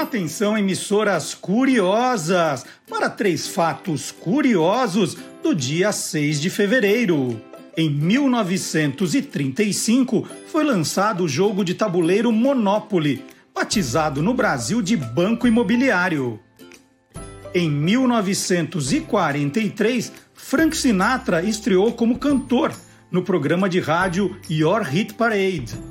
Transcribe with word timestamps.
Atenção, 0.00 0.56
emissoras 0.56 1.34
curiosas, 1.34 2.64
para 2.88 3.10
três 3.10 3.46
fatos 3.46 4.10
curiosos 4.10 5.14
do 5.42 5.54
dia 5.54 5.92
6 5.92 6.40
de 6.40 6.48
fevereiro. 6.48 7.38
Em 7.76 7.90
1935 7.90 10.26
foi 10.50 10.64
lançado 10.64 11.24
o 11.24 11.28
jogo 11.28 11.62
de 11.62 11.74
tabuleiro 11.74 12.32
Monopoly, 12.32 13.22
batizado 13.54 14.22
no 14.22 14.32
Brasil 14.32 14.80
de 14.80 14.96
Banco 14.96 15.46
Imobiliário. 15.46 16.40
Em 17.54 17.70
1943, 17.70 20.12
Frank 20.32 20.74
Sinatra 20.78 21.42
estreou 21.42 21.92
como 21.92 22.18
cantor 22.18 22.72
no 23.10 23.22
programa 23.22 23.68
de 23.68 23.80
rádio 23.80 24.34
Your 24.48 24.80
Hit 24.80 25.12
Parade. 25.12 25.89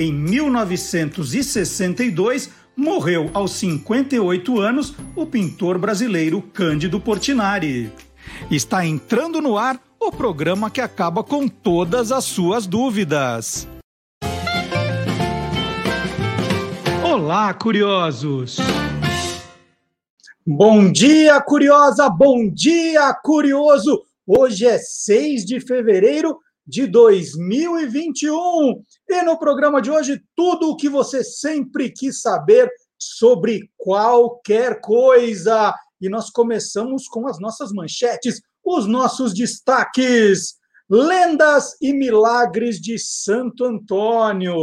Em 0.00 0.12
1962, 0.14 2.50
morreu 2.74 3.30
aos 3.34 3.52
58 3.52 4.58
anos 4.58 4.94
o 5.14 5.26
pintor 5.26 5.76
brasileiro 5.76 6.40
Cândido 6.40 6.98
Portinari. 6.98 7.92
Está 8.50 8.86
entrando 8.86 9.42
no 9.42 9.58
ar 9.58 9.78
o 10.00 10.10
programa 10.10 10.70
que 10.70 10.80
acaba 10.80 11.22
com 11.22 11.46
todas 11.46 12.10
as 12.12 12.24
suas 12.24 12.66
dúvidas. 12.66 13.68
Olá, 17.04 17.52
curiosos! 17.52 18.56
Bom 20.46 20.90
dia, 20.90 21.38
curiosa! 21.42 22.08
Bom 22.08 22.50
dia, 22.50 23.12
curioso! 23.22 24.00
Hoje 24.26 24.64
é 24.64 24.78
6 24.78 25.44
de 25.44 25.60
fevereiro 25.60 26.38
de 26.70 26.86
2021. 26.86 28.82
E 29.08 29.22
no 29.22 29.36
programa 29.38 29.82
de 29.82 29.90
hoje, 29.90 30.22
tudo 30.36 30.70
o 30.70 30.76
que 30.76 30.88
você 30.88 31.24
sempre 31.24 31.90
quis 31.90 32.20
saber 32.20 32.70
sobre 32.96 33.68
qualquer 33.76 34.80
coisa. 34.80 35.74
E 36.00 36.08
nós 36.08 36.30
começamos 36.30 37.08
com 37.08 37.26
as 37.26 37.40
nossas 37.40 37.72
manchetes, 37.72 38.40
os 38.64 38.86
nossos 38.86 39.34
destaques. 39.34 40.60
Lendas 40.88 41.76
e 41.80 41.92
milagres 41.92 42.80
de 42.80 42.98
Santo 42.98 43.64
Antônio. 43.64 44.56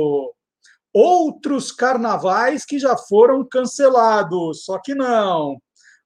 Outros 0.93 1.71
carnavais 1.71 2.65
que 2.65 2.79
já 2.79 2.97
foram 2.97 3.45
cancelados, 3.45 4.63
só 4.63 4.79
que 4.79 4.95
não. 4.95 5.57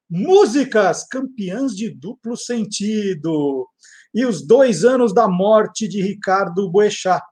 Músicas 0.10 1.08
campeãs 1.08 1.76
de 1.76 1.90
duplo 1.90 2.36
sentido 2.36 3.68
e 4.14 4.26
os 4.26 4.46
dois 4.46 4.84
anos 4.84 5.14
da 5.14 5.28
morte 5.28 5.88
de 5.88 6.02
Ricardo 6.02 6.70
Boechat. 6.70 7.24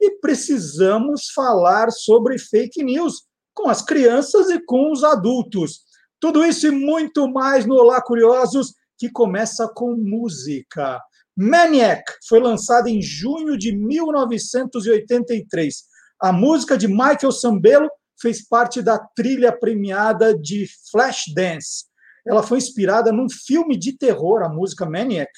E 0.00 0.18
precisamos 0.20 1.28
falar 1.34 1.90
sobre 1.90 2.38
fake 2.38 2.82
news 2.82 3.22
com 3.54 3.68
as 3.68 3.82
crianças 3.82 4.50
e 4.50 4.58
com 4.64 4.90
os 4.90 5.04
adultos. 5.04 5.84
Tudo 6.20 6.44
isso 6.44 6.66
e 6.66 6.70
muito 6.70 7.28
mais 7.28 7.66
no 7.66 7.74
Olá 7.74 8.02
Curiosos, 8.02 8.74
que 8.98 9.10
começa 9.10 9.70
com 9.74 9.94
música. 9.96 11.00
Maniac 11.36 12.04
foi 12.28 12.40
lançada 12.40 12.88
em 12.88 13.02
junho 13.02 13.58
de 13.58 13.76
1983. 13.76 15.82
A 16.20 16.32
música 16.32 16.78
de 16.78 16.88
Michael 16.88 17.32
Sambello 17.32 17.90
fez 18.20 18.46
parte 18.46 18.80
da 18.80 18.98
trilha 18.98 19.52
premiada 19.52 20.36
de 20.36 20.66
Flashdance. 20.90 21.84
Ela 22.26 22.42
foi 22.42 22.58
inspirada 22.58 23.12
num 23.12 23.28
filme 23.28 23.76
de 23.76 23.98
terror, 23.98 24.42
a 24.42 24.48
música 24.48 24.88
Maniac, 24.88 25.30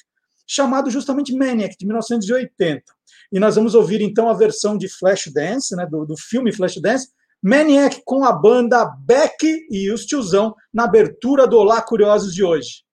chamado 0.47 0.89
justamente 0.89 1.35
Maniac, 1.35 1.75
de 1.77 1.85
1980. 1.85 2.83
E 3.31 3.39
nós 3.39 3.55
vamos 3.55 3.75
ouvir 3.75 4.01
então 4.01 4.29
a 4.29 4.33
versão 4.33 4.77
de 4.77 4.87
Flashdance, 4.87 5.75
né, 5.75 5.85
do, 5.85 6.05
do 6.05 6.15
filme 6.17 6.53
Flashdance, 6.53 7.09
Maniac 7.43 8.01
com 8.05 8.23
a 8.23 8.31
banda 8.31 8.85
Beck 9.05 9.43
e 9.69 9.91
os 9.91 10.05
tiozão 10.05 10.55
na 10.73 10.85
abertura 10.85 11.45
do 11.45 11.57
Olá 11.57 11.81
Curiosos 11.81 12.33
de 12.33 12.43
hoje. 12.43 12.86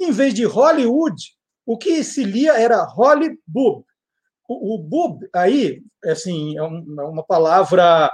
Em 0.00 0.10
vez 0.10 0.32
de 0.32 0.44
Hollywood, 0.44 1.22
o 1.66 1.76
que 1.76 2.02
se 2.02 2.24
lia 2.24 2.54
era 2.54 2.82
Holly 2.84 3.38
Boob. 3.46 3.84
O, 4.48 4.74
o 4.74 4.78
boob 4.78 5.28
aí, 5.32 5.82
assim, 6.04 6.58
é, 6.58 6.62
é 6.62 7.04
uma 7.04 7.24
palavra 7.24 8.10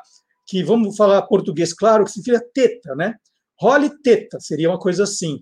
que, 0.46 0.62
vamos 0.62 0.96
falar 0.96 1.23
português 1.23 1.73
claro, 1.73 2.05
que 2.05 2.11
significa 2.11 2.44
teta, 2.52 2.94
né? 2.94 3.14
Holly 3.58 3.91
teta, 4.02 4.38
seria 4.41 4.69
uma 4.69 4.79
coisa 4.79 5.05
assim. 5.05 5.41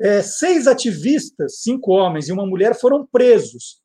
É, 0.00 0.22
seis 0.22 0.66
ativistas, 0.66 1.60
cinco 1.60 1.92
homens 1.92 2.28
e 2.28 2.32
uma 2.32 2.46
mulher, 2.46 2.74
foram 2.74 3.06
presos. 3.06 3.80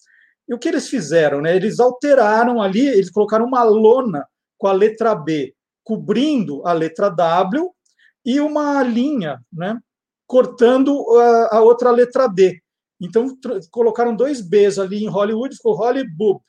E 0.47 0.53
o 0.53 0.57
que 0.57 0.67
eles 0.67 0.89
fizeram? 0.89 1.41
Né? 1.41 1.55
Eles 1.55 1.79
alteraram 1.79 2.61
ali, 2.61 2.87
eles 2.87 3.11
colocaram 3.11 3.45
uma 3.45 3.63
lona 3.63 4.25
com 4.57 4.67
a 4.67 4.71
letra 4.71 5.13
B, 5.13 5.53
cobrindo 5.83 6.65
a 6.65 6.73
letra 6.73 7.09
W, 7.09 7.69
e 8.25 8.39
uma 8.39 8.81
linha, 8.81 9.39
né? 9.53 9.77
Cortando 10.27 10.93
a, 11.17 11.57
a 11.57 11.61
outra 11.61 11.89
letra 11.89 12.27
D. 12.27 12.61
Então, 12.99 13.35
colocaram 13.71 14.15
dois 14.15 14.41
Bs 14.41 14.77
ali 14.77 15.03
em 15.03 15.09
Hollywood, 15.09 15.55
ficou 15.55 15.75
Hollywood. 15.75 16.39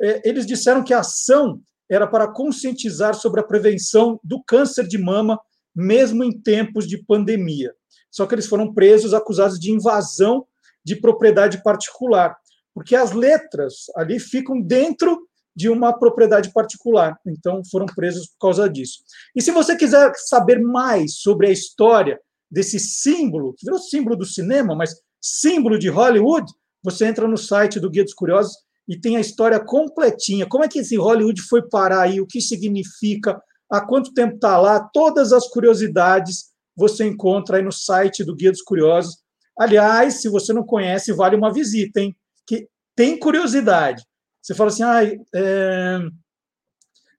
É, 0.00 0.28
eles 0.28 0.46
disseram 0.46 0.84
que 0.84 0.92
a 0.92 1.00
ação 1.00 1.60
era 1.90 2.06
para 2.06 2.28
conscientizar 2.28 3.14
sobre 3.14 3.40
a 3.40 3.44
prevenção 3.44 4.20
do 4.22 4.42
câncer 4.44 4.86
de 4.86 4.98
mama, 4.98 5.40
mesmo 5.74 6.22
em 6.22 6.38
tempos 6.38 6.86
de 6.86 7.02
pandemia. 7.04 7.72
Só 8.10 8.26
que 8.26 8.34
eles 8.34 8.46
foram 8.46 8.74
presos, 8.74 9.14
acusados 9.14 9.58
de 9.58 9.70
invasão 9.70 10.46
de 10.84 10.96
propriedade 10.96 11.62
particular, 11.62 12.36
porque 12.74 12.94
as 12.94 13.12
letras 13.12 13.86
ali 13.96 14.18
ficam 14.18 14.60
dentro 14.60 15.26
de 15.54 15.70
uma 15.70 15.98
propriedade 15.98 16.52
particular. 16.52 17.18
Então, 17.26 17.62
foram 17.70 17.86
presos 17.86 18.26
por 18.26 18.48
causa 18.48 18.68
disso. 18.68 18.98
E 19.34 19.40
se 19.40 19.50
você 19.50 19.74
quiser 19.74 20.12
saber 20.16 20.60
mais 20.60 21.16
sobre 21.16 21.46
a 21.46 21.50
história 21.50 22.20
desse 22.50 22.78
símbolo, 22.78 23.54
que 23.54 23.64
virou 23.64 23.78
símbolo 23.78 24.16
do 24.16 24.24
cinema, 24.24 24.74
mas 24.74 24.94
símbolo 25.20 25.78
de 25.78 25.88
Hollywood, 25.88 26.46
você 26.82 27.06
entra 27.06 27.26
no 27.26 27.36
site 27.36 27.80
do 27.80 27.90
Guia 27.90 28.04
dos 28.04 28.14
Curiosos 28.14 28.56
e 28.88 28.98
tem 28.98 29.16
a 29.16 29.20
história 29.20 29.58
completinha. 29.58 30.46
Como 30.46 30.64
é 30.64 30.68
que 30.68 30.78
esse 30.78 30.96
Hollywood 30.96 31.40
foi 31.42 31.68
parar 31.68 32.02
aí? 32.02 32.20
O 32.20 32.26
que 32.26 32.40
significa? 32.40 33.40
Há 33.68 33.80
quanto 33.80 34.14
tempo 34.14 34.36
está 34.36 34.58
lá? 34.58 34.80
Todas 34.92 35.32
as 35.32 35.48
curiosidades 35.48 36.52
você 36.76 37.04
encontra 37.04 37.56
aí 37.56 37.62
no 37.62 37.72
site 37.72 38.22
do 38.22 38.36
Guia 38.36 38.52
dos 38.52 38.62
Curiosos. 38.62 39.18
Aliás, 39.58 40.20
se 40.20 40.28
você 40.28 40.52
não 40.52 40.62
conhece, 40.62 41.12
vale 41.12 41.34
uma 41.34 41.52
visita, 41.52 42.00
hein? 42.00 42.14
Que 42.46 42.68
tem 42.94 43.18
curiosidade. 43.18 44.04
Você 44.42 44.54
fala 44.54 44.70
assim, 44.70 44.82
ah, 44.84 45.02
é... 45.34 45.98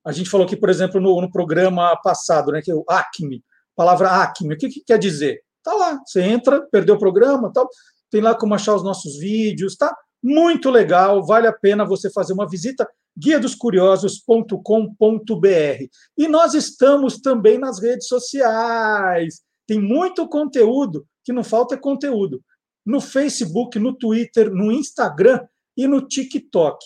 a 0.05 0.11
gente 0.11 0.29
falou 0.29 0.45
aqui, 0.45 0.55
por 0.55 0.69
exemplo, 0.69 1.01
no, 1.01 1.19
no, 1.19 1.29
programa 1.29 1.93
passado, 2.01 2.51
né, 2.51 2.61
que 2.61 2.71
é 2.71 2.75
o 2.75 2.85
ACME, 2.87 3.43
palavra 3.77 4.23
ACME, 4.23 4.55
o 4.55 4.57
que, 4.57 4.69
que 4.69 4.81
quer 4.81 4.97
dizer? 4.97 5.39
Tá 5.63 5.73
lá, 5.73 6.01
você 6.03 6.21
entra, 6.21 6.67
perdeu 6.71 6.95
o 6.95 6.99
programa, 6.99 7.51
tal, 7.53 7.69
tem 8.09 8.21
lá 8.21 8.33
como 8.33 8.55
achar 8.55 8.75
os 8.75 8.83
nossos 8.83 9.19
vídeos, 9.19 9.77
tá? 9.77 9.95
Muito 10.21 10.71
legal, 10.71 11.23
vale 11.23 11.47
a 11.47 11.53
pena 11.53 11.85
você 11.85 12.09
fazer 12.09 12.33
uma 12.33 12.49
visita 12.49 12.89
guia 13.15 13.39
dos 13.39 13.53
curiosos.com.br. 13.53 15.85
E 16.17 16.27
nós 16.27 16.53
estamos 16.53 17.19
também 17.19 17.57
nas 17.57 17.79
redes 17.79 18.07
sociais. 18.07 19.41
Tem 19.67 19.79
muito 19.79 20.27
conteúdo, 20.27 21.05
que 21.23 21.33
não 21.33 21.43
falta 21.43 21.75
é 21.75 21.77
conteúdo. 21.77 22.41
No 22.85 22.99
Facebook, 22.99 23.77
no 23.77 23.93
Twitter, 23.93 24.51
no 24.51 24.71
Instagram 24.71 25.41
e 25.75 25.87
no 25.87 26.07
TikTok. 26.07 26.77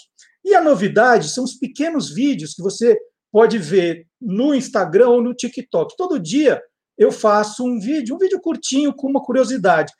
E 0.43 0.55
a 0.55 0.63
novidade 0.63 1.29
são 1.29 1.43
os 1.43 1.53
pequenos 1.53 2.13
vídeos 2.13 2.53
que 2.53 2.61
você 2.61 2.97
pode 3.31 3.57
ver 3.57 4.07
no 4.19 4.53
Instagram 4.53 5.09
ou 5.09 5.21
no 5.21 5.33
TikTok. 5.33 5.95
Todo 5.95 6.19
dia 6.19 6.61
eu 7.01 7.11
faço 7.11 7.65
um 7.65 7.79
vídeo, 7.79 8.15
um 8.15 8.19
vídeo 8.19 8.39
curtinho 8.39 8.93
com 8.93 9.09
uma 9.09 9.23
curiosidade. 9.23 9.91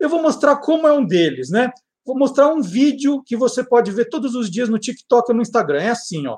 Eu 0.00 0.08
vou 0.08 0.20
mostrar 0.20 0.56
como 0.56 0.88
é 0.88 0.92
um 0.92 1.06
deles, 1.06 1.50
né? 1.50 1.70
Vou 2.04 2.18
mostrar 2.18 2.52
um 2.52 2.60
vídeo 2.60 3.22
que 3.24 3.36
você 3.36 3.62
pode 3.62 3.92
ver 3.92 4.08
todos 4.08 4.34
os 4.34 4.50
dias 4.50 4.68
no 4.68 4.76
TikTok 4.76 5.30
ou 5.30 5.36
no 5.36 5.42
Instagram. 5.42 5.80
É 5.80 5.90
assim, 5.90 6.26
ó. 6.26 6.36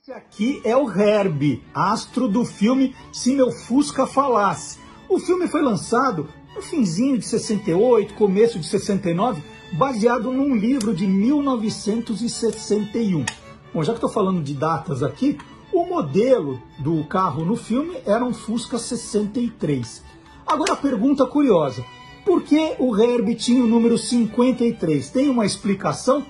Esse 0.00 0.10
aqui 0.10 0.62
é 0.64 0.74
o 0.74 0.90
Herbie, 0.90 1.62
astro 1.74 2.28
do 2.28 2.46
filme 2.46 2.96
Se 3.12 3.36
Meu 3.36 3.52
Fusca 3.52 4.06
Falasse. 4.06 4.78
O 5.06 5.18
filme 5.18 5.46
foi 5.48 5.60
lançado 5.60 6.26
no 6.54 6.62
finzinho 6.62 7.18
de 7.18 7.26
68, 7.26 8.14
começo 8.14 8.58
de 8.58 8.66
69, 8.66 9.42
baseado 9.76 10.32
num 10.32 10.56
livro 10.56 10.94
de 10.94 11.06
1961. 11.06 13.26
Bom, 13.74 13.82
já 13.82 13.92
que 13.92 13.98
estou 13.98 14.08
falando 14.08 14.42
de 14.42 14.54
datas 14.54 15.02
aqui, 15.02 15.36
o 15.76 15.86
modelo 15.86 16.62
do 16.78 17.04
carro 17.04 17.44
no 17.44 17.54
filme 17.54 17.98
era 18.06 18.24
um 18.24 18.32
Fusca 18.32 18.78
63. 18.78 20.02
Agora 20.46 20.72
a 20.72 20.76
pergunta 20.76 21.26
curiosa: 21.26 21.84
por 22.24 22.42
que 22.42 22.74
o 22.78 22.96
Herbie 22.96 23.34
tinha 23.34 23.62
o 23.62 23.68
número 23.68 23.98
53? 23.98 25.10
Tem 25.10 25.28
uma 25.28 25.44
explicação? 25.44 26.24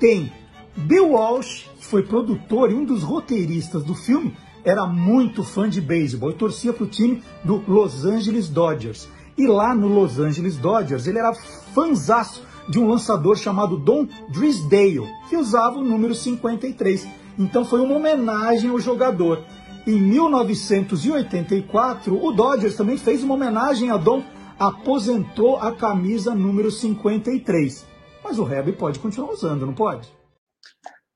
Tem. 0.00 0.32
Bill 0.74 1.10
Walsh, 1.10 1.68
que 1.78 1.84
foi 1.84 2.02
produtor 2.02 2.70
e 2.70 2.74
um 2.74 2.84
dos 2.84 3.02
roteiristas 3.02 3.84
do 3.84 3.94
filme, 3.94 4.34
era 4.64 4.86
muito 4.86 5.42
fã 5.42 5.68
de 5.68 5.80
beisebol 5.80 6.30
e 6.30 6.34
torcia 6.34 6.72
para 6.72 6.84
o 6.84 6.88
time 6.88 7.22
do 7.44 7.62
Los 7.68 8.04
Angeles 8.06 8.48
Dodgers. 8.48 9.08
E 9.36 9.46
lá 9.46 9.74
no 9.74 9.88
Los 9.88 10.18
Angeles 10.18 10.56
Dodgers 10.56 11.06
ele 11.06 11.18
era 11.18 11.34
fanzaço 11.34 12.42
de 12.68 12.78
um 12.78 12.88
lançador 12.88 13.36
chamado 13.36 13.76
Don 13.76 14.06
Drisdale, 14.30 15.08
que 15.28 15.36
usava 15.36 15.78
o 15.78 15.84
número 15.84 16.14
53. 16.14 17.06
Então 17.38 17.64
foi 17.64 17.80
uma 17.80 17.94
homenagem 17.94 18.70
ao 18.70 18.80
jogador. 18.80 19.44
Em 19.86 20.00
1984, 20.00 22.22
o 22.22 22.32
Dodgers 22.32 22.76
também 22.76 22.98
fez 22.98 23.22
uma 23.22 23.34
homenagem 23.34 23.90
a 23.90 23.96
Don, 23.96 24.22
aposentou 24.58 25.56
a 25.56 25.72
camisa 25.72 26.34
número 26.34 26.70
53. 26.70 27.86
Mas 28.24 28.38
o 28.38 28.46
Herbie 28.46 28.72
pode 28.72 28.98
continuar 28.98 29.32
usando, 29.32 29.64
não 29.64 29.74
pode? 29.74 30.08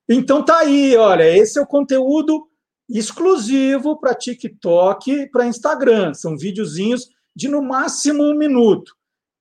Então 0.08 0.44
tá 0.44 0.58
aí, 0.58 0.96
olha, 0.96 1.36
esse 1.36 1.58
é 1.58 1.62
o 1.62 1.66
conteúdo 1.66 2.46
exclusivo 2.88 3.98
para 3.98 4.14
TikTok 4.14 5.10
e 5.10 5.30
para 5.30 5.46
Instagram. 5.46 6.14
São 6.14 6.36
videozinhos 6.36 7.08
de 7.34 7.48
no 7.48 7.62
máximo 7.62 8.22
um 8.22 8.36
minuto 8.36 8.92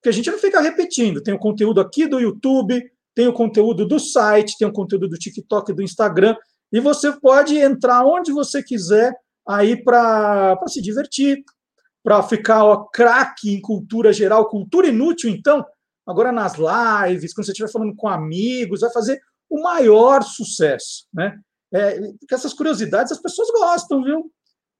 que 0.01 0.09
a 0.09 0.11
gente 0.11 0.31
não 0.31 0.39
fica 0.39 0.59
repetindo. 0.59 1.21
Tem 1.21 1.33
o 1.33 1.39
conteúdo 1.39 1.79
aqui 1.79 2.07
do 2.07 2.19
YouTube, 2.19 2.81
tem 3.13 3.27
o 3.27 3.33
conteúdo 3.33 3.85
do 3.85 3.99
site, 3.99 4.57
tem 4.57 4.67
o 4.67 4.73
conteúdo 4.73 5.07
do 5.07 5.17
TikTok, 5.17 5.73
do 5.73 5.83
Instagram, 5.83 6.35
e 6.71 6.79
você 6.79 7.11
pode 7.11 7.57
entrar 7.57 8.05
onde 8.05 8.31
você 8.31 8.63
quiser 8.63 9.13
aí 9.47 9.81
para 9.83 10.57
se 10.67 10.81
divertir, 10.81 11.43
para 12.03 12.23
ficar 12.23 12.63
craque 12.93 13.53
em 13.53 13.61
cultura 13.61 14.13
geral, 14.13 14.49
cultura 14.49 14.87
inútil, 14.87 15.29
então, 15.29 15.65
agora 16.07 16.31
nas 16.31 16.53
lives, 16.55 17.33
quando 17.33 17.45
você 17.45 17.51
estiver 17.51 17.71
falando 17.71 17.95
com 17.95 18.07
amigos, 18.07 18.81
vai 18.81 18.91
fazer 18.91 19.19
o 19.49 19.61
maior 19.61 20.23
sucesso, 20.23 21.05
né? 21.13 21.37
É, 21.73 21.99
porque 22.19 22.33
essas 22.33 22.53
curiosidades 22.53 23.11
as 23.11 23.21
pessoas 23.21 23.49
gostam, 23.51 24.03
viu? 24.03 24.31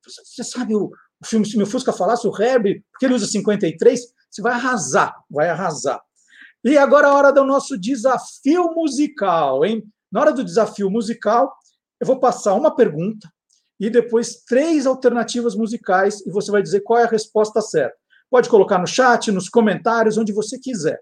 Você 0.05 0.43
sabe 0.43 0.75
o, 0.75 0.85
o 0.85 1.25
filme 1.25 1.45
Se 1.45 1.57
Meu 1.57 1.65
Fusca 1.65 1.93
Falasse, 1.93 2.27
o 2.27 2.41
Herbie, 2.41 2.83
porque 2.91 3.05
ele 3.05 3.13
usa 3.13 3.27
53, 3.27 4.01
você 4.29 4.41
vai 4.41 4.53
arrasar, 4.53 5.13
vai 5.29 5.49
arrasar. 5.49 6.01
E 6.63 6.77
agora 6.77 7.07
a 7.07 7.13
hora 7.13 7.31
do 7.31 7.43
nosso 7.43 7.77
desafio 7.77 8.73
musical, 8.73 9.65
hein? 9.65 9.83
Na 10.11 10.21
hora 10.21 10.33
do 10.33 10.43
desafio 10.43 10.89
musical, 10.89 11.53
eu 12.01 12.07
vou 12.07 12.19
passar 12.19 12.55
uma 12.55 12.75
pergunta 12.75 13.31
e 13.79 13.89
depois 13.89 14.43
três 14.43 14.85
alternativas 14.87 15.55
musicais 15.55 16.25
e 16.25 16.31
você 16.31 16.51
vai 16.51 16.61
dizer 16.61 16.81
qual 16.81 16.99
é 16.99 17.03
a 17.03 17.09
resposta 17.09 17.61
certa. 17.61 17.95
Pode 18.29 18.49
colocar 18.49 18.79
no 18.79 18.87
chat, 18.87 19.31
nos 19.31 19.47
comentários, 19.47 20.17
onde 20.17 20.33
você 20.33 20.57
quiser. 20.57 20.99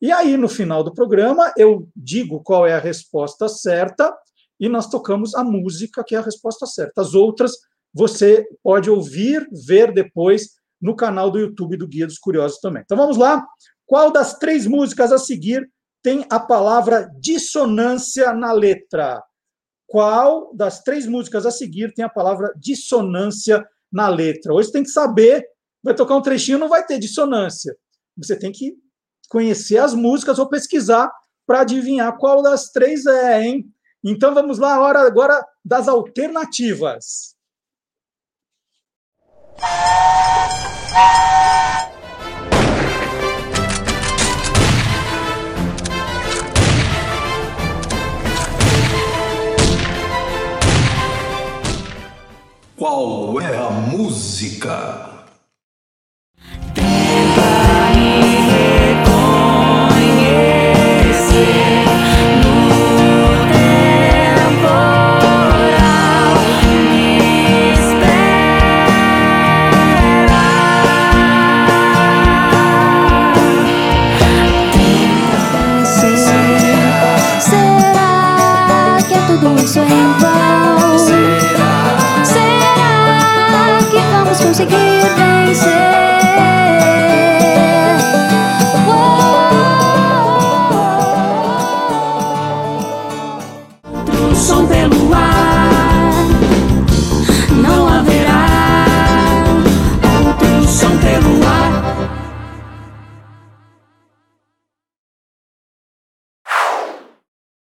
E 0.00 0.10
aí, 0.10 0.36
no 0.36 0.48
final 0.48 0.82
do 0.82 0.92
programa, 0.92 1.52
eu 1.56 1.88
digo 1.94 2.42
qual 2.42 2.66
é 2.66 2.74
a 2.74 2.78
resposta 2.78 3.48
certa 3.48 4.14
e 4.58 4.68
nós 4.68 4.88
tocamos 4.88 5.34
a 5.34 5.44
música 5.44 6.02
que 6.04 6.14
é 6.14 6.18
a 6.18 6.22
resposta 6.22 6.66
certa. 6.66 7.02
As 7.02 7.14
outras 7.14 7.52
você 7.92 8.46
pode 8.62 8.90
ouvir, 8.90 9.48
ver 9.66 9.92
depois 9.92 10.50
no 10.80 10.94
canal 10.94 11.30
do 11.30 11.38
YouTube 11.38 11.76
do 11.76 11.88
Guia 11.88 12.06
dos 12.06 12.18
Curiosos 12.18 12.58
também. 12.60 12.82
Então 12.84 12.96
vamos 12.96 13.16
lá. 13.16 13.46
Qual 13.86 14.10
das 14.10 14.38
três 14.38 14.66
músicas 14.66 15.12
a 15.12 15.18
seguir 15.18 15.66
tem 16.02 16.26
a 16.30 16.38
palavra 16.38 17.10
dissonância 17.18 18.32
na 18.34 18.52
letra? 18.52 19.22
Qual 19.86 20.54
das 20.54 20.82
três 20.82 21.06
músicas 21.06 21.46
a 21.46 21.50
seguir 21.50 21.94
tem 21.94 22.04
a 22.04 22.08
palavra 22.08 22.52
dissonância 22.56 23.64
na 23.92 24.08
letra? 24.08 24.52
Hoje 24.52 24.72
tem 24.72 24.82
que 24.82 24.90
saber, 24.90 25.46
vai 25.82 25.94
tocar 25.94 26.16
um 26.16 26.22
trechinho, 26.22 26.58
não 26.58 26.68
vai 26.68 26.84
ter 26.84 26.98
dissonância. 26.98 27.76
Você 28.16 28.36
tem 28.36 28.50
que 28.50 28.74
conhecer 29.28 29.78
as 29.78 29.94
músicas 29.94 30.38
ou 30.38 30.48
pesquisar 30.48 31.10
para 31.46 31.60
adivinhar 31.60 32.16
qual 32.18 32.42
das 32.42 32.70
três 32.70 33.06
é, 33.06 33.42
hein? 33.42 33.72
Então 34.04 34.34
vamos 34.34 34.58
lá, 34.58 34.80
hora 34.80 35.00
agora 35.00 35.44
das 35.64 35.88
alternativas. 35.88 37.36
Qual 52.76 53.40
é 53.40 53.56
a 53.56 53.70
música? 53.70 55.08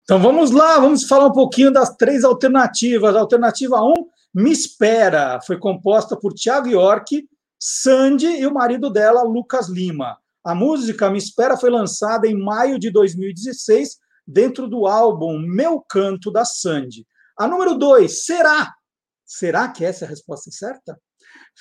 Então 0.05 0.21
vamos 0.21 0.51
lá, 0.51 0.81
vamos 0.81 1.05
falar 1.05 1.27
um 1.27 1.33
pouquinho 1.33 1.73
das 1.73 1.97
três 1.97 2.25
alternativas. 2.25 3.15
A 3.15 3.21
alternativa 3.21 3.81
1, 3.81 3.93
Me 4.35 4.51
Espera, 4.51 5.41
foi 5.47 5.59
composta 5.59 6.17
por 6.17 6.35
Tiago 6.35 6.69
York, 6.69 7.29
Sandy 7.59 8.27
e 8.27 8.47
o 8.47 8.53
marido 8.53 8.91
dela, 8.91 9.23
Lucas 9.23 9.69
Lima. 9.69 10.19
A 10.45 10.57
música 10.57 11.09
Me 11.09 11.19
Espera 11.19 11.57
foi 11.57 11.71
lançada 11.71 12.27
em 12.27 12.37
maio 12.37 12.81
de 12.81 12.91
2016 12.91 13.99
dentro 14.27 14.67
do 14.67 14.89
álbum 14.89 15.39
Meu 15.39 15.81
Canto 15.81 16.33
da 16.33 16.45
Sandy. 16.45 17.07
A 17.39 17.47
número 17.47 17.77
2, 17.77 18.25
Será? 18.25 18.75
Será 19.25 19.69
que 19.69 19.85
essa 19.85 20.05
é 20.05 20.07
a 20.07 20.11
resposta 20.11 20.51
certa? 20.51 20.99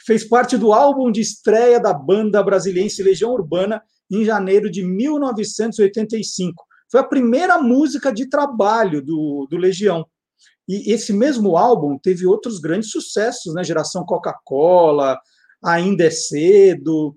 Fez 0.06 0.28
parte 0.28 0.58
do 0.58 0.74
álbum 0.74 1.12
de 1.12 1.22
estreia 1.22 1.80
da 1.80 1.94
banda 1.94 2.42
brasiliense 2.42 3.04
Legião 3.04 3.32
Urbana 3.34 3.84
em 4.10 4.26
janeiro 4.26 4.70
de 4.70 4.84
1985. 4.84 6.71
Foi 6.92 7.00
a 7.00 7.06
primeira 7.06 7.58
música 7.58 8.12
de 8.12 8.30
trabalho 8.30 9.02
do, 9.02 9.48
do 9.50 9.58
Legião. 9.58 10.06
E 10.68 10.92
esse 10.94 11.14
mesmo 11.14 11.58
álbum 11.58 11.98
teve 11.98 12.26
outros 12.28 12.60
grandes 12.60 12.92
sucessos, 12.92 13.54
né? 13.54 13.64
Geração 13.64 14.06
Coca-Cola, 14.06 15.18
Ainda 15.64 16.06
é 16.06 16.10
Cedo. 16.10 17.16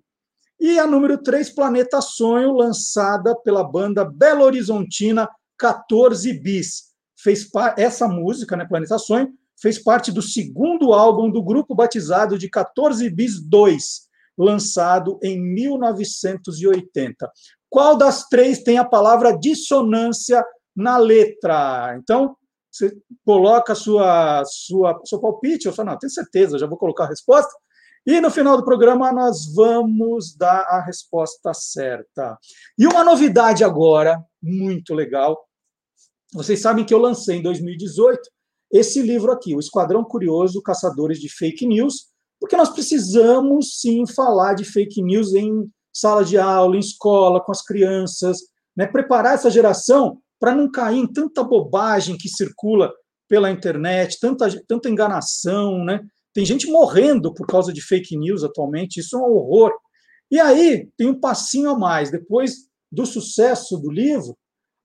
E 0.60 0.78
a 0.78 0.86
número 0.86 1.18
3, 1.18 1.50
Planeta 1.50 2.00
Sonho, 2.00 2.52
lançada 2.52 3.34
pela 3.36 3.64
banda 3.64 4.04
Belo 4.04 4.44
Horizontina 4.44 5.28
14 5.58 6.32
Bis. 6.40 6.94
Fez 7.16 7.48
essa 7.76 8.06
música, 8.06 8.56
né, 8.56 8.66
Planeta 8.66 8.98
Sonho, 8.98 9.32
fez 9.60 9.78
parte 9.78 10.12
do 10.12 10.20
segundo 10.20 10.92
álbum 10.92 11.30
do 11.30 11.42
grupo 11.42 11.74
batizado 11.74 12.38
de 12.38 12.50
14 12.50 13.08
Bis 13.10 13.42
2, 13.42 14.08
lançado 14.36 15.18
em 15.22 15.40
1980. 15.40 17.30
Qual 17.68 17.96
das 17.96 18.28
três 18.28 18.62
tem 18.62 18.78
a 18.78 18.84
palavra 18.84 19.36
dissonância 19.36 20.44
na 20.76 20.96
letra? 20.96 21.96
Então, 21.98 22.36
você 22.70 22.92
coloca 23.24 23.74
sua 23.74 24.42
sua 24.44 25.00
seu 25.04 25.20
palpite, 25.20 25.66
eu 25.66 25.72
falo, 25.72 25.90
não, 25.90 25.98
tenho 25.98 26.10
certeza, 26.10 26.58
já 26.58 26.66
vou 26.66 26.78
colocar 26.78 27.04
a 27.04 27.08
resposta. 27.08 27.52
E 28.06 28.20
no 28.20 28.30
final 28.30 28.56
do 28.56 28.64
programa 28.64 29.10
nós 29.12 29.54
vamos 29.54 30.36
dar 30.36 30.60
a 30.62 30.84
resposta 30.84 31.54
certa. 31.54 32.36
E 32.78 32.86
uma 32.86 33.02
novidade 33.02 33.64
agora, 33.64 34.22
muito 34.42 34.92
legal. 34.92 35.42
Vocês 36.32 36.60
sabem 36.60 36.84
que 36.84 36.92
eu 36.92 36.98
lancei 36.98 37.38
em 37.38 37.42
2018 37.42 38.20
esse 38.72 39.00
livro 39.00 39.30
aqui, 39.30 39.54
O 39.54 39.60
Esquadrão 39.60 40.04
Curioso 40.04 40.60
Caçadores 40.60 41.20
de 41.20 41.28
Fake 41.28 41.64
News, 41.64 42.08
porque 42.40 42.56
nós 42.56 42.70
precisamos 42.70 43.80
sim 43.80 44.04
falar 44.06 44.54
de 44.54 44.64
fake 44.64 45.00
news 45.00 45.32
em 45.32 45.70
sala 45.94 46.24
de 46.24 46.36
aula, 46.36 46.76
em 46.76 46.80
escola, 46.80 47.40
com 47.40 47.52
as 47.52 47.62
crianças, 47.62 48.38
né? 48.76 48.86
preparar 48.86 49.34
essa 49.34 49.50
geração 49.50 50.18
para 50.40 50.54
não 50.54 50.70
cair 50.70 50.98
em 50.98 51.06
tanta 51.06 51.44
bobagem 51.44 52.18
que 52.18 52.28
circula 52.28 52.92
pela 53.28 53.50
internet, 53.50 54.18
tanta, 54.20 54.48
tanta 54.66 54.90
enganação, 54.90 55.84
né? 55.84 56.00
Tem 56.34 56.44
gente 56.44 56.66
morrendo 56.66 57.32
por 57.32 57.46
causa 57.46 57.72
de 57.72 57.80
fake 57.80 58.16
news 58.18 58.42
atualmente, 58.42 59.00
isso 59.00 59.16
é 59.16 59.20
um 59.20 59.32
horror. 59.32 59.72
E 60.30 60.38
aí 60.40 60.88
tem 60.98 61.06
um 61.06 61.18
passinho 61.18 61.70
a 61.70 61.78
mais. 61.78 62.10
Depois 62.10 62.68
do 62.90 63.06
sucesso 63.06 63.78
do 63.78 63.90
livro, 63.90 64.36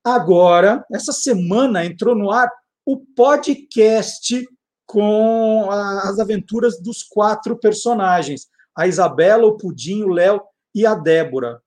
agora, 0.04 0.86
essa 0.94 1.12
semana, 1.12 1.84
entrou 1.86 2.16
no 2.16 2.32
ar 2.32 2.50
o 2.86 2.98
podcast 3.16 4.48
com 4.86 5.70
as 5.72 6.20
aventuras 6.20 6.82
dos 6.82 7.04
quatro 7.04 7.58
personagens: 7.60 8.48
a 8.78 8.88
Isabela, 8.88 9.46
o 9.46 9.58
Pudim, 9.58 10.04
o 10.04 10.10
Léo 10.10 10.42
e 10.74 10.86
a 10.86 10.96
Débora. 10.96 11.62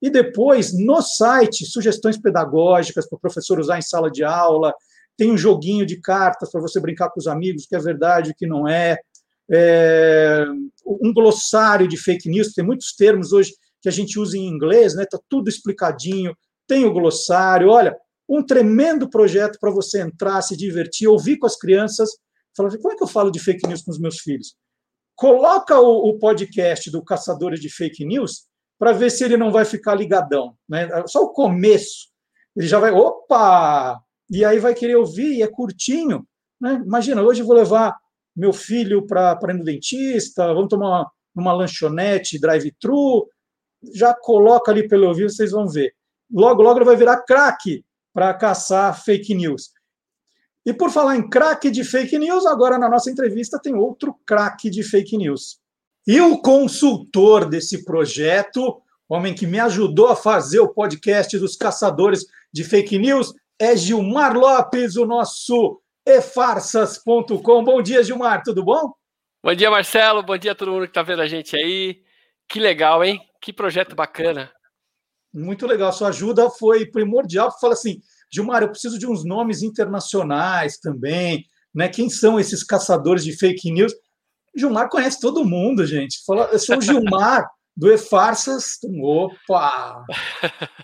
E 0.01 0.09
depois, 0.09 0.73
no 0.73 1.01
site, 1.01 1.65
sugestões 1.65 2.17
pedagógicas 2.17 3.07
para 3.07 3.17
o 3.17 3.19
professor 3.19 3.59
usar 3.59 3.77
em 3.77 3.81
sala 3.81 4.09
de 4.09 4.23
aula, 4.23 4.73
tem 5.17 5.31
um 5.31 5.37
joguinho 5.37 5.85
de 5.85 5.99
cartas 5.99 6.51
para 6.51 6.61
você 6.61 6.79
brincar 6.79 7.09
com 7.09 7.19
os 7.19 7.27
amigos, 7.27 7.65
que 7.65 7.75
é 7.75 7.79
verdade, 7.79 8.31
o 8.31 8.35
que 8.35 8.47
não 8.47 8.67
é. 8.67 8.97
é. 9.51 10.45
Um 10.85 11.13
glossário 11.13 11.87
de 11.87 11.97
fake 11.97 12.29
news, 12.29 12.53
tem 12.53 12.63
muitos 12.63 12.93
termos 12.95 13.33
hoje 13.33 13.53
que 13.81 13.89
a 13.89 13.91
gente 13.91 14.19
usa 14.19 14.37
em 14.37 14.47
inglês, 14.47 14.95
né? 14.95 15.03
Está 15.03 15.19
tudo 15.29 15.49
explicadinho, 15.49 16.35
tem 16.67 16.85
o 16.85 16.93
glossário. 16.93 17.69
Olha, 17.69 17.95
um 18.29 18.45
tremendo 18.45 19.09
projeto 19.09 19.57
para 19.59 19.71
você 19.71 20.01
entrar, 20.01 20.41
se 20.43 20.55
divertir, 20.55 21.07
ouvir 21.07 21.37
com 21.37 21.47
as 21.47 21.57
crianças. 21.57 22.11
Falar, 22.55 22.77
como 22.77 22.93
é 22.93 22.95
que 22.95 23.03
eu 23.03 23.07
falo 23.07 23.31
de 23.31 23.39
fake 23.39 23.67
news 23.67 23.81
com 23.81 23.89
os 23.89 23.99
meus 23.99 24.19
filhos? 24.19 24.55
Coloca 25.15 25.79
o, 25.79 26.09
o 26.09 26.19
podcast 26.19 26.91
do 26.91 27.03
Caçadores 27.03 27.59
de 27.59 27.69
Fake 27.69 28.05
News 28.05 28.47
para 28.77 28.93
ver 28.93 29.09
se 29.09 29.23
ele 29.23 29.35
não 29.35 29.51
vai 29.51 29.65
ficar 29.65 29.95
ligadão. 29.95 30.55
Né? 30.69 30.87
Só 31.07 31.23
o 31.23 31.33
começo. 31.33 32.07
Ele 32.55 32.67
já 32.67 32.79
vai, 32.79 32.91
opa! 32.91 33.99
E 34.29 34.45
aí 34.45 34.59
vai 34.59 34.75
querer 34.75 34.95
ouvir, 34.95 35.33
e 35.33 35.41
é 35.41 35.47
curtinho. 35.47 36.25
Né? 36.61 36.81
Imagina, 36.85 37.23
hoje 37.23 37.41
eu 37.41 37.47
vou 37.47 37.55
levar 37.55 37.97
meu 38.35 38.53
filho 38.53 39.05
para 39.05 39.37
ir 39.49 39.53
no 39.55 39.63
dentista, 39.63 40.53
vamos 40.53 40.69
tomar 40.69 40.87
uma, 40.87 41.11
uma 41.35 41.53
lanchonete 41.53 42.39
drive-thru, 42.39 43.27
já 43.93 44.13
coloca 44.13 44.71
ali 44.71 44.87
pelo 44.87 45.07
ouvido, 45.07 45.31
vocês 45.31 45.51
vão 45.51 45.67
ver. 45.67 45.93
Logo, 46.31 46.61
logo 46.61 46.77
ele 46.77 46.85
vai 46.85 46.95
virar 46.95 47.23
craque 47.23 47.83
para 48.19 48.33
caçar 48.33 49.01
fake 49.01 49.33
news. 49.33 49.69
E 50.65 50.73
por 50.73 50.91
falar 50.91 51.15
em 51.15 51.29
craque 51.29 51.71
de 51.71 51.85
fake 51.85 52.19
news, 52.19 52.45
agora 52.45 52.77
na 52.77 52.89
nossa 52.89 53.09
entrevista 53.09 53.57
tem 53.57 53.73
outro 53.73 54.13
craque 54.25 54.69
de 54.69 54.83
fake 54.83 55.15
news. 55.15 55.57
E 56.05 56.19
o 56.19 56.41
consultor 56.41 57.45
desse 57.45 57.85
projeto, 57.85 58.81
homem 59.07 59.33
que 59.33 59.47
me 59.47 59.57
ajudou 59.57 60.09
a 60.09 60.17
fazer 60.17 60.59
o 60.59 60.67
podcast 60.67 61.39
dos 61.39 61.55
caçadores 61.55 62.25
de 62.51 62.65
fake 62.65 62.99
news, 62.99 63.33
é 63.57 63.73
Gilmar 63.77 64.37
Lopes, 64.37 64.97
o 64.97 65.05
nosso 65.05 65.81
efarsas.com. 66.05 67.63
Bom 67.63 67.81
dia, 67.81 68.03
Gilmar, 68.03 68.43
tudo 68.43 68.65
bom? 68.65 68.91
Bom 69.41 69.55
dia, 69.55 69.71
Marcelo. 69.71 70.21
Bom 70.23 70.37
dia 70.37 70.51
a 70.51 70.55
todo 70.55 70.71
mundo 70.71 70.83
que 70.83 70.89
está 70.89 71.03
vendo 71.03 71.21
a 71.21 71.27
gente 71.27 71.55
aí. 71.55 72.03
Que 72.49 72.59
legal, 72.59 73.01
hein? 73.01 73.21
Que 73.41 73.53
projeto 73.53 73.95
bacana. 73.95 74.51
Muito 75.33 75.65
legal. 75.67 75.91
Sua 75.93 76.09
ajuda 76.09 76.49
foi 76.49 76.85
primordial. 76.85 77.55
Fala 77.59 77.73
assim, 77.73 78.01
Gilmar, 78.31 78.61
eu 78.61 78.69
preciso 78.69 78.97
de 78.97 79.07
uns 79.07 79.23
nomes 79.23 79.61
internacionais 79.61 80.77
também. 80.77 81.45
Né? 81.73 81.87
Quem 81.87 82.09
são 82.09 82.39
esses 82.39 82.63
caçadores 82.63 83.23
de 83.23 83.37
fake 83.37 83.71
news? 83.71 83.93
Gilmar 84.55 84.89
conhece 84.89 85.19
todo 85.19 85.45
mundo, 85.45 85.85
gente. 85.85 86.23
Fala, 86.25 86.49
eu 86.51 86.59
sou 86.59 86.77
o 86.77 86.81
Gilmar 86.81 87.47
do 87.75 87.91
E-Farsas. 87.91 88.77
Opa! 89.01 90.03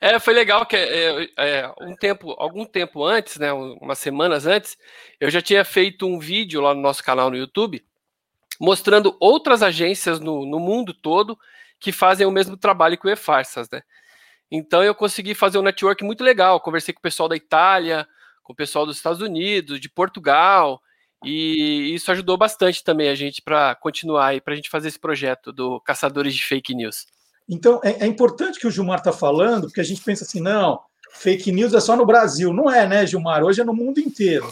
É, 0.00 0.18
foi 0.18 0.34
legal 0.34 0.66
que 0.66 0.74
é, 0.74 1.28
é, 1.38 1.72
um 1.80 1.94
tempo, 1.94 2.32
algum 2.32 2.64
tempo 2.64 3.04
antes, 3.04 3.38
né, 3.38 3.52
umas 3.52 3.98
semanas 4.00 4.44
antes, 4.44 4.76
eu 5.20 5.30
já 5.30 5.40
tinha 5.40 5.64
feito 5.64 6.04
um 6.04 6.18
vídeo 6.18 6.60
lá 6.60 6.74
no 6.74 6.80
nosso 6.80 7.02
canal 7.02 7.30
no 7.30 7.36
YouTube 7.36 7.80
mostrando 8.62 9.16
outras 9.18 9.60
agências 9.60 10.20
no, 10.20 10.46
no 10.46 10.60
mundo 10.60 10.94
todo 10.94 11.36
que 11.82 11.90
fazem 11.92 12.26
o 12.26 12.30
mesmo 12.30 12.56
trabalho 12.56 12.96
que 12.96 13.06
o 13.06 13.10
E-Farsas, 13.10 13.68
né? 13.68 13.82
Então 14.50 14.84
eu 14.84 14.94
consegui 14.94 15.34
fazer 15.34 15.58
um 15.58 15.62
network 15.62 16.04
muito 16.04 16.22
legal. 16.22 16.60
Conversei 16.60 16.94
com 16.94 17.00
o 17.00 17.02
pessoal 17.02 17.28
da 17.28 17.36
Itália, 17.36 18.06
com 18.42 18.52
o 18.52 18.56
pessoal 18.56 18.86
dos 18.86 18.96
Estados 18.96 19.20
Unidos, 19.20 19.80
de 19.80 19.88
Portugal, 19.88 20.80
E 21.24 21.94
isso 21.94 22.10
ajudou 22.10 22.36
bastante 22.36 22.82
também 22.82 23.08
a 23.08 23.14
gente 23.14 23.40
para 23.40 23.74
continuar 23.76 24.34
e 24.34 24.40
para 24.40 24.54
a 24.54 24.56
gente 24.56 24.68
fazer 24.68 24.88
esse 24.88 24.98
projeto 24.98 25.52
do 25.52 25.80
Caçadores 25.80 26.34
de 26.34 26.44
Fake 26.44 26.74
News. 26.74 27.06
Então, 27.48 27.80
é, 27.84 28.04
é 28.04 28.06
importante 28.06 28.58
que 28.58 28.66
o 28.66 28.70
Gilmar 28.70 28.98
está 28.98 29.12
falando, 29.12 29.64
porque 29.64 29.80
a 29.80 29.84
gente 29.84 30.02
pensa 30.02 30.24
assim, 30.24 30.40
não, 30.40 30.80
fake 31.12 31.52
news 31.52 31.74
é 31.74 31.80
só 31.80 31.96
no 31.96 32.06
Brasil. 32.06 32.52
Não 32.52 32.70
é, 32.70 32.86
né, 32.86 33.06
Gilmar? 33.06 33.42
Hoje 33.44 33.60
é 33.60 33.64
no 33.64 33.74
mundo 33.74 34.00
inteiro. 34.00 34.50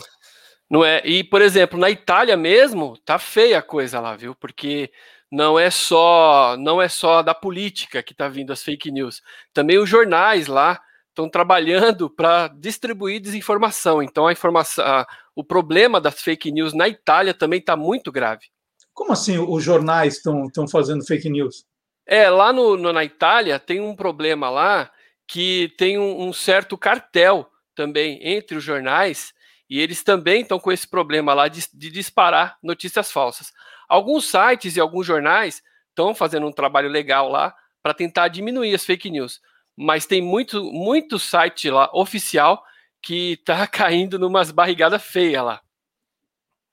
Não 0.68 0.84
é? 0.84 1.02
E, 1.04 1.25
por 1.25 1.42
exemplo, 1.42 1.78
na 1.78 1.90
Itália 1.90 2.37
mesmo, 2.37 2.96
tá 2.99 3.18
feia 3.18 3.58
a 3.58 3.62
coisa 3.62 3.99
lá, 3.99 4.14
viu? 4.16 4.34
Porque 4.37 4.92
não 5.30 5.58
é 5.58 5.70
só 5.70 6.56
não 6.58 6.82
é 6.82 6.88
só 6.88 7.22
da 7.22 7.34
política 7.34 8.02
que 8.02 8.12
está 8.12 8.28
vindo 8.28 8.52
as 8.52 8.62
fake 8.62 8.90
news. 8.90 9.22
Também 9.52 9.78
os 9.78 9.88
jornais 9.88 10.46
lá 10.46 10.80
estão 11.08 11.28
trabalhando 11.28 12.08
para 12.08 12.49
distribuir 12.49 13.20
desinformação. 13.20 14.02
Então 14.02 14.26
a 14.26 14.32
informação, 14.32 14.84
a, 14.84 15.06
o 15.34 15.44
problema 15.44 16.00
das 16.00 16.20
fake 16.20 16.50
news 16.50 16.72
na 16.72 16.88
Itália 16.88 17.34
também 17.34 17.60
está 17.60 17.76
muito 17.76 18.10
grave. 18.10 18.46
Como 18.92 19.12
assim 19.12 19.38
os 19.38 19.62
jornais 19.62 20.16
estão 20.16 20.68
fazendo 20.68 21.04
fake 21.04 21.28
news? 21.30 21.64
É, 22.06 22.28
lá 22.28 22.52
no, 22.52 22.76
no, 22.76 22.92
na 22.92 23.04
Itália 23.04 23.58
tem 23.58 23.80
um 23.80 23.94
problema 23.94 24.50
lá 24.50 24.90
que 25.28 25.72
tem 25.78 25.96
um, 25.96 26.28
um 26.28 26.32
certo 26.32 26.76
cartel 26.76 27.49
também 27.75 28.18
entre 28.22 28.56
os 28.56 28.64
jornais 28.64 29.32
e 29.68 29.78
eles 29.80 30.02
também 30.02 30.42
estão 30.42 30.58
com 30.58 30.72
esse 30.72 30.88
problema 30.88 31.32
lá 31.32 31.46
de, 31.46 31.64
de 31.72 31.90
disparar 31.90 32.58
notícias 32.60 33.12
falsas. 33.12 33.52
Alguns 33.90 34.30
sites 34.30 34.76
e 34.76 34.80
alguns 34.80 35.04
jornais 35.04 35.61
estão 35.88 36.14
fazendo 36.14 36.47
um 36.47 36.52
trabalho 36.52 36.88
legal 36.88 37.28
lá 37.28 37.52
para 37.82 37.92
tentar 37.92 38.28
diminuir 38.28 38.73
as 38.73 38.85
fake 38.85 39.11
news, 39.11 39.40
mas 39.76 40.06
tem 40.06 40.23
muito, 40.23 40.62
muito 40.62 41.18
site 41.18 41.68
lá 41.68 41.90
oficial 41.92 42.62
que 43.02 43.32
está 43.32 43.66
caindo 43.68 44.16
numas 44.16 44.52
barrigadas 44.52 45.02
feias 45.02 45.42
lá. 45.44 45.61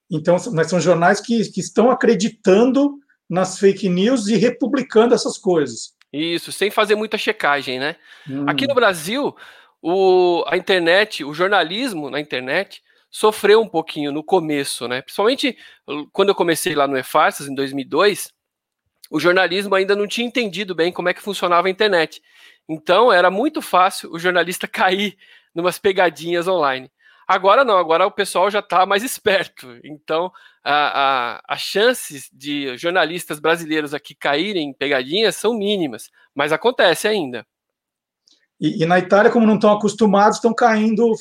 Então, 0.08 0.36
mas 0.52 0.70
são 0.70 0.80
jornais 0.80 1.20
que, 1.20 1.50
que 1.50 1.60
estão 1.60 1.90
acreditando 1.90 2.98
nas 3.28 3.58
fake 3.58 3.88
news 3.88 4.28
e 4.28 4.36
republicando 4.36 5.12
essas 5.12 5.36
coisas. 5.36 5.94
Isso, 6.12 6.52
sem 6.52 6.70
fazer 6.70 6.94
muita 6.94 7.18
checagem, 7.18 7.80
né? 7.80 7.96
Hum. 8.30 8.44
Aqui 8.48 8.66
no 8.66 8.76
Brasil, 8.76 9.36
o, 9.82 10.44
a 10.46 10.56
internet, 10.56 11.24
o 11.24 11.34
jornalismo 11.34 12.10
na 12.10 12.20
internet 12.20 12.80
sofreu 13.10 13.60
um 13.60 13.68
pouquinho 13.68 14.12
no 14.12 14.22
começo, 14.22 14.86
né? 14.86 15.02
Principalmente 15.02 15.56
quando 16.12 16.28
eu 16.30 16.34
comecei 16.34 16.74
lá 16.74 16.86
no 16.86 16.96
EFARSAS, 16.96 17.48
em 17.48 17.54
2002, 17.54 18.32
o 19.10 19.18
jornalismo 19.18 19.74
ainda 19.74 19.96
não 19.96 20.06
tinha 20.06 20.26
entendido 20.26 20.74
bem 20.74 20.92
como 20.92 21.08
é 21.08 21.14
que 21.14 21.22
funcionava 21.22 21.68
a 21.68 21.70
internet. 21.70 22.22
Então, 22.68 23.10
era 23.12 23.30
muito 23.30 23.62
fácil 23.62 24.12
o 24.12 24.18
jornalista 24.18 24.68
cair 24.68 25.16
numas 25.54 25.78
pegadinhas 25.78 26.46
online. 26.46 26.90
Agora 27.26 27.62
não, 27.62 27.76
agora 27.76 28.06
o 28.06 28.10
pessoal 28.10 28.50
já 28.50 28.60
está 28.60 28.86
mais 28.86 29.02
esperto. 29.02 29.78
Então, 29.84 30.32
as 30.64 31.60
chances 31.60 32.30
de 32.32 32.76
jornalistas 32.78 33.38
brasileiros 33.38 33.92
aqui 33.92 34.14
caírem 34.14 34.70
em 34.70 34.72
pegadinhas 34.72 35.36
são 35.36 35.54
mínimas, 35.54 36.10
mas 36.34 36.52
acontece 36.52 37.06
ainda. 37.06 37.46
E, 38.60 38.82
e 38.82 38.86
na 38.86 38.98
Itália, 38.98 39.30
como 39.30 39.46
não 39.46 39.54
estão 39.54 39.72
acostumados, 39.72 40.38
estão 40.38 40.54
caindo 40.54 41.12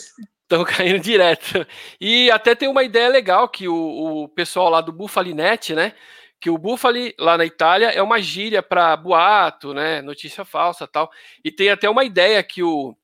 Estão 0.48 0.64
caindo 0.66 1.00
direto. 1.00 1.68
E 2.00 2.32
até 2.32 2.56
tem 2.56 2.70
uma 2.70 2.84
ideia 2.84 3.10
legal 3.10 3.50
que 3.50 3.68
o, 3.68 4.24
o 4.24 4.30
pessoal 4.30 4.70
lá 4.70 4.80
do 4.80 4.94
Bufalinet, 4.94 5.76
né? 5.76 5.94
Que 6.40 6.50
o 6.50 6.58
Bufali 6.58 7.14
lá 7.20 7.38
na 7.38 7.46
Itália 7.46 7.88
é 7.88 8.02
uma 8.02 8.22
gíria 8.22 8.64
para 8.64 8.96
boato, 8.96 9.74
né? 9.74 10.02
Notícia 10.02 10.46
falsa 10.46 10.88
tal. 10.88 11.12
E 11.44 11.52
tem 11.52 11.70
até 11.70 11.90
uma 11.90 12.06
ideia 12.06 12.42
que 12.42 12.64
o, 12.64 12.96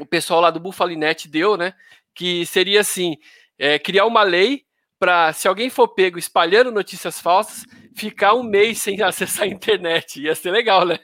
o 0.00 0.06
pessoal 0.06 0.40
lá 0.40 0.50
do 0.50 0.58
Bufalinet 0.58 1.28
deu, 1.28 1.56
né? 1.56 1.74
Que 2.12 2.44
seria 2.44 2.80
assim: 2.80 3.16
é, 3.56 3.78
criar 3.78 4.06
uma 4.06 4.24
lei 4.24 4.64
para, 4.98 5.32
se 5.32 5.46
alguém 5.46 5.70
for 5.70 5.88
pego 5.88 6.18
espalhando 6.18 6.72
notícias 6.72 7.20
falsas, 7.20 7.64
ficar 7.94 8.34
um 8.34 8.42
mês 8.42 8.78
sem 8.78 9.00
acessar 9.02 9.44
a 9.44 9.48
internet. 9.48 10.20
Ia 10.20 10.34
ser 10.34 10.50
legal, 10.50 10.84
né? 10.84 10.98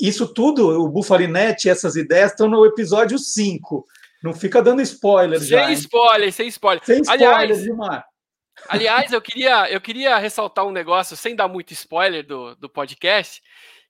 Isso 0.00 0.26
tudo, 0.26 0.82
o 0.82 0.88
Bufalinet, 0.88 1.68
essas 1.68 1.94
ideias 1.94 2.32
estão 2.32 2.48
no 2.48 2.66
episódio 2.66 3.18
5. 3.18 3.86
Não 4.26 4.34
fica 4.34 4.60
dando 4.60 4.82
spoiler 4.82 5.38
sem 5.38 5.48
já. 5.48 5.66
Sem 5.66 5.74
spoiler, 5.74 6.32
sem 6.32 6.48
spoiler. 6.48 6.84
Sem 6.84 7.00
spoiler, 7.00 7.28
aliás, 7.28 7.62
Gilmar. 7.62 8.04
Aliás, 8.68 9.12
eu 9.12 9.22
queria, 9.22 9.70
eu 9.70 9.80
queria 9.80 10.18
ressaltar 10.18 10.66
um 10.66 10.72
negócio, 10.72 11.16
sem 11.16 11.36
dar 11.36 11.46
muito 11.46 11.72
spoiler 11.72 12.26
do, 12.26 12.56
do 12.56 12.68
podcast, 12.68 13.40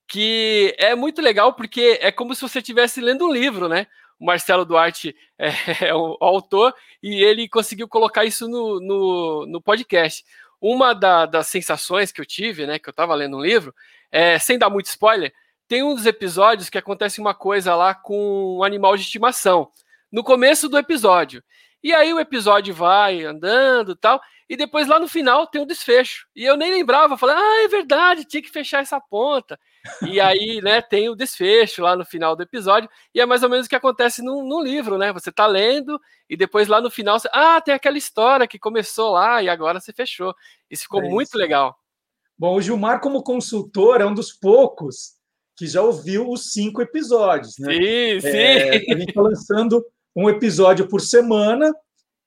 que 0.06 0.74
é 0.78 0.94
muito 0.94 1.22
legal 1.22 1.54
porque 1.54 1.98
é 2.02 2.12
como 2.12 2.34
se 2.34 2.42
você 2.42 2.58
estivesse 2.58 3.00
lendo 3.00 3.26
um 3.26 3.32
livro, 3.32 3.66
né? 3.66 3.86
O 4.20 4.26
Marcelo 4.26 4.66
Duarte 4.66 5.16
é, 5.38 5.86
é 5.86 5.94
o 5.94 6.18
autor 6.20 6.74
e 7.02 7.24
ele 7.24 7.48
conseguiu 7.48 7.88
colocar 7.88 8.26
isso 8.26 8.46
no, 8.46 8.78
no, 8.78 9.46
no 9.46 9.62
podcast. 9.62 10.22
Uma 10.60 10.92
da, 10.92 11.24
das 11.24 11.46
sensações 11.46 12.12
que 12.12 12.20
eu 12.20 12.26
tive, 12.26 12.66
né, 12.66 12.78
que 12.78 12.88
eu 12.88 12.90
estava 12.90 13.14
lendo 13.14 13.38
um 13.38 13.42
livro, 13.42 13.74
é, 14.12 14.38
sem 14.38 14.58
dar 14.58 14.68
muito 14.68 14.86
spoiler, 14.86 15.32
tem 15.66 15.82
um 15.82 15.94
dos 15.94 16.04
episódios 16.04 16.68
que 16.68 16.78
acontece 16.78 17.22
uma 17.22 17.34
coisa 17.34 17.74
lá 17.74 17.94
com 17.94 18.58
um 18.58 18.64
animal 18.64 18.96
de 18.96 19.02
estimação 19.02 19.70
no 20.16 20.24
começo 20.24 20.66
do 20.66 20.78
episódio. 20.78 21.44
E 21.84 21.92
aí 21.92 22.10
o 22.10 22.18
episódio 22.18 22.74
vai 22.74 23.22
andando 23.22 23.92
e 23.92 23.96
tal, 23.96 24.18
e 24.48 24.56
depois 24.56 24.88
lá 24.88 24.98
no 24.98 25.06
final 25.06 25.46
tem 25.46 25.60
o 25.60 25.64
um 25.64 25.66
desfecho. 25.66 26.26
E 26.34 26.42
eu 26.42 26.56
nem 26.56 26.72
lembrava, 26.72 27.18
falei, 27.18 27.36
ah, 27.36 27.64
é 27.64 27.68
verdade, 27.68 28.24
tinha 28.24 28.40
que 28.40 28.48
fechar 28.48 28.80
essa 28.80 28.98
ponta. 28.98 29.60
E 30.08 30.18
aí, 30.18 30.62
né, 30.62 30.80
tem 30.80 31.10
o 31.10 31.14
desfecho 31.14 31.82
lá 31.82 31.94
no 31.94 32.02
final 32.02 32.34
do 32.34 32.42
episódio, 32.42 32.88
e 33.14 33.20
é 33.20 33.26
mais 33.26 33.42
ou 33.42 33.50
menos 33.50 33.66
o 33.66 33.68
que 33.68 33.76
acontece 33.76 34.22
no, 34.22 34.42
no 34.42 34.62
livro, 34.62 34.96
né? 34.96 35.12
Você 35.12 35.30
tá 35.30 35.46
lendo, 35.46 36.00
e 36.30 36.34
depois 36.34 36.66
lá 36.66 36.80
no 36.80 36.90
final, 36.90 37.20
você, 37.20 37.28
ah, 37.30 37.60
tem 37.60 37.74
aquela 37.74 37.98
história 37.98 38.48
que 38.48 38.58
começou 38.58 39.12
lá 39.12 39.42
e 39.42 39.50
agora 39.50 39.80
você 39.80 39.92
fechou. 39.92 40.34
Isso 40.70 40.84
ficou 40.84 41.02
é 41.02 41.08
muito 41.10 41.36
legal. 41.36 41.76
Bom, 42.38 42.54
o 42.54 42.62
Gilmar, 42.62 43.02
como 43.02 43.22
consultor, 43.22 44.00
é 44.00 44.06
um 44.06 44.14
dos 44.14 44.32
poucos 44.32 45.14
que 45.58 45.66
já 45.66 45.82
ouviu 45.82 46.30
os 46.30 46.52
cinco 46.52 46.80
episódios, 46.80 47.58
né? 47.58 47.74
Sim, 47.74 48.20
sim. 48.20 48.28
É, 48.28 48.76
a 48.76 48.98
gente 48.98 49.08
está 49.10 49.20
lançando 49.20 49.84
um 50.16 50.30
episódio 50.30 50.88
por 50.88 51.00
semana. 51.00 51.72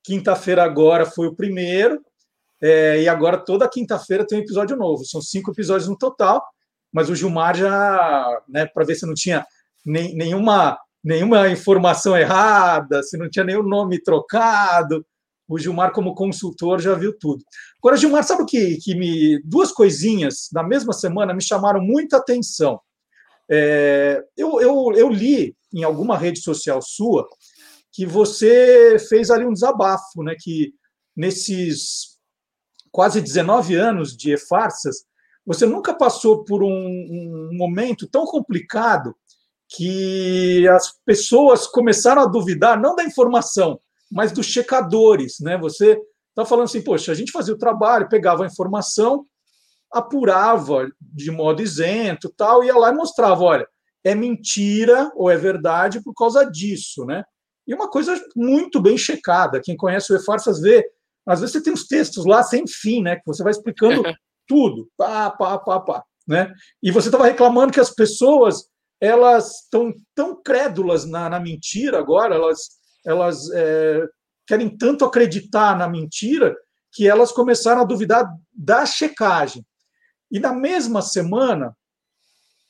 Quinta-feira 0.03 0.63
agora 0.63 1.05
foi 1.05 1.27
o 1.27 1.35
primeiro, 1.35 1.99
é, 2.61 3.01
e 3.01 3.09
agora 3.09 3.37
toda 3.37 3.69
quinta-feira 3.69 4.25
tem 4.25 4.37
um 4.37 4.41
episódio 4.41 4.77
novo. 4.77 5.03
São 5.05 5.21
cinco 5.21 5.51
episódios 5.51 5.89
no 5.89 5.97
total, 5.97 6.43
mas 6.91 7.09
o 7.09 7.15
Gilmar 7.15 7.55
já, 7.55 8.41
né, 8.47 8.65
para 8.67 8.85
ver 8.85 8.95
se 8.95 9.05
não 9.05 9.13
tinha 9.13 9.45
nem, 9.85 10.15
nenhuma, 10.15 10.77
nenhuma 11.03 11.49
informação 11.49 12.17
errada, 12.17 13.01
se 13.01 13.17
não 13.17 13.29
tinha 13.29 13.45
nenhum 13.45 13.63
nome 13.63 14.01
trocado. 14.01 15.05
O 15.47 15.57
Gilmar, 15.57 15.91
como 15.91 16.13
consultor, 16.13 16.79
já 16.79 16.93
viu 16.93 17.17
tudo. 17.17 17.43
Agora, 17.79 17.97
Gilmar, 17.97 18.23
sabe 18.23 18.43
o 18.43 18.45
que, 18.45 18.77
que 18.77 18.93
me. 18.93 19.41
Duas 19.43 19.71
coisinhas 19.71 20.49
na 20.53 20.61
mesma 20.61 20.93
semana 20.93 21.33
me 21.33 21.41
chamaram 21.41 21.81
muita 21.81 22.17
atenção. 22.17 22.79
É, 23.49 24.23
eu, 24.37 24.61
eu, 24.61 24.91
eu 24.95 25.09
li 25.09 25.55
em 25.73 25.83
alguma 25.83 26.15
rede 26.15 26.39
social 26.39 26.79
sua 26.83 27.27
que 27.99 28.05
você 28.05 28.95
fez 29.09 29.29
ali 29.29 29.45
um 29.45 29.51
desabafo, 29.51 30.23
né? 30.23 30.33
Que 30.39 30.73
nesses 31.13 32.17
quase 32.93 33.19
19 33.19 33.75
anos 33.75 34.15
de 34.15 34.31
e-farsas, 34.31 35.03
você 35.45 35.65
nunca 35.65 35.93
passou 35.93 36.45
por 36.45 36.63
um, 36.63 36.69
um, 36.69 37.49
momento 37.51 38.07
tão 38.07 38.23
complicado 38.23 39.13
que 39.67 40.65
as 40.69 40.93
pessoas 41.05 41.67
começaram 41.67 42.21
a 42.21 42.25
duvidar 42.25 42.79
não 42.79 42.95
da 42.95 43.03
informação, 43.03 43.77
mas 44.09 44.31
dos 44.31 44.45
checadores, 44.45 45.35
né? 45.41 45.57
Você 45.57 46.01
está 46.29 46.45
falando 46.45 46.67
assim, 46.67 46.81
poxa, 46.81 47.11
a 47.11 47.15
gente 47.15 47.33
fazia 47.33 47.53
o 47.53 47.59
trabalho, 47.59 48.07
pegava 48.07 48.45
a 48.45 48.47
informação, 48.47 49.25
apurava 49.91 50.89
de 51.01 51.31
modo 51.31 51.61
isento, 51.61 52.33
tal, 52.37 52.63
ia 52.63 52.77
lá 52.77 52.91
e 52.91 52.95
mostrava, 52.95 53.43
olha, 53.43 53.67
é 54.05 54.15
mentira 54.15 55.11
ou 55.15 55.29
é 55.29 55.35
verdade 55.35 56.01
por 56.01 56.13
causa 56.13 56.45
disso, 56.45 57.03
né? 57.03 57.25
E 57.69 57.73
uma 57.75 57.87
coisa 57.87 58.19
muito 58.35 58.81
bem 58.81 58.97
checada. 58.97 59.61
Quem 59.63 59.77
conhece 59.77 60.11
o 60.11 60.15
E-Farsas 60.15 60.59
vê. 60.59 60.83
Às 61.23 61.39
vezes 61.39 61.53
você 61.53 61.61
tem 61.61 61.71
uns 61.71 61.85
textos 61.85 62.25
lá 62.25 62.41
sem 62.41 62.65
fim, 62.67 63.03
né? 63.03 63.17
Que 63.17 63.27
você 63.27 63.43
vai 63.43 63.51
explicando 63.51 64.01
tudo. 64.47 64.89
Pá, 64.97 65.29
pá, 65.29 65.59
pá, 65.59 65.79
pá. 65.79 66.03
Né? 66.27 66.51
E 66.81 66.91
você 66.91 67.09
estava 67.09 67.27
reclamando 67.27 67.71
que 67.71 67.79
as 67.79 67.91
pessoas 67.91 68.67
elas 68.99 69.61
estão 69.61 69.93
tão 70.15 70.41
crédulas 70.41 71.05
na, 71.05 71.29
na, 71.29 71.39
mentira 71.39 71.99
agora, 71.99 72.35
elas, 72.35 72.57
elas 73.05 73.49
é, 73.51 74.03
querem 74.47 74.75
tanto 74.75 75.05
acreditar 75.05 75.77
na 75.77 75.87
mentira 75.87 76.55
que 76.91 77.07
elas 77.07 77.31
começaram 77.31 77.81
a 77.81 77.85
duvidar 77.85 78.27
da 78.51 78.83
checagem. 78.83 79.63
E 80.31 80.39
na 80.39 80.53
mesma 80.53 81.03
semana, 81.03 81.77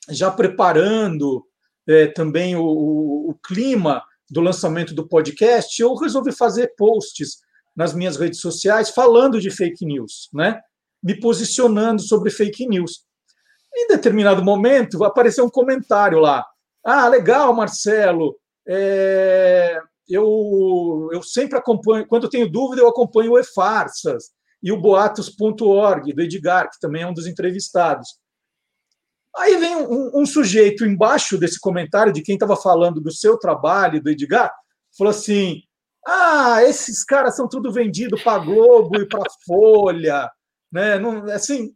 já 0.10 0.30
preparando 0.30 1.48
é, 1.88 2.08
também 2.08 2.58
o, 2.58 2.64
o, 2.64 3.30
o 3.32 3.36
clima 3.42 4.04
do 4.30 4.42
lançamento 4.42 4.94
do 4.94 5.08
podcast, 5.08 5.82
eu 5.82 5.94
resolvi 5.96 6.32
fazer 6.32 6.74
posts 6.78 7.38
nas 7.76 7.94
minhas 7.94 8.18
redes 8.18 8.40
sociais 8.40 8.90
falando 8.90 9.40
de 9.40 9.50
fake 9.50 9.86
news, 9.86 10.30
né? 10.34 10.60
Me 11.02 11.20
posicionando 11.20 12.02
sobre 12.02 12.30
fake 12.30 12.68
news. 12.68 13.06
Em 13.76 13.88
determinado 13.88 14.44
momento, 14.44 15.04
apareceu 15.04 15.46
um 15.46 15.50
comentário 15.50 16.20
lá. 16.20 16.46
Ah, 16.84 17.08
legal, 17.08 17.54
Marcelo. 17.54 18.38
É, 18.68 19.80
eu, 20.08 21.10
eu 21.12 21.24
sempre 21.24 21.58
acompanho, 21.58 22.06
quando 22.08 22.30
tenho 22.30 22.50
dúvida, 22.50 22.82
eu 22.82 22.88
acompanho 22.88 23.34
o 23.34 23.40
E-Farsas. 23.40 24.32
e 24.62 24.72
o 24.72 24.82
boatos.org, 24.82 26.12
do 26.12 26.22
Edgar, 26.22 26.70
que 26.70 26.80
também 26.80 27.04
é 27.04 27.08
um 27.08 27.14
dos 27.14 27.28
entrevistados. 27.28 28.10
Aí 29.38 29.58
vem 29.58 29.76
um, 29.76 30.22
um 30.22 30.26
sujeito 30.26 30.86
embaixo 30.86 31.38
desse 31.38 31.60
comentário 31.60 32.12
de 32.12 32.22
quem 32.22 32.36
estava 32.36 32.56
falando 32.56 33.00
do 33.00 33.12
seu 33.12 33.38
trabalho, 33.38 34.02
do 34.02 34.10
Edgar, 34.10 34.52
falou 34.98 35.12
assim: 35.12 35.62
ah, 36.06 36.64
esses 36.64 37.04
caras 37.04 37.36
são 37.36 37.48
tudo 37.48 37.72
vendido 37.72 38.18
para 38.24 38.44
Globo 38.44 39.00
e 39.00 39.08
para 39.08 39.30
Folha, 39.46 40.30
né? 40.72 40.98
Não, 40.98 41.26
assim, 41.26 41.74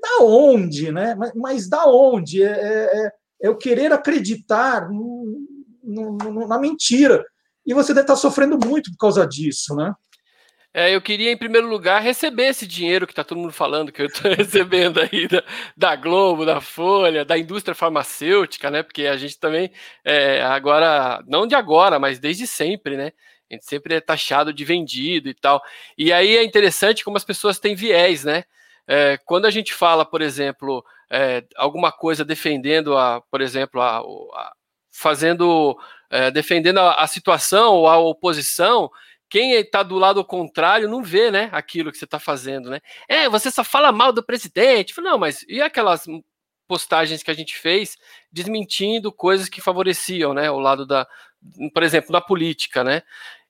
da 0.00 0.24
onde, 0.24 0.90
né? 0.90 1.14
Mas, 1.14 1.32
mas 1.34 1.68
da 1.68 1.86
onde? 1.86 2.42
É, 2.42 2.50
é, 2.50 3.12
é, 3.42 3.50
o 3.50 3.56
querer 3.56 3.92
acreditar 3.92 4.88
no, 4.90 5.46
no, 5.82 6.48
na 6.48 6.58
mentira. 6.58 7.24
E 7.66 7.74
você 7.74 7.92
deve 7.92 8.04
estar 8.04 8.16
sofrendo 8.16 8.58
muito 8.58 8.90
por 8.92 8.98
causa 8.98 9.26
disso, 9.26 9.74
né? 9.76 9.92
É, 10.74 10.94
eu 10.94 11.00
queria, 11.00 11.32
em 11.32 11.36
primeiro 11.36 11.66
lugar, 11.66 12.00
receber 12.02 12.48
esse 12.48 12.66
dinheiro 12.66 13.06
que 13.06 13.12
está 13.12 13.24
todo 13.24 13.38
mundo 13.38 13.52
falando 13.52 13.90
que 13.90 14.02
eu 14.02 14.06
estou 14.06 14.30
recebendo 14.34 15.00
aí 15.00 15.26
da, 15.26 15.42
da, 15.76 15.96
Globo, 15.96 16.44
da 16.44 16.60
Folha, 16.60 17.24
da 17.24 17.38
indústria 17.38 17.74
farmacêutica, 17.74 18.70
né? 18.70 18.82
Porque 18.82 19.06
a 19.06 19.16
gente 19.16 19.38
também, 19.38 19.72
é, 20.04 20.42
agora, 20.42 21.22
não 21.26 21.46
de 21.46 21.54
agora, 21.54 21.98
mas 21.98 22.18
desde 22.18 22.46
sempre, 22.46 22.96
né? 22.96 23.12
A 23.50 23.54
gente 23.54 23.64
sempre 23.64 23.94
é 23.94 24.00
taxado 24.00 24.52
de 24.52 24.64
vendido 24.64 25.28
e 25.28 25.34
tal. 25.34 25.62
E 25.96 26.12
aí 26.12 26.36
é 26.36 26.44
interessante 26.44 27.02
como 27.02 27.16
as 27.16 27.24
pessoas 27.24 27.58
têm 27.58 27.74
viés, 27.74 28.24
né? 28.24 28.44
É, 28.86 29.18
quando 29.24 29.46
a 29.46 29.50
gente 29.50 29.72
fala, 29.72 30.04
por 30.04 30.20
exemplo, 30.22 30.84
é, 31.10 31.44
alguma 31.56 31.90
coisa 31.90 32.24
defendendo 32.24 32.96
a, 32.96 33.22
por 33.30 33.40
exemplo, 33.40 33.80
a, 33.80 33.98
a 34.00 34.52
fazendo, 34.92 35.78
é, 36.10 36.30
defendendo 36.30 36.78
a, 36.78 36.94
a 36.94 37.06
situação 37.06 37.74
ou 37.74 37.88
a 37.88 37.98
oposição, 37.98 38.90
quem 39.28 39.52
está 39.52 39.82
do 39.82 39.96
lado 39.96 40.24
contrário 40.24 40.88
não 40.88 41.02
vê, 41.02 41.30
né, 41.30 41.48
aquilo 41.52 41.92
que 41.92 41.98
você 41.98 42.04
está 42.04 42.18
fazendo, 42.18 42.70
né? 42.70 42.80
É, 43.08 43.28
você 43.28 43.50
só 43.50 43.62
fala 43.62 43.92
mal 43.92 44.12
do 44.12 44.22
presidente. 44.22 44.98
Não, 45.00 45.18
mas 45.18 45.44
e 45.48 45.60
aquelas 45.60 46.06
postagens 46.66 47.22
que 47.22 47.30
a 47.30 47.34
gente 47.34 47.56
fez 47.56 47.96
desmentindo 48.30 49.12
coisas 49.12 49.48
que 49.48 49.60
favoreciam, 49.60 50.34
né, 50.34 50.50
o 50.50 50.58
lado 50.58 50.86
da, 50.86 51.06
por 51.72 51.82
exemplo, 51.82 52.12
na 52.12 52.20
política, 52.20 52.82
né? 52.82 53.02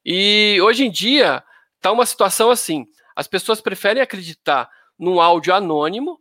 E 0.05 0.59
hoje 0.63 0.87
em 0.87 0.91
dia 0.91 1.43
tá 1.81 1.93
uma 1.93 2.07
situação 2.07 2.51
assim. 2.51 2.87
As 3.15 3.27
pessoas 3.27 3.61
preferem 3.61 4.03
acreditar 4.03 4.71
num 4.99 5.21
áudio 5.21 5.55
anônimo 5.55 6.21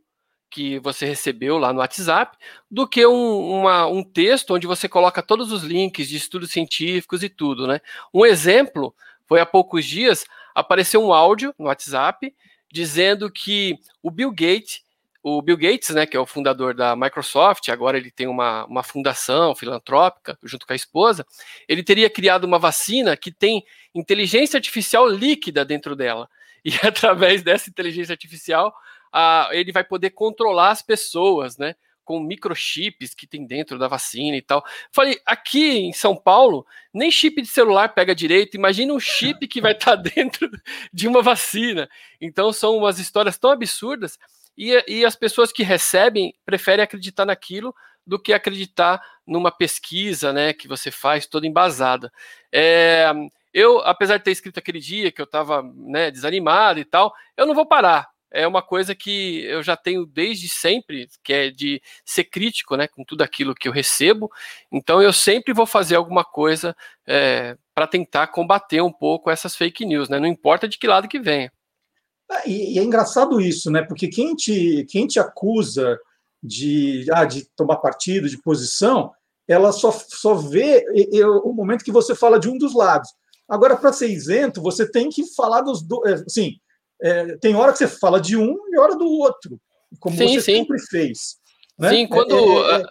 que 0.50 0.80
você 0.80 1.06
recebeu 1.06 1.58
lá 1.58 1.74
no 1.74 1.80
WhatsApp 1.80 2.38
do 2.70 2.88
que 2.88 3.06
um, 3.06 3.60
uma, 3.60 3.86
um 3.86 4.04
texto 4.04 4.54
onde 4.54 4.66
você 4.66 4.88
coloca 4.88 5.22
todos 5.22 5.52
os 5.52 5.64
links 5.64 6.08
de 6.08 6.16
estudos 6.16 6.52
científicos 6.52 7.22
e 7.22 7.30
tudo, 7.30 7.68
né? 7.68 7.82
Um 8.14 8.26
exemplo 8.26 8.96
foi 9.28 9.40
há 9.40 9.46
poucos 9.46 9.86
dias, 9.86 10.26
apareceu 10.56 11.04
um 11.04 11.14
áudio 11.14 11.54
no 11.58 11.66
WhatsApp 11.66 12.34
dizendo 12.72 13.32
que 13.32 13.78
o 14.02 14.12
Bill 14.12 14.32
Gates, 14.32 14.82
o 15.24 15.42
Bill 15.42 15.58
Gates, 15.58 15.90
né, 15.90 16.06
que 16.06 16.16
é 16.16 16.20
o 16.20 16.26
fundador 16.26 16.74
da 16.74 16.96
Microsoft, 16.96 17.70
agora 17.70 17.98
ele 17.98 18.12
tem 18.12 18.28
uma, 18.28 18.66
uma 18.66 18.84
fundação 18.84 19.56
filantrópica 19.56 20.38
junto 20.44 20.66
com 20.66 20.74
a 20.74 20.76
esposa, 20.76 21.26
ele 21.68 21.84
teria 21.84 22.10
criado 22.10 22.44
uma 22.44 22.60
vacina 22.60 23.16
que 23.18 23.32
tem 23.32 23.66
inteligência 23.94 24.58
artificial 24.58 25.08
líquida 25.08 25.64
dentro 25.66 25.96
dela. 25.96 26.30
E 26.66 26.74
através 26.86 27.44
dessa 27.44 27.70
inteligência 27.70 28.12
artificial, 28.12 28.76
a, 29.14 29.48
ele 29.54 29.72
vai 29.72 29.86
poder 29.86 30.10
controlar 30.10 30.72
as 30.72 30.82
pessoas, 30.82 31.58
né? 31.58 31.76
Com 32.08 32.22
microchips 32.22 33.14
que 33.14 33.28
tem 33.28 33.46
dentro 33.46 33.78
da 33.78 33.90
vacina 33.90 34.38
e 34.38 34.42
tal. 34.42 34.64
Falei, 34.94 35.20
aqui 35.26 35.80
em 35.80 35.92
São 35.92 36.16
Paulo, 36.16 36.66
nem 36.94 37.12
chip 37.12 37.42
de 37.42 37.50
celular 37.50 37.90
pega 37.90 38.16
direito. 38.16 38.56
Imagina 38.56 38.94
um 38.94 39.00
chip 39.00 39.46
que 39.46 39.60
vai 39.60 39.74
estar 39.74 39.98
tá 39.98 40.02
dentro 40.16 40.50
de 40.94 41.06
uma 41.06 41.22
vacina. 41.22 41.90
Então 42.22 42.54
são 42.54 42.78
umas 42.78 42.98
histórias 42.98 43.38
tão 43.38 43.52
absurdas 43.52 44.18
e, 44.58 44.82
e 44.88 45.06
as 45.06 45.18
pessoas 45.18 45.52
que 45.52 45.64
recebem 45.64 46.34
preferem 46.46 46.82
acreditar 46.82 47.26
naquilo 47.26 47.76
do 48.06 48.18
que 48.18 48.32
acreditar 48.32 49.04
numa 49.28 49.52
pesquisa, 49.52 50.32
né, 50.32 50.54
que 50.54 50.66
você 50.66 50.90
faz 50.90 51.28
toda 51.28 51.46
embasada. 51.46 52.10
É, 52.54 53.12
eu, 53.54 53.80
apesar 53.80 54.18
de 54.18 54.24
ter 54.24 54.32
escrito 54.32 54.60
aquele 54.60 54.80
dia 54.80 55.12
que 55.12 55.20
eu 55.20 55.26
estava 55.26 55.62
né, 55.62 56.10
desanimado 56.10 56.80
e 56.80 56.86
tal, 56.86 57.14
eu 57.36 57.46
não 57.46 57.54
vou 57.54 57.66
parar 57.66 58.08
é 58.32 58.46
uma 58.48 58.62
coisa 58.62 58.94
que 58.94 59.44
eu 59.46 59.64
já 59.64 59.76
tenho 59.76 60.06
desde 60.06 60.48
sempre, 60.48 61.08
que 61.24 61.34
é 61.34 61.50
de 61.50 61.82
ser 62.06 62.26
crítico 62.26 62.76
né, 62.76 62.88
com 62.88 63.04
tudo 63.04 63.22
aquilo 63.22 63.56
que 63.56 63.68
eu 63.68 63.72
recebo. 63.72 64.32
Então 64.72 65.02
eu 65.02 65.14
sempre 65.14 65.54
vou 65.54 65.66
fazer 65.66 65.96
alguma 65.96 66.24
coisa 66.24 66.76
é, 67.06 67.58
para 67.74 67.88
tentar 67.88 68.28
combater 68.28 68.82
um 68.82 68.92
pouco 68.92 69.30
essas 69.30 69.56
fake 69.56 69.86
news, 69.86 70.10
né? 70.10 70.20
Não 70.20 70.28
importa 70.28 70.68
de 70.68 70.78
que 70.78 70.88
lado 70.88 71.08
que 71.08 71.20
venha. 71.20 71.52
É, 72.30 72.50
e, 72.50 72.80
é 72.80 72.84
engraçado 72.84 73.40
isso, 73.40 73.72
né? 73.72 73.82
Porque 73.82 74.08
quem 74.08 74.36
te, 74.36 74.86
quem 74.90 75.08
te 75.08 75.20
acusa 75.20 75.98
de, 76.42 77.06
ah, 77.12 77.26
de 77.26 77.46
tomar 77.56 77.78
partido, 77.78 78.30
de 78.30 78.42
posição, 78.42 79.12
ela 79.48 79.72
só, 79.72 79.92
só 79.92 80.36
vê 80.36 80.86
o 81.44 81.54
momento 81.54 81.86
que 81.86 81.92
você 81.92 82.14
fala 82.14 82.40
de 82.40 82.50
um 82.50 82.58
dos 82.58 82.74
lados. 82.74 83.10
Agora, 83.48 83.78
para 83.78 83.94
ser 83.94 84.10
isento, 84.10 84.62
você 84.62 84.90
tem 84.90 85.10
que 85.10 85.24
falar 85.34 85.62
dos 85.62 85.82
dois. 85.82 86.22
Assim, 86.24 86.60
é, 87.02 87.38
tem 87.38 87.56
hora 87.56 87.72
que 87.72 87.78
você 87.78 87.88
fala 87.88 88.20
de 88.20 88.36
um 88.36 88.58
e 88.72 88.80
hora 88.80 88.96
do 88.96 89.08
outro, 89.08 89.60
como 90.00 90.18
sim, 90.18 90.28
você 90.28 90.42
sim. 90.42 90.58
sempre 90.58 90.80
fez. 90.80 91.38
Né? 91.78 91.90
Sim, 91.90 92.08
quando, 92.08 92.36
é, 92.36 92.76
é, 92.76 92.82
é, 92.82 92.84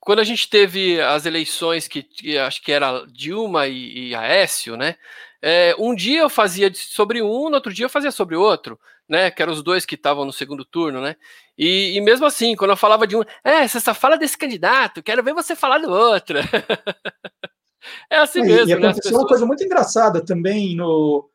quando 0.00 0.18
a 0.20 0.24
gente 0.24 0.48
teve 0.48 1.00
as 1.00 1.26
eleições 1.26 1.88
que, 1.88 2.02
que 2.02 2.36
acho 2.36 2.62
que 2.62 2.72
era 2.72 3.04
Dilma 3.06 3.66
e, 3.66 4.08
e 4.08 4.14
Aécio, 4.14 4.76
né? 4.76 4.96
É, 5.40 5.74
um 5.78 5.94
dia 5.94 6.20
eu 6.20 6.28
fazia 6.28 6.70
sobre 6.74 7.22
um, 7.22 7.48
no 7.48 7.54
outro 7.54 7.72
dia 7.72 7.84
eu 7.84 7.90
fazia 7.90 8.10
sobre 8.10 8.36
o 8.36 8.40
outro, 8.40 8.78
né? 9.08 9.30
Que 9.30 9.40
eram 9.40 9.52
os 9.52 9.62
dois 9.62 9.86
que 9.86 9.94
estavam 9.94 10.24
no 10.24 10.32
segundo 10.32 10.64
turno, 10.64 11.00
né? 11.00 11.16
E, 11.56 11.96
e, 11.96 12.00
mesmo 12.00 12.26
assim, 12.26 12.54
quando 12.54 12.70
eu 12.70 12.76
falava 12.76 13.06
de 13.06 13.16
um, 13.16 13.22
é, 13.42 13.66
você 13.66 13.80
só 13.80 13.94
fala 13.94 14.16
desse 14.16 14.36
candidato, 14.36 15.02
quero 15.02 15.22
ver 15.22 15.34
você 15.34 15.56
falar 15.56 15.78
do 15.78 15.90
outro. 15.90 16.38
é 18.10 18.18
assim 18.18 18.42
mesmo. 18.42 18.70
E 18.70 18.72
aconteceu 18.72 18.80
né? 18.80 18.94
pessoas... 18.94 19.22
uma 19.22 19.26
coisa 19.26 19.46
muito 19.46 19.64
engraçada 19.64 20.24
também 20.24 20.76
no, 20.76 21.28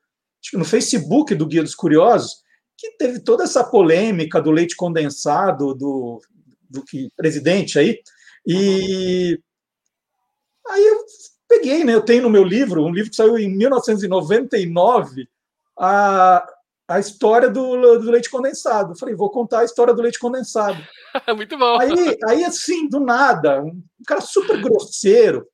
no 0.53 0.65
Facebook 0.65 1.34
do 1.36 1.45
Guia 1.45 1.63
dos 1.63 1.75
Curiosos, 1.75 2.43
que 2.77 2.91
teve 2.97 3.19
toda 3.19 3.43
essa 3.43 3.63
polêmica 3.63 4.41
do 4.41 4.51
leite 4.51 4.75
condensado 4.75 5.73
do, 5.73 6.21
do 6.69 6.84
que 6.84 7.08
presidente 7.15 7.79
aí. 7.79 7.99
E 8.45 9.39
aí 10.67 10.86
eu 10.86 11.06
peguei, 11.47 11.84
né? 11.84 11.93
Eu 11.93 12.01
tenho 12.01 12.23
no 12.23 12.29
meu 12.29 12.43
livro, 12.43 12.84
um 12.84 12.91
livro 12.91 13.10
que 13.10 13.15
saiu 13.15 13.38
em 13.38 13.56
1999, 13.56 15.27
a, 15.79 16.45
a 16.88 16.99
história 16.99 17.49
do, 17.49 17.99
do 17.99 18.12
leite 18.12 18.29
condensado. 18.29 18.91
Eu 18.91 18.97
falei, 18.97 19.15
vou 19.15 19.29
contar 19.29 19.60
a 19.60 19.65
história 19.65 19.93
do 19.93 20.01
leite 20.01 20.19
condensado. 20.19 20.84
Muito 21.36 21.58
bom. 21.58 21.79
Aí, 21.79 22.17
aí, 22.27 22.43
assim, 22.43 22.89
do 22.89 22.99
nada, 22.99 23.62
um 23.62 23.82
cara 24.06 24.21
super 24.21 24.62
grosseiro. 24.62 25.47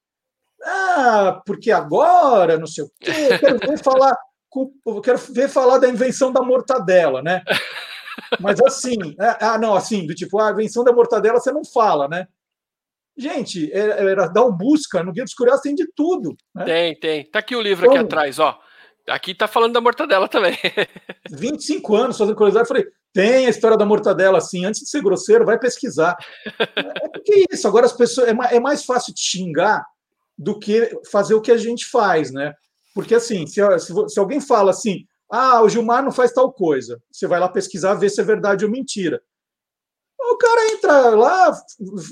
Ah, 0.62 1.42
porque 1.46 1.72
agora, 1.72 2.58
não 2.58 2.68
sei 2.68 2.84
o 2.84 2.92
quê, 3.00 3.38
quero 3.40 3.60
ver 3.60 3.82
falar 3.82 4.18
eu 4.86 5.02
quero 5.02 5.18
ver 5.18 5.50
falar 5.50 5.78
da 5.78 5.90
invenção 5.90 6.32
da 6.32 6.42
mortadela, 6.42 7.22
né? 7.22 7.44
Mas 8.40 8.60
assim, 8.62 8.98
é, 9.20 9.38
ah, 9.40 9.58
não, 9.58 9.74
assim, 9.74 10.06
do 10.06 10.14
tipo, 10.14 10.40
a 10.40 10.52
invenção 10.52 10.84
da 10.84 10.92
mortadela 10.92 11.40
você 11.40 11.52
não 11.52 11.64
fala, 11.64 12.08
né? 12.08 12.28
Gente, 13.18 13.72
era, 13.74 13.94
era 13.96 14.28
dar 14.28 14.46
um 14.46 14.52
busca, 14.52 15.04
no 15.04 15.12
Guia 15.12 15.24
dos 15.24 15.34
Curiosos 15.34 15.62
tem 15.62 15.76
de 15.76 15.86
tudo. 15.94 16.36
Né? 16.56 16.66
Tem, 16.66 17.00
tem. 17.00 17.30
Tá 17.30 17.40
aqui 17.40 17.56
o 17.56 17.62
livro 17.62 17.86
então, 17.86 17.98
aqui 17.98 18.06
atrás, 18.06 18.40
ó. 18.40 18.58
Aqui 19.08 19.34
tá 19.34 19.48
falando 19.48 19.74
da 19.74 19.82
mortadela 19.82 20.28
também. 20.28 20.58
25 21.30 21.96
anos 21.96 22.18
fazendo 22.18 22.36
curiosidade, 22.36 22.68
falei, 22.68 22.86
tem 23.12 23.48
a 23.48 23.50
história 23.50 23.78
da 23.78 23.86
mortadela 23.86 24.38
assim, 24.38 24.66
antes 24.66 24.82
de 24.82 24.90
ser 24.90 25.02
grosseiro, 25.02 25.46
vai 25.46 25.60
pesquisar. 25.60 26.16
É 27.02 27.08
porque 27.10 27.34
é 27.34 27.54
isso, 27.54 27.68
agora 27.68 27.86
as 27.86 27.94
pessoas 27.94 28.30
é 28.30 28.60
mais 28.60 28.86
fácil 28.86 29.14
te 29.14 29.22
xingar 29.22 29.86
do 30.38 30.58
que 30.58 30.90
fazer 31.12 31.34
o 31.34 31.42
que 31.42 31.52
a 31.52 31.58
gente 31.58 31.86
faz, 31.86 32.32
né? 32.32 32.54
Porque, 32.94 33.16
assim, 33.16 33.46
se, 33.46 33.62
se, 33.80 33.94
se 34.10 34.20
alguém 34.20 34.42
fala 34.42 34.72
assim, 34.72 35.06
ah, 35.32 35.62
o 35.62 35.70
Gilmar 35.70 36.04
não 36.04 36.12
faz 36.12 36.32
tal 36.32 36.52
coisa, 36.52 37.02
você 37.12 37.28
vai 37.28 37.40
lá 37.40 37.48
pesquisar, 37.48 37.94
ver 37.94 38.10
se 38.10 38.20
é 38.20 38.24
verdade 38.24 38.66
ou 38.66 38.72
mentira. 38.72 39.22
O 40.20 40.38
cara 40.38 40.72
entra 40.74 41.10
lá, 41.16 41.58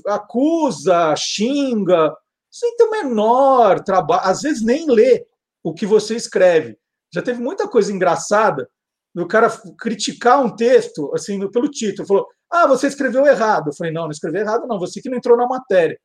acusa, 0.07 1.15
xinga, 1.15 2.15
sem 2.49 2.75
ter 2.75 2.83
o 2.83 2.91
menor 2.91 3.83
trabalho, 3.83 4.21
às 4.23 4.41
vezes 4.41 4.63
nem 4.63 4.89
lê 4.89 5.25
o 5.63 5.73
que 5.73 5.85
você 5.85 6.15
escreve. 6.15 6.77
Já 7.13 7.21
teve 7.21 7.41
muita 7.41 7.67
coisa 7.67 7.91
engraçada 7.91 8.69
do 9.13 9.27
cara 9.27 9.49
criticar 9.79 10.43
um 10.43 10.55
texto, 10.55 11.11
assim, 11.13 11.49
pelo 11.49 11.69
título. 11.69 12.07
Falou, 12.07 12.27
ah, 12.49 12.67
você 12.67 12.87
escreveu 12.87 13.25
errado. 13.25 13.69
Eu 13.69 13.75
falei, 13.75 13.91
não, 13.91 14.03
não 14.03 14.11
escreveu 14.11 14.41
errado, 14.41 14.67
não, 14.67 14.79
você 14.79 15.01
que 15.01 15.09
não 15.09 15.17
entrou 15.17 15.35
na 15.35 15.47
matéria. 15.47 15.99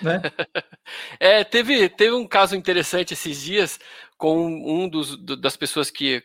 Né? 0.00 0.20
é, 1.18 1.44
teve, 1.44 1.88
teve 1.88 2.12
um 2.12 2.26
caso 2.26 2.56
interessante 2.56 3.14
esses 3.14 3.40
dias 3.40 3.78
com 4.16 4.46
um 4.46 4.88
dos, 4.88 5.16
das 5.38 5.56
pessoas 5.56 5.90
que, 5.90 6.22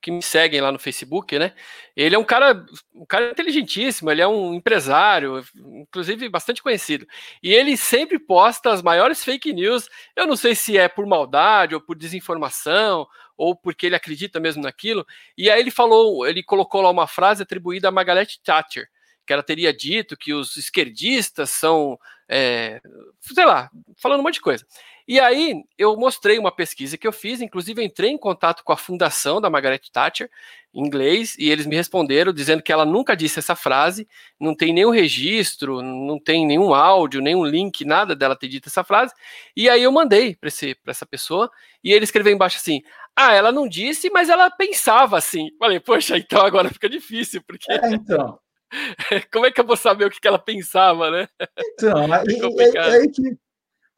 que 0.00 0.10
me 0.10 0.22
seguem 0.22 0.60
lá 0.60 0.70
no 0.70 0.78
Facebook, 0.78 1.38
né? 1.38 1.52
Ele 1.96 2.14
é 2.14 2.18
um 2.18 2.24
cara, 2.24 2.64
um 2.94 3.04
cara 3.04 3.30
inteligentíssimo, 3.30 4.10
ele 4.10 4.22
é 4.22 4.26
um 4.26 4.54
empresário, 4.54 5.44
inclusive 5.54 6.28
bastante 6.28 6.62
conhecido. 6.62 7.06
E 7.42 7.52
ele 7.52 7.76
sempre 7.76 8.18
posta 8.18 8.70
as 8.70 8.82
maiores 8.82 9.24
fake 9.24 9.52
news. 9.52 9.88
Eu 10.16 10.26
não 10.26 10.36
sei 10.36 10.54
se 10.54 10.78
é 10.78 10.88
por 10.88 11.06
maldade 11.06 11.74
ou 11.74 11.80
por 11.80 11.96
desinformação 11.96 13.06
ou 13.36 13.56
porque 13.56 13.86
ele 13.86 13.96
acredita 13.96 14.38
mesmo 14.40 14.62
naquilo. 14.62 15.04
E 15.36 15.50
aí 15.50 15.60
ele 15.60 15.70
falou, 15.70 16.26
ele 16.26 16.42
colocou 16.42 16.80
lá 16.80 16.90
uma 16.90 17.06
frase 17.06 17.42
atribuída 17.42 17.88
a 17.88 17.92
Margaret 17.92 18.28
Thatcher, 18.42 18.88
que 19.26 19.32
ela 19.32 19.42
teria 19.42 19.72
dito 19.72 20.16
que 20.16 20.32
os 20.32 20.56
esquerdistas 20.56 21.50
são, 21.50 21.98
é, 22.28 22.80
sei 23.20 23.44
lá, 23.44 23.70
falando 23.96 24.20
um 24.20 24.22
monte 24.22 24.34
de 24.34 24.40
coisa. 24.40 24.64
E 25.06 25.20
aí 25.20 25.62
eu 25.76 25.96
mostrei 25.96 26.38
uma 26.38 26.50
pesquisa 26.50 26.96
que 26.96 27.06
eu 27.06 27.12
fiz, 27.12 27.42
inclusive 27.42 27.84
entrei 27.84 28.10
em 28.10 28.16
contato 28.16 28.64
com 28.64 28.72
a 28.72 28.76
fundação 28.76 29.38
da 29.38 29.50
Margaret 29.50 29.80
Thatcher, 29.92 30.30
em 30.72 30.80
inglês, 30.80 31.36
e 31.38 31.50
eles 31.50 31.66
me 31.66 31.76
responderam 31.76 32.32
dizendo 32.32 32.62
que 32.62 32.72
ela 32.72 32.86
nunca 32.86 33.14
disse 33.14 33.38
essa 33.38 33.54
frase, 33.54 34.08
não 34.40 34.54
tem 34.54 34.72
nenhum 34.72 34.90
registro, 34.90 35.82
não 35.82 36.18
tem 36.18 36.46
nenhum 36.46 36.72
áudio, 36.72 37.20
nenhum 37.20 37.44
link, 37.44 37.84
nada 37.84 38.16
dela 38.16 38.34
ter 38.34 38.48
dito 38.48 38.68
essa 38.68 38.82
frase. 38.82 39.12
E 39.54 39.68
aí 39.68 39.82
eu 39.82 39.92
mandei 39.92 40.34
para 40.34 40.50
essa 40.86 41.06
pessoa, 41.06 41.50
e 41.82 41.92
ele 41.92 42.04
escreveu 42.04 42.32
embaixo 42.32 42.56
assim: 42.56 42.82
Ah, 43.14 43.34
ela 43.34 43.52
não 43.52 43.68
disse, 43.68 44.08
mas 44.10 44.30
ela 44.30 44.50
pensava 44.50 45.18
assim. 45.18 45.50
Falei, 45.58 45.80
poxa, 45.80 46.16
então 46.16 46.40
agora 46.40 46.70
fica 46.70 46.88
difícil, 46.88 47.42
porque. 47.46 47.70
É, 47.70 47.92
então. 47.92 48.38
Como 49.32 49.46
é 49.46 49.50
que 49.50 49.60
eu 49.60 49.66
vou 49.66 49.76
saber 49.76 50.06
o 50.06 50.10
que 50.10 50.26
ela 50.26 50.38
pensava, 50.38 51.10
né? 51.10 51.28
Então, 51.58 51.96
aí, 52.12 52.74
é, 52.74 52.80
aí, 52.80 53.08
que, 53.08 53.36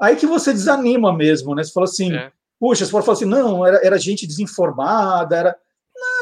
aí 0.00 0.16
que 0.16 0.26
você 0.26 0.52
desanima 0.52 1.12
mesmo, 1.12 1.54
né? 1.54 1.64
Você 1.64 1.72
fala 1.72 1.84
assim, 1.84 2.14
é. 2.14 2.30
puxa, 2.58 2.84
você 2.84 2.90
falar 2.90 3.12
assim, 3.12 3.24
não, 3.24 3.66
era, 3.66 3.80
era 3.82 3.98
gente 3.98 4.26
desinformada, 4.26 5.36
era. 5.36 5.56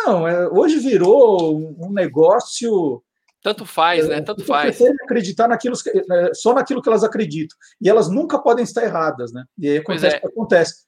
Não, 0.07 0.29
é, 0.29 0.49
hoje 0.49 0.79
virou 0.79 1.57
um 1.79 1.93
negócio. 1.93 3.03
Tanto 3.43 3.67
faz, 3.67 4.09
né? 4.09 4.23
Tanto 4.23 4.45
faz. 4.45 4.81
acreditar 5.03 5.49
naquilo, 5.49 5.77
é, 5.87 6.33
só 6.33 6.55
naquilo 6.55 6.81
que 6.81 6.89
elas 6.89 7.05
acreditam. 7.05 7.57
E 7.81 7.91
elas 7.91 8.09
nunca 8.09 8.39
podem 8.39 8.65
estar 8.65 8.85
erradas, 8.85 9.33
né? 9.33 9.45
E 9.59 9.69
aí 9.69 9.79
acontece 9.79 10.17
o 10.17 10.21
que 10.21 10.27
acontece. 10.27 10.85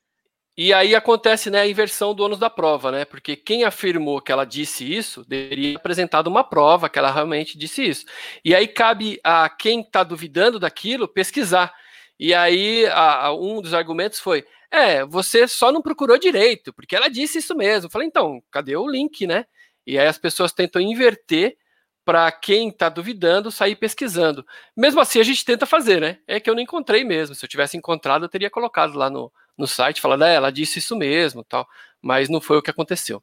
E 0.58 0.72
aí 0.72 0.94
acontece 0.94 1.50
né, 1.50 1.60
a 1.60 1.68
inversão 1.68 2.14
do 2.14 2.24
ônus 2.24 2.38
da 2.38 2.48
prova, 2.48 2.90
né? 2.90 3.04
Porque 3.04 3.36
quem 3.36 3.64
afirmou 3.64 4.22
que 4.22 4.32
ela 4.32 4.46
disse 4.46 4.90
isso 4.90 5.22
deveria 5.28 5.76
apresentar 5.76 6.26
uma 6.26 6.42
prova 6.42 6.88
que 6.88 6.98
ela 6.98 7.10
realmente 7.10 7.58
disse 7.58 7.86
isso. 7.86 8.06
E 8.42 8.54
aí 8.54 8.66
cabe 8.66 9.20
a 9.22 9.50
quem 9.50 9.80
está 9.80 10.02
duvidando 10.02 10.58
daquilo 10.58 11.06
pesquisar. 11.06 11.74
E 12.18 12.32
aí 12.32 12.86
a, 12.86 13.26
a, 13.26 13.34
um 13.34 13.60
dos 13.60 13.74
argumentos 13.74 14.18
foi: 14.18 14.46
é, 14.70 15.04
você 15.04 15.46
só 15.46 15.70
não 15.70 15.82
procurou 15.82 16.18
direito, 16.18 16.72
porque 16.72 16.96
ela 16.96 17.08
disse 17.08 17.38
isso 17.38 17.54
mesmo. 17.54 17.86
Eu 17.86 17.90
falei, 17.90 18.08
então, 18.08 18.42
cadê 18.50 18.76
o 18.76 18.88
link, 18.88 19.26
né? 19.26 19.44
E 19.86 19.98
aí 19.98 20.06
as 20.06 20.18
pessoas 20.18 20.52
tentam 20.52 20.80
inverter 20.80 21.56
para 22.04 22.30
quem 22.32 22.68
está 22.68 22.88
duvidando 22.88 23.50
sair 23.50 23.76
pesquisando. 23.76 24.46
Mesmo 24.76 25.00
assim, 25.00 25.20
a 25.20 25.24
gente 25.24 25.44
tenta 25.44 25.66
fazer, 25.66 26.00
né? 26.00 26.18
É 26.26 26.40
que 26.40 26.48
eu 26.48 26.54
não 26.54 26.62
encontrei 26.62 27.04
mesmo. 27.04 27.34
Se 27.34 27.44
eu 27.44 27.48
tivesse 27.48 27.76
encontrado, 27.76 28.24
eu 28.24 28.28
teria 28.28 28.48
colocado 28.48 28.94
lá 28.96 29.10
no, 29.10 29.30
no 29.56 29.66
site, 29.66 30.00
falando, 30.00 30.24
é, 30.24 30.34
ela 30.34 30.50
disse 30.50 30.78
isso 30.78 30.96
mesmo, 30.96 31.44
tal. 31.44 31.66
Mas 32.00 32.28
não 32.28 32.40
foi 32.40 32.58
o 32.58 32.62
que 32.62 32.70
aconteceu. 32.70 33.22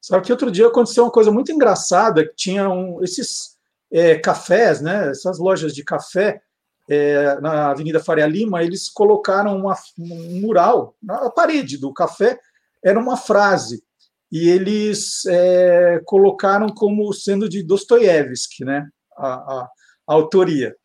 Só 0.00 0.20
que 0.20 0.30
outro 0.30 0.50
dia 0.50 0.66
aconteceu 0.66 1.04
uma 1.04 1.10
coisa 1.10 1.32
muito 1.32 1.50
engraçada, 1.50 2.24
que 2.24 2.34
tinham 2.34 3.02
esses 3.02 3.56
é, 3.90 4.16
cafés, 4.18 4.80
né? 4.80 5.10
Essas 5.10 5.38
lojas 5.38 5.74
de 5.74 5.82
café 5.82 6.40
é, 6.88 7.40
na 7.40 7.70
Avenida 7.70 8.02
Faria 8.02 8.26
Lima, 8.26 8.62
eles 8.62 8.88
colocaram 8.88 9.56
uma, 9.56 9.76
um 9.98 10.40
mural 10.40 10.94
na 11.02 11.28
parede 11.30 11.78
do 11.78 11.92
café, 11.92 12.38
era 12.84 12.98
uma 12.98 13.16
frase 13.16 13.82
e 14.30 14.48
eles 14.48 15.24
é, 15.26 16.00
colocaram 16.04 16.68
como 16.68 17.12
sendo 17.12 17.48
de 17.48 17.62
Dostoiévski, 17.62 18.64
né? 18.64 18.88
A, 19.16 19.28
a, 19.28 19.68
a, 20.08 20.14
autoria. 20.14 20.76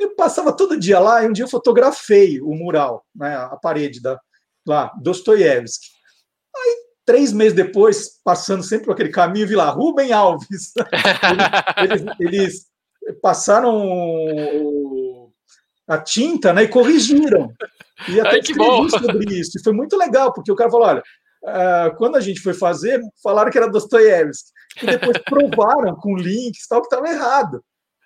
Eu 0.00 0.16
passava 0.16 0.56
todo 0.56 0.80
dia 0.80 0.98
lá 0.98 1.22
e 1.22 1.28
um 1.28 1.32
dia 1.32 1.44
eu 1.44 1.48
fotografei 1.48 2.40
o 2.40 2.54
mural, 2.54 3.04
né? 3.14 3.36
A 3.36 3.56
parede 3.56 4.00
da 4.00 4.18
lá 4.66 4.90
Dostoiévski. 5.00 5.86
Aí 6.56 6.76
três 7.04 7.32
meses 7.32 7.54
depois, 7.54 8.18
passando 8.24 8.62
sempre 8.62 8.86
por 8.86 8.92
aquele 8.92 9.10
caminho, 9.10 9.46
vi 9.46 9.54
lá 9.54 9.68
Rubem 9.68 10.10
Alves. 10.10 10.72
eles, 11.78 12.02
eles, 12.18 12.18
eles 12.18 12.70
passaram 13.20 15.30
a 15.86 15.98
tinta, 15.98 16.52
né? 16.52 16.62
E 16.62 16.68
corrigiram. 16.68 17.52
E 18.08 18.20
até 18.20 18.30
Ai, 18.30 18.38
escrevi 18.38 18.90
sobre 18.90 19.38
isso. 19.38 19.58
E 19.58 19.62
foi 19.62 19.72
muito 19.72 19.96
legal, 19.96 20.32
porque 20.32 20.50
o 20.50 20.56
cara 20.56 20.70
falou: 20.70 20.86
olha, 20.86 21.02
uh, 21.44 21.96
quando 21.96 22.16
a 22.16 22.20
gente 22.20 22.40
foi 22.40 22.54
fazer, 22.54 23.00
falaram 23.22 23.50
que 23.50 23.58
era 23.58 23.70
Dostoiévski. 23.70 24.50
E 24.82 24.86
depois 24.86 25.18
provaram 25.28 25.94
com 25.96 26.16
links 26.16 26.66
tal 26.66 26.80
que 26.80 26.86
estava 26.86 27.08
errado. 27.08 27.62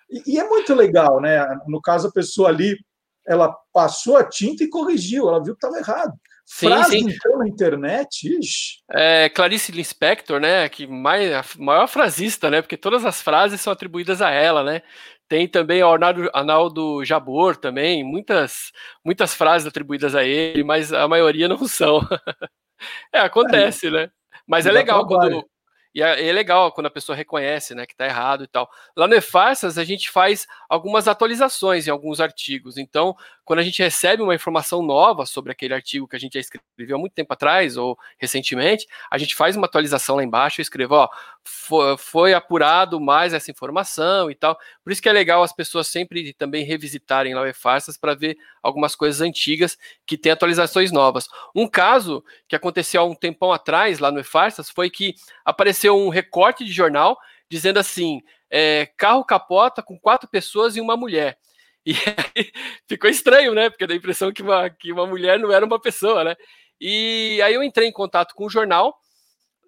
E, 0.09 0.33
e, 0.33 0.39
é 0.39 0.47
muito 0.47 0.73
legal, 0.73 1.19
né? 1.19 1.45
No 1.67 1.81
caso, 1.81 2.07
a 2.07 2.11
pessoa 2.11 2.49
ali, 2.49 2.77
ela 3.25 3.55
passou 3.73 4.17
a 4.17 4.23
tinta 4.23 4.63
e 4.63 4.69
corrigiu, 4.69 5.27
ela 5.27 5.43
viu 5.43 5.55
que 5.55 5.65
estava 5.65 5.77
errado. 5.77 6.13
Sim, 6.45 6.67
Frase, 6.67 6.99
sim. 6.99 7.09
então, 7.09 7.39
na 7.39 7.47
internet, 7.47 8.27
ixi. 8.39 8.77
É, 8.91 9.29
Clarice 9.29 9.71
Lispector, 9.71 10.39
né, 10.39 10.69
que 10.69 10.85
mais, 10.85 11.33
a 11.33 11.43
maior 11.57 11.87
frasista, 11.87 12.51
né, 12.51 12.61
porque 12.61 12.77
todas 12.77 13.03
as 13.03 13.19
frases 13.19 13.59
são 13.59 13.73
atribuídas 13.73 14.21
a 14.21 14.29
ela, 14.29 14.63
né, 14.63 14.83
tem 15.27 15.47
também 15.47 15.81
o 15.83 15.89
Arnaldo, 15.89 16.29
Arnaldo 16.33 17.03
Jabor 17.03 17.55
também, 17.55 18.03
muitas, 18.03 18.71
muitas 19.03 19.33
frases 19.33 19.67
atribuídas 19.67 20.13
a 20.13 20.23
ele, 20.23 20.63
mas 20.63 20.93
a 20.93 21.07
maioria 21.07 21.47
não 21.47 21.67
são. 21.67 21.99
é, 23.11 23.19
acontece, 23.19 23.87
é, 23.87 23.91
né? 23.91 24.11
Mas 24.47 24.67
é 24.67 24.71
legal 24.71 25.07
quando, 25.07 25.43
e 25.95 26.03
é, 26.03 26.27
é, 26.27 26.33
legal 26.33 26.73
quando 26.73 26.87
a 26.87 26.91
pessoa 26.91 27.15
reconhece 27.15 27.73
né, 27.73 27.85
que 27.85 27.93
está 27.93 28.05
errado 28.05 28.43
e 28.43 28.47
tal. 28.47 28.69
Lá 28.97 29.07
no 29.07 29.15
E-Farsas, 29.15 29.77
a 29.77 29.83
gente 29.85 30.11
faz 30.11 30.45
algumas 30.67 31.07
atualizações 31.07 31.87
em 31.87 31.89
alguns 31.89 32.19
artigos. 32.19 32.77
Então, 32.77 33.15
quando 33.45 33.59
a 33.59 33.63
gente 33.63 33.81
recebe 33.81 34.23
uma 34.23 34.33
informação 34.33 34.81
nova 34.81 35.25
sobre 35.25 35.51
aquele 35.51 35.73
artigo 35.73 36.07
que 36.07 36.15
a 36.15 36.19
gente 36.19 36.33
já 36.33 36.39
escreveu 36.39 36.97
há 36.97 36.99
muito 36.99 37.13
tempo 37.13 37.31
atrás 37.31 37.77
ou 37.77 37.97
recentemente, 38.17 38.87
a 39.09 39.17
gente 39.19 39.35
faz 39.35 39.55
uma 39.55 39.67
atualização 39.67 40.15
lá 40.15 40.23
embaixo 40.23 40.59
e 40.59 40.63
escreve, 40.63 40.91
ó, 40.93 41.07
foi, 41.43 41.95
foi 41.97 42.33
apurado 42.33 42.99
mais 42.99 43.33
essa 43.33 43.51
informação 43.51 44.31
e 44.31 44.35
tal. 44.35 44.57
Por 44.83 44.91
isso 44.91 45.01
que 45.01 45.07
é 45.07 45.13
legal 45.13 45.43
as 45.43 45.53
pessoas 45.53 45.87
sempre 45.87 46.33
também 46.33 46.65
revisitarem 46.65 47.35
lá 47.35 47.43
o 47.43 47.47
E-Farsas 47.47 47.97
para 47.97 48.15
ver 48.15 48.35
algumas 48.63 48.95
coisas 48.95 49.21
antigas 49.21 49.77
que 50.07 50.17
têm 50.17 50.31
atualizações 50.31 50.91
novas. 50.91 51.27
Um 51.55 51.67
caso 51.67 52.23
que 52.47 52.55
aconteceu 52.55 53.01
há 53.01 53.05
um 53.05 53.13
tempão 53.13 53.53
atrás 53.53 53.99
lá 53.99 54.11
no 54.11 54.19
E-Farsas 54.19 54.71
foi 54.71 54.89
que 54.89 55.13
apareceu 55.45 55.95
um 55.95 56.09
recorte 56.09 56.65
de 56.65 56.71
jornal 56.71 57.15
dizendo 57.47 57.77
assim: 57.77 58.21
é, 58.49 58.87
carro 58.97 59.23
capota 59.23 59.83
com 59.83 59.99
quatro 59.99 60.27
pessoas 60.27 60.75
e 60.75 60.81
uma 60.81 60.97
mulher. 60.97 61.37
E 61.85 61.93
aí, 62.35 62.51
ficou 62.87 63.09
estranho, 63.09 63.53
né? 63.53 63.69
Porque 63.69 63.85
dá 63.85 63.93
a 63.93 63.97
impressão 63.97 64.33
que 64.33 64.41
uma, 64.41 64.69
que 64.69 64.91
uma 64.91 65.05
mulher 65.05 65.39
não 65.39 65.51
era 65.51 65.65
uma 65.65 65.79
pessoa, 65.79 66.23
né? 66.23 66.35
E 66.79 67.39
aí 67.43 67.53
eu 67.53 67.63
entrei 67.63 67.87
em 67.87 67.91
contato 67.91 68.33
com 68.33 68.45
o 68.45 68.49
jornal, 68.49 68.97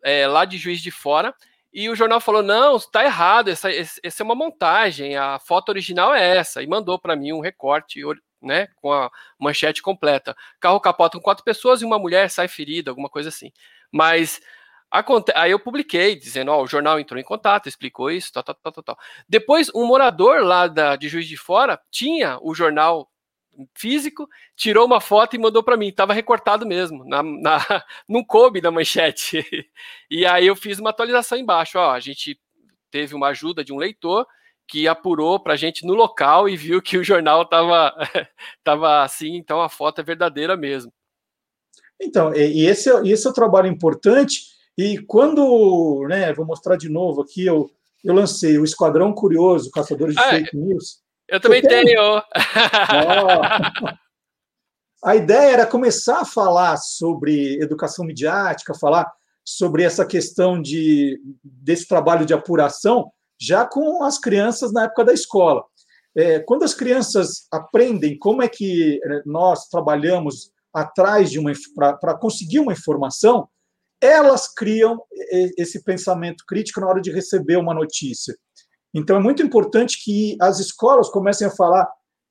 é, 0.03 0.27
lá 0.27 0.45
de 0.45 0.57
Juiz 0.57 0.81
de 0.81 0.91
Fora, 0.91 1.33
e 1.73 1.89
o 1.89 1.95
jornal 1.95 2.19
falou: 2.19 2.41
não, 2.43 2.75
está 2.75 3.03
errado, 3.03 3.49
essa, 3.49 3.69
essa 3.71 4.23
é 4.23 4.25
uma 4.25 4.35
montagem, 4.35 5.15
a 5.15 5.39
foto 5.39 5.69
original 5.69 6.13
é 6.13 6.37
essa, 6.37 6.61
e 6.63 6.67
mandou 6.67 6.99
para 6.99 7.15
mim 7.15 7.33
um 7.33 7.39
recorte, 7.39 8.01
né, 8.41 8.67
com 8.77 8.91
a 8.91 9.09
manchete 9.39 9.81
completa. 9.81 10.35
Carro 10.59 10.79
capota 10.79 11.17
com 11.17 11.23
quatro 11.23 11.43
pessoas 11.43 11.81
e 11.81 11.85
uma 11.85 11.99
mulher 11.99 12.29
sai 12.29 12.47
ferida, 12.47 12.91
alguma 12.91 13.09
coisa 13.09 13.29
assim. 13.29 13.51
Mas 13.91 14.41
Aconte 14.89 15.33
aí 15.35 15.51
eu 15.51 15.59
publiquei 15.59 16.15
dizendo, 16.15 16.49
ó, 16.51 16.63
o 16.63 16.67
jornal 16.67 16.99
entrou 16.99 17.19
em 17.19 17.23
contato, 17.23 17.67
explicou 17.67 18.09
isso, 18.09 18.31
tal, 18.31 18.43
tal, 18.43 18.55
tal, 18.55 18.71
tal, 18.71 18.83
tal. 18.83 18.97
Depois, 19.27 19.69
um 19.75 19.85
morador 19.85 20.41
lá 20.41 20.67
da, 20.67 20.95
de 20.95 21.09
Juiz 21.09 21.27
de 21.27 21.35
Fora 21.35 21.79
tinha 21.91 22.39
o 22.41 22.55
jornal 22.55 23.09
físico, 23.75 24.27
tirou 24.55 24.85
uma 24.85 25.01
foto 25.01 25.35
e 25.35 25.39
mandou 25.39 25.63
para 25.63 25.77
mim, 25.77 25.87
estava 25.87 26.13
recortado 26.13 26.65
mesmo, 26.65 27.03
na, 27.05 27.23
na, 27.23 27.57
não 28.07 28.23
coube 28.23 28.61
na 28.61 28.71
manchete. 28.71 29.43
E 30.09 30.25
aí 30.25 30.47
eu 30.47 30.55
fiz 30.55 30.79
uma 30.79 30.91
atualização 30.91 31.37
embaixo, 31.37 31.77
ó, 31.77 31.91
a 31.91 31.99
gente 31.99 32.39
teve 32.89 33.13
uma 33.13 33.27
ajuda 33.27 33.63
de 33.63 33.73
um 33.73 33.77
leitor 33.77 34.25
que 34.65 34.87
apurou 34.87 35.37
para 35.37 35.53
a 35.53 35.57
gente 35.57 35.85
no 35.85 35.93
local 35.93 36.47
e 36.47 36.55
viu 36.55 36.81
que 36.81 36.97
o 36.97 37.03
jornal 37.03 37.41
estava 37.41 37.93
tava 38.63 39.03
assim, 39.03 39.35
então 39.35 39.61
a 39.61 39.67
foto 39.67 39.99
é 39.99 40.03
verdadeira 40.03 40.55
mesmo. 40.55 40.93
Então, 41.99 42.33
e 42.33 42.65
esse, 42.65 42.89
é, 42.89 43.01
esse 43.05 43.27
é 43.27 43.29
o 43.29 43.33
trabalho 43.33 43.67
importante 43.67 44.56
e 44.77 44.99
quando, 44.99 46.05
né, 46.07 46.31
vou 46.33 46.45
mostrar 46.45 46.77
de 46.77 46.87
novo 46.87 47.21
aqui, 47.21 47.45
eu, 47.45 47.69
eu 48.03 48.13
lancei 48.13 48.57
o 48.57 48.63
Esquadrão 48.63 49.13
Curioso, 49.13 49.71
Caçadores 49.71 50.15
de 50.15 50.21
ah, 50.21 50.29
Fake 50.29 50.55
News. 50.55 50.99
Eu 51.27 51.39
também 51.39 51.61
eu 51.63 51.67
tenho. 51.67 52.21
Oh. 55.03 55.07
A 55.07 55.15
ideia 55.15 55.53
era 55.53 55.65
começar 55.65 56.21
a 56.21 56.25
falar 56.25 56.75
sobre 56.77 57.61
educação 57.61 58.03
midiática, 58.03 58.73
falar 58.73 59.09
sobre 59.45 59.83
essa 59.83 60.05
questão 60.05 60.61
de, 60.61 61.21
desse 61.43 61.87
trabalho 61.87 62.25
de 62.25 62.33
apuração, 62.33 63.09
já 63.39 63.65
com 63.65 64.03
as 64.03 64.17
crianças 64.17 64.73
na 64.73 64.85
época 64.85 65.05
da 65.05 65.13
escola. 65.13 65.63
É, 66.15 66.39
quando 66.39 66.63
as 66.63 66.73
crianças 66.73 67.47
aprendem 67.51 68.17
como 68.17 68.41
é 68.41 68.49
que 68.49 68.99
é, 69.03 69.21
nós 69.25 69.69
trabalhamos 69.69 70.51
atrás 70.73 71.31
de 71.31 71.39
uma 71.39 71.51
para 71.77 72.17
conseguir 72.17 72.59
uma 72.59 72.73
informação, 72.73 73.47
elas 74.01 74.53
criam 74.53 75.01
esse 75.57 75.83
pensamento 75.83 76.43
crítico 76.47 76.79
na 76.79 76.87
hora 76.87 77.01
de 77.01 77.11
receber 77.11 77.57
uma 77.57 77.73
notícia. 77.73 78.35
Então, 78.93 79.17
é 79.17 79.19
muito 79.19 79.43
importante 79.43 80.03
que 80.03 80.37
as 80.41 80.59
escolas 80.59 81.09
comecem 81.09 81.47
a 81.47 81.55
falar 81.55 81.87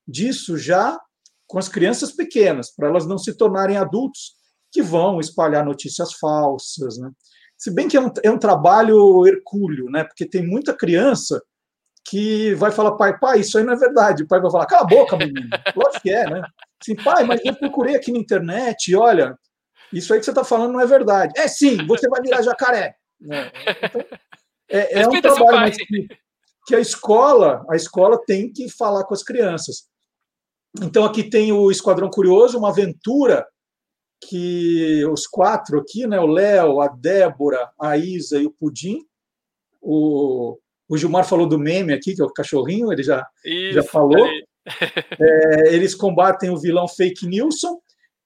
disso 0.07 0.57
já 0.57 0.97
com 1.45 1.57
as 1.57 1.69
crianças 1.69 2.11
pequenas, 2.11 2.73
para 2.73 2.89
elas 2.89 3.05
não 3.05 3.17
se 3.17 3.35
tornarem 3.35 3.77
adultos 3.77 4.35
que 4.71 4.81
vão 4.81 5.19
espalhar 5.19 5.65
notícias 5.65 6.13
falsas, 6.13 6.97
né? 6.97 7.09
Se 7.57 7.73
bem 7.73 7.87
que 7.87 7.97
é 7.97 8.01
um, 8.01 8.11
é 8.23 8.29
um 8.29 8.37
trabalho 8.37 9.25
hercúleo, 9.25 9.89
né? 9.89 10.03
Porque 10.03 10.27
tem 10.27 10.45
muita 10.45 10.75
criança 10.75 11.41
que 12.09 12.53
vai 12.55 12.71
falar, 12.71 12.95
pai, 12.95 13.17
pai, 13.17 13.39
isso 13.39 13.57
aí 13.57 13.63
não 13.63 13.73
é 13.73 13.77
verdade. 13.77 14.23
O 14.23 14.27
pai 14.27 14.39
vai 14.39 14.51
falar, 14.51 14.65
cala 14.65 14.83
a 14.83 14.87
boca, 14.87 15.17
menino. 15.17 15.49
Lógico 15.75 16.01
que 16.01 16.11
é, 16.11 16.29
né? 16.29 16.41
Assim, 16.81 16.95
pai, 16.95 17.23
mas 17.23 17.41
eu 17.43 17.55
procurei 17.55 17.95
aqui 17.95 18.11
na 18.11 18.19
internet 18.19 18.95
olha, 18.95 19.37
isso 19.91 20.13
aí 20.13 20.19
que 20.19 20.25
você 20.25 20.31
está 20.31 20.43
falando 20.43 20.73
não 20.73 20.81
é 20.81 20.85
verdade. 20.85 21.33
É 21.37 21.47
sim, 21.47 21.85
você 21.85 22.07
vai 22.09 22.21
virar 22.21 22.41
jacaré. 22.41 22.95
É, 24.69 24.99
então, 24.99 24.99
é, 24.99 25.03
é 25.03 25.07
um 25.07 25.21
trabalho 25.21 25.71
que, 25.71 26.07
que 26.65 26.75
a 26.75 26.79
escola, 26.81 27.65
a 27.69 27.75
escola 27.77 28.21
tem 28.27 28.51
que 28.51 28.69
falar 28.69 29.05
com 29.05 29.13
as 29.13 29.23
crianças. 29.23 29.87
Então 30.81 31.05
aqui 31.05 31.23
tem 31.23 31.53
o 31.53 31.71
Esquadrão 31.71 32.09
Curioso, 32.09 32.57
uma 32.57 32.67
aventura 32.67 33.47
que 34.21 35.05
os 35.05 35.25
quatro 35.25 35.79
aqui, 35.79 36.05
né, 36.05 36.19
o 36.19 36.27
Léo, 36.27 36.81
a 36.81 36.87
Débora, 36.87 37.69
a 37.79 37.97
Isa 37.97 38.39
e 38.39 38.45
o 38.45 38.51
Pudim, 38.51 39.05
o, 39.81 40.57
o 40.89 40.97
Gilmar 40.97 41.25
falou 41.25 41.47
do 41.47 41.59
meme 41.59 41.93
aqui, 41.93 42.15
que 42.15 42.21
é 42.21 42.25
o 42.25 42.33
cachorrinho, 42.33 42.91
ele 42.91 43.03
já, 43.03 43.25
Isso, 43.45 43.75
já 43.75 43.83
falou. 43.83 44.27
É, 45.19 45.73
eles 45.73 45.95
combatem 45.95 46.49
o 46.49 46.57
vilão 46.57 46.87
Fake 46.89 47.25
Nilson. 47.25 47.79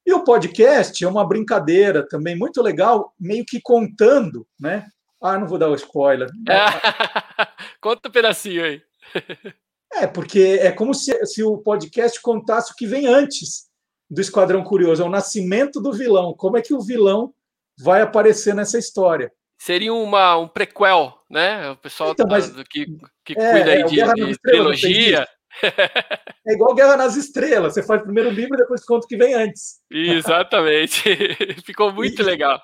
E 0.06 0.14
o 0.14 0.24
podcast 0.24 1.04
é 1.04 1.08
uma 1.08 1.28
brincadeira 1.28 2.08
também 2.08 2.36
muito 2.36 2.62
legal, 2.62 3.14
meio 3.20 3.46
que 3.46 3.62
contando, 3.62 4.48
né? 4.60 4.88
Ah, 5.22 5.38
não 5.38 5.48
vou 5.48 5.60
dar 5.60 5.70
o 5.70 5.76
spoiler. 5.76 6.28
Conta 7.80 8.10
um 8.10 8.12
pedacinho 8.12 8.64
aí. 8.64 8.82
É, 9.94 10.08
porque 10.08 10.58
é 10.62 10.72
como 10.72 10.94
se, 10.94 11.14
se 11.26 11.44
o 11.44 11.58
podcast 11.58 12.22
contasse 12.22 12.72
o 12.72 12.76
que 12.78 12.88
vem 12.88 13.08
antes 13.08 13.66
do 14.10 14.22
Esquadrão 14.22 14.64
Curioso, 14.64 15.04
é 15.04 15.06
o 15.06 15.10
nascimento 15.10 15.82
do 15.82 15.92
vilão. 15.92 16.34
Como 16.34 16.58
é 16.58 16.62
que 16.62 16.74
o 16.74 16.80
vilão 16.80 17.34
vai 17.78 18.02
aparecer 18.02 18.56
nessa 18.56 18.80
história? 18.80 19.32
Seria 19.58 19.94
uma, 19.94 20.38
um 20.38 20.48
prequel, 20.48 21.14
né? 21.30 21.72
O 21.72 21.76
pessoal 21.76 22.12
então, 22.12 22.26
mas, 22.28 22.50
tá, 22.50 22.64
que, 22.70 22.86
que 23.24 23.34
é, 23.38 23.52
cuida 23.52 23.72
aí 23.72 23.82
é, 23.82 23.84
de, 23.84 24.26
de 24.28 24.40
trilogia. 24.40 25.28
É 26.48 26.54
igual 26.54 26.74
Guerra 26.74 26.98
nas 26.98 27.16
Estrelas. 27.16 27.76
Você 27.76 27.84
faz 27.84 28.02
primeiro 28.02 28.30
o 28.30 28.34
livro 28.34 28.56
e 28.56 28.58
depois 28.58 28.84
conta 28.84 29.06
o 29.06 29.08
que 29.08 29.16
vem 29.16 29.36
antes. 29.36 29.76
Exatamente. 29.92 31.04
Ficou 31.64 31.94
muito 31.94 32.22
e, 32.24 32.26
legal. 32.26 32.60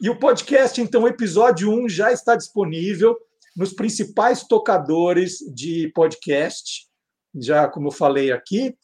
E 0.00 0.08
o 0.08 0.18
podcast, 0.18 0.80
então, 0.80 1.02
o 1.02 1.08
episódio 1.08 1.70
1 1.70 1.90
já 1.90 2.10
está 2.10 2.34
disponível 2.34 3.14
nos 3.54 3.74
principais 3.74 4.44
tocadores 4.44 5.38
de 5.54 5.90
podcast, 5.94 6.86
já 7.34 7.68
como 7.68 7.88
eu 7.88 7.92
falei 7.92 8.32
aqui. 8.32 8.74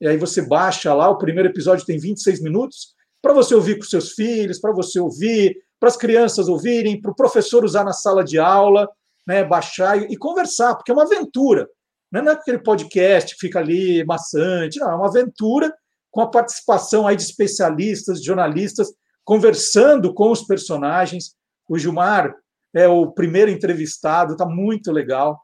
E 0.00 0.06
aí 0.06 0.18
você 0.18 0.42
baixa 0.42 0.92
lá, 0.92 1.08
o 1.08 1.18
primeiro 1.18 1.48
episódio 1.48 1.86
tem 1.86 1.98
26 1.98 2.42
minutos, 2.42 2.94
para 3.22 3.32
você 3.32 3.54
ouvir 3.54 3.78
com 3.78 3.84
seus 3.84 4.12
filhos, 4.12 4.60
para 4.60 4.72
você 4.72 5.00
ouvir, 5.00 5.56
para 5.80 5.88
as 5.88 5.96
crianças 5.96 6.48
ouvirem, 6.48 7.00
para 7.00 7.10
o 7.10 7.16
professor 7.16 7.64
usar 7.64 7.84
na 7.84 7.92
sala 7.92 8.22
de 8.22 8.38
aula, 8.38 8.88
né, 9.26 9.44
baixar 9.44 9.98
e, 9.98 10.12
e 10.12 10.16
conversar, 10.16 10.74
porque 10.74 10.90
é 10.90 10.94
uma 10.94 11.04
aventura. 11.04 11.68
Não 12.10 12.30
é 12.30 12.32
aquele 12.32 12.58
podcast 12.58 13.34
que 13.34 13.40
fica 13.40 13.58
ali 13.58 14.04
maçante, 14.04 14.78
não, 14.78 14.90
é 14.90 14.94
uma 14.94 15.08
aventura 15.08 15.74
com 16.10 16.20
a 16.20 16.30
participação 16.30 17.06
aí 17.06 17.16
de 17.16 17.24
especialistas, 17.24 18.20
de 18.20 18.26
jornalistas, 18.26 18.92
conversando 19.24 20.14
com 20.14 20.30
os 20.30 20.42
personagens. 20.42 21.34
O 21.68 21.76
Gilmar 21.76 22.34
é 22.72 22.86
o 22.86 23.10
primeiro 23.10 23.50
entrevistado, 23.50 24.32
está 24.32 24.46
muito 24.46 24.92
legal. 24.92 25.40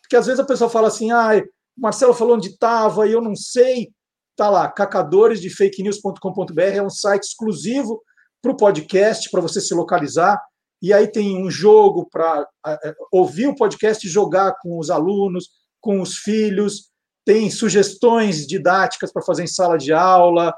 porque 0.00 0.16
às 0.16 0.26
vezes 0.26 0.40
a 0.40 0.44
pessoa 0.44 0.70
fala 0.70 0.86
assim, 0.88 1.10
ah, 1.10 1.42
Marcelo 1.76 2.14
falou 2.14 2.36
onde 2.36 2.48
estava 2.48 3.08
e 3.08 3.12
eu 3.12 3.20
não 3.20 3.34
sei. 3.34 3.92
Está 4.30 4.48
lá, 4.50 4.68
cacadoresdefakenews.com.br, 4.68 6.60
é 6.60 6.82
um 6.82 6.90
site 6.90 7.24
exclusivo 7.24 8.00
para 8.40 8.52
o 8.52 8.56
podcast, 8.56 9.28
para 9.30 9.40
você 9.40 9.60
se 9.60 9.74
localizar. 9.74 10.40
E 10.84 10.92
aí 10.92 11.06
tem 11.06 11.42
um 11.42 11.50
jogo 11.50 12.06
para 12.10 12.46
ouvir 13.10 13.46
o 13.46 13.56
podcast 13.56 14.06
e 14.06 14.10
jogar 14.10 14.54
com 14.60 14.78
os 14.78 14.90
alunos, 14.90 15.48
com 15.80 15.98
os 15.98 16.18
filhos. 16.18 16.90
Tem 17.24 17.50
sugestões 17.50 18.46
didáticas 18.46 19.10
para 19.10 19.22
fazer 19.22 19.44
em 19.44 19.46
sala 19.46 19.78
de 19.78 19.94
aula. 19.94 20.54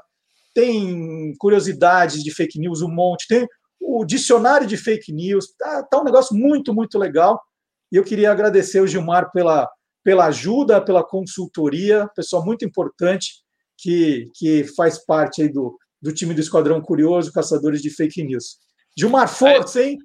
Tem 0.53 1.33
curiosidades 1.39 2.21
de 2.21 2.29
fake 2.29 2.59
news, 2.59 2.81
um 2.81 2.93
monte. 2.93 3.25
Tem 3.25 3.47
o 3.79 4.03
dicionário 4.03 4.67
de 4.67 4.75
fake 4.75 5.13
news. 5.13 5.55
Tá, 5.57 5.81
tá 5.83 6.01
um 6.01 6.03
negócio 6.03 6.35
muito, 6.35 6.73
muito 6.73 6.99
legal. 6.99 7.41
E 7.89 7.95
eu 7.95 8.03
queria 8.03 8.29
agradecer 8.29 8.81
o 8.81 8.87
Gilmar 8.87 9.31
pela 9.31 9.65
pela 10.03 10.25
ajuda, 10.25 10.81
pela 10.81 11.05
consultoria, 11.05 12.09
pessoal 12.15 12.43
muito 12.43 12.65
importante 12.65 13.43
que, 13.77 14.29
que 14.35 14.65
faz 14.75 15.05
parte 15.05 15.41
aí 15.41 15.49
do, 15.49 15.77
do 16.01 16.13
time 16.13 16.33
do 16.33 16.41
Esquadrão 16.41 16.81
Curioso, 16.81 17.31
Caçadores 17.31 17.81
de 17.81 17.89
Fake 17.89 18.23
News. 18.23 18.57
Gilmar, 18.97 19.27
força, 19.27 19.83
hein? 19.83 19.97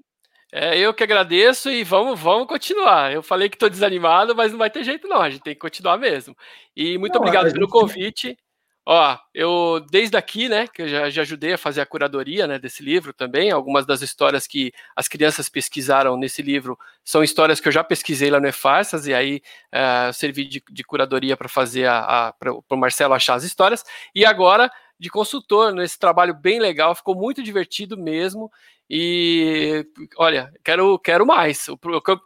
É, 0.55 0.79
eu 0.79 0.93
que 0.93 1.03
agradeço 1.03 1.71
e 1.71 1.83
vamos, 1.83 2.21
vamos 2.21 2.47
continuar. 2.47 3.11
Eu 3.11 3.23
falei 3.23 3.49
que 3.49 3.57
estou 3.57 3.71
desanimado, 3.71 4.37
mas 4.37 4.53
não 4.53 4.59
vai 4.59 4.69
ter 4.69 4.85
jeito, 4.85 5.09
não. 5.09 5.23
A 5.23 5.31
gente 5.31 5.43
tem 5.43 5.55
que 5.55 5.61
continuar 5.61 5.97
mesmo. 5.97 6.37
E 6.77 6.99
muito 6.99 7.15
não, 7.15 7.23
obrigado 7.23 7.51
pelo 7.51 7.67
convite. 7.67 8.37
Ó, 8.85 9.17
eu 9.33 9.81
desde 9.91 10.17
aqui, 10.17 10.49
né, 10.49 10.67
que 10.67 10.83
eu 10.83 10.89
já, 10.89 11.09
já, 11.09 11.23
ajudei 11.23 11.53
a 11.53 11.59
fazer 11.59 11.81
a 11.81 11.87
curadoria, 11.87 12.49
né, 12.49 12.59
desse 12.59 12.83
livro 12.83 13.15
também. 13.15 13.51
Algumas 13.51 13.87
das 13.87 14.03
histórias 14.03 14.47
que 14.47 14.73
as 14.95 15.09
crianças 15.09 15.49
pesquisaram 15.49 16.17
nesse 16.19 16.43
livro 16.43 16.77
são 17.05 17.23
histórias 17.23 17.61
que 17.61 17.69
eu 17.69 17.73
já 17.73 17.83
pesquisei 17.83 18.29
lá 18.29 18.41
no 18.41 18.49
EFARSAS 18.49 19.07
e 19.07 19.15
aí 19.15 19.41
uh, 19.73 20.13
servi 20.13 20.45
de, 20.47 20.63
de 20.69 20.85
curadoria 20.85 21.37
para 21.37 21.49
fazer 21.49 21.87
a, 21.87 22.29
a 22.29 22.33
para 22.33 22.53
o 22.53 22.77
Marcelo 22.77 23.15
achar 23.15 23.35
as 23.35 23.45
histórias. 23.45 23.85
E 24.15 24.25
agora 24.27 24.71
de 25.03 25.11
consultor 25.11 25.75
nesse 25.75 25.99
trabalho 25.99 26.33
bem 26.33 26.61
legal, 26.61 26.95
ficou 26.95 27.17
muito 27.17 27.43
divertido 27.43 27.99
mesmo. 27.99 28.49
E 28.89 29.85
olha, 30.17 30.53
quero, 30.63 30.97
quero 30.97 31.27
mais. 31.27 31.67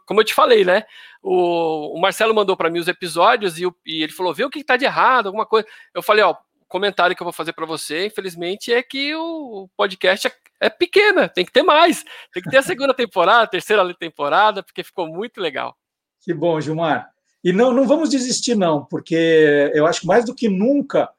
Como 0.05 0.21
eu 0.21 0.23
te 0.23 0.35
falei, 0.35 0.63
né? 0.63 0.83
O, 1.23 1.97
o 1.97 1.99
Marcelo 1.99 2.35
mandou 2.35 2.55
para 2.55 2.69
mim 2.69 2.77
os 2.77 2.87
episódios 2.87 3.57
e, 3.57 3.63
e, 3.83 4.03
ele 4.03 4.11
falou: 4.11 4.31
vê 4.31 4.45
o 4.45 4.49
que 4.49 4.59
está 4.59 4.77
de 4.77 4.85
errado, 4.85 5.25
alguma 5.25 5.43
coisa. 5.43 5.67
Eu 5.91 6.03
falei: 6.03 6.23
ó, 6.23 6.35
comentário 6.67 7.15
que 7.15 7.21
eu 7.23 7.25
vou 7.25 7.33
fazer 7.33 7.51
para 7.51 7.65
você, 7.65 8.05
infelizmente, 8.05 8.71
é 8.71 8.83
que 8.83 9.15
o 9.15 9.67
podcast 9.75 10.27
é, 10.27 10.31
é 10.59 10.69
pequena, 10.69 11.27
tem 11.27 11.45
que 11.45 11.51
ter 11.51 11.63
mais. 11.63 12.05
Tem 12.31 12.43
que 12.43 12.49
ter 12.51 12.57
a 12.57 12.63
segunda 12.63 12.93
temporada, 12.93 13.41
a 13.41 13.47
terceira 13.47 13.91
temporada, 13.95 14.61
porque 14.61 14.83
ficou 14.83 15.07
muito 15.07 15.41
legal. 15.41 15.75
Que 16.21 16.31
bom, 16.31 16.61
Gilmar. 16.61 17.09
E 17.43 17.51
não, 17.51 17.73
não 17.73 17.87
vamos 17.87 18.11
desistir, 18.11 18.53
não, 18.53 18.85
porque 18.85 19.71
eu 19.73 19.87
acho 19.87 20.01
que 20.01 20.07
mais 20.07 20.25
do 20.25 20.35
que 20.35 20.47
nunca 20.47 21.09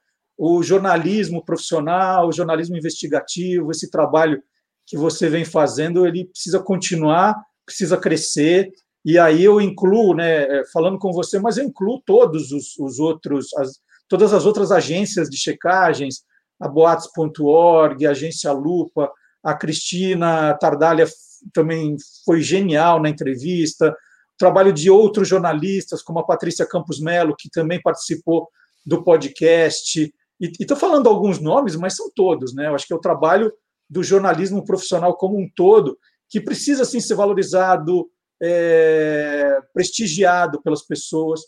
o 0.41 0.63
jornalismo 0.63 1.43
profissional, 1.43 2.29
o 2.29 2.31
jornalismo 2.31 2.77
investigativo, 2.77 3.71
esse 3.71 3.91
trabalho 3.91 4.41
que 4.87 4.95
você 4.95 5.27
vem 5.27 5.43
fazendo, 5.43 6.07
ele 6.07 6.29
precisa 6.29 6.61
continuar, 6.61 7.35
precisa 7.65 7.97
crescer. 7.97 8.71
E 9.03 9.19
aí 9.19 9.43
eu 9.43 9.59
incluo, 9.59 10.15
né, 10.15 10.63
falando 10.71 10.97
com 10.97 11.11
você, 11.11 11.39
mas 11.39 11.57
eu 11.57 11.65
incluo 11.65 12.01
todos 12.05 12.53
os, 12.53 12.77
os 12.79 12.99
outros, 12.99 13.53
as, 13.57 13.81
todas 14.07 14.33
as 14.33 14.45
outras 14.45 14.71
agências 14.71 15.29
de 15.29 15.35
checagens, 15.35 16.21
a 16.57 16.69
boatos.org, 16.69 18.07
a 18.07 18.11
agência 18.11 18.49
Lupa, 18.53 19.11
a 19.43 19.53
Cristina 19.53 20.53
Tardália 20.53 21.05
também 21.53 21.97
foi 22.23 22.41
genial 22.41 23.01
na 23.01 23.09
entrevista, 23.09 23.89
o 23.89 24.37
trabalho 24.37 24.71
de 24.71 24.89
outros 24.89 25.27
jornalistas, 25.27 26.01
como 26.01 26.19
a 26.19 26.25
Patrícia 26.25 26.65
Campos 26.65 27.01
Melo, 27.01 27.35
que 27.37 27.49
também 27.49 27.81
participou 27.81 28.47
do 28.85 29.03
podcast. 29.03 30.13
E 30.39 30.51
estou 30.59 30.77
falando 30.77 31.09
alguns 31.09 31.39
nomes, 31.39 31.75
mas 31.75 31.95
são 31.95 32.09
todos, 32.15 32.53
né? 32.53 32.67
Eu 32.67 32.75
acho 32.75 32.87
que 32.87 32.93
é 32.93 32.95
o 32.95 33.01
trabalho 33.01 33.51
do 33.89 34.03
jornalismo 34.03 34.63
profissional 34.63 35.17
como 35.17 35.37
um 35.37 35.49
todo, 35.55 35.97
que 36.29 36.39
precisa 36.39 36.85
sim 36.85 36.99
ser 36.99 37.15
valorizado, 37.15 38.09
é, 38.41 39.59
prestigiado 39.73 40.61
pelas 40.61 40.83
pessoas. 40.83 41.41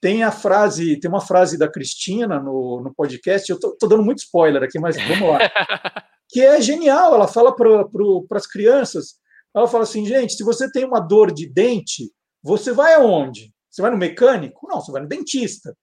Tem 0.00 0.22
a 0.22 0.30
frase, 0.30 0.98
tem 1.00 1.08
uma 1.08 1.20
frase 1.20 1.56
da 1.56 1.70
Cristina 1.70 2.38
no, 2.38 2.82
no 2.82 2.94
podcast, 2.94 3.48
eu 3.48 3.56
estou 3.56 3.88
dando 3.88 4.02
muito 4.02 4.18
spoiler 4.18 4.62
aqui, 4.62 4.78
mas 4.78 4.96
vamos 4.96 5.28
lá. 5.28 5.38
que 6.28 6.40
é 6.40 6.60
genial, 6.60 7.14
ela 7.14 7.28
fala 7.28 7.54
para 7.54 7.88
as 8.32 8.46
crianças, 8.46 9.14
ela 9.54 9.66
fala 9.66 9.84
assim, 9.84 10.04
gente, 10.04 10.34
se 10.34 10.44
você 10.44 10.70
tem 10.70 10.84
uma 10.84 11.00
dor 11.00 11.32
de 11.32 11.48
dente, 11.48 12.10
você 12.42 12.72
vai 12.72 12.94
aonde? 12.94 13.54
Você 13.70 13.80
vai 13.80 13.90
no 13.90 13.96
mecânico? 13.96 14.66
Não, 14.68 14.80
você 14.80 14.92
vai 14.92 15.02
no 15.02 15.08
dentista. 15.08 15.76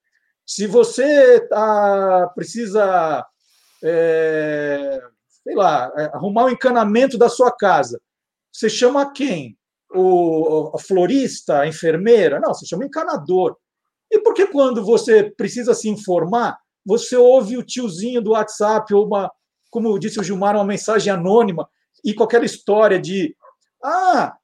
Se 0.46 0.66
você 0.66 1.40
tá, 1.48 2.30
precisa 2.34 3.26
é, 3.82 5.02
sei 5.44 5.54
lá, 5.54 5.92
é, 5.96 6.04
arrumar 6.14 6.46
o 6.46 6.50
encanamento 6.50 7.18
da 7.18 7.28
sua 7.28 7.52
casa. 7.52 8.00
Você 8.50 8.70
chama 8.70 9.12
quem? 9.12 9.58
O, 9.94 10.72
a 10.74 10.78
florista, 10.78 11.60
a 11.60 11.68
enfermeira? 11.68 12.40
Não, 12.40 12.54
você 12.54 12.66
chama 12.66 12.82
o 12.82 12.86
encanador. 12.86 13.56
E 14.10 14.18
por 14.20 14.32
que 14.32 14.46
quando 14.46 14.82
você 14.82 15.30
precisa 15.36 15.74
se 15.74 15.88
informar, 15.88 16.58
você 16.84 17.16
ouve 17.16 17.56
o 17.56 17.62
tiozinho 17.62 18.22
do 18.22 18.30
WhatsApp 18.30 18.92
ou 18.94 19.06
uma, 19.06 19.30
como 19.70 19.98
disse 19.98 20.18
o 20.18 20.22
Gilmar, 20.22 20.56
uma 20.56 20.64
mensagem 20.64 21.12
anônima 21.12 21.68
e 22.02 22.14
aquela 22.18 22.44
história 22.44 22.98
de 22.98 23.36
ah, 23.82 24.34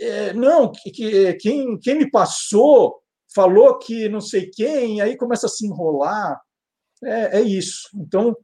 é, 0.00 0.32
não, 0.32 0.72
que, 0.72 0.90
que, 0.90 1.34
quem, 1.34 1.78
quem 1.78 1.98
me 1.98 2.10
passou 2.10 2.98
falou 3.36 3.78
que 3.78 4.08
não 4.08 4.20
sei 4.20 4.50
quem, 4.50 5.02
aí 5.02 5.14
começa 5.14 5.44
a 5.44 5.50
se 5.50 5.66
enrolar. 5.66 6.40
É, 7.04 7.38
é 7.38 7.42
isso. 7.42 7.90
Então, 7.94 8.34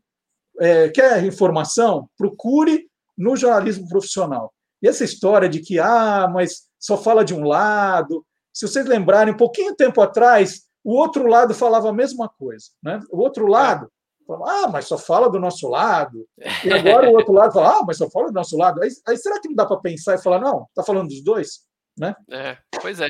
é, 0.61 0.91
quer 0.91 1.25
informação? 1.25 2.11
Procure 2.19 2.87
no 3.17 3.35
jornalismo 3.35 3.89
profissional. 3.89 4.53
E 4.83 4.89
essa 4.89 5.03
história 5.03 5.49
de 5.49 5.61
que, 5.61 5.79
ah, 5.81 6.29
mas 6.31 6.69
só 6.79 6.99
fala 6.99 7.25
de 7.25 7.33
um 7.33 7.45
lado. 7.45 8.25
Se 8.53 8.69
vocês 8.69 8.85
lembrarem, 8.85 9.33
um 9.33 9.37
pouquinho 9.37 9.75
tempo 9.75 10.03
atrás, 10.03 10.65
o 10.85 10.95
outro 10.95 11.27
lado 11.27 11.55
falava 11.55 11.89
a 11.89 11.93
mesma 11.93 12.29
coisa. 12.29 12.67
Né? 12.83 13.01
O 13.11 13.19
outro 13.19 13.47
lado 13.47 13.91
falava, 14.27 14.51
ah, 14.51 14.69
mas 14.69 14.87
só 14.87 14.99
fala 14.99 15.31
do 15.31 15.41
nosso 15.41 15.69
lado. 15.69 16.27
E 16.65 16.71
agora 16.71 17.09
o 17.09 17.15
outro 17.15 17.33
lado 17.33 17.53
fala, 17.55 17.79
ah, 17.79 17.85
mas 17.87 17.97
só 17.97 18.11
fala 18.11 18.27
do 18.27 18.35
nosso 18.35 18.59
lado. 18.59 18.83
Aí, 18.83 18.91
aí 19.09 19.17
será 19.17 19.41
que 19.41 19.49
não 19.49 19.55
dá 19.55 19.65
para 19.65 19.81
pensar 19.81 20.17
e 20.17 20.23
falar, 20.23 20.39
não, 20.39 20.67
está 20.69 20.83
falando 20.83 21.09
dos 21.09 21.25
dois? 21.25 21.61
Né? 21.99 22.15
É, 22.31 22.59
pois 22.81 23.01
é. 23.01 23.09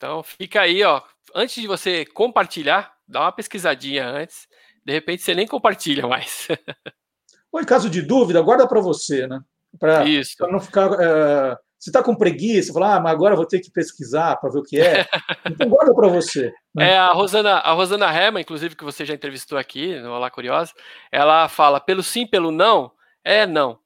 Então 0.00 0.22
fica 0.22 0.62
aí, 0.62 0.82
ó. 0.82 1.02
Antes 1.34 1.60
de 1.60 1.68
você 1.68 2.06
compartilhar, 2.06 2.90
dá 3.06 3.20
uma 3.20 3.32
pesquisadinha 3.32 4.08
antes. 4.08 4.48
De 4.82 4.94
repente 4.94 5.22
você 5.22 5.34
nem 5.34 5.46
compartilha 5.46 6.06
mais. 6.06 6.48
Ou 7.52 7.60
em 7.60 7.66
caso 7.66 7.90
de 7.90 8.00
dúvida, 8.00 8.40
guarda 8.40 8.66
para 8.66 8.80
você, 8.80 9.26
né? 9.26 9.42
Para 9.78 10.02
não 10.50 10.58
ficar. 10.58 10.90
É 10.98 11.56
você 11.78 11.88
está 11.88 12.02
com 12.02 12.14
preguiça, 12.14 12.74
fala, 12.74 12.96
ah, 12.96 13.00
mas 13.00 13.12
agora 13.12 13.34
vou 13.34 13.46
ter 13.46 13.58
que 13.58 13.70
pesquisar 13.70 14.36
para 14.36 14.50
ver 14.50 14.58
o 14.58 14.62
que 14.62 14.78
é. 14.78 15.08
Então 15.50 15.66
guarda 15.66 15.94
para 15.94 16.08
você. 16.08 16.52
Né? 16.74 16.92
É, 16.92 16.98
a 16.98 17.10
Rosana, 17.10 17.54
a 17.54 17.72
Rosana 17.72 18.12
Herman, 18.12 18.42
inclusive, 18.42 18.76
que 18.76 18.84
você 18.84 19.02
já 19.02 19.14
entrevistou 19.14 19.56
aqui 19.56 19.98
no 19.98 20.12
Olá 20.12 20.30
Curiosa, 20.30 20.74
ela 21.10 21.48
fala 21.48 21.80
pelo 21.80 22.02
sim, 22.02 22.26
pelo 22.26 22.50
não, 22.50 22.92
é 23.24 23.46
não. 23.46 23.78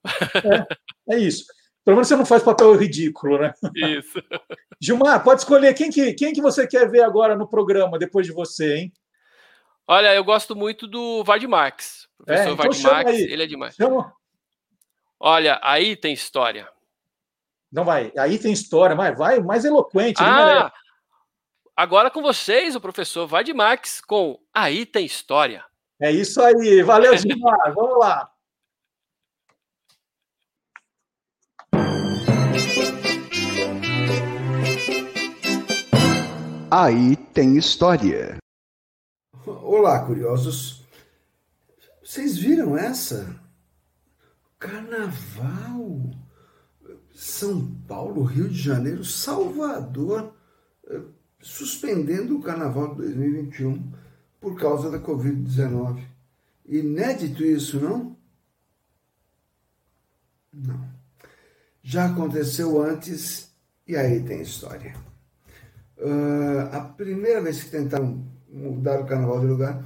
É, 1.07 1.15
é 1.15 1.19
isso. 1.19 1.45
Pelo 1.85 1.97
menos 1.97 2.09
você 2.09 2.17
não 2.17 2.25
faz 2.25 2.43
papel 2.43 2.75
ridículo, 2.77 3.39
né? 3.39 3.53
Isso. 3.75 4.23
Gilmar, 4.81 5.23
pode 5.23 5.43
escolher 5.43 5.75
quem 5.75 5.91
que, 5.91 6.15
quem 6.15 6.33
que 6.33 6.41
você 6.41 6.67
quer 6.67 6.91
ver 6.91 7.03
agora 7.03 7.37
no 7.37 7.47
programa, 7.47 7.99
depois 7.99 8.27
de 8.27 8.33
você, 8.33 8.77
hein? 8.77 8.93
Olha, 9.87 10.15
eu 10.15 10.25
gosto 10.25 10.57
muito 10.57 10.87
do 10.87 11.23
Vard 11.25 11.45
Marx. 11.47 12.09
Professor 12.17 12.49
é, 12.49 13.01
então 13.01 13.13
ele 13.13 13.43
é 13.43 13.47
demais. 13.47 13.75
Chama. 13.75 14.15
Olha, 15.21 15.61
aí 15.63 15.95
tem 15.95 16.15
história. 16.15 16.69
Não 17.71 17.85
vai. 17.85 18.11
Aí 18.17 18.39
tem 18.39 18.53
história, 18.53 18.97
mas 18.97 19.17
vai 19.19 19.41
mais 19.41 19.65
eloquente. 19.65 20.23
Ah, 20.23 20.73
agora 21.77 22.11
com 22.11 22.23
vocês, 22.23 22.75
o 22.75 22.81
professor 22.81 23.27
vai 23.27 23.45
de 23.45 23.53
Max 23.53 24.01
com 24.01 24.39
Aí 24.55 24.87
tem 24.87 25.05
história. 25.05 25.65
É 26.01 26.11
isso 26.11 26.41
aí. 26.41 26.83
Valeu, 26.83 27.17
Gilmar. 27.17 27.59
Vamos 27.75 27.99
lá. 27.99 28.31
Aí 36.77 37.15
tem 37.15 37.57
história. 37.57 38.39
Olá, 39.47 40.05
curiosos. 40.05 40.85
Vocês 42.03 42.37
viram 42.37 42.77
essa? 42.77 43.41
Carnaval. 44.59 46.11
São 47.15 47.73
Paulo, 47.87 48.25
Rio 48.25 48.49
de 48.49 48.61
Janeiro, 48.61 49.05
Salvador, 49.05 50.35
eh, 50.89 51.03
suspendendo 51.39 52.37
o 52.37 52.43
carnaval 52.43 52.97
de 52.97 53.03
2021 53.03 53.93
por 54.41 54.59
causa 54.59 54.91
da 54.91 54.99
Covid-19. 54.99 56.05
Inédito 56.67 57.45
isso, 57.45 57.79
não? 57.79 58.17
Não. 60.53 60.91
Já 61.85 62.07
aconteceu 62.07 62.83
antes 62.83 63.55
e 63.87 63.95
aí 63.95 64.25
tem 64.25 64.43
história. 64.43 65.14
Uh, 65.97 66.69
a 66.73 66.81
primeira 66.81 67.41
vez 67.41 67.63
que 67.63 67.71
tentaram 67.71 68.27
mudar 68.49 69.01
o 69.01 69.07
carnaval 69.07 69.41
de 69.41 69.47
lugar 69.47 69.85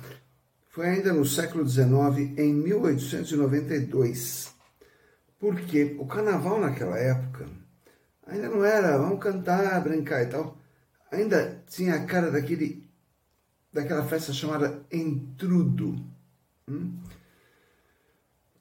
foi 0.68 0.88
ainda 0.88 1.12
no 1.12 1.24
século 1.24 1.68
XIX, 1.68 2.38
em 2.38 2.54
1892 2.54 4.56
porque 5.38 5.96
o 5.98 6.06
carnaval 6.06 6.61
naquela 6.61 6.98
época 6.98 7.46
ainda 8.26 8.48
não 8.48 8.64
era 8.64 8.98
vamos 8.98 9.20
cantar, 9.20 9.80
brincar 9.82 10.22
e 10.22 10.26
tal. 10.26 10.59
Ainda 11.11 11.62
tinha 11.68 11.94
a 11.94 12.04
cara 12.04 12.30
daquele 12.30 12.86
daquela 13.72 14.04
festa 14.04 14.32
chamada 14.32 14.82
Entrudo, 14.90 16.04
hum? 16.66 16.98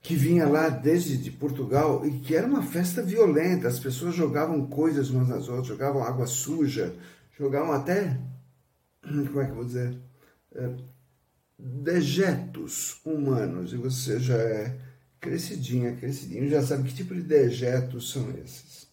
que 0.02 0.16
vinha 0.16 0.48
lá 0.48 0.70
desde 0.70 1.18
de 1.18 1.32
Portugal 1.32 2.06
e 2.06 2.20
que 2.20 2.36
era 2.36 2.48
uma 2.48 2.62
festa 2.62 3.02
violenta. 3.02 3.68
As 3.68 3.80
pessoas 3.80 4.16
jogavam 4.16 4.68
coisas 4.68 5.10
umas 5.10 5.28
nas 5.28 5.50
outras, 5.50 5.68
jogavam 5.68 6.04
água 6.04 6.28
suja, 6.28 6.96
jogavam 7.38 7.72
até, 7.72 8.20
como 9.02 9.42
é 9.42 9.46
que 9.46 9.52
eu 9.52 9.56
vou 9.56 9.66
dizer, 9.66 9.98
é, 10.56 10.76
dejetos 11.58 13.00
humanos. 13.06 13.74
E 13.74 13.78
você 13.78 14.20
já 14.20 14.38
é 14.38 14.80
crescidinha, 15.20 15.96
crescidinho, 15.96 16.50
já 16.50 16.62
sabe 16.62 16.88
que 16.88 16.96
tipo 16.96 17.14
de 17.14 17.22
dejetos 17.22 18.12
são 18.12 18.30
esses. 18.32 18.88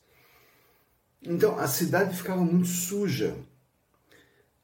Então 1.23 1.59
a 1.59 1.67
cidade 1.67 2.17
ficava 2.17 2.45
muito 2.45 2.69
suja. 2.69 3.37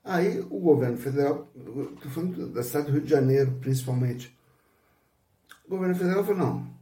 Aí 0.03 0.41
o 0.41 0.59
governo 0.59 0.97
federal, 0.97 1.51
estou 1.55 2.11
falando 2.11 2.49
da 2.53 2.63
cidade 2.63 2.87
do 2.87 2.93
Rio 2.93 3.03
de 3.03 3.11
Janeiro 3.11 3.59
principalmente, 3.61 4.37
o 5.67 5.71
governo 5.71 5.95
federal 5.95 6.25
falou: 6.25 6.39
não, 6.39 6.75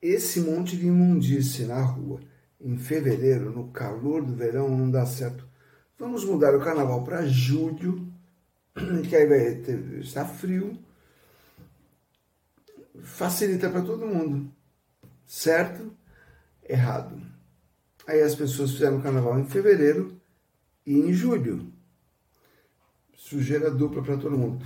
esse 0.00 0.40
monte 0.40 0.76
de 0.76 0.86
imundície 0.86 1.64
na 1.64 1.80
rua 1.80 2.20
em 2.62 2.78
fevereiro, 2.78 3.50
no 3.50 3.68
calor 3.68 4.24
do 4.24 4.34
verão, 4.34 4.68
não 4.68 4.90
dá 4.90 5.04
certo. 5.04 5.46
Vamos 5.98 6.24
mudar 6.24 6.54
o 6.54 6.60
carnaval 6.60 7.04
para 7.04 7.26
julho, 7.26 8.12
que 9.08 9.14
aí 9.14 9.26
vai 9.26 9.54
ter, 9.56 9.98
estar 9.98 10.24
frio 10.24 10.78
facilita 13.02 13.68
para 13.68 13.82
todo 13.82 14.06
mundo. 14.06 14.50
Certo? 15.26 15.92
Errado. 16.68 17.20
Aí 18.06 18.20
as 18.20 18.34
pessoas 18.34 18.72
fizeram 18.72 18.98
o 18.98 19.02
carnaval 19.02 19.38
em 19.38 19.46
fevereiro 19.46 20.20
e 20.86 20.98
em 20.98 21.12
julho. 21.12 21.72
Sujeira 23.16 23.70
dupla 23.70 24.02
para 24.02 24.16
todo 24.16 24.36
mundo. 24.36 24.64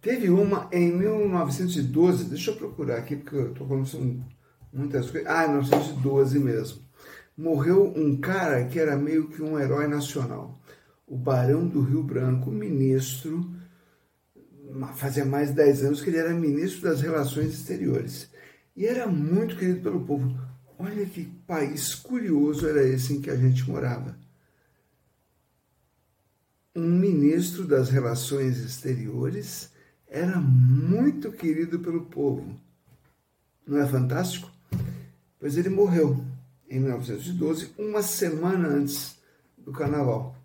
Teve 0.00 0.30
uma 0.30 0.68
em 0.72 0.92
1912, 0.92 2.24
deixa 2.24 2.50
eu 2.50 2.56
procurar 2.56 2.98
aqui, 2.98 3.16
porque 3.16 3.34
eu 3.34 3.52
estou 3.52 3.66
falando 3.66 4.24
muitas 4.72 5.10
coisas. 5.10 5.28
Ah, 5.28 5.48
1912 5.48 6.38
mesmo. 6.38 6.85
Morreu 7.36 7.92
um 7.94 8.16
cara 8.16 8.64
que 8.66 8.78
era 8.78 8.96
meio 8.96 9.28
que 9.28 9.42
um 9.42 9.58
herói 9.58 9.86
nacional. 9.86 10.58
O 11.06 11.16
Barão 11.16 11.68
do 11.68 11.82
Rio 11.82 12.02
Branco, 12.02 12.50
ministro 12.50 13.54
fazia 14.94 15.24
mais 15.24 15.50
de 15.50 15.56
10 15.56 15.84
anos 15.84 16.02
que 16.02 16.10
ele 16.10 16.18
era 16.18 16.34
ministro 16.34 16.82
das 16.82 17.00
Relações 17.00 17.52
Exteriores. 17.52 18.28
E 18.74 18.86
era 18.86 19.06
muito 19.06 19.56
querido 19.56 19.80
pelo 19.80 20.04
povo. 20.04 20.38
Olha 20.78 21.06
que 21.06 21.24
país 21.46 21.94
curioso 21.94 22.68
era 22.68 22.82
esse 22.82 23.14
em 23.14 23.20
que 23.20 23.30
a 23.30 23.36
gente 23.36 23.68
morava. 23.68 24.18
Um 26.74 26.90
ministro 26.90 27.64
das 27.66 27.88
Relações 27.88 28.58
Exteriores 28.58 29.70
era 30.06 30.38
muito 30.38 31.32
querido 31.32 31.78
pelo 31.80 32.04
povo. 32.06 32.54
Não 33.66 33.78
é 33.78 33.86
fantástico? 33.86 34.50
Pois 35.38 35.56
ele 35.56 35.70
morreu 35.70 36.22
em 36.68 36.80
1912, 36.80 37.72
uma 37.78 38.02
semana 38.02 38.68
antes 38.68 39.16
do 39.58 39.72
carnaval. 39.72 40.36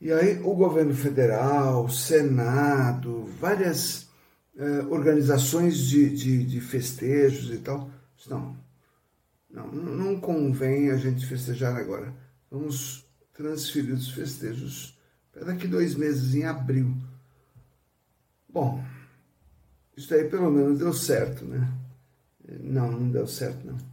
E 0.00 0.12
aí 0.12 0.40
o 0.40 0.54
governo 0.54 0.94
federal, 0.94 1.88
Senado, 1.88 3.24
várias 3.40 4.08
eh, 4.56 4.84
organizações 4.90 5.78
de, 5.78 6.10
de, 6.10 6.44
de, 6.44 6.60
festejos 6.60 7.54
e 7.54 7.58
tal, 7.58 7.88
não, 8.28 8.56
não, 9.48 9.66
não 9.68 10.20
convém 10.20 10.90
a 10.90 10.96
gente 10.96 11.24
festejar 11.24 11.76
agora. 11.76 12.12
Vamos 12.50 13.06
transferir 13.32 13.94
os 13.94 14.10
festejos 14.10 14.98
para 15.32 15.44
daqui 15.44 15.66
dois 15.66 15.94
meses, 15.94 16.34
em 16.34 16.44
abril. 16.44 16.94
Bom, 18.48 18.84
isso 19.96 20.12
aí 20.14 20.28
pelo 20.28 20.50
menos 20.50 20.78
deu 20.78 20.92
certo, 20.92 21.44
né? 21.44 21.72
Não, 22.60 22.90
não 22.90 23.10
deu 23.10 23.26
certo, 23.26 23.66
não. 23.66 23.91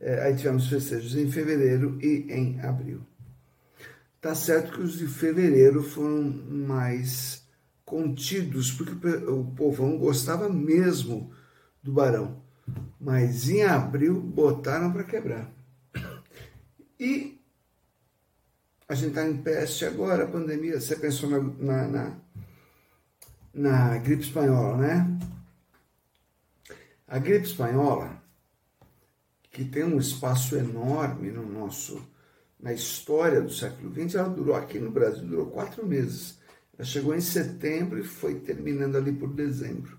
É, 0.00 0.22
aí 0.22 0.36
tivemos 0.36 0.68
festejos 0.68 1.16
em 1.16 1.30
fevereiro 1.30 1.98
e 2.00 2.26
em 2.30 2.60
abril. 2.60 3.00
Tá 4.20 4.34
certo 4.34 4.72
que 4.72 4.80
os 4.80 4.98
de 4.98 5.06
fevereiro 5.06 5.82
foram 5.82 6.22
mais 6.48 7.46
contidos, 7.84 8.70
porque 8.72 8.92
o 9.24 9.44
povão 9.56 9.96
gostava 9.98 10.48
mesmo 10.48 11.32
do 11.82 11.92
Barão. 11.92 12.42
Mas 13.00 13.48
em 13.48 13.62
abril 13.62 14.20
botaram 14.20 14.92
para 14.92 15.04
quebrar. 15.04 15.50
E 16.98 17.38
a 18.88 18.94
gente 18.94 19.10
está 19.10 19.26
em 19.26 19.36
peste 19.36 19.84
agora, 19.84 20.24
a 20.24 20.28
pandemia. 20.28 20.80
Você 20.80 20.96
pensou 20.96 21.30
na, 21.30 21.40
na, 21.40 21.88
na, 21.88 22.16
na 23.54 23.98
gripe 23.98 24.22
espanhola, 24.22 24.76
né? 24.76 25.18
A 27.06 27.18
gripe 27.18 27.46
espanhola, 27.46 28.20
que 29.58 29.64
tem 29.64 29.82
um 29.82 29.98
espaço 29.98 30.54
enorme 30.54 31.32
no 31.32 31.44
nosso, 31.44 32.00
na 32.60 32.72
história 32.72 33.42
do 33.42 33.50
século 33.50 33.92
XX, 33.92 34.14
ela 34.14 34.28
durou 34.28 34.54
aqui 34.54 34.78
no 34.78 34.88
Brasil, 34.88 35.26
durou 35.26 35.46
quatro 35.46 35.84
meses. 35.84 36.38
Ela 36.78 36.86
chegou 36.86 37.12
em 37.12 37.20
setembro 37.20 37.98
e 37.98 38.04
foi 38.04 38.36
terminando 38.36 38.94
ali 38.94 39.12
por 39.12 39.34
dezembro. 39.34 39.98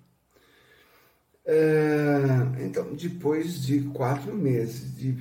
É, 1.44 2.64
então, 2.64 2.96
depois 2.96 3.62
de 3.66 3.82
quatro 3.90 4.34
meses 4.34 4.96
de, 4.96 5.12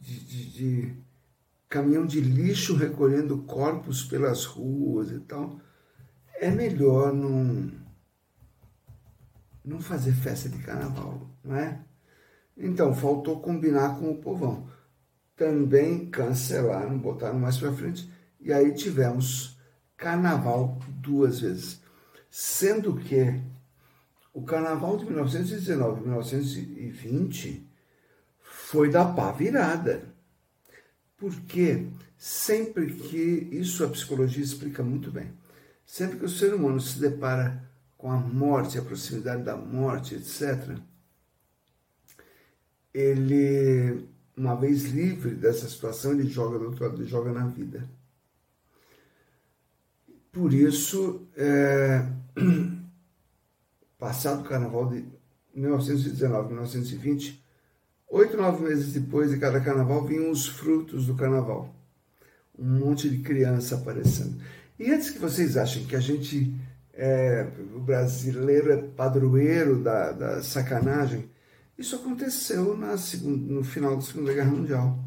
de, 0.00 0.20
de, 0.20 0.50
de, 0.50 0.94
caminhão 1.68 2.06
de 2.06 2.22
lixo 2.22 2.74
recolhendo 2.74 3.42
corpos 3.42 4.02
pelas 4.02 4.46
ruas 4.46 5.10
e 5.10 5.20
tal, 5.20 5.60
é 6.40 6.50
melhor 6.50 7.12
não, 7.12 7.70
não 9.62 9.78
fazer 9.78 10.14
festa 10.14 10.48
de 10.48 10.56
carnaval, 10.62 11.30
não 11.44 11.54
é? 11.54 11.84
Então, 12.56 12.94
faltou 12.94 13.40
combinar 13.40 13.98
com 13.98 14.10
o 14.10 14.18
povão. 14.18 14.68
Também 15.36 16.06
cancelaram, 16.06 16.98
botaram 16.98 17.38
mais 17.38 17.58
para 17.58 17.72
frente, 17.72 18.08
e 18.40 18.52
aí 18.52 18.72
tivemos 18.72 19.58
carnaval 19.96 20.78
duas 20.88 21.40
vezes. 21.40 21.80
Sendo 22.30 22.96
que 22.96 23.40
o 24.32 24.42
carnaval 24.42 24.96
de 24.96 25.04
1919 25.04 26.00
e 26.00 26.02
1920 26.02 27.70
foi 28.40 28.90
da 28.90 29.04
pá 29.04 29.32
virada. 29.32 30.02
Porque 31.16 31.86
sempre 32.16 32.92
que, 32.92 33.48
isso 33.52 33.84
a 33.84 33.88
psicologia 33.88 34.42
explica 34.42 34.82
muito 34.82 35.10
bem, 35.10 35.32
sempre 35.86 36.18
que 36.18 36.24
o 36.24 36.28
ser 36.28 36.54
humano 36.54 36.80
se 36.80 36.98
depara 36.98 37.62
com 37.96 38.10
a 38.10 38.16
morte, 38.16 38.78
a 38.78 38.82
proximidade 38.82 39.42
da 39.42 39.56
morte, 39.56 40.14
etc., 40.14 40.76
ele, 42.94 44.06
uma 44.36 44.54
vez 44.54 44.84
livre 44.84 45.34
dessa 45.34 45.68
situação, 45.68 46.12
ele 46.12 46.28
joga 46.28 46.58
do 46.58 46.66
outro 46.66 46.84
lado, 46.84 47.02
ele 47.02 47.10
joga 47.10 47.32
na 47.32 47.46
vida. 47.46 47.88
Por 50.30 50.54
isso, 50.54 51.26
é, 51.36 52.06
passado 53.98 54.42
o 54.42 54.48
carnaval 54.48 54.88
de 54.88 55.04
1919, 55.54 56.48
1920, 56.48 57.44
oito, 58.08 58.36
nove 58.36 58.64
meses 58.64 58.92
depois 58.92 59.30
de 59.30 59.38
cada 59.38 59.60
carnaval 59.60 60.04
vinham 60.04 60.30
os 60.30 60.46
frutos 60.46 61.06
do 61.06 61.16
carnaval. 61.16 61.74
Um 62.56 62.78
monte 62.78 63.10
de 63.10 63.18
criança 63.18 63.74
aparecendo. 63.74 64.40
E 64.78 64.90
antes 64.90 65.10
que 65.10 65.18
vocês 65.18 65.56
achem 65.56 65.86
que 65.86 65.96
a 65.96 66.00
gente, 66.00 66.54
é, 66.92 67.48
o 67.74 67.80
brasileiro 67.80 68.72
é 68.72 68.76
padroeiro 68.76 69.80
da, 69.82 70.12
da 70.12 70.42
sacanagem, 70.42 71.28
isso 71.76 71.96
aconteceu 71.96 72.76
na 72.76 72.94
no 73.22 73.64
final 73.64 73.96
da 73.96 74.02
Segunda 74.02 74.32
Guerra 74.32 74.50
Mundial, 74.50 75.04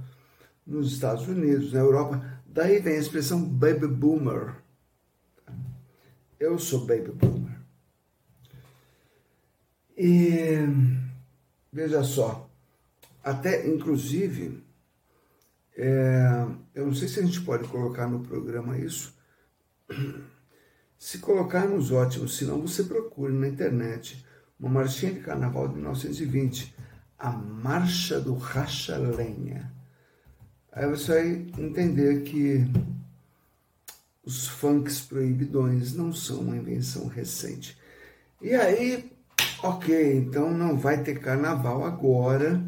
nos 0.66 0.92
Estados 0.92 1.28
Unidos, 1.28 1.72
na 1.72 1.80
Europa. 1.80 2.42
Daí 2.46 2.80
vem 2.80 2.98
a 2.98 3.00
expressão 3.00 3.44
baby 3.44 3.88
boomer. 3.88 4.56
Eu 6.40 6.60
sou 6.60 6.86
baby 6.86 7.12
boomer. 7.12 7.58
E 9.98 10.60
veja 11.72 12.04
só, 12.04 12.50
até 13.24 13.68
inclusive, 13.68 14.64
é, 15.76 16.46
eu 16.76 16.86
não 16.86 16.94
sei 16.94 17.08
se 17.08 17.20
a 17.20 17.24
gente 17.24 17.42
pode 17.42 17.68
colocar 17.68 18.08
no 18.08 18.20
programa 18.20 18.78
isso. 18.78 19.16
Se 21.00 21.20
colocarmos, 21.20 21.92
ótimo, 21.92 22.28
se 22.28 22.44
não, 22.44 22.60
você 22.60 22.84
procure 22.84 23.32
na 23.32 23.48
internet 23.48 24.26
uma 24.60 24.70
marchinha 24.70 25.14
de 25.14 25.20
carnaval 25.20 25.68
de 25.68 25.76
1920, 25.76 26.76
a 27.18 27.32
Marcha 27.32 28.20
do 28.20 28.36
Racha 28.36 28.98
Lenha. 28.98 29.72
Aí 30.72 30.88
você 30.88 31.14
vai 31.14 31.66
entender 31.66 32.24
que 32.24 32.66
os 34.24 34.48
funks 34.48 35.02
proibidões 35.02 35.94
não 35.94 36.14
são 36.14 36.42
uma 36.42 36.58
invenção 36.58 37.08
recente. 37.08 37.78
E 38.42 38.54
aí 38.54 39.18
Ok, 39.64 40.18
então 40.18 40.52
não 40.52 40.78
vai 40.78 41.02
ter 41.02 41.20
carnaval 41.20 41.84
agora 41.84 42.62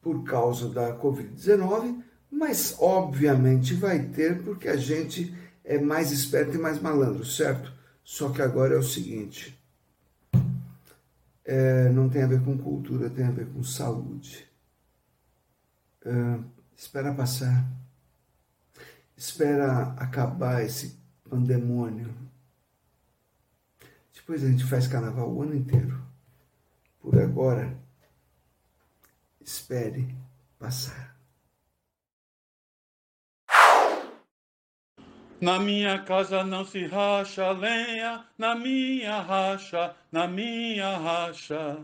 por 0.00 0.24
causa 0.24 0.68
da 0.68 0.96
Covid-19, 0.96 2.02
mas 2.30 2.74
obviamente 2.78 3.74
vai 3.74 4.02
ter 4.02 4.42
porque 4.42 4.66
a 4.66 4.76
gente 4.76 5.34
é 5.62 5.78
mais 5.78 6.10
esperto 6.10 6.54
e 6.54 6.58
mais 6.58 6.80
malandro, 6.80 7.24
certo? 7.24 7.70
Só 8.02 8.30
que 8.30 8.40
agora 8.40 8.74
é 8.74 8.78
o 8.78 8.82
seguinte: 8.82 9.61
é, 11.44 11.88
não 11.90 12.08
tem 12.08 12.22
a 12.22 12.26
ver 12.26 12.42
com 12.44 12.56
cultura, 12.56 13.10
tem 13.10 13.24
a 13.24 13.30
ver 13.30 13.46
com 13.52 13.62
saúde. 13.62 14.48
É, 16.04 16.10
espera 16.76 17.14
passar, 17.14 17.64
espera 19.16 19.94
acabar 19.98 20.64
esse 20.64 20.98
pandemônio 21.28 22.22
depois 24.22 24.44
a 24.44 24.48
gente 24.48 24.64
faz 24.64 24.86
carnaval 24.86 25.28
o 25.28 25.42
ano 25.42 25.54
inteiro. 25.54 26.00
Por 27.00 27.18
agora, 27.18 27.76
espere 29.40 30.14
passar. 30.60 31.11
Na 35.42 35.58
minha 35.58 35.98
casa 35.98 36.44
não 36.44 36.64
se 36.64 36.86
racha 36.86 37.50
lenha, 37.50 38.24
na 38.38 38.54
minha 38.54 39.20
racha, 39.20 39.92
na 40.12 40.28
minha 40.28 40.96
racha. 40.96 41.78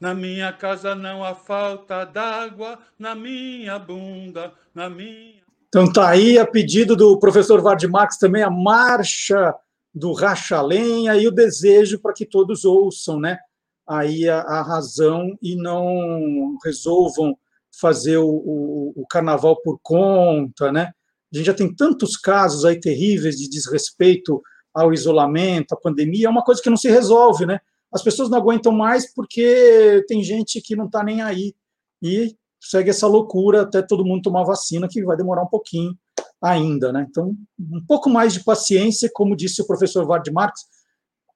Na 0.00 0.12
minha 0.12 0.52
casa 0.52 0.96
não 0.96 1.22
há 1.22 1.32
falta 1.32 2.04
d'água, 2.04 2.76
na 2.98 3.14
minha 3.14 3.78
bunda, 3.78 4.52
na 4.74 4.90
minha. 4.90 5.44
Então 5.68 5.92
tá 5.92 6.08
aí 6.08 6.36
a 6.40 6.44
pedido 6.44 6.96
do 6.96 7.16
professor 7.20 7.62
Vard 7.62 7.84
também 8.18 8.42
a 8.42 8.50
marcha 8.50 9.54
do 9.94 10.12
racha-lenha 10.12 11.14
e 11.14 11.28
o 11.28 11.30
desejo 11.30 12.00
para 12.00 12.12
que 12.12 12.26
todos 12.26 12.64
ouçam 12.64 13.20
né, 13.20 13.38
aí 13.86 14.28
a, 14.28 14.40
a, 14.40 14.60
razão 14.60 15.38
e 15.40 15.54
não 15.54 16.58
resolvam 16.64 17.38
fazer 17.80 18.16
o, 18.16 18.26
o, 18.26 18.92
o, 18.96 19.06
carnaval 19.06 19.54
por 19.62 19.78
conta. 19.80 20.72
Né? 20.72 20.92
A 21.34 21.36
gente 21.38 21.46
já 21.46 21.54
tem 21.54 21.74
tantos 21.74 22.16
casos 22.16 22.64
aí 22.64 22.78
terríveis 22.78 23.36
de 23.36 23.48
desrespeito 23.48 24.40
ao 24.72 24.92
isolamento, 24.92 25.72
à 25.72 25.76
pandemia, 25.76 26.26
é 26.26 26.30
uma 26.30 26.44
coisa 26.44 26.62
que 26.62 26.70
não 26.70 26.76
se 26.76 26.88
resolve. 26.88 27.46
Né? 27.46 27.60
As 27.92 28.02
pessoas 28.02 28.28
não 28.30 28.38
aguentam 28.38 28.72
mais 28.72 29.12
porque 29.12 30.04
tem 30.08 30.22
gente 30.22 30.60
que 30.60 30.74
não 30.74 30.86
está 30.86 31.02
nem 31.02 31.22
aí 31.22 31.54
e 32.02 32.36
segue 32.60 32.90
essa 32.90 33.06
loucura 33.06 33.62
até 33.62 33.82
todo 33.82 34.04
mundo 34.04 34.22
tomar 34.22 34.44
vacina, 34.44 34.88
que 34.88 35.04
vai 35.04 35.16
demorar 35.16 35.42
um 35.42 35.48
pouquinho 35.48 35.96
ainda. 36.42 36.92
Né? 36.92 37.06
Então, 37.08 37.34
um 37.58 37.84
pouco 37.86 38.10
mais 38.10 38.32
de 38.32 38.42
paciência, 38.42 39.10
como 39.12 39.36
disse 39.36 39.62
o 39.62 39.66
professor 39.66 40.06
Vard 40.06 40.28
Marx, 40.32 40.62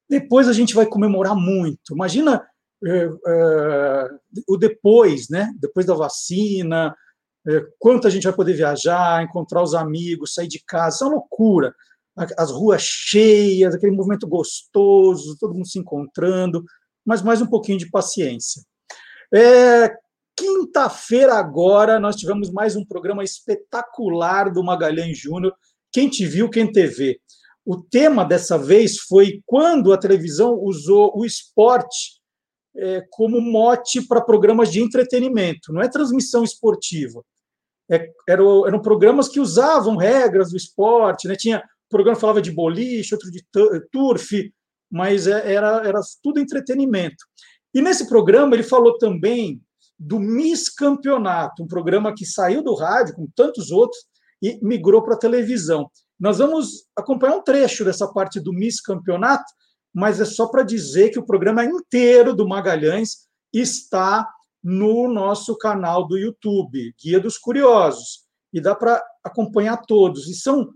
depois 0.09 0.49
a 0.49 0.53
gente 0.53 0.75
vai 0.75 0.87
comemorar 0.87 1.37
muito. 1.37 1.93
Imagina 1.93 2.45
é, 2.85 3.11
é, 3.27 4.09
o 4.49 4.57
depois, 4.57 5.29
né? 5.29 5.53
depois 5.61 5.87
da 5.87 5.95
vacina, 5.95 6.95
quanto 7.79 8.07
a 8.07 8.11
gente 8.11 8.25
vai 8.25 8.33
poder 8.33 8.55
viajar, 8.55 9.23
encontrar 9.23 9.63
os 9.63 9.75
amigos, 9.75 10.35
sair 10.35 10.49
de 10.49 10.63
casa, 10.65 10.97
isso 10.97 11.05
é 11.05 11.07
uma 11.07 11.17
loucura. 11.17 11.75
As 12.37 12.51
ruas 12.51 12.83
cheias, 12.83 13.75
aquele 13.75 13.95
movimento 13.95 14.27
gostoso, 14.27 15.37
todo 15.39 15.55
mundo 15.55 15.69
se 15.69 15.79
encontrando, 15.79 16.65
mas 17.07 17.23
mais 17.23 17.41
um 17.41 17.47
pouquinho 17.47 17.79
de 17.79 17.91
paciência. 17.91 18.63
É, 19.33 19.95
Quinta-feira 20.39 21.35
agora 21.35 21.99
nós 21.99 22.15
tivemos 22.15 22.49
mais 22.49 22.77
um 22.77 22.85
programa 22.85 23.25
espetacular 23.25 24.53
do 24.53 24.63
Magalhães 24.63 25.19
Júnior. 25.19 25.53
Quem 25.91 26.09
te 26.09 26.25
viu, 26.25 26.49
quem 26.49 26.71
te 26.71 26.87
vê. 26.87 27.21
O 27.67 27.77
tema 27.77 28.25
dessa 28.25 28.57
vez 28.57 28.99
foi 28.99 29.43
quando 29.45 29.93
a 29.93 29.99
televisão 29.99 30.55
usou 30.55 31.13
o 31.17 31.25
esporte 31.25 32.21
é, 32.77 33.05
como 33.11 33.41
mote 33.41 34.01
para 34.07 34.21
programas 34.21 34.71
de 34.71 34.81
entretenimento. 34.81 35.73
Não 35.73 35.83
é 35.83 35.89
transmissão 35.89 36.45
esportiva. 36.45 37.21
É, 37.91 38.11
eram, 38.29 38.67
eram 38.67 38.81
programas 38.81 39.29
que 39.29 39.41
usavam 39.41 39.97
regras 39.97 40.51
do 40.51 40.57
esporte. 40.57 41.27
Né? 41.27 41.37
Tinha 41.37 41.59
um 41.59 41.89
programa 41.91 42.17
que 42.17 42.21
falava 42.21 42.43
de 42.43 42.53
boliche, 42.53 43.15
outro 43.15 43.31
de 43.31 43.45
turf, 43.91 44.53
mas 44.91 45.27
é, 45.27 45.55
era, 45.55 45.87
era 45.87 46.01
tudo 46.23 46.41
entretenimento. 46.41 47.25
E 47.75 47.81
nesse 47.81 48.09
programa 48.09 48.55
ele 48.55 48.63
falou 48.63 48.97
também 48.99 49.61
do 49.99 50.21
Miss 50.21 50.69
Campeonato, 50.69 51.63
um 51.63 51.67
programa 51.67 52.15
que 52.15 52.25
saiu 52.25 52.63
do 52.63 52.75
rádio, 52.75 53.15
com 53.15 53.27
tantos 53.35 53.71
outros, 53.71 54.01
e 54.41 54.59
migrou 54.63 55.03
para 55.03 55.15
a 55.15 55.19
televisão. 55.19 55.91
Nós 56.19 56.39
vamos 56.39 56.87
acompanhar 56.97 57.37
um 57.37 57.43
trecho 57.43 57.85
dessa 57.85 58.07
parte 58.07 58.41
do 58.41 58.53
Miss 58.53 58.81
Campeonato, 58.81 59.45
mas 59.93 60.21
é 60.21 60.25
só 60.25 60.47
para 60.47 60.63
dizer 60.63 61.11
que 61.11 61.19
o 61.19 61.27
programa 61.27 61.65
inteiro 61.65 62.35
do 62.35 62.47
Magalhães 62.47 63.29
está 63.53 64.29
no 64.63 65.09
nosso 65.09 65.57
canal 65.57 66.07
do 66.07 66.19
YouTube, 66.19 66.95
Guia 67.03 67.21
dos 67.21 67.39
Curiosos, 67.39 68.25
e 68.53 68.61
dá 68.61 68.75
para 68.75 69.03
acompanhar 69.23 69.77
todos. 69.87 70.27
E 70.29 70.35
são, 70.35 70.73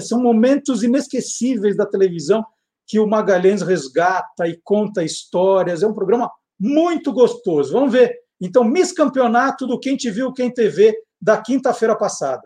são 0.00 0.22
momentos 0.22 0.82
inesquecíveis 0.82 1.76
da 1.76 1.86
televisão 1.86 2.44
que 2.86 2.98
o 2.98 3.06
Magalhães 3.06 3.62
resgata 3.62 4.46
e 4.46 4.60
conta 4.62 5.04
histórias. 5.04 5.82
É 5.82 5.86
um 5.86 5.94
programa 5.94 6.30
muito 6.58 7.12
gostoso. 7.12 7.72
Vamos 7.72 7.92
ver. 7.92 8.14
Então, 8.40 8.64
Miss 8.64 8.92
Campeonato 8.92 9.66
do 9.66 9.78
Quem 9.78 9.96
Te 9.96 10.10
Viu, 10.10 10.32
Quem 10.32 10.52
TV, 10.52 10.94
da 11.20 11.40
quinta-feira 11.40 11.96
passada. 11.96 12.42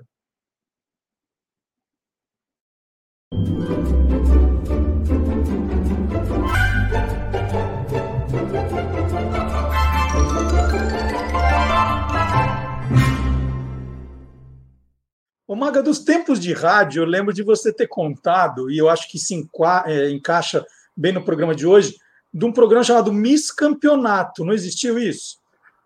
O 15.47 15.55
Maga, 15.55 15.83
dos 15.83 16.01
tempos 16.01 16.41
de 16.41 16.53
rádio, 16.53 17.03
eu 17.03 17.07
lembro 17.07 17.33
de 17.33 17.43
você 17.43 17.73
ter 17.73 17.87
contado, 17.87 18.69
e 18.71 18.79
eu 18.79 18.89
acho 18.89 19.09
que 19.09 19.19
se 19.19 19.49
é, 19.87 20.11
encaixa 20.11 20.65
bem 20.97 21.13
no 21.13 21.23
programa 21.23 21.55
de 21.55 21.67
hoje, 21.67 21.97
de 22.35 22.45
um 22.45 22.53
programa 22.53 22.83
chamado 22.83 23.13
Miss 23.13 23.53
Campeonato. 23.53 24.45
Não 24.45 24.53
existiu 24.53 24.99
isso? 24.99 25.39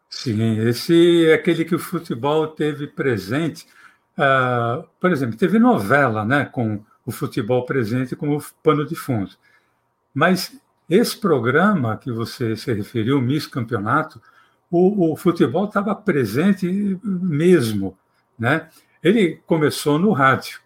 Sim, 0.08 0.58
esse 0.66 1.26
é 1.26 1.34
aquele 1.34 1.64
que 1.64 1.74
o 1.74 1.78
futebol 1.78 2.48
teve 2.48 2.86
presente. 2.86 3.66
Uh, 4.18 4.84
por 4.98 5.12
exemplo, 5.12 5.36
teve 5.36 5.58
novela 5.58 6.24
né, 6.24 6.44
com 6.46 6.82
o 7.04 7.12
futebol 7.12 7.64
presente 7.64 8.16
como 8.16 8.42
pano 8.62 8.86
de 8.86 8.96
fundo. 8.96 9.30
Mas 10.12 10.58
esse 10.88 11.16
programa 11.16 11.96
que 11.96 12.11
você 12.11 12.56
se 12.56 12.72
referiu, 12.72 13.20
Miss 13.20 13.46
Campeonato, 13.46 14.20
o, 14.70 15.12
o 15.12 15.16
futebol 15.16 15.66
estava 15.66 15.94
presente 15.94 16.98
mesmo. 17.04 17.96
Né? 18.38 18.68
Ele 19.03 19.40
começou 19.46 19.98
no 19.98 20.12
rádio. 20.12 20.61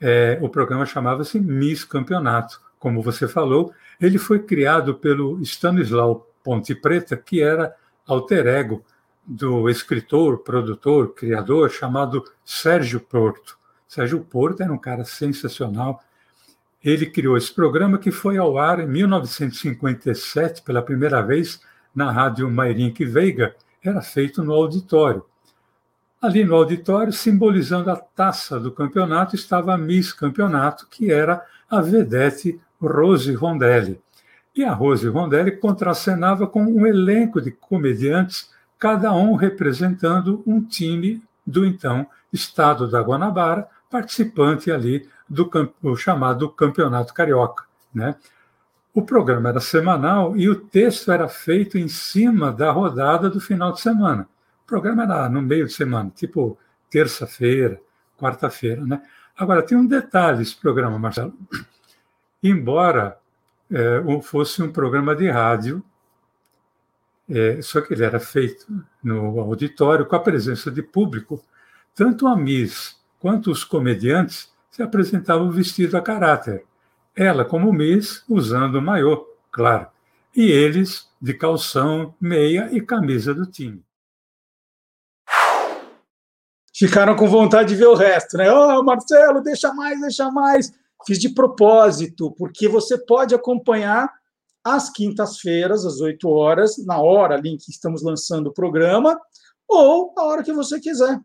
É, 0.00 0.38
o 0.42 0.48
programa 0.48 0.84
chamava-se 0.84 1.40
Miss 1.40 1.84
Campeonato. 1.84 2.60
Como 2.78 3.00
você 3.02 3.26
falou, 3.26 3.72
ele 3.98 4.18
foi 4.18 4.38
criado 4.38 4.94
pelo 4.94 5.40
Stanislau 5.40 6.28
Ponte 6.42 6.74
Preta, 6.74 7.16
que 7.16 7.40
era 7.40 7.74
alter 8.06 8.46
ego 8.46 8.84
do 9.26 9.70
escritor, 9.70 10.38
produtor, 10.38 11.14
criador 11.14 11.70
chamado 11.70 12.22
Sérgio 12.44 13.00
Porto. 13.00 13.56
Sérgio 13.88 14.20
Porto 14.20 14.62
era 14.62 14.72
um 14.72 14.78
cara 14.78 15.04
sensacional. 15.04 16.02
Ele 16.84 17.06
criou 17.06 17.38
esse 17.38 17.54
programa 17.54 17.96
que 17.96 18.10
foi 18.10 18.36
ao 18.36 18.58
ar 18.58 18.80
em 18.80 18.86
1957 18.86 20.60
pela 20.62 20.82
primeira 20.82 21.22
vez 21.22 21.62
na 21.94 22.12
rádio 22.12 22.50
Mairink 22.50 23.02
Veiga. 23.06 23.56
Era 23.82 24.02
feito 24.02 24.44
no 24.44 24.52
auditório. 24.52 25.24
Ali 26.24 26.42
no 26.42 26.54
auditório, 26.54 27.12
simbolizando 27.12 27.90
a 27.90 27.96
taça 27.96 28.58
do 28.58 28.72
campeonato, 28.72 29.34
estava 29.34 29.74
a 29.74 29.76
Miss 29.76 30.10
Campeonato, 30.10 30.86
que 30.88 31.12
era 31.12 31.44
a 31.68 31.82
vedete 31.82 32.58
Rose 32.80 33.30
Rondelli. 33.34 34.00
E 34.56 34.64
a 34.64 34.72
Rose 34.72 35.06
Rondelli 35.06 35.52
contracenava 35.58 36.46
com 36.46 36.64
um 36.64 36.86
elenco 36.86 37.42
de 37.42 37.50
comediantes, 37.50 38.48
cada 38.78 39.12
um 39.12 39.34
representando 39.34 40.42
um 40.46 40.62
time 40.64 41.22
do 41.46 41.66
então 41.66 42.06
estado 42.32 42.88
da 42.88 43.02
Guanabara, 43.02 43.68
participante 43.90 44.72
ali 44.72 45.06
do 45.28 45.50
chamado 45.94 46.48
Campeonato 46.48 47.12
Carioca. 47.12 47.64
Né? 47.94 48.14
O 48.94 49.02
programa 49.02 49.50
era 49.50 49.60
semanal 49.60 50.34
e 50.38 50.48
o 50.48 50.54
texto 50.54 51.12
era 51.12 51.28
feito 51.28 51.76
em 51.76 51.86
cima 51.86 52.50
da 52.50 52.72
rodada 52.72 53.28
do 53.28 53.42
final 53.42 53.72
de 53.72 53.82
semana. 53.82 54.26
Programa 54.66 55.02
era 55.02 55.28
no 55.28 55.42
meio 55.42 55.66
de 55.66 55.72
semana, 55.72 56.10
tipo 56.14 56.58
terça-feira, 56.90 57.80
quarta-feira, 58.16 58.84
né? 58.86 59.02
Agora, 59.36 59.62
tem 59.62 59.76
um 59.76 59.86
detalhe 59.86 60.42
esse 60.42 60.56
programa, 60.56 60.98
Marcelo. 60.98 61.34
Embora 62.42 63.18
é, 63.70 64.00
fosse 64.22 64.62
um 64.62 64.70
programa 64.70 65.14
de 65.14 65.28
rádio, 65.28 65.84
é, 67.28 67.60
só 67.60 67.80
que 67.80 67.94
ele 67.94 68.04
era 68.04 68.20
feito 68.20 68.66
no 69.02 69.40
auditório 69.40 70.06
com 70.06 70.14
a 70.14 70.20
presença 70.20 70.70
de 70.70 70.82
público, 70.82 71.42
tanto 71.94 72.26
a 72.26 72.36
Miss 72.36 72.96
quanto 73.18 73.50
os 73.50 73.64
comediantes 73.64 74.52
se 74.70 74.82
apresentavam 74.82 75.50
vestidos 75.50 75.94
a 75.94 76.00
caráter. 76.00 76.64
Ela, 77.16 77.44
como 77.44 77.72
Miss, 77.72 78.24
usando 78.28 78.76
o 78.76 78.82
maiô, 78.82 79.26
claro, 79.50 79.88
e 80.34 80.50
eles 80.50 81.10
de 81.20 81.34
calção, 81.34 82.14
meia 82.20 82.68
e 82.72 82.80
camisa 82.80 83.34
do 83.34 83.46
time 83.46 83.82
ficaram 86.74 87.14
com 87.14 87.28
vontade 87.28 87.68
de 87.68 87.76
ver 87.76 87.86
o 87.86 87.94
resto, 87.94 88.36
né? 88.36 88.52
Oh, 88.52 88.82
Marcelo, 88.82 89.40
deixa 89.40 89.72
mais, 89.72 90.00
deixa 90.00 90.30
mais. 90.30 90.72
Fiz 91.06 91.18
de 91.18 91.28
propósito, 91.28 92.32
porque 92.32 92.66
você 92.66 92.98
pode 92.98 93.34
acompanhar 93.34 94.10
às 94.64 94.90
quintas-feiras, 94.90 95.84
às 95.84 96.00
8 96.00 96.28
horas, 96.28 96.84
na 96.84 96.98
hora 96.98 97.36
ali 97.36 97.50
em 97.50 97.56
que 97.56 97.70
estamos 97.70 98.02
lançando 98.02 98.48
o 98.48 98.52
programa, 98.52 99.20
ou 99.68 100.12
a 100.18 100.24
hora 100.24 100.42
que 100.42 100.52
você 100.52 100.80
quiser. 100.80 101.20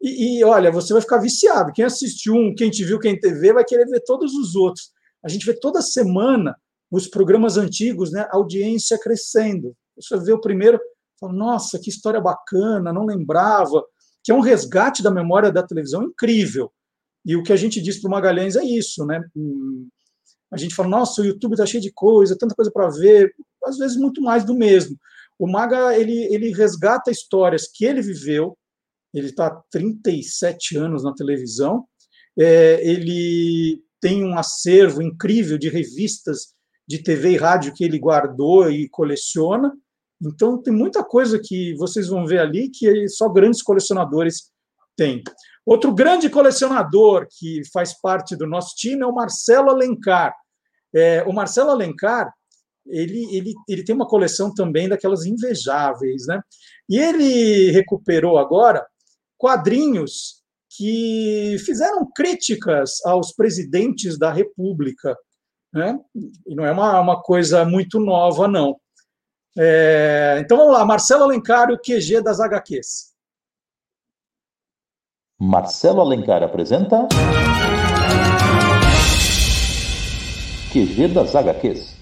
E, 0.00 0.40
e, 0.40 0.44
olha, 0.44 0.70
você 0.70 0.92
vai 0.92 1.00
ficar 1.00 1.18
viciado. 1.18 1.72
Quem 1.72 1.84
assistiu 1.84 2.34
um, 2.34 2.54
quem 2.54 2.70
te 2.70 2.84
viu, 2.84 2.98
quem 2.98 3.16
te 3.16 3.32
vê, 3.32 3.52
vai 3.52 3.64
querer 3.64 3.86
ver 3.86 4.00
todos 4.00 4.34
os 4.34 4.56
outros. 4.56 4.90
A 5.24 5.28
gente 5.28 5.46
vê 5.46 5.54
toda 5.54 5.80
semana 5.80 6.56
os 6.90 7.06
programas 7.06 7.56
antigos, 7.56 8.10
né? 8.10 8.28
Audiência 8.32 8.98
crescendo. 8.98 9.74
Você 9.96 10.18
vê 10.18 10.32
o 10.32 10.40
primeiro, 10.40 10.80
fala, 11.20 11.32
nossa, 11.32 11.78
que 11.78 11.88
história 11.88 12.20
bacana, 12.20 12.92
não 12.92 13.06
lembrava 13.06 13.82
que 14.22 14.30
é 14.30 14.34
um 14.34 14.40
resgate 14.40 15.02
da 15.02 15.10
memória 15.10 15.50
da 15.50 15.62
televisão 15.62 16.04
incrível. 16.04 16.72
E 17.24 17.36
o 17.36 17.42
que 17.42 17.52
a 17.52 17.56
gente 17.56 17.80
diz 17.80 18.00
para 18.00 18.08
o 18.08 18.10
Magalhães 18.10 18.56
é 18.56 18.64
isso, 18.64 19.04
né? 19.06 19.22
A 20.50 20.56
gente 20.56 20.74
fala, 20.74 20.88
nossa, 20.88 21.22
o 21.22 21.24
YouTube 21.24 21.52
está 21.52 21.64
cheio 21.64 21.82
de 21.82 21.92
coisa, 21.92 22.36
tanta 22.36 22.54
coisa 22.54 22.70
para 22.70 22.88
ver, 22.88 23.34
às 23.64 23.78
vezes 23.78 23.96
muito 23.96 24.20
mais 24.20 24.44
do 24.44 24.54
mesmo. 24.54 24.96
O 25.38 25.50
Maga, 25.50 25.96
ele, 25.96 26.24
ele 26.32 26.52
resgata 26.52 27.10
histórias 27.10 27.66
que 27.66 27.84
ele 27.84 28.02
viveu, 28.02 28.56
ele 29.14 29.28
está 29.28 29.46
há 29.46 29.62
37 29.70 30.76
anos 30.76 31.02
na 31.02 31.14
televisão, 31.14 31.86
é, 32.38 32.86
ele 32.86 33.82
tem 34.00 34.24
um 34.24 34.38
acervo 34.38 35.02
incrível 35.02 35.56
de 35.56 35.68
revistas 35.68 36.54
de 36.86 37.02
TV 37.02 37.32
e 37.32 37.36
rádio 37.36 37.72
que 37.72 37.84
ele 37.84 37.98
guardou 37.98 38.70
e 38.70 38.88
coleciona, 38.88 39.72
então, 40.24 40.62
tem 40.62 40.72
muita 40.72 41.02
coisa 41.02 41.40
que 41.42 41.74
vocês 41.74 42.08
vão 42.08 42.26
ver 42.26 42.38
ali 42.38 42.70
que 42.70 43.08
só 43.08 43.28
grandes 43.28 43.62
colecionadores 43.62 44.50
têm. 44.96 45.22
Outro 45.66 45.92
grande 45.92 46.30
colecionador 46.30 47.26
que 47.38 47.62
faz 47.72 47.98
parte 48.00 48.36
do 48.36 48.46
nosso 48.46 48.74
time 48.76 49.02
é 49.02 49.06
o 49.06 49.14
Marcelo 49.14 49.70
Alencar. 49.70 50.34
É, 50.94 51.22
o 51.24 51.32
Marcelo 51.32 51.70
Alencar 51.70 52.32
ele, 52.86 53.36
ele, 53.36 53.54
ele 53.68 53.84
tem 53.84 53.94
uma 53.94 54.08
coleção 54.08 54.52
também 54.52 54.88
daquelas 54.88 55.24
invejáveis, 55.24 56.26
né? 56.26 56.40
E 56.88 56.98
ele 56.98 57.70
recuperou 57.70 58.38
agora 58.38 58.84
quadrinhos 59.38 60.42
que 60.76 61.56
fizeram 61.64 62.08
críticas 62.14 63.04
aos 63.04 63.32
presidentes 63.32 64.18
da 64.18 64.32
República, 64.32 65.16
né? 65.72 65.98
E 66.46 66.54
não 66.54 66.64
é 66.64 66.72
uma, 66.72 67.00
uma 67.00 67.22
coisa 67.22 67.64
muito 67.64 68.00
nova, 68.00 68.48
não. 68.48 68.76
É, 69.56 70.38
então 70.40 70.56
vamos 70.56 70.72
lá, 70.72 70.84
Marcelo 70.84 71.24
Alencar, 71.24 71.70
o 71.70 71.78
QG 71.78 72.22
das 72.22 72.40
HQs. 72.40 73.12
Marcelo 75.38 76.00
Alencar 76.00 76.42
apresenta. 76.42 77.06
QG 80.72 81.08
das 81.08 81.34
HQs. 81.34 81.96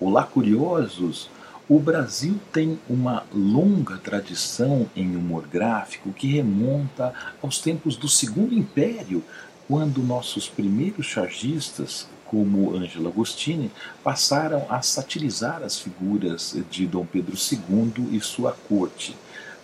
Olá, 0.00 0.24
curiosos! 0.24 1.28
O 1.68 1.78
Brasil 1.78 2.38
tem 2.52 2.78
uma 2.88 3.24
longa 3.32 3.96
tradição 3.98 4.88
em 4.94 5.16
humor 5.16 5.46
gráfico 5.46 6.12
que 6.12 6.26
remonta 6.26 7.12
aos 7.42 7.58
tempos 7.58 7.96
do 7.96 8.08
Segundo 8.08 8.54
Império, 8.54 9.24
quando 9.66 10.02
nossos 10.02 10.48
primeiros 10.48 11.06
chargistas 11.06 12.06
como 12.34 12.76
Angela 12.76 13.10
Agostini, 13.10 13.70
passaram 14.02 14.66
a 14.68 14.82
satirizar 14.82 15.62
as 15.62 15.78
figuras 15.78 16.56
de 16.68 16.84
Dom 16.84 17.06
Pedro 17.06 17.36
II 17.36 18.08
e 18.10 18.20
sua 18.20 18.50
corte. 18.50 19.16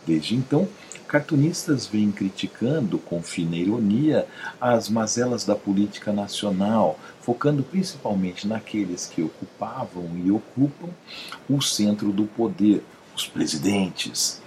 Desde 0.07 0.37
então, 0.37 0.69
cartunistas 1.09 1.85
vêm 1.89 2.13
criticando 2.13 2.97
com 2.97 3.21
fina 3.21 3.57
ironia 3.57 4.25
as 4.61 4.89
mazelas 4.89 5.45
da 5.45 5.57
política 5.57 6.13
nacional, 6.13 6.97
focando 7.21 7.65
principalmente 7.65 8.47
naqueles 8.47 9.07
que 9.07 9.21
ocupavam 9.21 10.09
e 10.25 10.31
ocupam 10.31 10.91
o 11.49 11.61
centro 11.61 12.13
do 12.13 12.25
poder, 12.25 12.85
os 13.17 13.27
presidentes. 13.27 14.41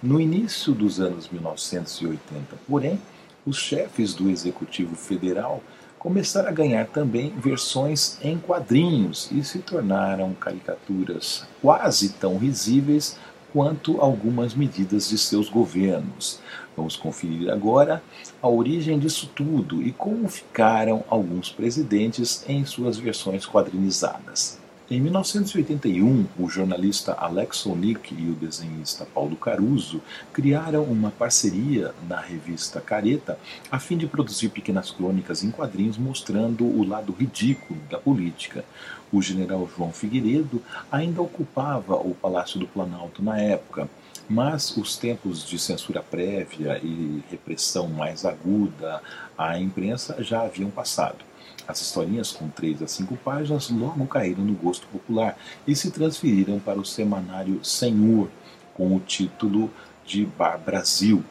No 0.00 0.20
início 0.20 0.72
dos 0.72 1.00
anos 1.00 1.28
1980, 1.28 2.54
porém, 2.68 3.00
os 3.44 3.56
chefes 3.56 4.14
do 4.14 4.30
Executivo 4.30 4.94
Federal 4.94 5.60
começaram 6.04 6.50
a 6.50 6.52
ganhar 6.52 6.86
também 6.88 7.30
versões 7.30 8.18
em 8.20 8.36
quadrinhos 8.36 9.30
e 9.32 9.42
se 9.42 9.60
tornaram 9.60 10.34
caricaturas 10.34 11.46
quase 11.62 12.10
tão 12.10 12.36
risíveis 12.36 13.16
quanto 13.54 13.98
algumas 14.02 14.54
medidas 14.54 15.08
de 15.08 15.16
seus 15.16 15.48
governos. 15.48 16.40
Vamos 16.76 16.94
conferir 16.94 17.50
agora 17.50 18.02
a 18.42 18.48
origem 18.48 18.98
disso 18.98 19.30
tudo 19.34 19.82
e 19.82 19.92
como 19.92 20.28
ficaram 20.28 21.02
alguns 21.08 21.48
presidentes 21.48 22.44
em 22.46 22.66
suas 22.66 22.98
versões 22.98 23.46
quadrinizadas. 23.46 24.62
Em 24.90 25.00
1981, 25.00 26.26
o 26.38 26.46
jornalista 26.46 27.14
Alex 27.14 27.64
Onick 27.64 28.14
e 28.14 28.28
o 28.28 28.34
desenhista 28.34 29.06
Paulo 29.06 29.34
Caruso 29.34 30.02
criaram 30.30 30.82
uma 30.82 31.10
parceria 31.10 31.94
na 32.06 32.20
revista 32.20 32.82
Careta 32.82 33.38
a 33.70 33.78
fim 33.78 33.96
de 33.96 34.06
produzir 34.06 34.50
pequenas 34.50 34.90
crônicas 34.90 35.42
em 35.42 35.50
quadrinhos 35.50 35.96
mostrando 35.96 36.66
o 36.66 36.86
lado 36.86 37.14
ridículo 37.18 37.80
da 37.90 37.98
política. 37.98 38.62
O 39.10 39.22
general 39.22 39.66
João 39.74 39.90
Figueiredo 39.90 40.62
ainda 40.92 41.22
ocupava 41.22 41.94
o 41.96 42.14
Palácio 42.14 42.60
do 42.60 42.66
Planalto 42.66 43.22
na 43.22 43.40
época, 43.40 43.88
mas 44.28 44.76
os 44.76 44.98
tempos 44.98 45.46
de 45.48 45.58
censura 45.58 46.02
prévia 46.02 46.78
e 46.82 47.24
repressão 47.30 47.88
mais 47.88 48.26
aguda 48.26 49.00
à 49.38 49.58
imprensa 49.58 50.22
já 50.22 50.42
haviam 50.42 50.68
passado. 50.68 51.24
As 51.66 51.80
historinhas 51.80 52.30
com 52.30 52.48
três 52.48 52.82
a 52.82 52.86
cinco 52.86 53.16
páginas 53.16 53.70
logo 53.70 54.06
caíram 54.06 54.44
no 54.44 54.54
gosto 54.54 54.86
popular 54.88 55.36
e 55.66 55.74
se 55.74 55.90
transferiram 55.90 56.58
para 56.58 56.78
o 56.78 56.84
semanário 56.84 57.64
Senhor, 57.64 58.28
com 58.74 58.94
o 58.94 59.00
título 59.00 59.70
de 60.04 60.26
Bar 60.26 60.58
Brasil. 60.58 61.24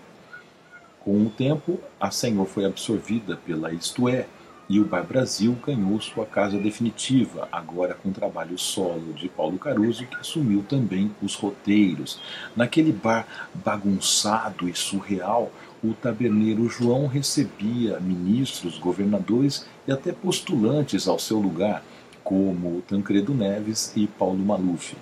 Com 1.00 1.26
o 1.26 1.30
tempo, 1.30 1.80
a 2.00 2.10
Senhor 2.10 2.46
foi 2.48 2.66
absorvida 2.66 3.38
pela 3.38 3.74
Isto 3.74 4.10
É, 4.10 4.26
e 4.70 4.80
o 4.80 4.86
Bar 4.86 5.04
Brasil 5.04 5.56
ganhou 5.64 6.00
sua 6.00 6.26
casa 6.26 6.58
definitiva, 6.58 7.48
agora 7.52 7.94
com 7.94 8.10
o 8.10 8.14
trabalho 8.14 8.58
solo 8.58 9.14
de 9.14 9.28
Paulo 9.28 9.60
Caruso, 9.60 10.06
que 10.08 10.16
assumiu 10.16 10.64
também 10.64 11.14
os 11.22 11.36
roteiros. 11.36 12.20
Naquele 12.56 12.94
bar 12.94 13.28
bagunçado 13.54 14.70
e 14.70 14.74
surreal, 14.74 15.52
o 15.84 15.94
taberneiro 15.94 16.70
João 16.70 17.08
recebia 17.08 18.00
ministros, 18.00 18.80
governadores 18.80 19.66
e 19.88 19.92
até 19.92 20.12
postulantes 20.12 21.08
ao 21.08 21.20
seu 21.20 21.38
lugar, 21.38 21.84
como 22.24 22.82
Tancredo 22.88 23.34
Neves 23.34 23.92
e 23.96 24.08
Paulo 24.08 24.40
Maluf. 24.40 24.96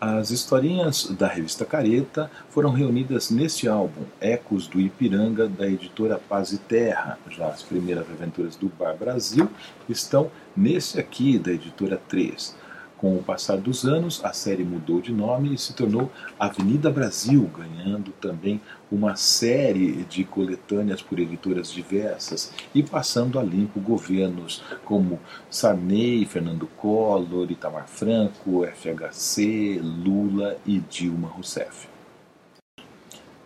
As 0.00 0.30
historinhas 0.30 1.06
da 1.06 1.26
revista 1.26 1.64
Careta 1.64 2.30
foram 2.50 2.70
reunidas 2.70 3.30
neste 3.30 3.66
álbum, 3.66 4.02
Ecos 4.20 4.68
do 4.68 4.80
Ipiranga, 4.80 5.48
da 5.48 5.66
editora 5.66 6.20
Paz 6.28 6.52
e 6.52 6.58
Terra. 6.58 7.18
Já 7.28 7.48
as 7.48 7.64
primeiras 7.64 8.08
aventuras 8.08 8.54
do 8.54 8.68
Bar 8.68 8.94
Brasil 8.96 9.48
estão 9.88 10.30
nesse 10.56 11.00
aqui, 11.00 11.36
da 11.36 11.50
editora 11.50 12.00
3. 12.08 12.54
Com 12.98 13.16
o 13.16 13.22
passar 13.22 13.56
dos 13.58 13.84
anos, 13.84 14.24
a 14.24 14.32
série 14.32 14.64
mudou 14.64 15.00
de 15.00 15.12
nome 15.12 15.54
e 15.54 15.58
se 15.58 15.72
tornou 15.72 16.10
Avenida 16.36 16.90
Brasil, 16.90 17.48
ganhando 17.56 18.10
também 18.20 18.60
uma 18.90 19.14
série 19.14 20.04
de 20.04 20.24
coletâneas 20.24 21.00
por 21.00 21.20
editoras 21.20 21.70
diversas 21.70 22.52
e 22.74 22.82
passando 22.82 23.38
a 23.38 23.42
limpo 23.44 23.78
governos 23.78 24.64
como 24.84 25.20
Sarney, 25.48 26.24
Fernando 26.24 26.66
Collor, 26.76 27.48
Itamar 27.52 27.86
Franco, 27.86 28.66
FHC, 28.66 29.80
Lula 29.80 30.56
e 30.66 30.80
Dilma 30.80 31.28
Rousseff. 31.28 31.86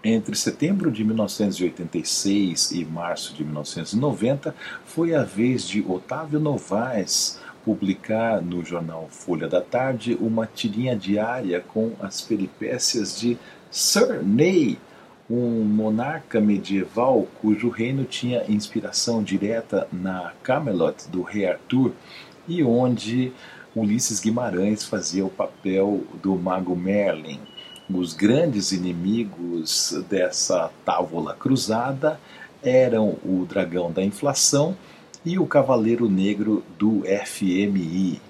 Entre 0.03 0.35
setembro 0.35 0.91
de 0.91 1.05
1986 1.05 2.73
e 2.73 2.85
março 2.87 3.35
de 3.35 3.45
1990, 3.45 4.55
foi 4.85 5.15
a 5.15 5.23
vez 5.23 5.69
de 5.69 5.85
Otávio 5.87 6.41
Novaes 6.41 7.39
publicar 7.65 8.43
no 8.43 8.65
jornal 8.65 9.09
Folha 9.11 9.49
da 9.49 9.61
Tarde 9.61 10.17
uma 10.21 10.47
tirinha 10.47 10.97
diária 10.97 11.61
com 11.61 11.93
as 12.01 12.21
peripécias 12.21 13.19
de 13.19 13.39
Sir 13.71 14.23
Ney, 14.23 14.79
um 15.31 15.65
monarca 15.65 16.41
medieval 16.41 17.27
cujo 17.41 17.69
reino 17.69 18.05
tinha 18.05 18.45
inspiração 18.49 19.23
direta 19.23 19.89
na 19.93 20.33
Camelot 20.43 21.09
do 21.09 21.23
rei 21.23 21.47
Arthur 21.47 21.93
e 22.47 22.63
onde 22.63 23.33
Ulisses 23.75 24.21
Guimarães 24.21 24.85
fazia 24.85 25.25
o 25.25 25.31
papel 25.31 26.03
do 26.23 26.37
mago 26.37 26.77
Merlin. 26.77 27.41
Os 27.89 28.13
grandes 28.13 28.73
inimigos 28.73 29.95
dessa 30.09 30.71
távola 30.85 31.35
cruzada 31.35 32.21
eram 32.63 33.17
o 33.25 33.47
dragão 33.49 33.91
da 33.91 34.03
inflação 34.03 34.77
e 35.25 35.39
o 35.39 35.47
Cavaleiro 35.47 36.09
Negro 36.09 36.65
do 36.79 37.03
FMI. 37.27 38.21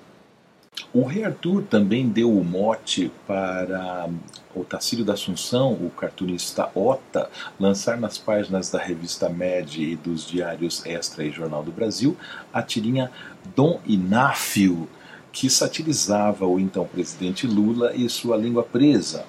O 0.93 1.05
rei 1.05 1.24
Arthur 1.24 1.62
também 1.62 2.09
deu 2.09 2.30
o 2.30 2.45
mote 2.45 3.11
para 3.26 4.11
o 4.55 4.62
Tacílio 4.62 5.05
da 5.05 5.14
Assunção, 5.14 5.72
o 5.72 5.90
cartunista 5.90 6.70
Ota, 6.74 7.30
lançar 7.59 7.99
nas 7.99 8.18
páginas 8.18 8.70
da 8.70 8.78
revista 8.78 9.28
Med 9.28 9.82
e 9.82 9.97
dos 9.97 10.26
diários 10.26 10.84
Extra 10.84 11.24
e 11.24 11.30
Jornal 11.30 11.62
do 11.62 11.72
Brasil 11.72 12.16
a 12.53 12.62
tirinha 12.62 13.11
Dom 13.57 13.80
Ináfio, 13.86 14.88
que 15.32 15.49
satirizava 15.49 16.47
o 16.47 16.61
então 16.61 16.84
presidente 16.84 17.47
Lula 17.47 17.95
e 17.95 18.09
sua 18.11 18.36
língua 18.36 18.62
presa. 18.62 19.24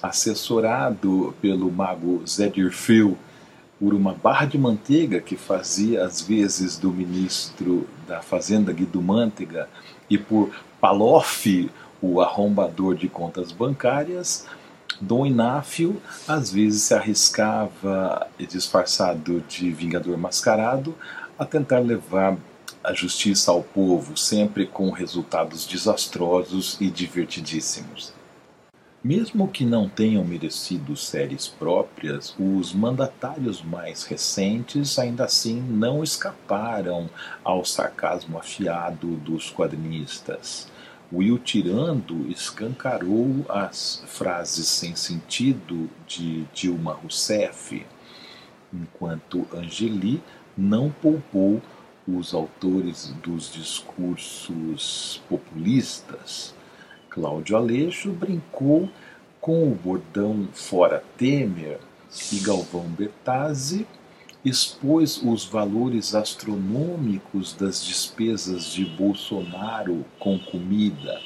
Assessorado 0.00 1.34
pelo 1.42 1.70
mago 1.72 2.22
Zé 2.26 2.48
Dirfeu, 2.48 3.18
por 3.80 3.94
uma 3.94 4.12
barra 4.12 4.44
de 4.44 4.58
manteiga 4.58 5.22
que 5.22 5.36
fazia 5.36 6.04
as 6.04 6.20
vezes 6.20 6.76
do 6.76 6.90
ministro 6.90 7.88
da 8.06 8.20
Fazenda 8.20 8.74
Guido 8.74 9.00
Mantega 9.00 9.70
e 10.08 10.18
por 10.18 10.50
Paloff, 10.78 11.70
o 12.02 12.20
arrombador 12.20 12.94
de 12.94 13.08
contas 13.08 13.50
bancárias, 13.50 14.46
Dom 15.00 15.24
Ináfio 15.24 16.00
às 16.28 16.52
vezes 16.52 16.82
se 16.82 16.94
arriscava, 16.94 18.26
disfarçado 18.38 19.42
de 19.48 19.70
vingador 19.70 20.18
mascarado, 20.18 20.94
a 21.38 21.46
tentar 21.46 21.78
levar 21.78 22.36
a 22.84 22.92
justiça 22.92 23.50
ao 23.50 23.62
povo, 23.62 24.16
sempre 24.16 24.66
com 24.66 24.90
resultados 24.90 25.66
desastrosos 25.66 26.76
e 26.80 26.90
divertidíssimos. 26.90 28.19
Mesmo 29.02 29.48
que 29.48 29.64
não 29.64 29.88
tenham 29.88 30.22
merecido 30.22 30.94
séries 30.94 31.48
próprias, 31.48 32.34
os 32.38 32.74
mandatários 32.74 33.62
mais 33.62 34.04
recentes 34.04 34.98
ainda 34.98 35.24
assim 35.24 35.58
não 35.58 36.04
escaparam 36.04 37.08
ao 37.42 37.64
sarcasmo 37.64 38.36
afiado 38.36 39.16
dos 39.16 39.50
quadrinistas. 39.50 40.68
Will 41.10 41.38
Tirando 41.38 42.30
escancarou 42.30 43.46
as 43.48 44.04
frases 44.06 44.68
sem 44.68 44.94
sentido 44.94 45.88
de 46.06 46.44
Dilma 46.52 46.92
Rousseff, 46.92 47.86
enquanto 48.70 49.48
Angeli 49.50 50.22
não 50.54 50.90
poupou 50.90 51.62
os 52.06 52.34
autores 52.34 53.14
dos 53.22 53.50
discursos 53.50 55.22
populistas 55.26 56.54
Cláudio 57.10 57.56
Aleixo 57.56 58.12
brincou 58.12 58.88
com 59.40 59.64
o 59.64 59.74
bordão 59.74 60.48
Fora 60.52 61.02
Temer 61.18 61.80
e 62.32 62.38
Galvão 62.38 62.84
Bertazzi 62.84 63.84
expôs 64.44 65.20
os 65.22 65.44
valores 65.44 66.14
astronômicos 66.14 67.52
das 67.52 67.84
despesas 67.84 68.66
de 68.66 68.84
Bolsonaro 68.84 70.04
com 70.18 70.38
comida. 70.38 71.20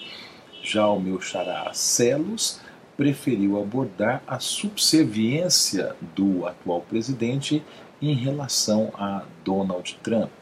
Já 0.62 0.88
o 0.88 0.98
meu 0.98 1.20
xará 1.20 1.70
Celos 1.74 2.60
preferiu 2.96 3.60
abordar 3.60 4.22
a 4.26 4.40
subserviência 4.40 5.94
do 6.16 6.46
atual 6.46 6.80
presidente 6.80 7.62
em 8.00 8.14
relação 8.14 8.90
a 8.94 9.22
Donald 9.44 9.98
Trump. 10.02 10.32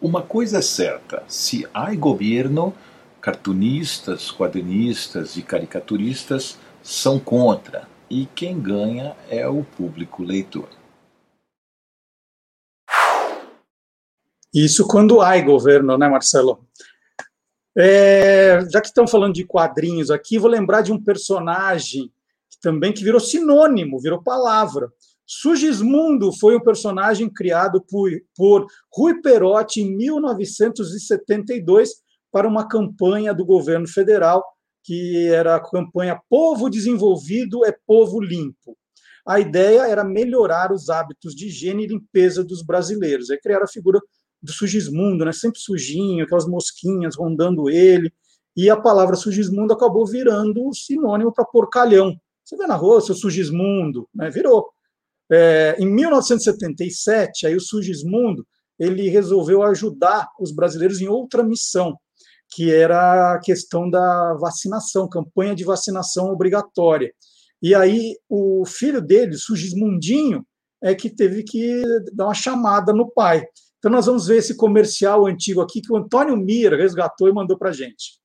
Uma 0.00 0.22
coisa 0.22 0.58
é 0.58 0.62
certa: 0.62 1.22
se 1.28 1.68
há 1.74 1.94
governo, 1.94 2.72
cartunistas, 3.20 4.30
quadrinistas 4.30 5.36
e 5.36 5.42
caricaturistas 5.42 6.58
são 6.82 7.20
contra, 7.20 7.88
e 8.08 8.26
quem 8.26 8.60
ganha 8.60 9.14
é 9.28 9.46
o 9.46 9.62
público 9.62 10.22
leitor. 10.22 10.68
Isso 14.52 14.86
quando 14.88 15.20
há 15.20 15.40
governo, 15.40 15.96
né, 15.96 16.08
Marcelo? 16.08 16.66
É, 17.78 18.66
já 18.68 18.80
que 18.80 18.88
estão 18.88 19.06
falando 19.06 19.34
de 19.34 19.44
quadrinhos 19.44 20.10
aqui, 20.10 20.38
vou 20.38 20.50
lembrar 20.50 20.82
de 20.82 20.92
um 20.92 21.00
personagem 21.00 22.12
também 22.60 22.92
que 22.92 23.04
virou 23.04 23.20
sinônimo, 23.20 24.00
virou 24.00 24.20
palavra. 24.22 24.92
Sugismundo 25.24 26.32
foi 26.32 26.56
um 26.56 26.60
personagem 26.60 27.30
criado 27.30 27.80
por, 27.80 28.10
por 28.34 28.66
Rui 28.92 29.22
Perotti 29.22 29.82
em 29.82 29.96
1972 29.96 32.02
para 32.30 32.48
uma 32.48 32.68
campanha 32.68 33.34
do 33.34 33.44
governo 33.44 33.88
federal, 33.88 34.44
que 34.82 35.28
era 35.28 35.56
a 35.56 35.60
campanha 35.60 36.20
Povo 36.28 36.70
Desenvolvido 36.70 37.64
é 37.64 37.74
Povo 37.86 38.20
Limpo. 38.20 38.76
A 39.26 39.38
ideia 39.38 39.86
era 39.86 40.02
melhorar 40.02 40.72
os 40.72 40.88
hábitos 40.88 41.34
de 41.34 41.46
higiene 41.46 41.84
e 41.84 41.88
limpeza 41.88 42.42
dos 42.42 42.62
brasileiros. 42.62 43.30
É 43.30 43.36
criar 43.36 43.62
a 43.62 43.68
figura 43.68 44.00
do 44.42 44.52
Sugismundo, 44.52 45.24
né? 45.24 45.32
Sempre 45.32 45.60
sujinho, 45.60 46.24
aquelas 46.24 46.46
mosquinhas 46.46 47.16
rondando 47.16 47.68
ele. 47.68 48.12
E 48.56 48.70
a 48.70 48.76
palavra 48.76 49.16
Sugismundo 49.16 49.72
acabou 49.72 50.06
virando 50.06 50.72
sinônimo 50.74 51.32
para 51.32 51.44
porcalhão. 51.44 52.16
Você 52.44 52.56
vê 52.56 52.66
na 52.66 52.74
rua, 52.74 53.00
seu 53.00 53.14
Sugismundo, 53.14 54.08
né? 54.14 54.30
Virou. 54.30 54.70
É, 55.30 55.76
em 55.78 55.86
1977, 55.86 57.46
aí 57.46 57.54
o 57.54 57.60
Sugismundo 57.60 58.44
ele 58.78 59.08
resolveu 59.10 59.62
ajudar 59.62 60.26
os 60.40 60.50
brasileiros 60.50 61.00
em 61.00 61.06
outra 61.06 61.42
missão, 61.42 61.96
que 62.50 62.72
era 62.72 63.34
a 63.34 63.38
questão 63.38 63.88
da 63.88 64.34
vacinação, 64.34 65.08
campanha 65.08 65.54
de 65.54 65.64
vacinação 65.64 66.30
obrigatória. 66.32 67.12
E 67.62 67.74
aí 67.74 68.16
o 68.28 68.64
filho 68.66 69.00
dele, 69.00 69.36
Sugismundinho, 69.36 70.44
é 70.82 70.94
que 70.94 71.10
teve 71.10 71.42
que 71.42 71.82
dar 72.12 72.24
uma 72.24 72.34
chamada 72.34 72.92
no 72.92 73.10
pai. 73.10 73.44
Então 73.78 73.90
nós 73.90 74.06
vamos 74.06 74.26
ver 74.26 74.38
esse 74.38 74.56
comercial 74.56 75.26
antigo 75.26 75.60
aqui 75.60 75.80
que 75.80 75.92
o 75.92 75.96
Antônio 75.96 76.36
Mira 76.36 76.76
resgatou 76.76 77.28
e 77.28 77.32
mandou 77.32 77.58
para 77.58 77.72
gente. 77.72 78.20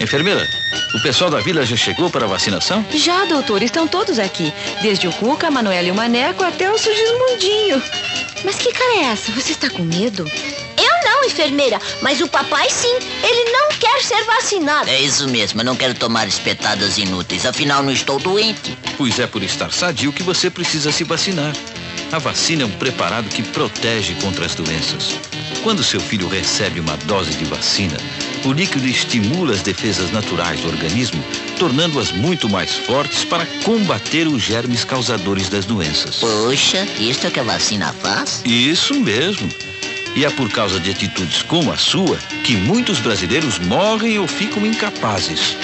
Enfermeira, 0.00 0.46
o 0.94 1.02
pessoal 1.02 1.30
da 1.30 1.40
vila 1.40 1.64
já 1.64 1.76
chegou 1.76 2.08
para 2.10 2.24
a 2.24 2.28
vacinação? 2.28 2.84
Já, 2.90 3.26
doutor, 3.26 3.62
estão 3.62 3.86
todos 3.86 4.18
aqui. 4.18 4.52
Desde 4.82 5.06
o 5.06 5.12
Cuca, 5.12 5.48
a 5.48 5.50
Manuela 5.50 5.86
e 5.86 5.90
o 5.90 5.94
Maneco 5.94 6.42
até 6.42 6.70
o 6.72 6.78
Sugismundinho. 6.78 7.82
Mas 8.44 8.56
que 8.56 8.72
cara 8.72 8.96
é 8.96 9.02
essa? 9.12 9.30
Você 9.32 9.52
está 9.52 9.68
com 9.68 9.82
medo? 9.82 10.24
Não, 11.20 11.26
enfermeira, 11.26 11.78
mas 12.00 12.22
o 12.22 12.28
papai 12.28 12.70
sim. 12.70 12.96
Ele 13.22 13.50
não 13.50 13.68
quer 13.78 14.02
ser 14.02 14.24
vacinado. 14.24 14.88
É 14.88 15.02
isso 15.02 15.28
mesmo, 15.28 15.60
eu 15.60 15.64
não 15.66 15.76
quero 15.76 15.92
tomar 15.92 16.26
espetadas 16.26 16.96
inúteis. 16.96 17.44
Afinal, 17.44 17.82
não 17.82 17.92
estou 17.92 18.18
doente. 18.18 18.76
Pois 18.96 19.18
é 19.18 19.26
por 19.26 19.42
estar 19.42 19.70
sadio 19.70 20.14
que 20.14 20.22
você 20.22 20.48
precisa 20.48 20.90
se 20.90 21.04
vacinar. 21.04 21.52
A 22.10 22.18
vacina 22.18 22.62
é 22.62 22.66
um 22.66 22.70
preparado 22.70 23.28
que 23.28 23.42
protege 23.42 24.14
contra 24.14 24.46
as 24.46 24.54
doenças. 24.54 25.14
Quando 25.62 25.84
seu 25.84 26.00
filho 26.00 26.26
recebe 26.26 26.80
uma 26.80 26.96
dose 26.96 27.32
de 27.32 27.44
vacina, 27.44 27.98
o 28.46 28.52
líquido 28.52 28.86
estimula 28.88 29.52
as 29.52 29.60
defesas 29.60 30.10
naturais 30.10 30.60
do 30.60 30.68
organismo, 30.68 31.22
tornando-as 31.58 32.12
muito 32.12 32.48
mais 32.48 32.74
fortes 32.76 33.24
para 33.24 33.44
combater 33.62 34.26
os 34.26 34.42
germes 34.42 34.84
causadores 34.84 35.50
das 35.50 35.66
doenças. 35.66 36.16
Poxa, 36.16 36.88
isto 36.98 37.26
é 37.26 37.30
que 37.30 37.40
a 37.40 37.44
vacina 37.44 37.92
faz? 38.00 38.40
Isso 38.46 38.94
mesmo. 38.94 39.69
E 40.14 40.24
é 40.24 40.30
por 40.30 40.50
causa 40.50 40.80
de 40.80 40.90
atitudes 40.90 41.42
como 41.42 41.72
a 41.72 41.76
sua 41.76 42.16
que 42.44 42.56
muitos 42.56 42.98
brasileiros 42.98 43.58
morrem 43.58 44.18
ou 44.18 44.26
ficam 44.26 44.66
incapazes. 44.66 45.56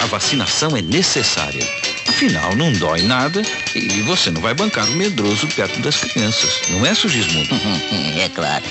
A 0.00 0.06
vacinação 0.06 0.76
é 0.76 0.82
necessária. 0.82 1.66
Afinal, 2.06 2.54
não 2.54 2.72
dói 2.72 3.02
nada 3.02 3.42
e 3.74 4.02
você 4.02 4.30
não 4.30 4.40
vai 4.40 4.54
bancar 4.54 4.86
o 4.88 4.92
medroso 4.92 5.48
perto 5.48 5.80
das 5.80 5.96
crianças. 5.96 6.62
Não 6.70 6.84
é, 6.84 6.94
Sugismundo? 6.94 7.48
é 8.20 8.28
claro. 8.28 8.64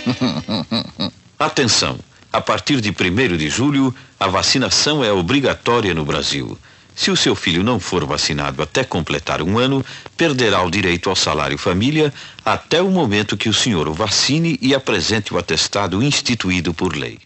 Atenção! 1.39 1.99
A 2.31 2.41
partir 2.41 2.81
de 2.81 2.89
1 2.89 3.38
de 3.38 3.47
julho, 3.47 3.93
a 4.19 4.27
vacinação 4.27 5.03
é 5.03 5.11
obrigatória 5.11 5.93
no 5.93 6.03
Brasil. 6.03 6.57
Se 6.95 7.09
o 7.09 7.15
seu 7.15 7.35
filho 7.35 7.63
não 7.63 7.79
for 7.79 8.05
vacinado 8.05 8.61
até 8.61 8.83
completar 8.83 9.41
um 9.41 9.57
ano, 9.57 9.83
perderá 10.15 10.63
o 10.63 10.69
direito 10.69 11.09
ao 11.09 11.15
salário 11.15 11.57
família 11.57 12.13
até 12.45 12.81
o 12.81 12.89
momento 12.89 13.37
que 13.37 13.49
o 13.49 13.53
senhor 13.53 13.87
o 13.87 13.93
vacine 13.93 14.57
e 14.61 14.75
apresente 14.75 15.33
o 15.33 15.37
atestado 15.37 16.03
instituído 16.03 16.73
por 16.73 16.95
lei. 16.95 17.19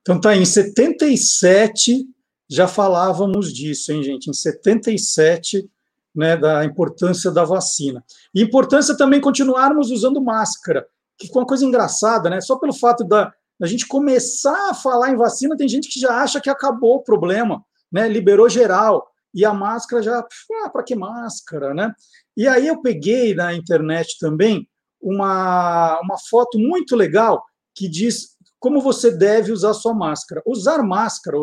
Então 0.00 0.20
tá, 0.20 0.36
em 0.36 0.44
77 0.44 2.06
já 2.50 2.68
falávamos 2.68 3.52
disso, 3.52 3.92
hein, 3.92 4.02
gente? 4.02 4.28
Em 4.28 4.32
77, 4.34 5.68
né, 6.14 6.36
da 6.36 6.64
importância 6.64 7.30
da 7.30 7.44
vacina. 7.44 8.04
E 8.34 8.42
importância 8.42 8.96
também 8.96 9.20
continuarmos 9.20 9.90
usando 9.90 10.20
máscara, 10.20 10.86
que 11.16 11.28
foi 11.28 11.40
uma 11.40 11.48
coisa 11.48 11.64
engraçada, 11.64 12.28
né? 12.28 12.40
Só 12.42 12.56
pelo 12.56 12.74
fato 12.74 13.04
da, 13.04 13.32
da 13.62 13.68
gente 13.68 13.86
começar 13.86 14.70
a 14.70 14.74
falar 14.74 15.12
em 15.12 15.16
vacina, 15.16 15.56
tem 15.56 15.68
gente 15.68 15.88
que 15.88 16.00
já 16.00 16.20
acha 16.20 16.40
que 16.40 16.50
acabou 16.50 16.96
o 16.96 17.04
problema, 17.04 17.64
né? 17.92 18.08
Liberou 18.08 18.48
geral. 18.48 19.06
E 19.32 19.44
a 19.44 19.54
máscara 19.54 20.02
já, 20.02 20.18
ah, 20.18 20.68
para 20.68 20.82
que 20.82 20.96
máscara, 20.96 21.72
né? 21.72 21.94
E 22.36 22.48
aí 22.48 22.66
eu 22.66 22.82
peguei 22.82 23.36
na 23.36 23.54
internet 23.54 24.16
também 24.18 24.68
uma, 25.00 25.96
uma 26.00 26.18
foto 26.28 26.58
muito 26.58 26.96
legal 26.96 27.40
que 27.72 27.88
diz 27.88 28.30
como 28.58 28.80
você 28.80 29.16
deve 29.16 29.52
usar 29.52 29.74
sua 29.74 29.94
máscara. 29.94 30.42
Usar 30.44 30.82
máscara 30.82 31.38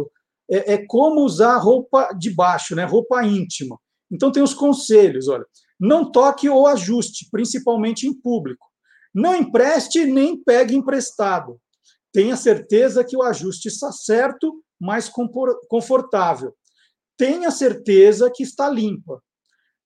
é, 0.51 0.73
é 0.73 0.85
como 0.87 1.21
usar 1.21 1.55
roupa 1.55 2.11
de 2.11 2.31
baixo, 2.31 2.75
né? 2.75 2.83
Roupa 2.83 3.23
íntima. 3.23 3.79
Então 4.11 4.29
tem 4.29 4.43
os 4.43 4.53
conselhos, 4.53 5.29
olha. 5.29 5.45
Não 5.79 6.11
toque 6.11 6.49
ou 6.49 6.67
ajuste, 6.67 7.29
principalmente 7.31 8.05
em 8.05 8.13
público. 8.13 8.67
Não 9.15 9.33
empreste 9.33 10.03
nem 10.03 10.35
pegue 10.35 10.75
emprestado. 10.75 11.57
Tenha 12.11 12.35
certeza 12.35 13.03
que 13.03 13.15
o 13.15 13.23
ajuste 13.23 13.67
está 13.67 13.91
certo, 13.91 14.63
mais 14.79 15.09
confortável. 15.69 16.55
Tenha 17.17 17.51
certeza 17.51 18.31
que 18.33 18.43
está 18.43 18.69
limpa. 18.69 19.21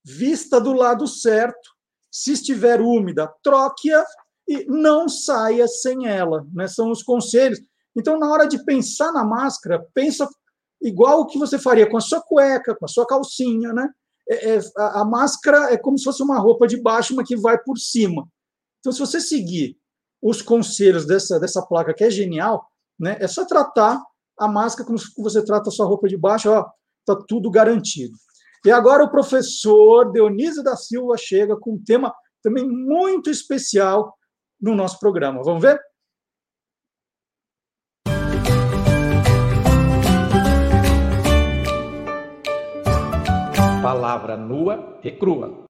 Vista 0.05 0.59
do 0.61 0.74
lado 0.74 1.07
certo. 1.07 1.71
Se 2.11 2.34
estiver 2.34 2.80
úmida, 2.80 3.34
troque-a 3.41 4.05
e 4.47 4.65
não 4.65 5.09
saia 5.09 5.67
sem 5.67 6.07
ela. 6.07 6.45
Né? 6.53 6.67
São 6.67 6.91
os 6.91 7.01
conselhos. 7.01 7.59
Então, 7.95 8.19
na 8.19 8.32
hora 8.32 8.47
de 8.47 8.63
pensar 8.63 9.11
na 9.11 9.24
máscara, 9.24 9.86
pensa 9.93 10.28
igual 10.82 11.21
o 11.21 11.26
que 11.26 11.39
você 11.39 11.57
faria 11.57 11.89
com 11.89 11.97
a 11.97 12.01
sua 12.01 12.21
cueca, 12.21 12.76
com 12.76 12.86
a 12.86 12.88
sua 12.88 13.05
calcinha, 13.05 13.74
né? 13.74 13.89
É, 14.30 14.55
é, 14.55 14.59
a, 14.78 15.01
a, 15.01 15.05
máscara 15.05 15.74
é 15.74 15.78
como 15.78 15.97
se 15.97 16.05
fosse 16.05 16.24
uma 16.24 16.39
roupa 16.39 16.65
de 16.65 16.82
baixo, 16.82 17.13
mas 17.15 17.28
que 17.28 17.36
vai 17.36 17.57
por 17.61 17.78
cima. 17.78 18.28
Então, 18.80 18.91
se 18.91 18.99
você 18.99 19.19
seguir 19.19 19.78
os 20.24 20.41
conselhos 20.41 21.05
dessa, 21.05 21.38
dessa 21.38 21.61
placa, 21.61 21.93
que 21.93 22.03
é 22.03 22.09
genial, 22.09 22.65
né? 22.97 23.17
É 23.19 23.28
só 23.28 23.45
tratar 23.45 24.01
a 24.39 24.47
máscara 24.47 24.88
como 24.88 24.97
você 25.17 25.43
trata 25.43 25.67
a 25.67 25.71
sua 25.71 25.86
roupa 25.86 26.07
de 26.07 26.15
baixo, 26.15 26.49
ó, 26.49 26.65
tá 27.05 27.21
tudo 27.28 27.51
garantido. 27.51 28.13
E 28.65 28.71
agora 28.71 29.03
o 29.03 29.11
professor 29.11 30.13
Dionísio 30.13 30.63
da 30.63 30.78
Silva 30.78 31.17
chega 31.17 31.57
com 31.57 31.74
um 31.74 31.84
tema 31.84 32.15
também 32.41 32.65
muito 32.65 33.30
especial 33.30 34.17
no 34.61 34.74
nosso 34.74 34.97
programa. 34.97 35.43
Vamos 35.43 35.61
ver? 35.61 35.78
Palavra 43.82 44.38
nua 44.38 44.99
e 45.03 45.11
crua. 45.11 45.65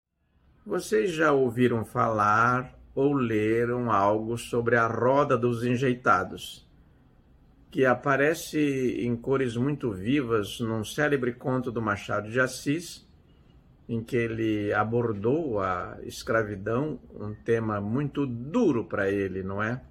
Vocês 0.63 1.11
já 1.11 1.31
ouviram 1.31 1.83
falar 1.83 2.82
ou 2.95 3.13
leram 3.13 3.91
algo 3.91 4.37
sobre 4.37 4.75
a 4.75 4.87
roda 4.87 5.37
dos 5.37 5.63
enjeitados, 5.63 6.67
que 7.71 7.85
aparece 7.85 8.59
em 8.99 9.15
cores 9.15 9.55
muito 9.55 9.91
vivas 9.91 10.59
num 10.59 10.83
célebre 10.83 11.33
conto 11.33 11.71
do 11.71 11.81
Machado 11.81 12.29
de 12.29 12.39
Assis, 12.39 13.07
em 13.89 14.01
que 14.01 14.15
ele 14.15 14.71
abordou 14.73 15.59
a 15.59 15.97
escravidão, 16.03 16.99
um 17.15 17.33
tema 17.33 17.81
muito 17.81 18.25
duro 18.25 18.85
para 18.85 19.09
ele, 19.09 19.43
não 19.43 19.61
é? 19.61 19.81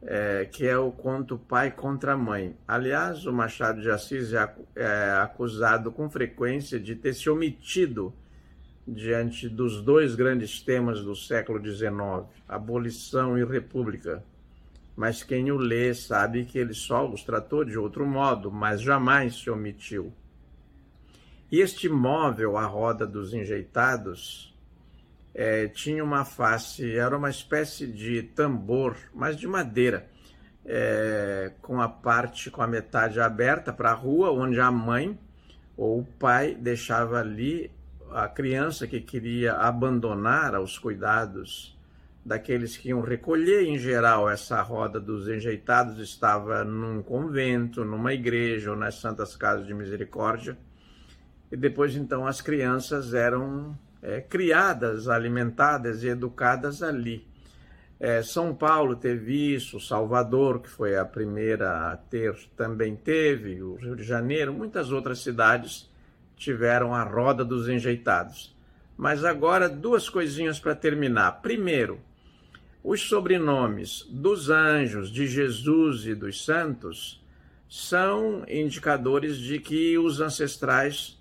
é? 0.00 0.48
Que 0.50 0.66
é 0.66 0.76
o 0.76 0.90
conto 0.90 1.38
Pai 1.38 1.70
contra 1.70 2.16
Mãe. 2.16 2.56
Aliás, 2.66 3.26
o 3.26 3.32
Machado 3.32 3.80
de 3.80 3.90
Assis 3.90 4.32
é, 4.32 4.54
é 4.74 5.10
acusado 5.22 5.92
com 5.92 6.10
frequência 6.10 6.80
de 6.80 6.96
ter 6.96 7.14
se 7.14 7.28
omitido 7.30 8.12
diante 8.86 9.48
dos 9.48 9.80
dois 9.80 10.14
grandes 10.14 10.60
temas 10.60 11.02
do 11.02 11.14
século 11.14 11.64
XIX, 11.64 12.26
abolição 12.48 13.38
e 13.38 13.44
república. 13.44 14.24
Mas 14.96 15.22
quem 15.22 15.50
o 15.50 15.56
lê 15.56 15.94
sabe 15.94 16.44
que 16.44 16.58
ele 16.58 16.74
só 16.74 17.08
os 17.08 17.22
tratou 17.22 17.64
de 17.64 17.78
outro 17.78 18.06
modo, 18.06 18.50
mas 18.50 18.80
jamais 18.82 19.36
se 19.36 19.48
omitiu. 19.48 20.12
E 21.50 21.60
este 21.60 21.88
móvel, 21.88 22.56
a 22.56 22.66
roda 22.66 23.06
dos 23.06 23.32
enjeitados, 23.32 24.54
é, 25.34 25.66
tinha 25.68 26.04
uma 26.04 26.24
face, 26.24 26.96
era 26.96 27.16
uma 27.16 27.30
espécie 27.30 27.86
de 27.86 28.22
tambor, 28.22 28.96
mas 29.14 29.36
de 29.36 29.46
madeira, 29.46 30.08
é, 30.64 31.52
com 31.62 31.80
a 31.80 31.88
parte, 31.88 32.50
com 32.50 32.62
a 32.62 32.66
metade 32.66 33.20
aberta 33.20 33.72
para 33.72 33.90
a 33.90 33.94
rua, 33.94 34.30
onde 34.30 34.60
a 34.60 34.70
mãe 34.70 35.18
ou 35.76 36.00
o 36.00 36.04
pai 36.04 36.54
deixava 36.54 37.18
ali 37.18 37.70
a 38.14 38.28
criança 38.28 38.86
que 38.86 39.00
queria 39.00 39.54
abandonar 39.54 40.54
aos 40.54 40.78
cuidados 40.78 41.76
daqueles 42.24 42.76
que 42.76 42.90
iam 42.90 43.00
recolher 43.00 43.64
em 43.64 43.78
geral 43.78 44.30
essa 44.30 44.60
roda 44.62 45.00
dos 45.00 45.28
enjeitados 45.28 45.98
estava 45.98 46.62
num 46.64 47.02
convento, 47.02 47.84
numa 47.84 48.14
igreja 48.14 48.70
ou 48.70 48.76
nas 48.76 48.96
Santas 48.96 49.34
Casas 49.34 49.66
de 49.66 49.74
Misericórdia. 49.74 50.56
E 51.50 51.56
depois 51.56 51.96
então 51.96 52.26
as 52.26 52.40
crianças 52.40 53.12
eram 53.12 53.76
é, 54.00 54.20
criadas, 54.20 55.08
alimentadas 55.08 56.02
e 56.04 56.08
educadas 56.08 56.82
ali. 56.82 57.26
É, 57.98 58.22
São 58.22 58.54
Paulo 58.54 58.96
teve 58.96 59.54
isso, 59.54 59.78
Salvador, 59.78 60.60
que 60.60 60.68
foi 60.68 60.96
a 60.96 61.04
primeira 61.04 61.92
a 61.92 61.96
ter, 61.96 62.34
também 62.56 62.96
teve, 62.96 63.62
o 63.62 63.76
Rio 63.76 63.94
de 63.94 64.02
Janeiro, 64.02 64.52
muitas 64.52 64.90
outras 64.90 65.20
cidades 65.20 65.91
tiveram 66.42 66.94
a 66.94 67.04
roda 67.04 67.44
dos 67.44 67.68
enjeitados. 67.68 68.54
Mas 68.96 69.24
agora, 69.24 69.68
duas 69.68 70.08
coisinhas 70.08 70.58
para 70.58 70.74
terminar. 70.74 71.40
Primeiro, 71.40 72.00
os 72.82 73.00
sobrenomes 73.00 74.04
dos 74.10 74.50
anjos, 74.50 75.10
de 75.10 75.26
Jesus 75.26 76.04
e 76.06 76.14
dos 76.14 76.44
santos 76.44 77.22
são 77.68 78.44
indicadores 78.48 79.38
de 79.38 79.58
que 79.58 79.96
os 79.96 80.20
ancestrais 80.20 81.18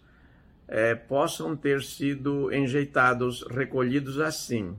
é, 0.68 0.96
possam 0.96 1.56
ter 1.56 1.84
sido 1.84 2.52
enjeitados, 2.52 3.46
recolhidos 3.50 4.20
assim. 4.20 4.76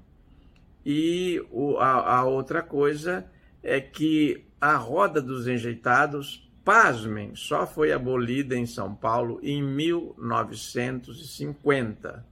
E 0.84 1.40
o, 1.51 1.78
a, 1.78 2.18
a 2.18 2.24
outra 2.24 2.62
coisa 2.62 3.24
é 3.62 3.80
que 3.80 4.45
a 4.61 4.76
roda 4.76 5.20
dos 5.20 5.47
enjeitados, 5.47 6.51
pasmem, 6.65 7.35
só 7.35 7.67
foi 7.67 7.93
abolida 7.93 8.57
em 8.57 8.65
São 8.67 8.95
Paulo 8.95 9.41
em 9.43 9.63
1950. 9.63 12.25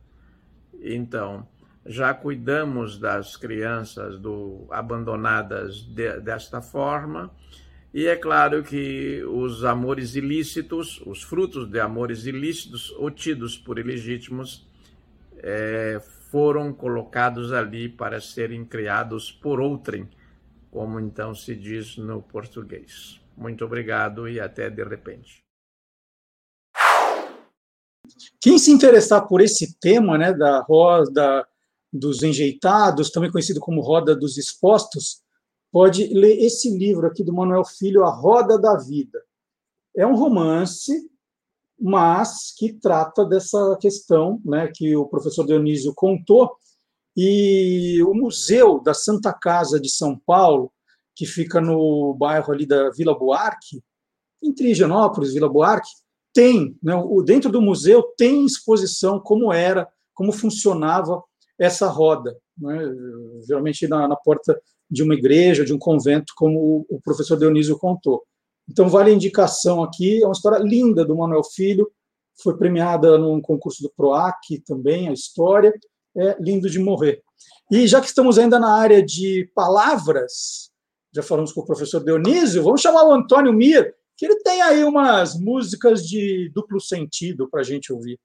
Então, 0.81 1.47
já 1.85 2.15
cuidamos 2.15 2.97
das 2.99 3.37
crianças 3.37 4.19
do, 4.19 4.67
abandonadas 4.71 5.83
de, 5.83 6.19
desta 6.21 6.63
forma, 6.63 7.31
e 7.93 8.07
é 8.07 8.15
claro 8.15 8.63
que 8.63 9.21
os 9.25 9.65
amores 9.65 10.15
ilícitos, 10.15 11.03
os 11.05 11.25
frutos 11.25 11.69
de 11.69 11.81
amores 11.81 12.25
ilícitos 12.25 12.93
ou 12.93 13.11
tidos 13.11 13.59
por 13.59 13.81
ilegítimos, 13.81 14.65
é, 15.39 16.01
foram 16.31 16.73
colocados 16.73 17.53
ali 17.53 17.89
para 17.89 18.21
serem 18.21 18.65
criados 18.65 19.33
por 19.33 19.61
outrem, 19.61 20.09
como 20.71 21.01
então 21.01 21.35
se 21.35 21.57
diz 21.57 21.97
no 21.97 22.23
português. 22.23 23.21
Muito 23.37 23.65
obrigado 23.65 24.29
e 24.29 24.39
até 24.39 24.69
de 24.69 24.85
repente. 24.85 25.45
Quem 28.41 28.59
se 28.59 28.71
interessar 28.71 29.27
por 29.27 29.41
esse 29.41 29.79
tema, 29.79 30.19
né, 30.19 30.33
da 30.33 30.61
roda 30.61 31.47
dos 31.93 32.23
enjeitados, 32.23 33.11
também 33.11 33.31
conhecido 33.31 33.61
como 33.61 33.81
roda 33.81 34.15
dos 34.15 34.39
expostos, 34.39 35.23
pode 35.73 36.07
ler 36.13 36.39
esse 36.39 36.71
livro 36.77 37.07
aqui 37.07 37.23
do 37.23 37.33
Manuel 37.33 37.65
Filho, 37.65 38.05
A 38.05 38.11
Roda 38.11 38.59
da 38.59 38.77
Vida. 38.77 39.21
É 39.97 40.07
um 40.07 40.15
romance, 40.15 41.11
mas 41.79 42.53
que 42.57 42.73
trata 42.73 43.25
dessa 43.25 43.77
questão 43.81 44.41
né, 44.45 44.71
que 44.75 44.95
o 44.97 45.07
professor 45.07 45.47
Dionísio 45.47 45.93
contou. 45.95 46.57
E 47.17 48.03
o 48.05 48.15
Museu 48.15 48.81
da 48.81 48.95
Santa 48.95 49.33
Casa 49.33 49.81
de 49.81 49.91
São 49.91 50.17
Paulo, 50.19 50.73
que 51.21 51.27
fica 51.27 51.61
no 51.61 52.15
bairro 52.15 52.51
ali 52.51 52.65
da 52.65 52.89
Vila 52.89 53.15
Buarque, 53.15 53.83
entre 54.43 54.71
Higienópolis 54.71 55.35
Vila 55.35 55.51
Buarque, 55.51 55.91
tem, 56.33 56.75
né, 56.83 56.95
dentro 57.27 57.53
do 57.53 57.61
museu, 57.61 58.03
tem 58.17 58.47
exposição 58.47 59.21
como 59.21 59.53
era, 59.53 59.87
como 60.15 60.33
funcionava 60.33 61.23
essa 61.59 61.89
roda. 61.89 62.35
Né, 62.57 62.75
geralmente 63.47 63.87
na, 63.87 64.09
na 64.09 64.17
porta 64.17 64.59
de 64.91 65.03
uma 65.03 65.13
igreja, 65.13 65.63
de 65.63 65.75
um 65.75 65.79
convento, 65.79 66.33
como 66.35 66.87
o 66.89 66.99
professor 67.03 67.37
Dionísio 67.37 67.79
contou. 67.79 68.25
Então, 68.67 68.89
vale 68.89 69.11
a 69.11 69.15
indicação 69.15 69.83
aqui, 69.83 70.23
é 70.23 70.27
uma 70.27 70.33
história 70.33 70.57
linda 70.65 71.05
do 71.05 71.15
Manuel 71.15 71.45
Filho, 71.45 71.93
foi 72.43 72.57
premiada 72.57 73.19
num 73.19 73.43
concurso 73.43 73.83
do 73.83 73.93
PROAC 73.95 74.63
também, 74.65 75.07
a 75.07 75.13
história, 75.13 75.79
é 76.17 76.35
lindo 76.41 76.71
de 76.71 76.79
morrer. 76.79 77.23
E 77.71 77.87
já 77.87 78.01
que 78.01 78.07
estamos 78.07 78.39
ainda 78.39 78.59
na 78.59 78.73
área 78.73 79.05
de 79.05 79.51
palavras, 79.55 80.70
já 81.13 81.23
falamos 81.23 81.53
com 81.53 81.61
o 81.61 81.65
professor 81.65 82.03
Dionísio, 82.03 82.63
vamos 82.63 82.81
chamar 82.81 83.05
o 83.05 83.13
Antônio 83.13 83.53
Mir, 83.53 83.95
que 84.17 84.27
ele 84.27 84.37
tem 84.37 84.63
aí 84.63 84.85
umas 84.85 85.35
músicas 85.39 86.07
de 86.07 86.51
duplo 86.55 86.81
sentido 86.81 87.49
para 87.49 87.61
a 87.61 87.65
gente 87.65 87.93
ouvir. 87.93 88.19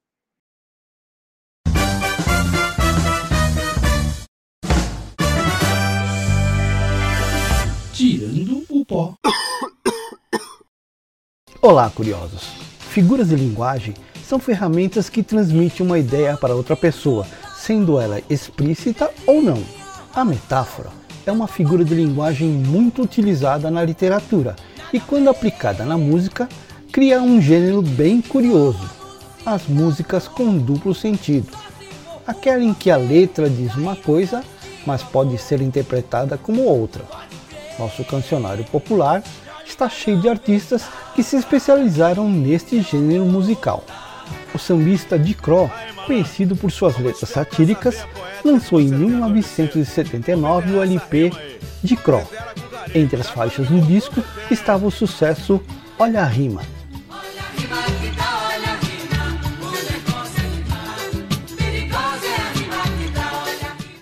Tirando 7.94 8.66
o 8.70 8.86
pó. 8.86 9.16
Olá, 11.62 11.90
curiosos. 11.90 12.44
Figuras 12.92 13.30
de 13.30 13.36
linguagem 13.36 13.96
são 14.24 14.38
ferramentas 14.38 15.10
que 15.10 15.24
transmitem 15.24 15.86
uma 15.86 15.98
ideia 15.98 16.38
para 16.38 16.56
outra 16.56 16.76
pessoa, 16.76 17.26
sendo 17.56 18.00
ela 18.00 18.22
explícita 18.30 19.12
ou 19.26 19.42
não. 19.42 19.64
A 20.14 20.24
metáfora 20.24 21.05
é 21.26 21.32
uma 21.32 21.48
figura 21.48 21.84
de 21.84 21.94
linguagem 21.94 22.48
muito 22.48 23.02
utilizada 23.02 23.72
na 23.72 23.84
literatura 23.84 24.56
e, 24.94 25.00
quando 25.00 25.30
aplicada 25.30 25.84
na 25.84 25.98
música, 25.98 26.48
cria 26.92 27.22
um 27.22 27.42
gênero 27.42 27.82
bem 27.82 28.22
curioso: 28.22 28.90
as 29.46 29.68
músicas 29.68 30.28
com 30.28 30.58
duplo 30.58 30.94
sentido. 30.94 31.58
Aquela 32.26 32.64
em 32.64 32.74
que 32.74 32.90
a 32.90 32.98
letra 32.98 33.50
diz 33.50 33.76
uma 33.76 33.96
coisa, 33.96 34.44
mas 34.86 35.04
pode 35.04 35.38
ser 35.38 35.62
interpretada 35.62 36.38
como 36.38 36.64
outra. 36.64 37.04
Nosso 37.78 38.04
cancionário 38.06 38.64
popular 38.66 39.24
está 39.66 39.90
cheio 39.90 40.20
de 40.22 40.30
artistas 40.30 40.84
que 41.16 41.24
se 41.24 41.36
especializaram 41.36 42.30
neste 42.30 42.82
gênero 42.82 43.26
musical. 43.26 43.84
O 44.56 44.58
sambista 44.58 45.20
Dicró, 45.20 45.70
conhecido 46.06 46.56
por 46.56 46.72
suas 46.72 46.98
letras 46.98 47.28
satíricas, 47.28 48.08
lançou 48.42 48.80
em 48.80 48.88
1979 48.88 50.78
o 50.78 50.82
LP 50.82 51.30
Dicró. 51.84 52.24
Entre 52.94 53.20
as 53.20 53.30
faixas 53.30 53.68
do 53.68 53.82
disco 53.82 54.24
estava 54.50 54.88
o 54.88 54.92
sucesso 54.92 55.62
Olha 56.00 56.22
a 56.22 56.26
Rima. 56.26 56.62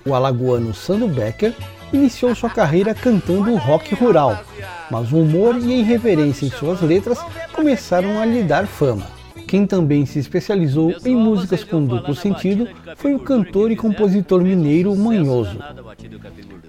O 0.06 0.14
alagoano 0.14 0.72
Sandro 0.72 1.08
Becker 1.08 1.56
iniciou 1.92 2.36
sua 2.36 2.52
carreira 2.52 2.94
cantando 2.94 3.56
rock 3.56 3.96
rural, 3.96 4.44
mas 4.92 5.12
o 5.12 5.18
humor 5.18 5.58
e 5.58 5.74
a 5.74 5.78
irreverência 5.78 6.46
em 6.46 6.52
suas 6.52 6.80
letras 6.82 7.18
começaram 7.54 8.22
a 8.22 8.26
lhe 8.26 8.44
dar 8.44 8.68
fama. 8.68 9.23
Quem 9.48 9.66
também 9.68 10.06
se 10.06 10.20
especializou 10.20 10.96
em 11.06 11.16
músicas 11.16 11.64
com 11.64 11.86
duplo 11.86 12.16
sentido 12.16 12.68
foi 12.96 13.14
o 13.14 13.20
cantor 13.20 13.72
e 13.72 13.76
compositor 13.76 14.42
mineiro 14.42 14.96
Manhoso. 14.96 15.58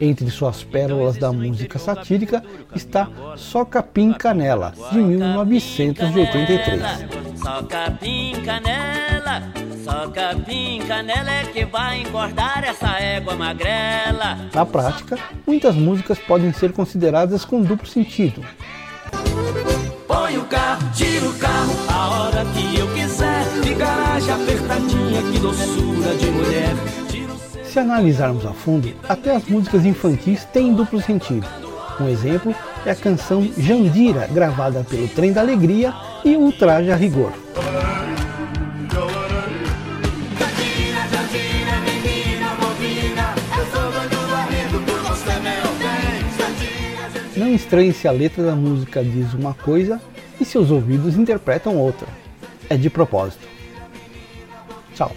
Entre 0.00 0.28
suas 0.30 0.62
pérolas 0.62 1.16
da 1.16 1.32
música 1.32 1.78
satírica 1.78 2.42
está 2.74 3.08
Só 3.36 3.64
Capim 3.64 4.12
Canela, 4.12 4.74
de 4.92 4.98
1983. 4.98 6.82
Só 7.44 7.62
capim 7.62 8.32
canela, 8.42 9.52
só 9.84 10.08
capim 10.08 10.80
canela 10.88 11.30
é 11.30 11.44
que 11.44 11.66
vai 11.66 12.00
engordar 12.00 12.64
essa 12.64 12.98
égua 12.98 13.36
magrela. 13.36 14.48
Na 14.54 14.64
prática, 14.64 15.18
muitas 15.46 15.74
músicas 15.74 16.18
podem 16.18 16.54
ser 16.54 16.72
consideradas 16.72 17.44
com 17.44 17.60
duplo 17.60 17.86
sentido. 17.86 18.42
Põe 20.08 20.38
o 20.38 20.44
carro, 20.44 20.90
tira 20.94 21.28
o 21.28 21.34
carro, 21.34 21.74
doçura 25.54 26.14
de 26.16 26.30
mulher. 26.30 26.74
Se 27.64 27.78
analisarmos 27.78 28.44
a 28.46 28.52
fundo, 28.52 28.92
até 29.08 29.34
as 29.34 29.44
músicas 29.44 29.84
infantis 29.84 30.44
têm 30.44 30.74
duplo 30.74 31.00
sentido. 31.00 31.46
Um 32.00 32.08
exemplo 32.08 32.54
é 32.84 32.90
a 32.90 32.94
canção 32.94 33.48
Jandira, 33.56 34.28
gravada 34.30 34.84
pelo 34.84 35.08
Trem 35.08 35.32
da 35.32 35.40
Alegria 35.40 35.94
e 36.24 36.36
Ultraje 36.36 36.90
a 36.90 36.96
Rigor. 36.96 37.32
Não 47.36 47.52
estranhe 47.52 47.92
se 47.92 48.08
a 48.08 48.12
letra 48.12 48.44
da 48.44 48.54
música 48.54 49.02
diz 49.02 49.34
uma 49.34 49.54
coisa 49.54 50.00
e 50.40 50.44
seus 50.44 50.70
ouvidos 50.70 51.16
interpretam 51.16 51.76
outra. 51.76 52.06
É 52.68 52.76
de 52.76 52.88
propósito. 52.88 53.53
Tchau. 54.94 55.10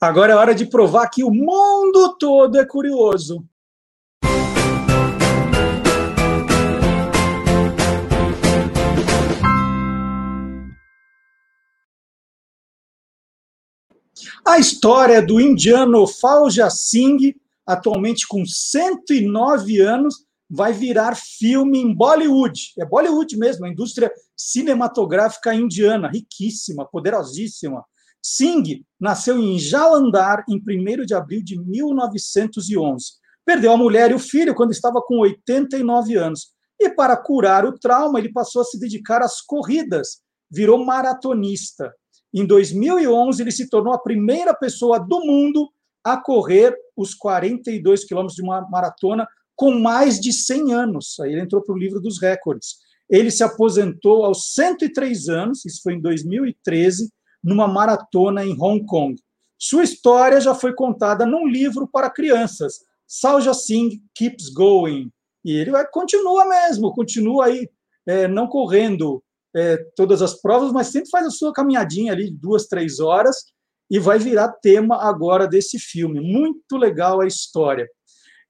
Agora 0.00 0.32
é 0.32 0.36
hora 0.36 0.54
de 0.54 0.64
provar 0.64 1.08
que 1.08 1.24
o 1.24 1.30
mundo 1.30 2.16
todo 2.18 2.56
é 2.56 2.64
curioso. 2.64 3.44
A 14.46 14.58
história 14.58 15.20
do 15.20 15.40
indiano 15.40 16.06
Fauja 16.06 16.70
Singh, 16.70 17.34
atualmente 17.66 18.26
com 18.26 18.46
109 18.46 19.80
anos, 19.80 20.27
vai 20.50 20.72
virar 20.72 21.14
filme 21.14 21.78
em 21.78 21.94
Bollywood. 21.94 22.72
É 22.78 22.86
Bollywood 22.86 23.36
mesmo, 23.36 23.66
a 23.66 23.68
indústria 23.68 24.10
cinematográfica 24.36 25.54
indiana, 25.54 26.08
riquíssima, 26.08 26.86
poderosíssima. 26.86 27.84
Singh 28.22 28.84
nasceu 28.98 29.38
em 29.38 29.58
Jalandhar 29.58 30.44
em 30.48 30.56
1 30.56 31.04
de 31.04 31.14
abril 31.14 31.42
de 31.42 31.58
1911. 31.60 33.04
Perdeu 33.44 33.72
a 33.72 33.76
mulher 33.76 34.10
e 34.10 34.14
o 34.14 34.18
filho 34.18 34.54
quando 34.54 34.72
estava 34.72 35.00
com 35.00 35.18
89 35.20 36.16
anos. 36.16 36.52
E 36.80 36.90
para 36.90 37.16
curar 37.16 37.64
o 37.64 37.78
trauma, 37.78 38.18
ele 38.18 38.32
passou 38.32 38.62
a 38.62 38.64
se 38.64 38.78
dedicar 38.78 39.22
às 39.22 39.40
corridas, 39.40 40.20
virou 40.50 40.84
maratonista. 40.84 41.92
Em 42.32 42.46
2011, 42.46 43.42
ele 43.42 43.50
se 43.50 43.68
tornou 43.68 43.92
a 43.92 43.98
primeira 43.98 44.54
pessoa 44.54 44.98
do 44.98 45.20
mundo 45.20 45.68
a 46.04 46.16
correr 46.16 46.74
os 46.96 47.14
42 47.14 48.04
quilômetros 48.04 48.36
de 48.36 48.42
uma 48.42 48.60
maratona 48.68 49.26
com 49.58 49.72
mais 49.72 50.20
de 50.20 50.32
100 50.32 50.72
anos. 50.72 51.18
Aí 51.18 51.32
ele 51.32 51.40
entrou 51.40 51.60
para 51.60 51.74
o 51.74 51.78
livro 51.78 52.00
dos 52.00 52.20
recordes. 52.20 52.76
Ele 53.10 53.28
se 53.28 53.42
aposentou 53.42 54.24
aos 54.24 54.54
103 54.54 55.28
anos, 55.28 55.66
isso 55.66 55.80
foi 55.82 55.94
em 55.94 56.00
2013, 56.00 57.10
numa 57.42 57.66
maratona 57.66 58.44
em 58.44 58.56
Hong 58.58 58.86
Kong. 58.86 59.20
Sua 59.58 59.82
história 59.82 60.40
já 60.40 60.54
foi 60.54 60.72
contada 60.74 61.26
num 61.26 61.48
livro 61.48 61.88
para 61.88 62.08
crianças, 62.08 62.74
Salja 63.04 63.52
Singh 63.52 64.00
Keeps 64.14 64.48
Going. 64.50 65.10
E 65.44 65.56
ele 65.56 65.72
vai, 65.72 65.84
continua 65.88 66.46
mesmo, 66.46 66.92
continua 66.92 67.46
aí, 67.46 67.68
é, 68.06 68.28
não 68.28 68.46
correndo 68.46 69.20
é, 69.56 69.76
todas 69.96 70.22
as 70.22 70.40
provas, 70.40 70.70
mas 70.70 70.86
sempre 70.86 71.10
faz 71.10 71.26
a 71.26 71.30
sua 71.30 71.52
caminhadinha 71.52 72.12
ali 72.12 72.30
duas, 72.30 72.68
três 72.68 73.00
horas 73.00 73.36
e 73.90 73.98
vai 73.98 74.20
virar 74.20 74.52
tema 74.62 75.02
agora 75.02 75.48
desse 75.48 75.80
filme. 75.80 76.20
Muito 76.20 76.76
legal 76.76 77.20
a 77.20 77.26
história. 77.26 77.88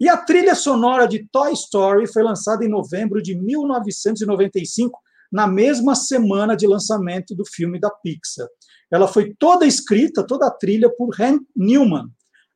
E 0.00 0.08
a 0.08 0.16
trilha 0.16 0.54
sonora 0.54 1.08
de 1.08 1.28
Toy 1.30 1.52
Story 1.52 2.06
foi 2.06 2.22
lançada 2.22 2.64
em 2.64 2.68
novembro 2.68 3.20
de 3.20 3.34
1995, 3.34 4.98
na 5.30 5.46
mesma 5.46 5.94
semana 5.94 6.56
de 6.56 6.66
lançamento 6.66 7.34
do 7.34 7.44
filme 7.44 7.80
da 7.80 7.90
Pixar. 7.90 8.46
Ela 8.90 9.08
foi 9.08 9.34
toda 9.38 9.66
escrita, 9.66 10.26
toda 10.26 10.46
a 10.46 10.50
trilha 10.50 10.88
por 10.88 11.14
Hank 11.20 11.44
Newman. 11.54 12.08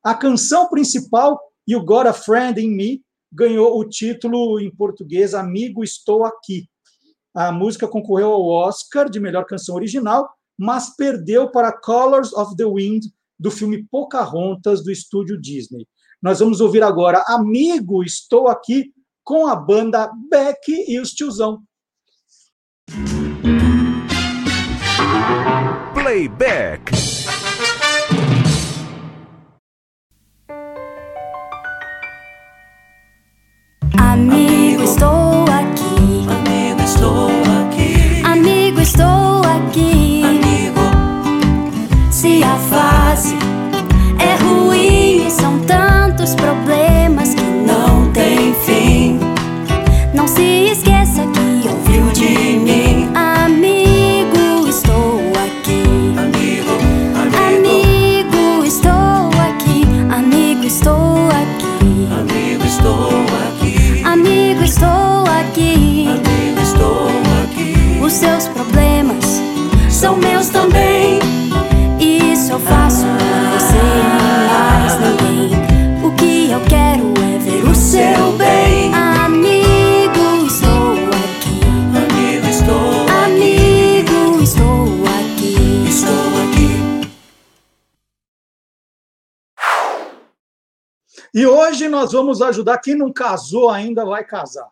A 0.04 0.14
canção 0.14 0.68
principal, 0.68 1.38
You 1.68 1.84
Got 1.84 2.06
a 2.06 2.12
Friend 2.12 2.60
in 2.60 2.70
Me, 2.70 3.02
ganhou 3.32 3.78
o 3.78 3.88
título 3.88 4.60
em 4.60 4.70
português 4.74 5.34
Amigo 5.34 5.82
Estou 5.82 6.24
Aqui. 6.24 6.68
A 7.34 7.50
música 7.50 7.88
concorreu 7.88 8.30
ao 8.32 8.46
Oscar 8.46 9.10
de 9.10 9.18
melhor 9.18 9.46
canção 9.46 9.74
original, 9.74 10.28
mas 10.56 10.94
perdeu 10.96 11.50
para 11.50 11.72
Colors 11.72 12.32
of 12.32 12.56
the 12.56 12.64
Wind, 12.64 13.06
do 13.38 13.50
filme 13.50 13.84
Pocahontas, 13.90 14.84
do 14.84 14.90
estúdio 14.90 15.40
Disney. 15.40 15.86
Nós 16.22 16.38
vamos 16.38 16.60
ouvir 16.60 16.84
agora 16.84 17.24
Amigo, 17.26 18.04
Estou 18.04 18.46
Aqui, 18.46 18.92
com 19.24 19.46
a 19.48 19.56
banda 19.56 20.08
Beck 20.30 20.68
e 20.68 21.00
os 21.00 21.10
Tiozão. 21.10 21.62
Playback. 25.94 26.92
Tantos 46.32 46.34
problemas 46.34 47.34
que 47.34 47.42
não 47.42 48.10
tem 48.12 48.54
fim. 48.64 49.18
Não 50.14 50.26
se 50.26 50.70
esqueça 50.70 51.22
que 51.26 51.68
ouviu 51.68 52.10
de 52.12 52.58
mim. 52.58 53.10
Amigo, 53.14 54.68
estou 54.68 55.20
aqui. 55.44 55.82
Amigo, 56.16 56.72
amigo, 57.48 58.64
estou 58.64 59.30
aqui. 59.48 59.84
Amigo, 60.10 60.64
estou 60.64 61.28
aqui. 61.28 62.08
Amigo, 62.12 62.64
estou 62.64 63.10
aqui. 63.48 64.02
Amigo, 64.04 64.64
estou 64.64 65.24
aqui. 65.40 66.08
Amigo, 66.08 66.60
estou 66.62 67.08
aqui. 67.42 68.00
Os 68.02 68.12
seus 68.12 68.48
problemas 68.48 69.42
são 69.88 70.16
meus 70.16 70.31
nós 91.92 92.10
vamos 92.12 92.40
ajudar 92.40 92.78
quem 92.78 92.96
não 92.96 93.12
casou 93.12 93.70
ainda 93.70 94.04
vai 94.04 94.24
casar. 94.24 94.68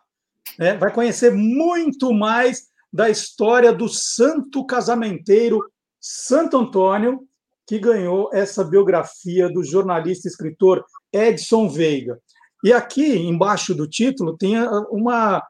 né? 0.57 0.75
Vai 0.75 0.91
conhecer 0.91 1.31
muito 1.31 2.11
mais 2.11 2.67
da 2.91 3.09
história 3.09 3.71
do 3.71 3.87
santo 3.87 4.65
casamenteiro 4.65 5.71
Santo 5.99 6.57
Antônio, 6.57 7.21
que 7.67 7.77
ganhou 7.77 8.31
essa 8.33 8.63
biografia 8.63 9.47
do 9.47 9.63
jornalista 9.63 10.27
e 10.27 10.31
escritor 10.31 10.83
Edson 11.13 11.69
Veiga. 11.69 12.19
E 12.63 12.73
aqui 12.73 13.15
embaixo 13.17 13.75
do 13.75 13.87
título 13.87 14.35
tem 14.35 14.55
uma 14.89 15.41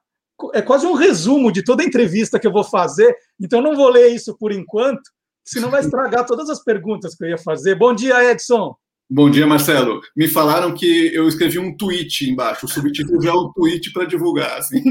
é 0.53 0.61
quase 0.61 0.85
um 0.87 0.93
resumo 0.93 1.51
de 1.51 1.63
toda 1.63 1.83
a 1.83 1.85
entrevista 1.85 2.39
que 2.39 2.47
eu 2.47 2.51
vou 2.51 2.63
fazer, 2.63 3.15
então 3.39 3.59
eu 3.59 3.63
não 3.63 3.75
vou 3.75 3.89
ler 3.89 4.07
isso 4.07 4.35
por 4.37 4.51
enquanto, 4.51 5.03
senão 5.43 5.69
vai 5.69 5.81
estragar 5.81 6.25
todas 6.25 6.49
as 6.49 6.63
perguntas 6.63 7.15
que 7.15 7.23
eu 7.23 7.29
ia 7.29 7.37
fazer. 7.37 7.75
Bom 7.75 7.93
dia, 7.93 8.31
Edson. 8.31 8.75
Bom 9.13 9.29
dia, 9.29 9.45
Marcelo. 9.45 9.99
Me 10.15 10.25
falaram 10.25 10.73
que 10.73 11.13
eu 11.13 11.27
escrevi 11.27 11.59
um 11.59 11.75
tweet 11.75 12.29
embaixo. 12.29 12.65
O 12.65 12.69
subtítulo 12.69 13.21
já 13.21 13.31
é 13.31 13.33
um 13.33 13.51
tweet 13.51 13.91
para 13.91 14.05
divulgar. 14.05 14.57
Assim. 14.57 14.81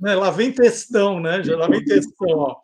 né, 0.00 0.14
lá 0.14 0.30
vem 0.30 0.50
textão, 0.50 1.20
né? 1.20 1.44
Já 1.44 1.58
lá 1.58 1.68
vem 1.68 1.84
textão, 1.84 2.26
ó. 2.26 2.56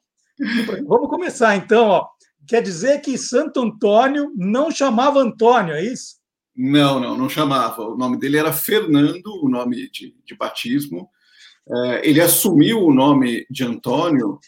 Vamos 0.86 1.10
começar 1.10 1.54
então, 1.54 1.88
ó. 1.88 2.08
Quer 2.48 2.62
dizer 2.62 3.02
que 3.02 3.18
Santo 3.18 3.60
Antônio 3.60 4.32
não 4.34 4.70
chamava 4.70 5.20
Antônio, 5.20 5.74
é 5.74 5.84
isso? 5.84 6.16
Não, 6.56 6.98
não, 6.98 7.14
não 7.14 7.28
chamava. 7.28 7.82
O 7.82 7.94
nome 7.94 8.18
dele 8.18 8.38
era 8.38 8.50
Fernando, 8.50 9.26
o 9.42 9.50
nome 9.50 9.90
de, 9.90 10.16
de 10.24 10.34
batismo. 10.34 11.10
É, 11.68 12.08
ele 12.08 12.22
assumiu 12.22 12.80
o 12.80 12.94
nome 12.94 13.46
de 13.50 13.64
Antônio 13.64 14.40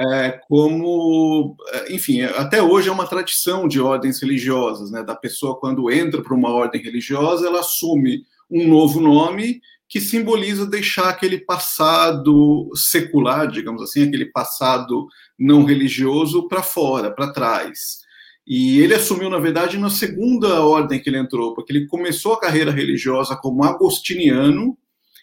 é, 0.00 0.40
como, 0.48 1.56
enfim, 1.90 2.22
até 2.22 2.62
hoje 2.62 2.88
é 2.88 2.92
uma 2.92 3.06
tradição 3.06 3.68
de 3.68 3.78
ordens 3.80 4.20
religiosas, 4.22 4.90
né? 4.90 5.02
Da 5.02 5.14
pessoa 5.14 5.58
quando 5.60 5.90
entra 5.90 6.22
para 6.22 6.34
uma 6.34 6.50
ordem 6.50 6.80
religiosa, 6.80 7.46
ela 7.46 7.60
assume 7.60 8.24
um 8.50 8.66
novo 8.66 8.98
nome 8.98 9.60
que 9.86 10.00
simboliza 10.00 10.64
deixar 10.64 11.10
aquele 11.10 11.38
passado 11.38 12.70
secular, 12.74 13.50
digamos 13.50 13.82
assim, 13.82 14.04
aquele 14.04 14.26
passado 14.26 15.06
não 15.38 15.64
religioso 15.64 16.48
para 16.48 16.62
fora, 16.62 17.10
para 17.10 17.32
trás. 17.32 17.98
E 18.46 18.80
ele 18.80 18.94
assumiu, 18.94 19.28
na 19.28 19.38
verdade, 19.38 19.76
na 19.76 19.90
segunda 19.90 20.64
ordem 20.64 20.98
que 20.98 21.10
ele 21.10 21.18
entrou, 21.18 21.54
porque 21.54 21.72
ele 21.72 21.86
começou 21.86 22.32
a 22.32 22.40
carreira 22.40 22.70
religiosa 22.70 23.36
como 23.36 23.64
agostiniano, 23.64 24.78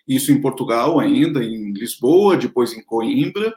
isso 0.08 0.32
em 0.32 0.40
Portugal 0.40 1.00
ainda, 1.00 1.44
em 1.44 1.74
Lisboa, 1.74 2.38
depois 2.38 2.74
em 2.74 2.84
Coimbra. 2.84 3.56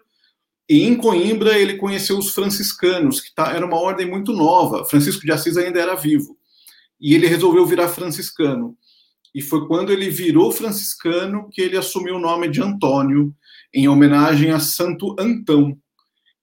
E 0.71 0.85
em 0.85 0.95
Coimbra 0.95 1.59
ele 1.59 1.75
conheceu 1.75 2.17
os 2.17 2.31
franciscanos, 2.31 3.21
que 3.21 3.35
tá, 3.35 3.53
era 3.53 3.67
uma 3.67 3.77
ordem 3.77 4.09
muito 4.09 4.33
nova. 4.33 4.85
Francisco 4.85 5.23
de 5.23 5.33
Assis 5.33 5.57
ainda 5.57 5.81
era 5.81 5.97
vivo. 5.97 6.39
E 7.01 7.13
ele 7.13 7.27
resolveu 7.27 7.67
virar 7.67 7.89
franciscano. 7.89 8.77
E 9.35 9.43
foi 9.43 9.67
quando 9.67 9.93
ele 9.93 10.09
virou 10.09 10.53
franciscano 10.53 11.49
que 11.51 11.61
ele 11.61 11.77
assumiu 11.77 12.15
o 12.15 12.21
nome 12.21 12.49
de 12.49 12.63
Antônio, 12.63 13.35
em 13.75 13.89
homenagem 13.89 14.53
a 14.53 14.61
Santo 14.61 15.17
Antão, 15.19 15.77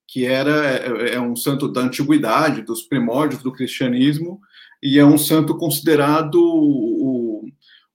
que 0.05 0.25
era 0.25 0.75
é, 0.75 1.13
é 1.13 1.21
um 1.21 1.37
santo 1.37 1.69
da 1.69 1.79
antiguidade, 1.79 2.63
dos 2.63 2.81
primórdios 2.81 3.41
do 3.41 3.53
cristianismo, 3.53 4.41
e 4.83 4.99
é 4.99 5.05
um 5.05 5.17
santo 5.17 5.57
considerado 5.57 6.35
o, 6.35 7.45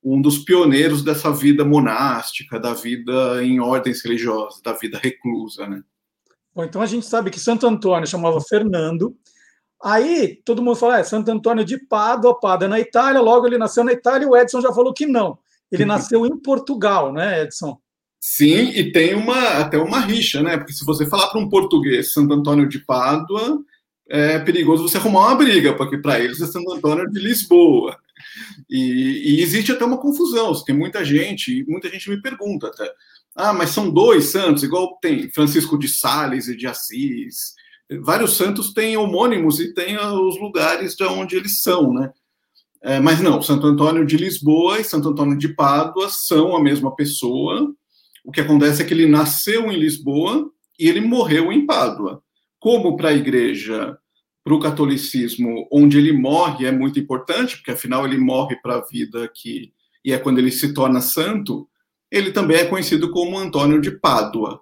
um 0.03 0.23
dos 0.23 0.39
pioneiros 0.39 1.05
dessa 1.05 1.31
vida 1.31 1.63
monástica, 1.63 2.59
da 2.59 2.73
vida 2.73 3.45
em 3.45 3.61
ordens 3.61 4.03
religiosas, 4.03 4.63
da 4.63 4.73
vida 4.73 4.99
reclusa, 4.99 5.69
né? 5.69 5.83
Bom, 6.55 6.65
então 6.65 6.83
a 6.83 6.87
gente 6.87 7.07
sabe 7.07 7.31
que 7.31 7.41
Santo 7.41 7.67
Antônio 7.67 8.07
chamava 8.07 8.41
Fernando. 8.41 9.17
Aí 9.83 10.41
todo 10.45 10.63
mundo 10.63 10.77
fala, 10.77 10.99
é 10.99 11.05
Santo 11.05 11.31
Antônio 11.31 11.65
de 11.65 11.79
Pádua, 11.79 12.39
Pádua 12.39 12.69
na 12.69 12.79
Itália, 12.79 13.21
logo 13.21 13.47
ele 13.47 13.59
nasceu 13.59 13.83
na 13.83 13.93
Itália 13.93 14.27
e 14.27 14.29
o 14.29 14.37
Edson 14.37 14.61
já 14.61 14.73
falou 14.73 14.93
que 14.93 15.07
não. 15.07 15.39
Ele 15.71 15.85
nasceu 15.85 16.27
em 16.27 16.39
Portugal, 16.39 17.13
né, 17.13 17.43
Edson? 17.43 17.79
Sim, 18.21 18.71
e 18.71 18.93
tem 18.93 19.15
uma 19.15 19.59
até 19.59 19.79
uma 19.79 19.99
rixa, 19.99 20.43
né? 20.43 20.57
Porque 20.57 20.73
se 20.73 20.85
você 20.85 21.07
falar 21.07 21.29
para 21.29 21.41
um 21.41 21.49
português 21.49 22.13
Santo 22.13 22.33
Antônio 22.33 22.69
de 22.69 22.79
Pádua, 22.79 23.59
é 24.09 24.39
perigoso 24.39 24.87
você 24.87 24.99
arrumar 24.99 25.29
uma 25.29 25.35
briga, 25.35 25.75
porque 25.75 25.99
para 25.99 26.21
eles 26.21 26.41
é 26.41 26.47
Santo 26.47 26.71
Antônio 26.73 27.11
de 27.11 27.19
Lisboa. 27.19 27.99
E, 28.71 29.39
e, 29.39 29.43
existe 29.43 29.73
até 29.73 29.85
uma 29.85 29.99
confusão. 29.99 30.53
Tem 30.65 30.77
muita 30.77 31.05
gente, 31.05 31.65
muita 31.67 31.89
gente 31.89 32.09
me 32.11 32.21
pergunta 32.21 32.69
até. 32.69 32.89
Ah, 33.35 33.53
mas 33.53 33.71
são 33.71 33.91
dois 33.91 34.27
santos, 34.27 34.63
igual 34.63 34.99
tem 35.01 35.31
Francisco 35.31 35.79
de 35.79 35.89
Sales 35.89 36.49
e 36.49 36.57
de 36.57 36.67
Assis. 36.67 37.55
Vários 38.03 38.37
santos 38.37 38.73
têm 38.73 38.97
homônimos 38.97 39.59
e 39.61 39.73
têm 39.73 39.97
os 39.99 40.39
lugares 40.39 40.95
de 40.95 41.05
onde 41.05 41.37
eles 41.37 41.61
são, 41.61 41.93
né? 41.93 42.11
É, 42.83 42.99
mas 42.99 43.21
não, 43.21 43.41
Santo 43.41 43.67
Antônio 43.67 44.05
de 44.05 44.17
Lisboa 44.17 44.81
e 44.81 44.85
Santo 44.85 45.09
Antônio 45.09 45.39
de 45.39 45.49
Pádua 45.49 46.09
são 46.11 46.57
a 46.57 46.61
mesma 46.61 46.95
pessoa. 46.95 47.73
o 48.25 48.31
que 48.31 48.41
acontece 48.41 48.83
é 48.83 48.85
que 48.85 48.95
ele 48.95 49.07
nasceu 49.07 49.71
em 49.71 49.79
Lisboa 49.79 50.51
e 50.79 50.89
ele 50.89 51.01
morreu 51.01 51.53
em 51.53 51.67
Pádua. 51.67 52.23
Como 52.59 52.97
para 52.97 53.11
a 53.11 53.15
igreja, 53.15 53.97
para 54.45 54.55
o 54.55 54.61
catolicismo, 54.61 55.69
onde 55.73 55.99
ele 55.99 56.13
morre 56.13 56.67
é 56.67 56.73
muito 56.73 56.99
importante, 56.99 57.57
porque 57.57 57.71
afinal 57.71 58.05
ele 58.05 58.19
morre 58.19 58.57
para 58.57 58.77
a 58.77 58.85
vida 58.85 59.25
aqui, 59.25 59.73
e 60.05 60.13
é 60.13 60.19
quando 60.19 60.39
ele 60.39 60.51
se 60.51 60.75
torna 60.75 61.01
santo, 61.01 61.69
ele 62.13 62.31
também 62.31 62.59
é 62.59 62.67
conhecido 62.67 63.11
como 63.11 63.39
Antônio 63.39 63.81
de 63.81 63.91
Pádua. 63.91 64.61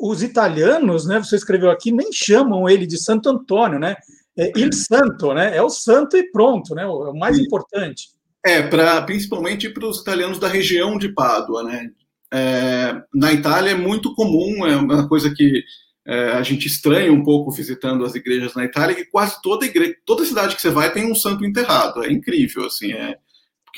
Os 0.00 0.20
italianos, 0.20 1.06
né, 1.06 1.18
você 1.18 1.36
escreveu 1.36 1.70
aqui, 1.70 1.92
nem 1.92 2.12
chamam 2.12 2.68
ele 2.68 2.86
de 2.86 2.98
Santo 2.98 3.30
Antônio, 3.30 3.78
né? 3.78 3.96
É 4.36 4.52
il 4.56 4.72
santo, 4.72 5.32
né? 5.32 5.56
É 5.56 5.62
o 5.62 5.70
santo 5.70 6.16
e 6.16 6.30
pronto, 6.30 6.74
né? 6.74 6.82
É 6.82 6.86
o 6.86 7.14
mais 7.14 7.36
Sim. 7.36 7.44
importante. 7.44 8.08
É, 8.44 8.62
pra, 8.62 9.00
principalmente 9.02 9.68
para 9.68 9.86
os 9.86 10.00
italianos 10.00 10.38
da 10.38 10.48
região 10.48 10.98
de 10.98 11.08
Pádua, 11.08 11.62
né? 11.62 11.90
É, 12.32 13.00
na 13.14 13.32
Itália 13.32 13.70
é 13.70 13.74
muito 13.74 14.14
comum, 14.14 14.66
é 14.66 14.76
uma 14.76 15.08
coisa 15.08 15.32
que 15.34 15.64
é, 16.06 16.32
a 16.32 16.42
gente 16.42 16.66
estranha 16.66 17.12
um 17.12 17.22
pouco 17.22 17.50
visitando 17.50 18.04
as 18.04 18.14
igrejas 18.14 18.54
na 18.54 18.64
Itália, 18.64 18.94
que 18.94 19.06
quase 19.06 19.40
toda 19.42 19.66
igreja, 19.66 19.94
toda 20.04 20.24
cidade 20.24 20.54
que 20.54 20.62
você 20.62 20.70
vai 20.70 20.92
tem 20.92 21.10
um 21.10 21.14
santo 21.14 21.44
enterrado. 21.44 22.04
É 22.04 22.12
incrível, 22.12 22.66
assim, 22.66 22.92
é 22.92 23.16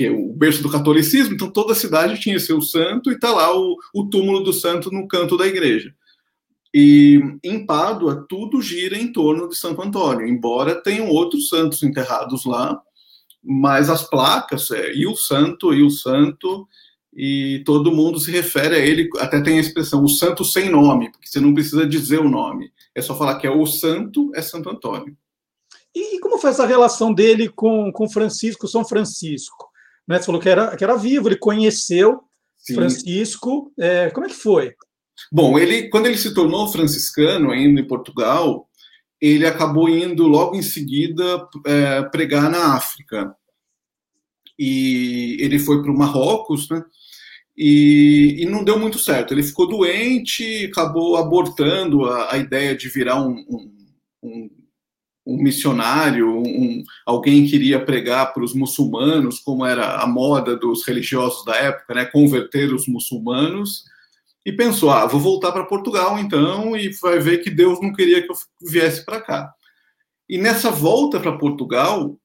porque 0.01 0.09
o 0.09 0.33
berço 0.33 0.63
do 0.63 0.71
catolicismo, 0.71 1.35
então 1.35 1.51
toda 1.51 1.75
cidade 1.75 2.19
tinha 2.19 2.41
seu 2.41 2.63
santo 2.63 3.11
e 3.11 3.15
está 3.15 3.31
lá 3.31 3.55
o, 3.55 3.77
o 3.95 4.09
túmulo 4.09 4.41
do 4.41 4.51
santo 4.51 4.91
no 4.91 5.07
canto 5.07 5.37
da 5.37 5.47
igreja. 5.47 5.95
E 6.73 7.21
em 7.45 7.67
Pádua, 7.67 8.25
tudo 8.27 8.63
gira 8.63 8.97
em 8.97 9.13
torno 9.13 9.47
de 9.47 9.59
Santo 9.59 9.83
Antônio, 9.83 10.27
embora 10.27 10.81
tenham 10.83 11.09
outros 11.09 11.51
santos 11.51 11.83
enterrados 11.83 12.47
lá, 12.47 12.81
mas 13.45 13.91
as 13.91 14.09
placas, 14.09 14.71
é, 14.71 14.95
e 14.95 15.07
o 15.07 15.15
santo, 15.15 15.75
e 15.75 15.83
o 15.83 15.91
santo, 15.91 16.67
e 17.15 17.63
todo 17.67 17.93
mundo 17.93 18.19
se 18.19 18.31
refere 18.31 18.77
a 18.77 18.79
ele, 18.79 19.11
até 19.19 19.43
tem 19.43 19.59
a 19.59 19.61
expressão, 19.61 20.03
o 20.03 20.09
santo 20.09 20.47
sem 20.47 20.71
nome, 20.71 21.11
porque 21.11 21.27
você 21.27 21.41
não 21.41 21.53
precisa 21.53 21.87
dizer 21.87 22.21
o 22.21 22.31
nome, 22.31 22.73
é 22.95 23.03
só 23.03 23.15
falar 23.15 23.37
que 23.39 23.47
é 23.47 23.51
o 23.51 23.67
santo, 23.67 24.31
é 24.35 24.41
Santo 24.41 24.71
Antônio. 24.71 25.15
E 25.95 26.19
como 26.21 26.39
foi 26.39 26.51
essa 26.51 26.65
relação 26.65 27.13
dele 27.13 27.49
com, 27.51 27.93
com 27.93 28.09
Francisco, 28.09 28.67
São 28.67 28.83
Francisco? 28.83 29.70
Né, 30.11 30.19
você 30.19 30.27
falou 30.27 30.41
que 30.41 30.49
era, 30.49 30.77
que 30.77 30.83
era 30.83 30.97
vivo, 30.97 31.29
ele 31.29 31.37
conheceu 31.37 32.21
Sim. 32.59 32.75
Francisco, 32.75 33.73
é, 33.79 34.11
como 34.11 34.27
é 34.27 34.29
que 34.29 34.35
foi? 34.35 34.75
Bom, 35.31 35.57
ele, 35.57 35.89
quando 35.89 36.07
ele 36.07 36.19
se 36.19 36.35
tornou 36.35 36.67
franciscano, 36.67 37.53
ainda 37.53 37.81
em 37.81 37.87
Portugal, 37.87 38.69
ele 39.21 39.47
acabou 39.47 39.89
indo 39.89 40.27
logo 40.27 40.57
em 40.57 40.63
seguida 40.63 41.49
é, 41.65 42.03
pregar 42.03 42.51
na 42.51 42.75
África. 42.75 43.33
E 44.59 45.37
ele 45.39 45.61
foi 45.61 45.81
para 45.81 45.93
o 45.93 45.97
Marrocos, 45.97 46.69
né? 46.69 46.83
E, 47.57 48.39
e, 48.41 48.47
não 48.47 48.65
deu 48.65 48.81
muito 48.81 48.99
certo. 48.99 49.33
Ele 49.33 49.45
ficou 49.45 49.69
doente, 49.69 50.67
acabou 50.73 51.19
abortando 51.19 52.07
a, 52.07 52.35
a 52.35 52.37
ideia 52.37 52.75
de 52.75 52.89
virar 52.89 53.23
um, 53.23 53.45
um, 53.49 53.73
um, 54.25 54.51
um 55.27 55.37
missionário, 55.37 56.39
um, 56.39 56.83
alguém 57.07 57.47
que 57.47 57.55
iria 57.55 57.85
pregar 57.85 58.33
para 58.33 58.43
os 58.43 58.55
muçulmanos, 58.55 59.39
como 59.39 59.65
era 59.65 59.97
a 59.97 60.07
moda 60.07 60.57
dos 60.57 60.87
religiosos 60.87 61.45
da 61.45 61.55
época, 61.57 61.95
né? 61.95 62.05
Converter 62.07 62.73
os 62.73 62.87
muçulmanos 62.87 63.85
e 64.45 64.53
pensou: 64.53 64.91
ah, 64.91 65.07
vou 65.07 65.21
voltar 65.21 65.53
para 65.53 65.67
Portugal 65.67 66.19
então, 66.19 66.77
e 66.77 66.91
vai 67.01 67.19
ver 67.19 67.39
que 67.39 67.51
Deus 67.51 67.81
não 67.81 67.93
queria 67.93 68.23
que 68.23 68.31
eu 68.31 68.37
viesse 68.63 69.05
para 69.05 69.21
cá. 69.21 69.53
E 70.29 70.39
nessa 70.39 70.71
volta 70.71 71.19
para 71.19 71.37
Portugal, 71.37 72.17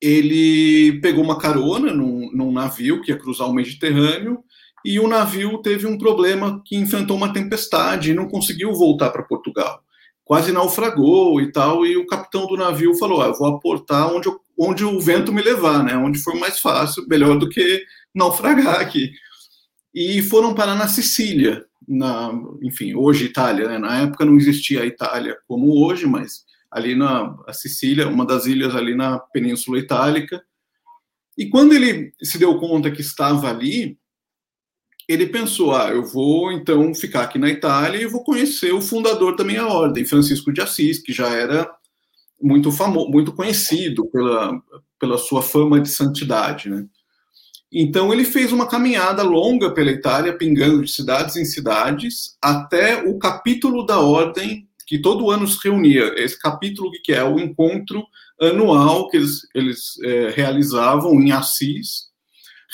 ele 0.00 1.00
pegou 1.00 1.24
uma 1.24 1.38
carona 1.38 1.92
num, 1.92 2.30
num, 2.32 2.52
navio 2.52 3.00
que 3.00 3.10
ia 3.10 3.18
cruzar 3.18 3.48
o 3.48 3.54
Mediterrâneo, 3.54 4.44
e 4.84 5.00
o 5.00 5.08
navio 5.08 5.58
teve 5.62 5.86
um 5.86 5.96
problema 5.96 6.60
que 6.64 6.76
enfrentou 6.76 7.16
uma 7.16 7.32
tempestade 7.32 8.10
e 8.10 8.14
não 8.14 8.28
conseguiu 8.28 8.74
voltar 8.74 9.10
para 9.10 9.22
Portugal. 9.22 9.83
Quase 10.24 10.52
naufragou 10.52 11.40
e 11.40 11.52
tal, 11.52 11.84
e 11.84 11.96
o 11.96 12.06
capitão 12.06 12.46
do 12.46 12.56
navio 12.56 12.94
falou: 12.96 13.20
ah, 13.20 13.32
vou 13.32 13.48
aportar 13.48 14.12
onde, 14.12 14.28
eu, 14.28 14.40
onde 14.58 14.84
o 14.84 15.00
vento 15.00 15.32
me 15.32 15.42
levar, 15.42 15.84
né? 15.84 15.96
onde 15.96 16.18
for 16.18 16.34
mais 16.34 16.58
fácil, 16.58 17.06
melhor 17.06 17.38
do 17.38 17.48
que 17.48 17.84
naufragar 18.14 18.80
aqui 18.80 19.10
e 19.94 20.20
foram 20.22 20.54
parar 20.54 20.74
na 20.74 20.88
Sicília, 20.88 21.64
na, 21.86 22.32
enfim, 22.62 22.94
hoje 22.94 23.26
Itália, 23.26 23.68
né? 23.68 23.78
Na 23.78 24.02
época 24.02 24.24
não 24.24 24.36
existia 24.36 24.82
a 24.82 24.86
Itália 24.86 25.38
como 25.46 25.84
hoje, 25.84 26.04
mas 26.04 26.44
ali 26.68 26.96
na 26.96 27.36
Sicília, 27.52 28.08
uma 28.08 28.26
das 28.26 28.46
ilhas 28.46 28.74
ali 28.74 28.96
na 28.96 29.20
Península 29.20 29.78
Itálica. 29.78 30.42
E 31.38 31.48
quando 31.48 31.74
ele 31.74 32.12
se 32.20 32.38
deu 32.38 32.58
conta 32.58 32.90
que 32.90 33.00
estava 33.00 33.48
ali, 33.48 33.96
ele 35.08 35.26
pensou: 35.26 35.74
ah, 35.74 35.90
eu 35.90 36.04
vou 36.04 36.52
então 36.52 36.94
ficar 36.94 37.22
aqui 37.22 37.38
na 37.38 37.50
Itália 37.50 38.00
e 38.00 38.06
vou 38.06 38.24
conhecer 38.24 38.72
o 38.72 38.80
fundador 38.80 39.36
da 39.36 39.44
minha 39.44 39.66
ordem, 39.66 40.04
Francisco 40.04 40.52
de 40.52 40.60
Assis, 40.60 40.98
que 40.98 41.12
já 41.12 41.28
era 41.28 41.70
muito 42.40 42.70
famoso, 42.70 43.10
muito 43.10 43.32
conhecido 43.32 44.06
pela, 44.06 44.60
pela 44.98 45.18
sua 45.18 45.42
fama 45.42 45.80
de 45.80 45.88
santidade, 45.88 46.68
né? 46.68 46.86
Então 47.72 48.12
ele 48.12 48.24
fez 48.24 48.52
uma 48.52 48.68
caminhada 48.68 49.22
longa 49.22 49.72
pela 49.72 49.90
Itália, 49.90 50.36
pingando 50.36 50.84
de 50.84 50.90
cidades 50.92 51.36
em 51.36 51.44
cidades, 51.44 52.36
até 52.40 53.02
o 53.02 53.18
capítulo 53.18 53.84
da 53.84 53.98
ordem 53.98 54.68
que 54.86 54.98
todo 54.98 55.30
ano 55.30 55.46
se 55.46 55.58
reunia. 55.64 56.14
Esse 56.16 56.38
capítulo 56.38 56.90
que 57.02 57.12
é 57.12 57.24
o 57.24 57.38
encontro 57.38 58.04
anual 58.40 59.08
que 59.08 59.16
eles, 59.16 59.40
eles 59.54 60.00
é, 60.04 60.30
realizavam 60.30 61.20
em 61.20 61.32
Assis, 61.32 62.10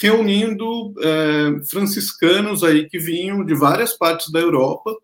reunindo 0.01 0.95
é, 0.99 1.65
franciscanos 1.71 2.65
aí 2.65 2.89
que 2.89 2.99
vinham 2.99 3.45
de 3.45 3.55
várias 3.55 3.93
partes 3.93 4.31
da 4.33 4.41
Europa 4.41 4.97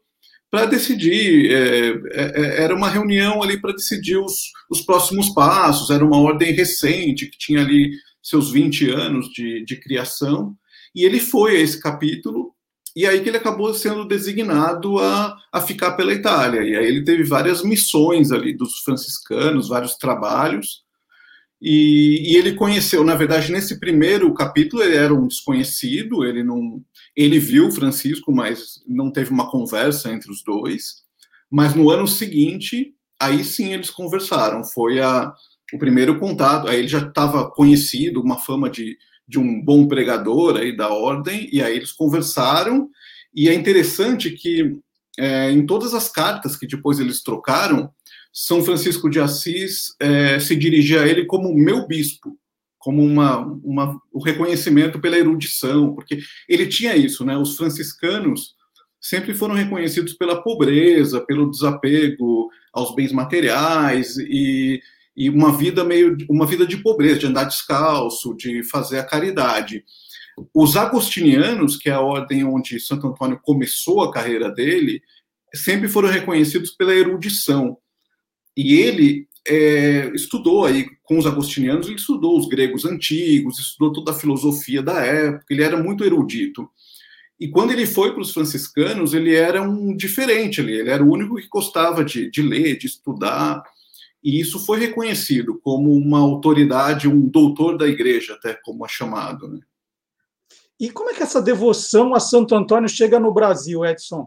para 0.51 0.67
decidir. 0.67 1.53
É, 1.53 1.89
é, 1.89 2.33
é 2.35 2.63
era 2.63 2.75
uma 2.75 2.89
reunião 2.89 3.43
ali 3.43 3.61
para 3.61 3.73
decidir 3.73 4.17
os, 4.17 4.51
os 4.71 4.81
próximos 4.81 5.29
passos. 5.31 5.91
Era 5.91 6.05
uma 6.05 6.19
ordem 6.19 6.53
recente 6.53 7.27
que 7.27 7.39
tinha 7.39 7.61
ali 7.61 7.91
seus 8.23 8.51
20 8.51 8.91
anos 8.91 9.29
de, 9.29 9.65
de 9.65 9.77
criação, 9.77 10.53
e 10.93 11.05
ele 11.05 11.21
foi 11.21 11.57
a 11.57 11.61
esse 11.61 11.81
capítulo, 11.81 12.53
e 12.97 13.07
aí 13.07 13.21
que 13.21 13.29
ele 13.29 13.37
acabou 13.37 13.73
sendo 13.73 14.05
designado 14.05 14.99
a, 14.99 15.37
a 15.53 15.61
ficar 15.61 15.93
pela 15.93 16.13
Itália. 16.13 16.63
E 16.63 16.75
aí 16.75 16.87
ele 16.87 17.05
teve 17.05 17.23
várias 17.23 17.63
missões 17.63 18.33
ali 18.33 18.53
dos 18.57 18.81
franciscanos, 18.81 19.69
vários 19.69 19.97
trabalhos, 19.97 20.86
e, 21.61 22.33
e, 22.33 22.37
ele 22.37 22.55
conheceu, 22.55 23.03
na 23.03 23.15
verdade, 23.15 23.51
nesse 23.51 23.81
primeiro 23.81 24.33
capítulo 24.35 24.83
ele 24.83 24.97
era 24.97 25.15
um 25.15 25.27
desconhecido, 25.27 26.25
ele 26.25 26.43
não, 26.43 26.83
ele 27.17 27.39
viu 27.39 27.71
Francisco, 27.71 28.31
mas 28.31 28.83
não 28.87 29.11
teve 29.11 29.31
uma 29.31 29.51
conversa 29.51 30.13
entre 30.13 30.31
os 30.31 30.43
dois. 30.45 31.05
Mas 31.51 31.75
no 31.75 31.91
ano 31.91 32.07
seguinte, 32.07 32.93
aí 33.19 33.43
sim 33.43 33.73
eles 33.73 33.91
conversaram. 33.91 34.63
Foi 34.65 35.01
a, 35.01 35.33
o 35.73 35.79
primeiro 35.79 36.19
contato, 36.19 36.69
aí 36.69 36.81
ele 36.81 36.89
já 36.89 36.99
estava 36.99 37.51
conhecido, 37.51 38.21
uma 38.21 38.39
fama 38.39 38.69
de, 38.69 38.97
de 39.27 39.39
um 39.39 39.63
bom 39.63 39.89
pregador 39.89 40.57
aí 40.57 40.77
da 40.77 40.91
ordem, 40.91 41.49
e 41.51 41.63
aí 41.63 41.75
eles 41.77 41.93
conversaram, 41.93 42.91
e 43.35 43.49
é 43.49 43.55
interessante 43.55 44.31
que 44.31 44.79
é, 45.19 45.51
em 45.51 45.65
todas 45.65 45.95
as 45.95 46.09
cartas 46.11 46.57
que 46.57 46.67
depois 46.67 47.01
eles 47.01 47.23
trocaram, 47.23 47.91
São 48.39 48.63
Francisco 48.63 49.09
de 49.09 49.19
Assis 49.19 49.97
é, 49.99 50.39
se 50.39 50.55
dirigia 50.55 51.01
a 51.01 51.09
ele 51.09 51.25
como 51.25 51.55
meu 51.55 51.87
bispo, 51.87 52.39
como 52.79 53.03
uma, 53.03 53.39
uma, 53.65 53.99
o 54.13 54.23
reconhecimento 54.23 55.01
pela 55.01 55.17
erudição, 55.17 55.95
porque 55.95 56.19
ele 56.47 56.67
tinha 56.67 56.95
isso, 56.95 57.25
né? 57.25 57.35
Os 57.39 57.57
franciscanos 57.57 58.55
sempre 59.01 59.33
foram 59.33 59.55
reconhecidos 59.55 60.13
pela 60.13 60.43
pobreza, 60.43 61.25
pelo 61.25 61.51
desapego 61.51 62.51
aos 62.75 62.95
bens 62.95 63.11
materiais 63.11 64.19
e 64.19 64.83
e 65.17 65.31
uma 65.31 65.57
vida 65.57 65.83
meio 65.83 66.15
uma 66.29 66.45
vida 66.45 66.67
de 66.67 66.77
pobreza, 66.77 67.21
de 67.21 67.27
andar 67.27 67.45
descalço, 67.45 68.37
de 68.37 68.63
fazer 68.65 68.99
a 68.99 69.07
caridade. 69.07 69.83
Os 70.53 70.77
agostinianos, 70.77 71.79
que 71.79 71.89
é 71.89 71.93
a 71.95 72.03
ordem 72.03 72.45
onde 72.45 72.79
Santo 72.79 73.07
Antônio 73.07 73.41
começou 73.43 74.03
a 74.03 74.13
carreira 74.13 74.51
dele, 74.51 75.01
sempre 75.55 75.89
foram 75.89 76.11
reconhecidos 76.11 76.73
pela 76.73 76.95
erudição. 76.95 77.79
E 78.57 78.75
ele 78.75 79.29
é, 79.47 80.11
estudou 80.15 80.65
aí 80.65 80.87
com 81.05 81.19
os 81.19 81.27
agostinianos, 81.27 81.87
ele 81.87 81.97
estudou 81.97 82.39
os 82.39 82.49
gregos 82.49 82.85
antigos, 82.85 83.59
estudou 83.59 83.93
toda 83.93 84.13
a 84.13 84.19
filosofia 84.19 84.83
da 84.83 85.01
época, 85.05 85.45
ele 85.51 85.63
era 85.63 85.83
muito 85.83 86.05
erudito. 86.05 86.69
E 87.39 87.49
quando 87.49 87.73
ele 87.73 87.87
foi 87.87 88.13
para 88.13 88.23
os 88.23 88.33
franciscanos, 88.33 89.13
ele 89.13 89.35
era 89.35 89.63
um 89.63 89.95
diferente 89.95 90.61
ali, 90.61 90.73
ele 90.73 90.91
era 90.91 91.05
o 91.05 91.13
único 91.13 91.37
que 91.37 91.49
gostava 91.49 92.05
de, 92.05 92.31
de 92.31 92.41
ler, 92.41 92.79
de 92.79 92.87
estudar 92.87 93.63
e 94.27 94.41
isso 94.41 94.59
foi 94.59 94.81
reconhecido 94.81 95.61
como 95.63 95.93
uma 95.93 96.19
autoridade, 96.19 97.07
um 97.07 97.29
doutor 97.29 97.79
da 97.79 97.87
igreja, 97.87 98.35
até 98.35 98.55
como 98.55 98.85
é 98.85 98.89
chamado. 98.89 99.47
Né? 99.47 99.61
E 100.81 100.91
como 100.91 101.11
é 101.11 101.15
que 101.15 101.23
essa 101.23 101.41
devoção 101.41 102.13
a 102.13 102.19
Santo 102.19 102.53
Antônio 102.57 102.89
chega 102.89 103.21
no 103.21 103.33
Brasil, 103.33 103.85
Edson? 103.85 104.27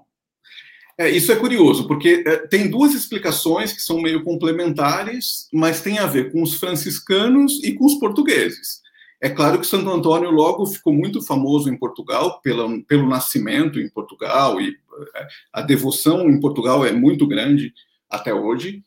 É, 1.00 1.10
isso 1.10 1.32
é 1.32 1.36
curioso, 1.38 1.88
porque 1.88 2.26
é, 2.28 2.46
tem 2.48 2.70
duas 2.70 2.94
explicações 2.94 3.72
que 3.72 3.82
são 3.82 4.02
meio 4.02 4.22
complementares, 4.22 5.48
mas 5.54 5.82
tem 5.82 5.98
a 5.98 6.06
ver 6.06 6.30
com 6.30 6.44
os 6.44 6.56
franciscanos 6.56 7.64
e 7.64 7.72
com 7.72 7.86
os 7.86 7.96
portugueses. 7.96 8.82
É 9.22 9.30
claro 9.30 9.60
que 9.60 9.66
Santo 9.66 9.90
Antônio 9.90 10.30
logo 10.30 10.66
ficou 10.66 10.92
muito 10.92 11.22
famoso 11.22 11.70
em 11.70 11.78
Portugal 11.78 12.42
pelo, 12.42 12.84
pelo 12.84 13.08
nascimento 13.08 13.80
em 13.80 13.90
Portugal 13.90 14.60
e 14.60 14.76
é, 15.16 15.28
a 15.54 15.62
devoção 15.62 16.30
em 16.30 16.38
Portugal 16.38 16.86
é 16.86 16.92
muito 16.92 17.26
grande 17.26 17.74
até 18.10 18.34
hoje. 18.34 18.84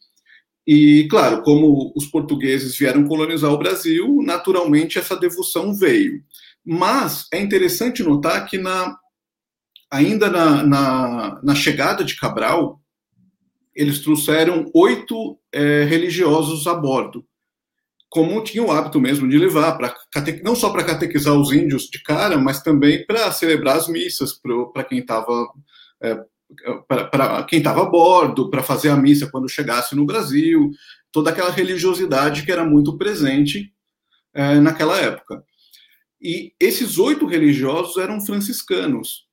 E, 0.67 1.09
claro, 1.11 1.43
como 1.43 1.95
os 1.97 2.05
portugueses 2.05 2.77
vieram 2.77 3.09
colonizar 3.09 3.51
o 3.51 3.59
Brasil, 3.59 4.21
naturalmente 4.23 4.99
essa 4.99 5.17
devoção 5.17 5.73
veio. 5.73 6.23
Mas 6.63 7.27
é 7.33 7.41
interessante 7.41 8.03
notar 8.03 8.47
que 8.47 8.59
na, 8.59 8.97
ainda 9.93 10.31
na, 10.31 10.63
na, 10.63 11.41
na 11.43 11.55
chegada 11.55 12.03
de 12.03 12.17
Cabral, 12.17 12.81
eles 13.75 14.01
trouxeram 14.01 14.71
oito 14.75 15.39
é, 15.53 15.85
religiosos 15.85 16.67
a 16.67 16.75
bordo, 16.75 17.27
como 18.09 18.43
tinha 18.43 18.63
o 18.63 18.71
hábito 18.71 18.99
mesmo 18.99 19.29
de 19.29 19.37
levar, 19.39 19.77
pra, 19.77 19.95
não 20.43 20.55
só 20.55 20.71
para 20.71 20.85
catequizar 20.85 21.35
os 21.35 21.53
índios 21.53 21.85
de 21.85 22.03
cara, 22.03 22.39
mas 22.39 22.63
também 22.63 23.05
para 23.07 23.31
celebrar 23.33 23.77
as 23.77 23.87
missas 23.87 24.33
para 24.73 24.85
quem 24.85 24.99
estava 24.99 25.47
é, 26.03 26.19
para 26.87 27.45
quem 27.45 27.59
estava 27.59 27.83
a 27.83 27.89
bordo, 27.89 28.51
para 28.51 28.63
fazer 28.63 28.91
a 28.91 28.97
missa 28.97 29.31
quando 29.31 29.49
chegasse 29.49 29.95
no 29.95 30.05
Brasil, 30.05 30.71
toda 31.11 31.31
aquela 31.31 31.51
religiosidade 31.51 32.45
que 32.45 32.53
era 32.53 32.65
muito 32.65 32.99
presente 32.99 33.73
é, 34.35 34.57
naquela 34.57 34.99
época. 34.99 35.43
E 36.21 36.53
esses 36.61 36.99
oito 36.99 37.27
religiosos 37.27 37.97
eram 37.97 38.21
franciscanos. 38.21 39.27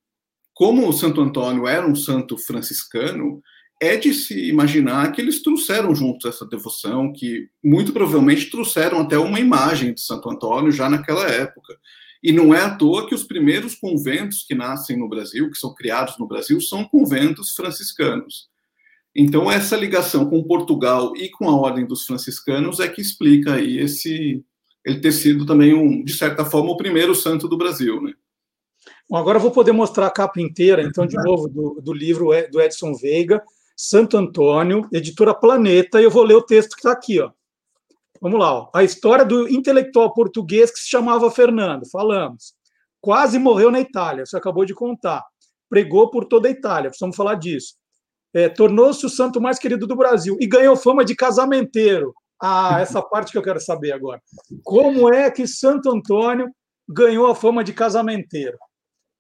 Como 0.60 0.90
o 0.90 0.92
Santo 0.92 1.22
Antônio 1.22 1.66
era 1.66 1.88
um 1.88 1.96
santo 1.96 2.38
franciscano, 2.38 3.42
é 3.82 3.96
de 3.96 4.14
se 4.14 4.50
imaginar 4.50 5.10
que 5.14 5.22
eles 5.22 5.42
trouxeram 5.42 5.96
juntos 5.96 6.26
essa 6.26 6.46
devoção, 6.46 7.14
que 7.14 7.48
muito 7.64 7.94
provavelmente 7.94 8.52
trouxeram 8.52 9.00
até 9.00 9.18
uma 9.18 9.40
imagem 9.40 9.94
de 9.94 10.02
Santo 10.02 10.30
Antônio 10.30 10.70
já 10.70 10.90
naquela 10.90 11.26
época. 11.30 11.78
E 12.22 12.34
não 12.34 12.54
é 12.54 12.60
à 12.60 12.76
toa 12.76 13.08
que 13.08 13.16
os 13.16 13.24
primeiros 13.24 13.74
conventos 13.74 14.44
que 14.46 14.54
nascem 14.54 14.98
no 14.98 15.08
Brasil, 15.08 15.50
que 15.50 15.58
são 15.58 15.74
criados 15.74 16.18
no 16.20 16.28
Brasil, 16.28 16.60
são 16.60 16.84
conventos 16.84 17.56
franciscanos. 17.56 18.50
Então, 19.16 19.50
essa 19.50 19.78
ligação 19.78 20.30
com 20.30 20.44
Portugal 20.44 21.16
e 21.16 21.30
com 21.30 21.48
a 21.48 21.56
Ordem 21.56 21.88
dos 21.88 22.06
Franciscanos 22.06 22.82
é 22.82 22.90
que 22.90 23.00
explica 23.00 23.54
aí 23.54 23.78
esse 23.78 24.44
ele 24.86 25.00
ter 25.00 25.14
sido 25.14 25.46
também, 25.46 25.74
um, 25.74 26.04
de 26.04 26.14
certa 26.16 26.44
forma, 26.44 26.72
o 26.72 26.78
primeiro 26.78 27.16
santo 27.16 27.48
do 27.48 27.58
Brasil. 27.58 28.02
Né? 28.02 28.14
Agora 29.12 29.38
eu 29.38 29.42
vou 29.42 29.52
poder 29.52 29.72
mostrar 29.72 30.06
a 30.06 30.12
capa 30.12 30.40
inteira, 30.40 30.84
então, 30.84 31.06
de 31.06 31.16
novo, 31.18 31.48
do, 31.48 31.82
do 31.82 31.92
livro 31.94 32.30
do 32.52 32.62
Edson 32.62 32.94
Veiga, 32.94 33.42
Santo 33.76 34.18
Antônio, 34.18 34.88
editora 34.92 35.34
Planeta, 35.34 36.00
e 36.00 36.04
eu 36.04 36.12
vou 36.12 36.24
ler 36.24 36.36
o 36.36 36.44
texto 36.44 36.72
que 36.72 36.80
está 36.80 36.92
aqui. 36.92 37.20
Ó. 37.20 37.32
Vamos 38.22 38.40
lá, 38.40 38.54
ó. 38.54 38.70
a 38.74 38.84
história 38.84 39.26
do 39.26 39.50
intelectual 39.50 40.14
português 40.14 40.70
que 40.70 40.80
se 40.80 40.90
chamava 40.90 41.32
Fernando, 41.32 41.90
falamos. 41.90 42.54
Quase 43.02 43.40
morreu 43.40 43.72
na 43.72 43.80
Itália, 43.80 44.26
você 44.26 44.38
acabou 44.38 44.66
de 44.66 44.76
contar. 44.76 45.24
Pregou 45.70 46.10
por 46.12 46.26
toda 46.26 46.48
a 46.48 46.52
Itália, 46.52 46.90
precisamos 46.90 47.16
falar 47.16 47.36
disso. 47.36 47.76
É, 48.34 48.48
Tornou-se 48.48 49.04
o 49.06 49.10
santo 49.10 49.42
mais 49.42 49.58
querido 49.58 49.88
do 49.88 49.96
Brasil 49.96 50.38
e 50.40 50.46
ganhou 50.46 50.76
fama 50.76 51.04
de 51.04 51.16
casamenteiro. 51.16 52.14
Ah, 52.42 52.80
essa 52.80 53.02
parte 53.02 53.32
que 53.32 53.38
eu 53.38 53.42
quero 53.42 53.60
saber 53.60 53.92
agora. 53.92 54.22
Como 54.64 55.12
é 55.14 55.32
que 55.32 55.48
Santo 55.48 55.90
Antônio 55.90 56.50
ganhou 56.88 57.28
a 57.28 57.36
fama 57.36 57.64
de 57.64 57.74
casamenteiro? 57.74 58.58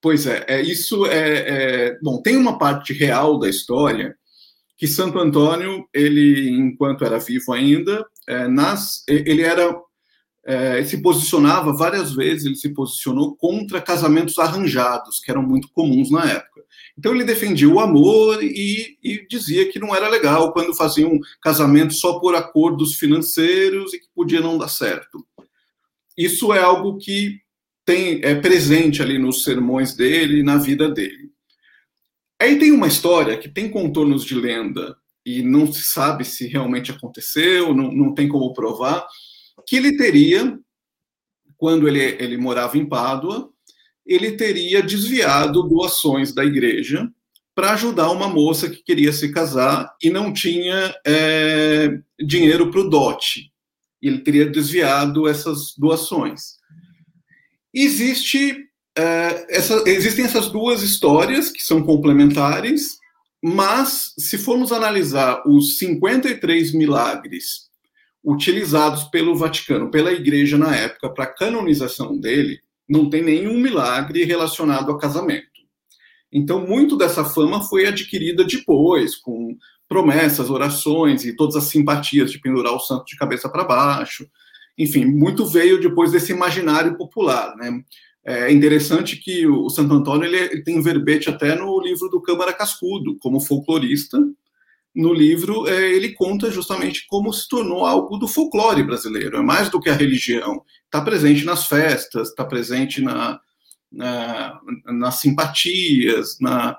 Pois 0.02 0.26
é, 0.26 0.46
é 0.48 0.62
isso 0.62 1.06
é, 1.06 1.90
é, 1.90 2.00
bom. 2.02 2.22
Tem 2.22 2.38
uma 2.38 2.58
parte 2.58 2.94
real 2.94 3.38
da 3.38 3.50
história 3.50 4.16
que 4.78 4.88
Santo 4.88 5.20
Antônio, 5.20 5.86
ele, 5.94 6.50
enquanto 6.50 7.04
era 7.04 7.20
vivo 7.20 7.52
ainda, 7.52 8.06
é, 8.26 8.48
nas, 8.48 9.04
ele 9.10 9.42
era 9.42 9.76
é, 10.46 10.84
se 10.84 11.02
posicionava 11.02 11.74
várias 11.74 12.14
vezes, 12.14 12.46
ele 12.46 12.56
se 12.56 12.74
posicionou 12.74 13.36
contra 13.36 13.82
casamentos 13.82 14.40
arranjados, 14.40 15.20
que 15.20 15.30
eram 15.30 15.44
muito 15.44 15.70
comuns 15.74 16.10
na 16.10 16.26
época. 16.26 16.64
Então 16.98 17.14
ele 17.14 17.24
defendia 17.24 17.70
o 17.70 17.80
amor 17.80 18.42
e, 18.44 18.98
e 19.04 19.28
dizia 19.28 19.70
que 19.72 19.80
não 19.80 19.96
era 19.96 20.10
legal 20.10 20.52
quando 20.54 20.76
faziam 20.76 21.12
um 21.12 21.20
casamento 21.42 21.94
só 21.94 22.20
por 22.20 22.36
acordos 22.36 22.96
financeiros 22.96 23.94
e 23.94 24.00
que 24.00 24.08
podia 24.16 24.42
não 24.42 24.58
dar 24.58 24.70
certo. 24.70 25.26
Isso 26.18 26.52
é 26.54 26.60
algo 26.60 26.98
que 26.98 27.40
tem 27.90 28.22
é 28.24 28.36
presente 28.36 29.02
ali 29.02 29.18
nos 29.18 29.41
sermões 29.41 29.95
dele 29.95 30.41
e 30.41 30.44
na 30.44 30.57
vida 30.57 30.88
dele. 30.88 31.32
Aí 32.40 32.60
tem 32.60 32.72
uma 32.72 32.88
história 32.88 33.36
que 33.36 33.49
tem 33.49 33.68
contornos 33.68 34.24
de 34.24 34.36
lenda 34.36 34.95
e 35.26 35.41
não 35.41 35.72
se 35.74 35.84
sabe 35.86 36.24
se 36.24 36.45
realmente 36.45 36.91
aconteceu, 36.91 37.74
não, 37.74 37.91
não 37.91 38.14
tem 38.14 38.30
como 38.30 38.53
provar, 38.53 39.07
que 39.66 39.76
ele 39.76 39.98
teria, 39.98 40.56
quando 41.57 41.88
ele, 41.88 41.99
ele 41.99 42.38
morava 42.38 42.78
em 42.78 42.88
Pádua, 42.88 43.49
ele 44.06 44.34
teria 44.34 44.84
desviado 44.84 45.64
doações 45.64 46.32
da 46.32 46.45
igreja 46.45 47.11
para 47.56 47.72
ajudar 47.72 48.11
uma 48.11 48.28
moça 48.28 48.70
que 48.70 48.84
queria 48.84 49.11
se 49.11 49.32
casar 49.32 49.95
e 49.99 50.11
não 50.11 50.32
tinha 50.32 50.95
é, 51.06 51.99
dinheiro 52.24 52.70
para 52.70 52.82
o 52.82 52.90
dote. 52.90 53.52
Ele 53.99 54.20
teria 54.20 54.45
desviado 54.45 55.28
essas 55.28 55.74
doações. 55.76 56.59
Existe 57.74 58.70
é, 58.98 59.46
essa, 59.50 59.84
existem 59.88 60.26
essas 60.26 60.50
duas 60.50 60.82
histórias 60.82 61.50
que 61.52 61.62
são 61.62 61.84
complementares, 61.84 62.98
mas 63.41 64.14
se 64.18 64.38
formos 64.38 64.72
analisar 64.72 65.44
os 65.48 65.78
53 65.78 66.74
milagres 66.74 67.70
utilizados 68.24 69.04
pelo 69.06 69.36
Vaticano, 69.36 69.90
pela 69.90 70.12
Igreja 70.12 70.58
na 70.58 70.76
época, 70.76 71.10
para 71.10 71.24
a 71.24 71.34
canonização 71.34 72.20
dele, 72.20 72.60
não 72.88 73.10
tem 73.10 73.24
nenhum 73.24 73.58
milagre 73.58 74.26
relacionado 74.26 74.91
a 74.91 75.00
casamento. 75.00 75.48
Então, 76.32 76.66
muito 76.66 76.98
dessa 76.98 77.24
fama 77.24 77.62
foi 77.62 77.88
adquirida 77.88 78.44
depois, 78.44 79.16
com 79.16 79.56
promessas, 79.88 80.50
orações 80.50 81.26
e 81.26 81.36
todas 81.36 81.56
as 81.56 81.64
simpatias 81.66 82.32
de 82.32 82.40
pendurar 82.40 82.74
o 82.74 82.80
santo 82.80 83.06
de 83.06 83.16
cabeça 83.16 83.50
para 83.50 83.64
baixo. 83.64 84.30
Enfim, 84.80 85.06
muito 85.06 85.45
veio 85.45 85.81
depois 85.81 86.14
desse 86.14 86.31
imaginário 86.31 86.97
popular, 86.97 87.53
né? 87.57 87.84
É 88.26 88.51
interessante 88.51 89.18
que 89.18 89.45
o 89.47 89.69
Santo 89.69 89.93
Antônio 89.93 90.26
ele, 90.26 90.61
tem 90.64 90.81
verbete 90.81 91.30
até 91.30 91.56
no 91.56 91.81
livro 91.81 92.10
do 92.10 92.22
Câmara 92.22 92.53
Cascudo, 92.53 93.18
como 93.19 93.39
folclorista. 93.39 94.18
No 94.95 95.14
livro, 95.14 95.68
é, 95.68 95.91
ele 95.91 96.14
conta 96.14 96.51
justamente 96.51 97.06
como 97.07 97.34
se 97.34 97.47
tornou 97.49 97.85
algo 97.85 98.18
do 98.18 98.27
folclore 98.27 98.84
brasileiro. 98.84 99.38
É 99.38 99.41
mais 99.41 99.69
do 99.69 99.80
que 99.80 99.89
a 99.89 99.95
religião. 99.95 100.64
Está 100.85 101.01
presente 101.01 101.43
nas 101.43 101.68
festas, 101.68 102.30
está 102.30 102.45
presente 102.45 103.01
na, 103.01 103.39
na, 103.91 104.60
nas 104.85 105.15
simpatias, 105.15 106.38
na, 106.39 106.77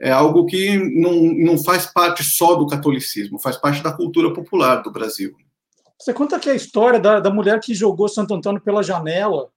é 0.00 0.10
algo 0.10 0.46
que 0.46 0.76
não, 0.76 1.22
não 1.22 1.62
faz 1.62 1.86
parte 1.86 2.22
só 2.22 2.54
do 2.54 2.66
catolicismo, 2.66 3.40
faz 3.40 3.56
parte 3.56 3.82
da 3.82 3.92
cultura 3.92 4.32
popular 4.32 4.76
do 4.82 4.92
Brasil. 4.92 5.34
Você 6.00 6.14
conta 6.14 6.36
aqui 6.36 6.48
a 6.48 6.54
história 6.54 7.00
da, 7.00 7.20
da 7.20 7.30
mulher 7.30 7.58
que 7.60 7.74
jogou 7.74 8.08
Santo 8.08 8.34
Antônio 8.34 8.60
pela 8.60 8.82
janela. 8.82 9.50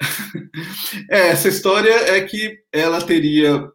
É, 1.10 1.28
essa 1.28 1.48
história 1.48 1.92
é 1.92 2.20
que 2.22 2.62
ela 2.72 3.00
teria 3.02 3.70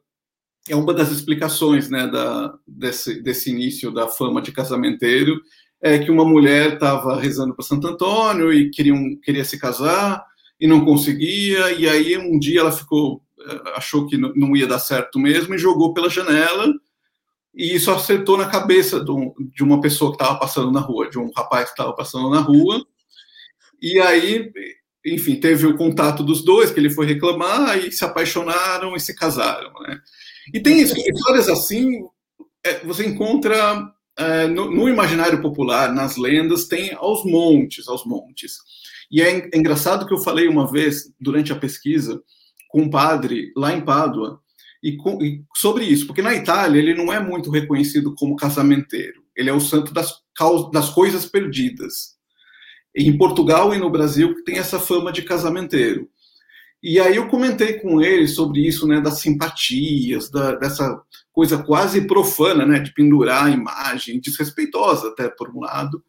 é 0.67 0.75
uma 0.75 0.93
das 0.93 1.11
explicações 1.11 1.89
né, 1.89 2.07
da, 2.07 2.53
desse, 2.67 3.21
desse 3.21 3.51
início 3.51 3.91
da 3.91 4.07
fama 4.07 4.41
de 4.41 4.51
casamenteiro, 4.51 5.39
é 5.81 5.99
que 5.99 6.09
uma 6.09 6.25
mulher 6.25 6.73
estava 6.73 7.19
rezando 7.19 7.53
para 7.53 7.63
Santo 7.63 7.87
Antônio 7.87 8.51
e 8.51 8.71
queria, 8.71 8.93
queria 9.23 9.45
se 9.45 9.59
casar 9.59 10.25
e 10.59 10.67
não 10.67 10.83
conseguia, 10.83 11.71
e 11.73 11.87
aí 11.87 12.17
um 12.17 12.39
dia 12.39 12.61
ela 12.61 12.71
ficou, 12.71 13.21
eh, 13.39 13.73
achou 13.75 14.07
que 14.07 14.17
não 14.17 14.55
ia 14.55 14.65
dar 14.65 14.79
certo 14.79 15.19
mesmo 15.19 15.53
e 15.53 15.59
jogou 15.59 15.93
pela 15.93 16.09
janela, 16.09 16.73
e 17.55 17.75
isso 17.75 17.89
acertou 17.91 18.37
na 18.37 18.47
cabeça 18.47 19.03
de 19.03 19.63
uma 19.63 19.79
pessoa 19.79 20.11
que 20.11 20.21
estava 20.21 20.37
passando 20.37 20.71
na 20.71 20.79
rua, 20.79 21.09
de 21.09 21.17
um 21.17 21.31
rapaz 21.35 21.65
que 21.65 21.71
estava 21.71 21.93
passando 21.93 22.29
na 22.29 22.39
rua, 22.39 22.85
e 23.81 23.99
aí 23.99 24.51
enfim, 25.05 25.35
teve 25.35 25.67
o 25.67 25.77
contato 25.77 26.23
dos 26.23 26.43
dois, 26.43 26.71
que 26.71 26.79
ele 26.79 26.89
foi 26.89 27.05
reclamar, 27.05 27.77
e 27.77 27.91
se 27.91 28.03
apaixonaram 28.03 28.95
e 28.95 28.99
se 28.99 29.15
casaram. 29.15 29.71
Né? 29.81 29.99
E 30.53 30.59
tem 30.59 30.81
histórias 30.81 31.47
assim, 31.47 32.01
é, 32.63 32.79
você 32.83 33.05
encontra 33.05 33.87
é, 34.17 34.47
no, 34.47 34.71
no, 34.71 34.89
imaginário 34.89 35.41
popular, 35.41 35.93
nas 35.93 36.17
lendas, 36.17 36.65
tem 36.65 36.93
aos 36.93 37.23
montes, 37.23 37.87
aos 37.87 38.03
montes. 38.05 38.57
E 39.11 39.21
é, 39.21 39.47
é 39.53 39.57
engraçado 39.57 40.07
que 40.07 40.13
eu 40.13 40.23
falei 40.23 40.47
uma 40.47 40.69
vez, 40.69 41.13
durante 41.19 41.51
a 41.53 41.55
pesquisa, 41.55 42.19
com 42.69 42.81
um 42.81 42.89
padre 42.89 43.53
lá 43.55 43.71
em 43.71 43.81
Pádua, 43.81 44.41
e, 44.85 44.95
com, 44.95 45.19
e 45.19 45.43
sobre 45.55 45.83
isso, 45.83 46.05
porque 46.05 46.21
na 46.21 46.35
Itália 46.35 46.79
ele 46.79 46.93
não 46.93 47.11
é 47.11 47.19
muito 47.19 47.49
reconhecido 47.49 48.13
como 48.13 48.35
casamenteiro, 48.35 49.23
ele 49.35 49.49
é 49.49 49.53
o 49.53 49.59
santo 49.59 49.91
das, 49.91 50.13
das 50.71 50.91
coisas 50.91 51.25
perdidas 51.25 52.13
em 52.95 53.17
Portugal 53.17 53.73
e 53.73 53.79
no 53.79 53.89
Brasil 53.89 54.43
tem 54.45 54.59
essa 54.59 54.79
fama 54.79 55.11
de 55.11 55.23
casamenteiro. 55.23 56.07
E 56.83 56.99
aí 56.99 57.15
eu 57.15 57.27
comentei 57.27 57.79
com 57.79 57.99
ele 57.99 58.27
sobre 58.27 58.65
isso, 58.65 58.87
né, 58.87 59.01
das 59.01 59.19
simpatias, 59.21 60.29
da, 60.29 60.53
dessa 60.53 61.01
coisa 61.33 61.63
quase 61.63 62.05
profana, 62.05 62.63
né, 62.63 62.77
de 62.77 62.93
pendurar 62.93 63.45
a 63.45 63.49
imagem, 63.49 64.19
desrespeitosa 64.19 65.07
até 65.07 65.27
por 65.27 65.49
um 65.49 65.61
lado. 65.61 66.03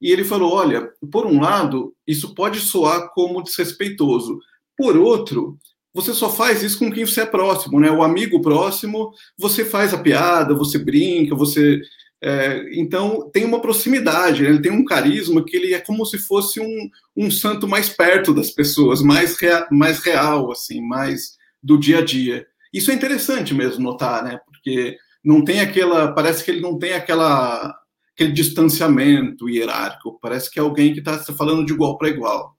E 0.00 0.10
ele 0.10 0.24
falou: 0.24 0.54
olha, 0.54 0.90
por 1.12 1.26
um 1.26 1.38
lado, 1.38 1.94
isso 2.06 2.34
pode 2.34 2.60
soar 2.60 3.10
como 3.12 3.42
desrespeitoso, 3.42 4.40
por 4.74 4.96
outro, 4.96 5.58
você 5.92 6.14
só 6.14 6.30
faz 6.30 6.62
isso 6.62 6.78
com 6.78 6.90
quem 6.90 7.04
você 7.04 7.22
é 7.22 7.26
próximo, 7.26 7.78
né? 7.78 7.90
O 7.90 8.02
amigo 8.02 8.40
próximo, 8.40 9.12
você 9.36 9.64
faz 9.64 9.92
a 9.92 9.98
piada, 9.98 10.54
você 10.54 10.78
brinca, 10.78 11.34
você. 11.34 11.80
É, 12.24 12.68
então, 12.74 13.28
tem 13.32 13.44
uma 13.44 13.60
proximidade, 13.60 14.42
né? 14.42 14.50
ele 14.50 14.62
tem 14.62 14.70
um 14.70 14.84
carisma 14.84 15.44
que 15.44 15.56
ele 15.56 15.74
é 15.74 15.80
como 15.80 16.06
se 16.06 16.18
fosse 16.18 16.60
um, 16.60 16.88
um 17.16 17.30
santo 17.30 17.66
mais 17.66 17.88
perto 17.88 18.32
das 18.32 18.50
pessoas, 18.50 19.02
mais, 19.02 19.36
rea, 19.36 19.66
mais 19.72 19.98
real, 19.98 20.52
assim, 20.52 20.80
mais 20.80 21.36
do 21.60 21.76
dia 21.76 21.98
a 21.98 22.04
dia. 22.04 22.46
Isso 22.72 22.92
é 22.92 22.94
interessante 22.94 23.52
mesmo 23.52 23.82
notar, 23.82 24.22
né? 24.22 24.38
Porque 24.46 24.96
não 25.24 25.44
tem 25.44 25.60
aquela. 25.60 26.12
Parece 26.12 26.44
que 26.44 26.50
ele 26.50 26.60
não 26.60 26.78
tem 26.78 26.92
aquela 26.92 27.74
aquele 28.14 28.32
distanciamento 28.32 29.48
hierárquico, 29.48 30.18
parece 30.20 30.50
que 30.50 30.58
é 30.58 30.62
alguém 30.62 30.92
que 30.92 31.00
está 31.00 31.18
falando 31.18 31.64
de 31.64 31.72
igual 31.72 31.96
para 31.98 32.08
igual. 32.08 32.56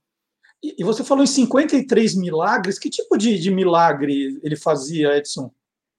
E 0.64 0.84
você 0.84 1.03
falou 1.03 1.23
em 1.23 1.27
53 1.27 2.15
milagres, 2.15 2.80
que 2.80 2.90
tipo 2.90 3.18
de, 3.18 3.38
de 3.38 3.52
milagre 3.52 4.40
ele 4.41 4.56
fazia, 4.56 5.18
Edson? 5.18 5.52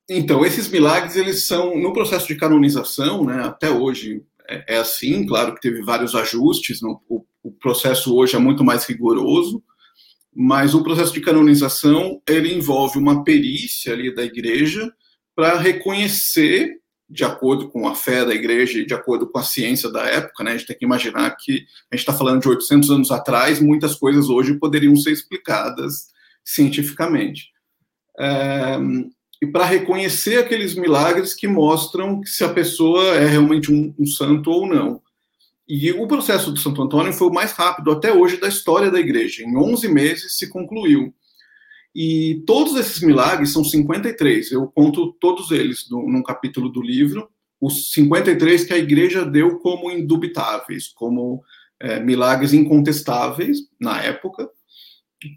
Então, 0.09 0.45
esses 0.45 0.69
milagres, 0.69 1.17
eles 1.17 1.47
são, 1.47 1.79
no 1.79 1.93
processo 1.93 2.27
de 2.27 2.37
canonização, 2.37 3.25
né, 3.25 3.43
até 3.45 3.71
hoje 3.71 4.23
é, 4.49 4.75
é 4.75 4.79
assim, 4.79 5.27
claro 5.27 5.55
que 5.55 5.61
teve 5.61 5.83
vários 5.83 6.15
ajustes, 6.15 6.81
no, 6.81 7.01
o, 7.09 7.25
o, 7.43 7.51
processo 7.53 8.15
hoje 8.15 8.37
é 8.37 8.39
muito 8.39 8.63
mais 8.63 8.85
rigoroso, 8.85 9.63
mas 10.35 10.75
o 10.75 10.83
processo 10.83 11.13
de 11.13 11.21
canonização, 11.21 12.21
ele 12.29 12.53
envolve 12.53 12.99
uma 12.99 13.25
perícia 13.25 13.93
ali 13.93 14.15
da 14.15 14.25
igreja 14.25 14.93
para 15.35 15.59
reconhecer 15.59 16.81
de 17.15 17.23
acordo 17.23 17.69
com 17.69 17.87
a 17.87 17.95
fé 17.95 18.25
da 18.25 18.35
igreja 18.35 18.81
e 18.81 18.85
de 18.85 18.93
acordo 18.93 19.29
com 19.29 19.39
a 19.39 19.43
ciência 19.45 19.89
da 19.89 20.05
época, 20.05 20.43
né? 20.43 20.51
A 20.51 20.57
gente 20.57 20.67
tem 20.67 20.77
que 20.77 20.85
imaginar 20.85 21.31
que 21.37 21.65
a 21.89 21.95
gente 21.95 22.01
está 22.01 22.13
falando 22.13 22.43
de 22.43 22.49
800 22.49 22.91
anos 22.91 23.11
atrás, 23.13 23.61
muitas 23.61 23.95
coisas 23.95 24.29
hoje 24.29 24.59
poderiam 24.59 24.97
ser 24.97 25.13
explicadas 25.13 26.09
cientificamente. 26.45 27.51
É, 28.19 28.77
e 29.41 29.47
para 29.47 29.65
reconhecer 29.65 30.39
aqueles 30.39 30.75
milagres 30.75 31.35
que 31.35 31.47
mostram 31.47 32.21
que 32.21 32.29
se 32.29 32.43
a 32.43 32.53
pessoa 32.53 33.15
é 33.15 33.27
realmente 33.27 33.73
um, 33.73 33.95
um 33.97 34.07
santo 34.07 34.51
ou 34.51 34.67
não. 34.67 35.01
E 35.69 35.93
o 35.93 36.09
processo 36.09 36.51
do 36.51 36.59
Santo 36.59 36.83
Antônio 36.83 37.13
foi 37.13 37.29
o 37.29 37.33
mais 37.33 37.53
rápido 37.53 37.93
até 37.93 38.13
hoje 38.13 38.39
da 38.39 38.49
história 38.49 38.91
da 38.91 38.99
igreja. 38.99 39.45
Em 39.45 39.57
11 39.57 39.87
meses 39.89 40.37
se 40.37 40.49
concluiu. 40.49 41.15
E 41.95 42.43
todos 42.47 42.75
esses 42.75 43.01
milagres 43.01 43.53
são 43.53 43.63
53, 43.63 44.51
eu 44.51 44.67
conto 44.67 45.13
todos 45.21 45.53
eles 45.53 45.89
no, 45.89 46.11
num 46.11 46.23
capítulo 46.23 46.69
do 46.69 46.83
livro, 46.83 47.29
os 47.61 47.93
53 47.93 48.65
que 48.65 48.75
a 48.75 48.79
igreja 48.79 49.25
deu 49.25 49.59
como 49.61 49.91
indubitáveis, 49.91 50.89
como 50.89 51.43
é, 51.81 52.01
milagres 52.01 52.53
incontestáveis 52.53 53.59
na 53.81 54.03
época. 54.03 54.49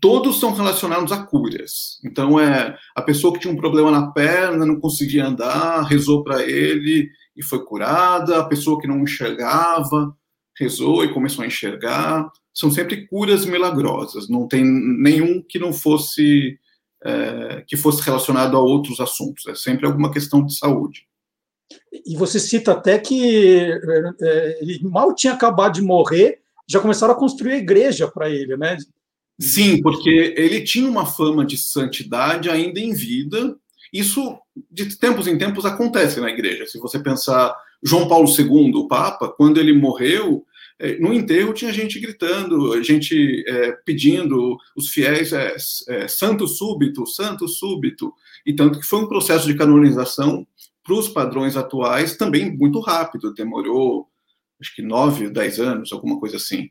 Todos 0.01 0.39
são 0.39 0.53
relacionados 0.53 1.11
a 1.11 1.23
curas. 1.23 1.99
Então, 2.03 2.39
é 2.39 2.75
a 2.95 3.01
pessoa 3.01 3.33
que 3.33 3.39
tinha 3.39 3.53
um 3.53 3.57
problema 3.57 3.91
na 3.91 4.11
perna, 4.11 4.65
não 4.65 4.79
conseguia 4.79 5.27
andar, 5.27 5.83
rezou 5.83 6.23
para 6.23 6.43
ele 6.43 7.09
e 7.35 7.43
foi 7.43 7.63
curada. 7.63 8.39
A 8.39 8.45
pessoa 8.45 8.79
que 8.81 8.87
não 8.87 8.99
enxergava, 8.99 10.13
rezou 10.57 11.05
e 11.05 11.13
começou 11.13 11.43
a 11.43 11.47
enxergar 11.47 12.29
são 12.57 12.71
sempre 12.71 13.05
curas 13.05 13.45
milagrosas, 13.45 14.27
não 14.27 14.47
tem 14.47 14.63
nenhum 14.65 15.43
que 15.47 15.59
não 15.59 15.71
fosse 15.71 16.57
é, 17.05 17.63
que 17.67 17.77
fosse 17.77 18.01
relacionado 18.01 18.57
a 18.57 18.59
outros 18.59 18.99
assuntos, 18.99 19.45
é 19.45 19.53
sempre 19.53 19.85
alguma 19.85 20.11
questão 20.11 20.43
de 20.43 20.57
saúde. 20.57 21.05
E 22.03 22.17
você 22.17 22.39
cita 22.39 22.71
até 22.71 22.97
que 22.97 23.61
é, 24.19 24.57
ele 24.59 24.79
mal 24.89 25.13
tinha 25.13 25.33
acabado 25.33 25.75
de 25.75 25.83
morrer, 25.83 26.39
já 26.67 26.79
começaram 26.79 27.13
a 27.13 27.17
construir 27.17 27.53
a 27.53 27.57
igreja 27.57 28.07
para 28.07 28.27
ele, 28.27 28.57
né? 28.57 28.75
Sim, 29.39 29.79
porque 29.79 30.33
ele 30.35 30.63
tinha 30.63 30.89
uma 30.89 31.05
fama 31.05 31.45
de 31.45 31.57
santidade 31.57 32.49
ainda 32.49 32.79
em 32.79 32.91
vida. 32.91 33.55
Isso, 33.93 34.35
de 34.71 34.97
tempos 34.97 35.27
em 35.27 35.37
tempos, 35.37 35.63
acontece 35.63 36.19
na 36.19 36.31
igreja. 36.31 36.65
Se 36.65 36.79
você 36.79 36.97
pensar 36.97 37.55
João 37.83 38.07
Paulo 38.07 38.27
II, 38.27 38.73
o 38.73 38.87
Papa, 38.87 39.29
quando 39.29 39.59
ele 39.59 39.73
morreu, 39.73 40.43
no 40.99 41.13
enterro 41.13 41.53
tinha 41.53 41.73
gente 41.73 41.99
gritando, 41.99 42.81
gente 42.83 43.43
é, 43.47 43.71
pedindo, 43.83 44.57
os 44.75 44.89
fiéis, 44.89 45.33
é, 45.33 45.55
é, 45.89 46.07
santo 46.07 46.47
súbito, 46.47 47.05
santo 47.07 47.47
súbito, 47.47 48.13
e 48.45 48.53
tanto 48.53 48.79
que 48.79 48.85
foi 48.85 48.99
um 48.99 49.07
processo 49.07 49.47
de 49.47 49.57
canonização 49.57 50.45
para 50.83 50.93
os 50.93 51.07
padrões 51.07 51.57
atuais 51.57 52.15
também 52.15 52.55
muito 52.55 52.79
rápido, 52.79 53.33
demorou 53.33 54.07
acho 54.59 54.75
que 54.75 54.81
nove, 54.81 55.29
dez 55.29 55.59
anos, 55.59 55.91
alguma 55.91 56.19
coisa 56.19 56.37
assim. 56.37 56.69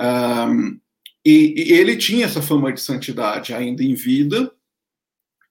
Um, 0.00 0.80
e, 1.24 1.54
e, 1.56 1.72
ele 1.72 1.96
tinha 1.96 2.26
essa 2.26 2.42
fama 2.42 2.72
de 2.72 2.80
santidade 2.80 3.54
ainda 3.54 3.82
em 3.82 3.94
vida, 3.94 4.52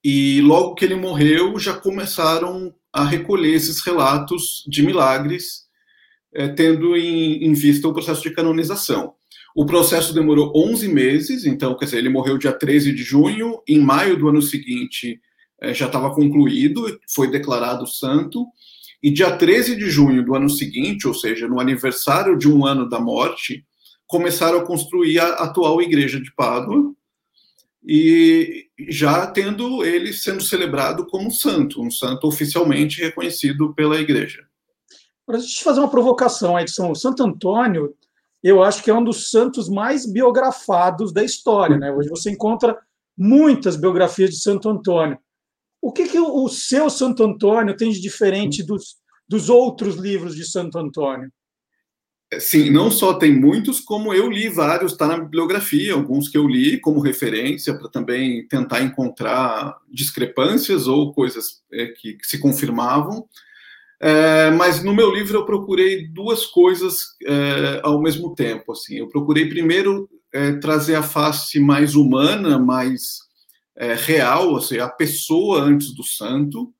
e 0.04 0.40
logo 0.40 0.74
que 0.74 0.84
ele 0.84 0.96
morreu, 0.96 1.58
já 1.58 1.74
começaram 1.74 2.74
a 2.92 3.04
recolher 3.04 3.54
esses 3.54 3.80
relatos 3.84 4.64
de 4.66 4.82
milagres 4.82 5.68
é, 6.34 6.48
tendo 6.48 6.96
em, 6.96 7.44
em, 7.44 7.52
vista 7.52 7.88
o 7.88 7.92
processo 7.92 8.22
de 8.22 8.30
canonização. 8.30 9.14
O 9.54 9.66
processo 9.66 10.14
demorou 10.14 10.52
11 10.54 10.88
meses, 10.88 11.44
então, 11.44 11.76
quer 11.76 11.84
dizer, 11.84 11.98
ele 11.98 12.08
morreu 12.08 12.38
dia 12.38 12.52
13 12.52 12.92
de 12.92 13.02
junho, 13.02 13.60
em 13.68 13.78
maio 13.78 14.16
do 14.16 14.28
ano 14.28 14.40
seguinte 14.40 15.20
é, 15.60 15.72
já 15.72 15.86
estava 15.86 16.12
concluído, 16.14 16.98
foi 17.08 17.30
declarado 17.30 17.86
santo, 17.86 18.46
e 19.02 19.10
dia 19.10 19.36
13 19.36 19.76
de 19.76 19.90
junho 19.90 20.24
do 20.24 20.34
ano 20.34 20.48
seguinte, 20.48 21.06
ou 21.06 21.14
seja, 21.14 21.46
no 21.46 21.60
aniversário 21.60 22.36
de 22.36 22.48
um 22.48 22.64
ano 22.64 22.88
da 22.88 22.98
morte, 22.98 23.64
começaram 24.06 24.58
a 24.58 24.64
construir 24.64 25.18
a 25.20 25.28
atual 25.34 25.80
igreja 25.82 26.20
de 26.20 26.34
Pádua, 26.34 26.92
e 27.84 28.66
já 28.88 29.26
tendo 29.26 29.84
ele 29.84 30.12
sendo 30.12 30.42
celebrado 30.42 31.06
como 31.06 31.30
santo, 31.30 31.82
um 31.82 31.90
santo 31.90 32.26
oficialmente 32.26 33.00
reconhecido 33.00 33.74
pela 33.74 34.00
igreja. 34.00 34.44
Para 35.26 35.36
a 35.36 35.40
gente 35.40 35.62
fazer 35.62 35.80
uma 35.80 35.90
provocação, 35.90 36.58
Edson, 36.58 36.90
o 36.90 36.96
Santo 36.96 37.22
Antônio, 37.22 37.94
eu 38.42 38.62
acho 38.62 38.82
que 38.82 38.90
é 38.90 38.94
um 38.94 39.04
dos 39.04 39.30
santos 39.30 39.68
mais 39.68 40.04
biografados 40.04 41.12
da 41.12 41.22
história. 41.22 41.76
Né? 41.76 41.92
Hoje 41.92 42.08
você 42.08 42.30
encontra 42.30 42.76
muitas 43.16 43.76
biografias 43.76 44.30
de 44.30 44.40
Santo 44.40 44.68
Antônio. 44.68 45.18
O 45.80 45.92
que, 45.92 46.08
que 46.08 46.18
o 46.18 46.48
seu 46.48 46.90
Santo 46.90 47.24
Antônio 47.24 47.76
tem 47.76 47.90
de 47.90 48.00
diferente 48.00 48.62
dos, 48.62 48.96
dos 49.28 49.48
outros 49.48 49.96
livros 49.96 50.34
de 50.34 50.44
Santo 50.44 50.78
Antônio? 50.78 51.30
Sim, 52.38 52.70
não 52.70 52.90
só 52.90 53.14
tem 53.14 53.38
muitos, 53.38 53.78
como 53.78 54.14
eu 54.14 54.30
li 54.30 54.48
vários, 54.48 54.92
está 54.92 55.06
na 55.06 55.18
bibliografia, 55.18 55.92
alguns 55.92 56.28
que 56.28 56.38
eu 56.38 56.48
li 56.48 56.80
como 56.80 57.00
referência 57.00 57.76
para 57.76 57.90
também 57.90 58.46
tentar 58.48 58.80
encontrar 58.80 59.76
discrepâncias 59.90 60.86
ou 60.86 61.12
coisas 61.12 61.62
é, 61.70 61.88
que, 61.88 62.14
que 62.14 62.26
se 62.26 62.38
confirmavam. 62.38 63.28
É, 64.04 64.50
mas 64.50 64.82
no 64.82 64.92
meu 64.92 65.12
livro 65.14 65.38
eu 65.38 65.46
procurei 65.46 66.08
duas 66.08 66.44
coisas 66.44 66.96
é, 67.24 67.80
ao 67.84 68.02
mesmo 68.02 68.34
tempo. 68.34 68.72
Assim, 68.72 68.96
eu 68.96 69.08
procurei 69.08 69.48
primeiro 69.48 70.10
é, 70.32 70.54
trazer 70.54 70.96
a 70.96 71.04
face 71.04 71.60
mais 71.60 71.94
humana, 71.94 72.58
mais 72.58 73.18
é, 73.76 73.94
real, 73.94 74.56
assim, 74.56 74.78
a 74.78 74.88
pessoa 74.88 75.60
antes 75.60 75.94
do 75.94 76.02
santo. 76.02 76.74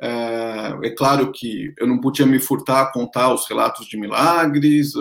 É, 0.00 0.78
é, 0.82 0.90
claro 0.90 1.30
que 1.30 1.74
eu 1.78 1.86
não 1.86 2.00
podia 2.00 2.24
me 2.24 2.40
furtar 2.40 2.80
a 2.80 2.92
contar 2.92 3.34
os 3.34 3.46
relatos 3.46 3.86
de 3.86 3.98
milagres, 3.98 4.92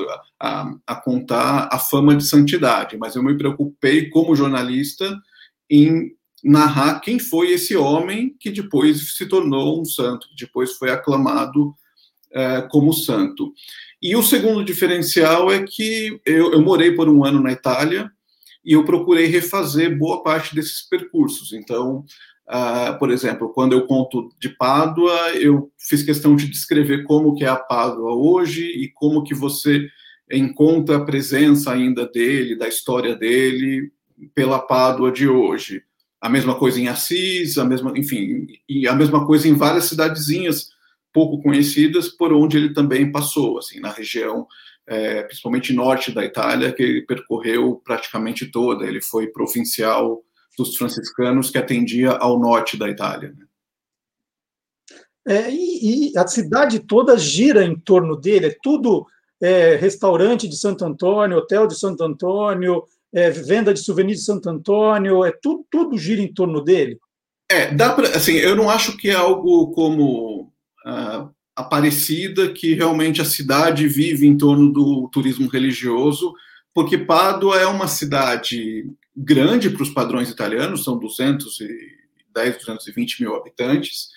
a, 0.41 0.73
a 0.85 0.95
contar 0.95 1.69
a 1.71 1.79
fama 1.79 2.13
de 2.15 2.27
santidade, 2.27 2.97
mas 2.97 3.15
eu 3.15 3.23
me 3.23 3.37
preocupei 3.37 4.09
como 4.09 4.35
jornalista 4.35 5.09
em 5.69 6.11
narrar 6.43 6.99
quem 6.99 7.19
foi 7.19 7.51
esse 7.51 7.75
homem 7.75 8.35
que 8.39 8.49
depois 8.49 9.15
se 9.15 9.25
tornou 9.27 9.79
um 9.79 9.85
santo, 9.85 10.27
que 10.29 10.45
depois 10.45 10.73
foi 10.73 10.89
aclamado 10.89 11.75
é, 12.33 12.61
como 12.69 12.93
santo. 12.93 13.53
E 14.01 14.15
o 14.15 14.23
segundo 14.23 14.63
diferencial 14.63 15.51
é 15.51 15.63
que 15.63 16.19
eu, 16.25 16.53
eu, 16.53 16.61
morei 16.61 16.93
por 16.93 17.07
um 17.07 17.23
ano 17.23 17.41
na 17.41 17.51
Itália 17.51 18.09
e 18.65 18.73
eu 18.73 18.83
procurei 18.83 19.27
refazer 19.27 19.97
boa 19.97 20.23
parte 20.23 20.55
desses 20.55 20.81
percursos. 20.87 21.53
Então, 21.53 22.03
uh, 22.49 22.97
por 22.97 23.11
exemplo, 23.11 23.49
quando 23.49 23.73
eu 23.73 23.85
conto 23.85 24.29
de 24.39 24.49
Pádua, 24.49 25.31
eu 25.35 25.71
fiz 25.77 26.01
questão 26.01 26.35
de 26.35 26.49
descrever 26.49 27.03
como 27.03 27.35
que 27.35 27.43
é 27.43 27.47
a 27.47 27.55
Pádua 27.55 28.15
hoje 28.15 28.63
e 28.65 28.89
como 28.93 29.23
que 29.23 29.35
você 29.35 29.87
encontra 30.31 30.97
a 30.97 31.05
presença 31.05 31.71
ainda 31.71 32.07
dele, 32.07 32.55
da 32.55 32.67
história 32.67 33.15
dele, 33.15 33.91
pela 34.33 34.59
Pádua 34.59 35.11
de 35.11 35.27
hoje 35.27 35.83
a 36.21 36.29
mesma 36.29 36.53
coisa 36.55 36.79
em 36.79 36.87
Assis, 36.87 37.57
a 37.57 37.65
mesma, 37.65 37.91
enfim, 37.97 38.47
e 38.69 38.87
a 38.87 38.93
mesma 38.93 39.25
coisa 39.25 39.47
em 39.47 39.55
várias 39.55 39.85
cidadezinhas 39.85 40.69
pouco 41.11 41.41
conhecidas 41.41 42.07
por 42.07 42.31
onde 42.31 42.57
ele 42.57 42.73
também 42.73 43.11
passou, 43.11 43.57
assim, 43.57 43.79
na 43.79 43.89
região, 43.89 44.47
é, 44.85 45.23
principalmente 45.23 45.73
norte 45.73 46.11
da 46.11 46.23
Itália, 46.23 46.71
que 46.71 46.83
ele 46.83 47.01
percorreu 47.01 47.81
praticamente 47.83 48.45
toda. 48.45 48.85
Ele 48.85 49.01
foi 49.01 49.27
provincial 49.27 50.23
dos 50.57 50.77
franciscanos 50.77 51.49
que 51.49 51.57
atendia 51.57 52.11
ao 52.11 52.39
norte 52.39 52.77
da 52.77 52.87
Itália. 52.87 53.33
Né? 53.37 53.45
É, 55.27 55.51
e, 55.51 56.11
e, 56.11 56.17
a 56.17 56.25
cidade 56.27 56.79
toda 56.79 57.17
gira 57.17 57.63
em 57.63 57.75
torno 57.75 58.15
dele, 58.15 58.47
é 58.47 58.57
tudo 58.61 59.05
é, 59.41 59.75
restaurante 59.75 60.47
de 60.47 60.55
Santo 60.55 60.85
Antônio, 60.85 61.37
hotel 61.37 61.67
de 61.67 61.77
Santo 61.77 62.03
Antônio, 62.03 62.83
é, 63.13 63.29
venda 63.29 63.73
de 63.73 63.79
souvenirs 63.79 64.19
de 64.19 64.25
Santo 64.25 64.49
Antônio, 64.49 65.25
é 65.25 65.31
tudo, 65.31 65.65
tudo 65.69 65.97
gira 65.97 66.21
em 66.21 66.33
torno 66.33 66.61
dele. 66.63 66.97
É, 67.49 67.73
dá 67.73 67.93
para, 67.93 68.09
assim, 68.09 68.33
eu 68.33 68.55
não 68.55 68.69
acho 68.69 68.95
que 68.95 69.09
é 69.09 69.13
algo 69.13 69.71
como 69.71 70.53
uh, 70.85 71.29
Aparecida, 71.53 72.51
que 72.53 72.73
realmente 72.73 73.21
a 73.21 73.25
cidade 73.25 73.87
vive 73.87 74.25
em 74.25 74.37
torno 74.37 74.71
do 74.71 75.09
turismo 75.11 75.49
religioso, 75.49 76.33
porque 76.73 76.97
Pádua 76.97 77.57
é 77.57 77.65
uma 77.65 77.87
cidade 77.87 78.89
grande 79.15 79.69
para 79.69 79.83
os 79.83 79.89
padrões 79.89 80.29
italianos, 80.29 80.85
são 80.85 80.97
210, 80.97 82.57
220 82.57 83.21
mil 83.21 83.35
habitantes, 83.35 84.07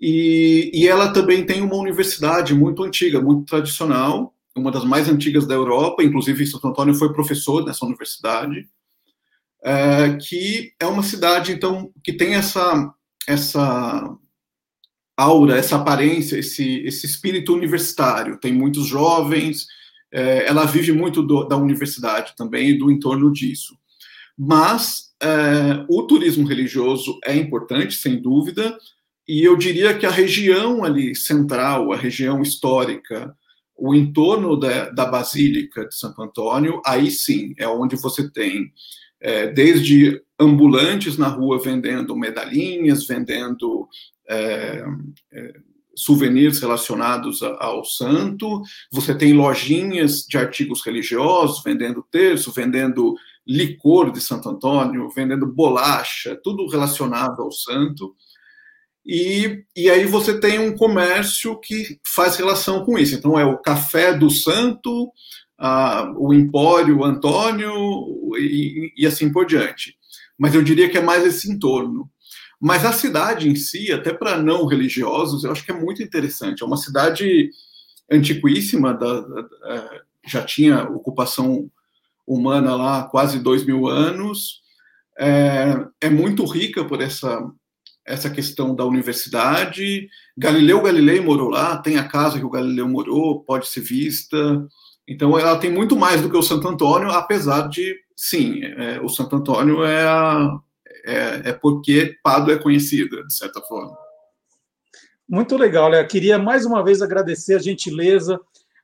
e, 0.00 0.70
e 0.72 0.88
ela 0.88 1.12
também 1.12 1.44
tem 1.44 1.60
uma 1.60 1.76
universidade 1.76 2.54
muito 2.54 2.82
antiga, 2.82 3.20
muito 3.20 3.44
tradicional, 3.44 4.34
uma 4.56 4.70
das 4.70 4.84
mais 4.84 5.08
antigas 5.08 5.46
da 5.46 5.54
Europa, 5.54 6.02
inclusive 6.02 6.46
Santo 6.46 6.68
Antônio 6.68 6.94
foi 6.94 7.12
professor 7.12 7.64
nessa 7.64 7.84
universidade, 7.84 8.68
é, 9.62 10.16
que 10.16 10.72
é 10.80 10.86
uma 10.86 11.02
cidade, 11.02 11.52
então, 11.52 11.92
que 12.02 12.12
tem 12.12 12.34
essa, 12.34 12.92
essa 13.26 14.16
aura, 15.16 15.56
essa 15.56 15.76
aparência, 15.76 16.38
esse, 16.38 16.80
esse 16.80 17.06
espírito 17.06 17.52
universitário. 17.52 18.38
Tem 18.38 18.52
muitos 18.52 18.86
jovens, 18.86 19.66
é, 20.12 20.46
ela 20.46 20.64
vive 20.66 20.92
muito 20.92 21.22
do, 21.22 21.44
da 21.44 21.56
universidade 21.56 22.34
também 22.36 22.70
e 22.70 22.78
do 22.78 22.90
entorno 22.90 23.32
disso. 23.32 23.76
Mas 24.38 25.14
é, 25.22 25.84
o 25.88 26.02
turismo 26.02 26.46
religioso 26.46 27.18
é 27.24 27.34
importante, 27.34 27.94
sem 27.96 28.20
dúvida, 28.20 28.76
e 29.26 29.42
eu 29.42 29.56
diria 29.56 29.96
que 29.96 30.06
a 30.06 30.10
região 30.10 30.84
ali 30.84 31.16
central, 31.16 31.92
a 31.92 31.96
região 31.96 32.42
histórica, 32.42 33.34
o 33.76 33.94
entorno 33.94 34.56
da, 34.56 34.90
da 34.90 35.04
Basílica 35.04 35.86
de 35.86 35.94
Santo 35.94 36.22
Antônio, 36.22 36.80
aí 36.84 37.10
sim 37.10 37.54
é 37.58 37.68
onde 37.68 37.96
você 37.96 38.30
tem 38.30 38.72
é, 39.20 39.48
desde 39.48 40.22
ambulantes 40.38 41.16
na 41.16 41.28
rua 41.28 41.60
vendendo 41.60 42.16
medalhinhas, 42.16 43.06
vendendo 43.06 43.88
é, 44.28 44.84
é, 45.32 45.54
souvenirs 45.94 46.60
relacionados 46.60 47.42
ao 47.42 47.84
santo, 47.84 48.62
você 48.92 49.14
tem 49.14 49.32
lojinhas 49.32 50.26
de 50.28 50.36
artigos 50.36 50.84
religiosos 50.84 51.62
vendendo 51.64 52.06
terço, 52.10 52.52
vendendo 52.52 53.14
licor 53.46 54.12
de 54.12 54.20
Santo 54.20 54.48
Antônio, 54.50 55.08
vendendo 55.10 55.46
bolacha, 55.46 56.38
tudo 56.42 56.66
relacionado 56.66 57.40
ao 57.40 57.50
santo. 57.50 58.14
E, 59.06 59.64
e 59.76 59.88
aí 59.88 60.04
você 60.04 60.40
tem 60.40 60.58
um 60.58 60.76
comércio 60.76 61.58
que 61.60 62.00
faz 62.04 62.36
relação 62.36 62.84
com 62.84 62.98
isso. 62.98 63.14
Então, 63.14 63.38
é 63.38 63.44
o 63.44 63.58
café 63.58 64.12
do 64.12 64.28
santo, 64.28 65.12
a, 65.56 66.12
o 66.16 66.34
empório 66.34 67.04
Antônio 67.04 67.72
e, 68.36 68.92
e 68.96 69.06
assim 69.06 69.30
por 69.30 69.46
diante. 69.46 69.96
Mas 70.36 70.54
eu 70.54 70.62
diria 70.62 70.88
que 70.88 70.98
é 70.98 71.02
mais 71.02 71.24
esse 71.24 71.48
entorno. 71.50 72.10
Mas 72.60 72.84
a 72.84 72.92
cidade 72.92 73.48
em 73.48 73.54
si, 73.54 73.92
até 73.92 74.12
para 74.12 74.42
não 74.42 74.66
religiosos, 74.66 75.44
eu 75.44 75.52
acho 75.52 75.64
que 75.64 75.70
é 75.70 75.78
muito 75.78 76.02
interessante. 76.02 76.62
É 76.62 76.66
uma 76.66 76.76
cidade 76.76 77.50
antiquíssima, 78.10 78.92
da, 78.92 79.20
da, 79.20 79.42
da, 79.42 79.90
já 80.26 80.42
tinha 80.42 80.82
ocupação 80.82 81.70
humana 82.26 82.74
lá 82.74 83.00
há 83.00 83.04
quase 83.04 83.38
dois 83.38 83.64
mil 83.64 83.86
anos. 83.86 84.62
É, 85.18 85.86
é 86.00 86.10
muito 86.10 86.44
rica 86.44 86.84
por 86.84 87.00
essa 87.00 87.40
essa 88.06 88.30
questão 88.30 88.74
da 88.74 88.84
universidade. 88.84 90.08
Galileu 90.38 90.80
Galilei 90.80 91.20
morou 91.20 91.50
lá, 91.50 91.76
tem 91.78 91.98
a 91.98 92.06
casa 92.06 92.38
que 92.38 92.44
o 92.44 92.50
Galileu 92.50 92.88
morou, 92.88 93.40
pode 93.40 93.66
ser 93.66 93.80
vista. 93.80 94.66
Então, 95.08 95.38
ela 95.38 95.58
tem 95.58 95.70
muito 95.70 95.96
mais 95.96 96.22
do 96.22 96.30
que 96.30 96.36
o 96.36 96.42
Santo 96.42 96.68
Antônio, 96.68 97.10
apesar 97.10 97.68
de, 97.68 97.96
sim, 98.16 98.62
é, 98.64 99.00
o 99.00 99.08
Santo 99.08 99.36
Antônio 99.36 99.84
é, 99.84 100.04
a, 100.04 100.58
é, 101.04 101.50
é 101.50 101.52
porque 101.52 102.16
Pado 102.22 102.52
é 102.52 102.58
conhecida, 102.58 103.24
de 103.24 103.34
certa 103.34 103.60
forma. 103.60 103.96
Muito 105.28 105.56
legal, 105.56 105.90
né? 105.90 106.02
Queria 106.04 106.38
mais 106.38 106.64
uma 106.64 106.84
vez 106.84 107.02
agradecer 107.02 107.56
a 107.56 107.60
gentileza 107.60 108.40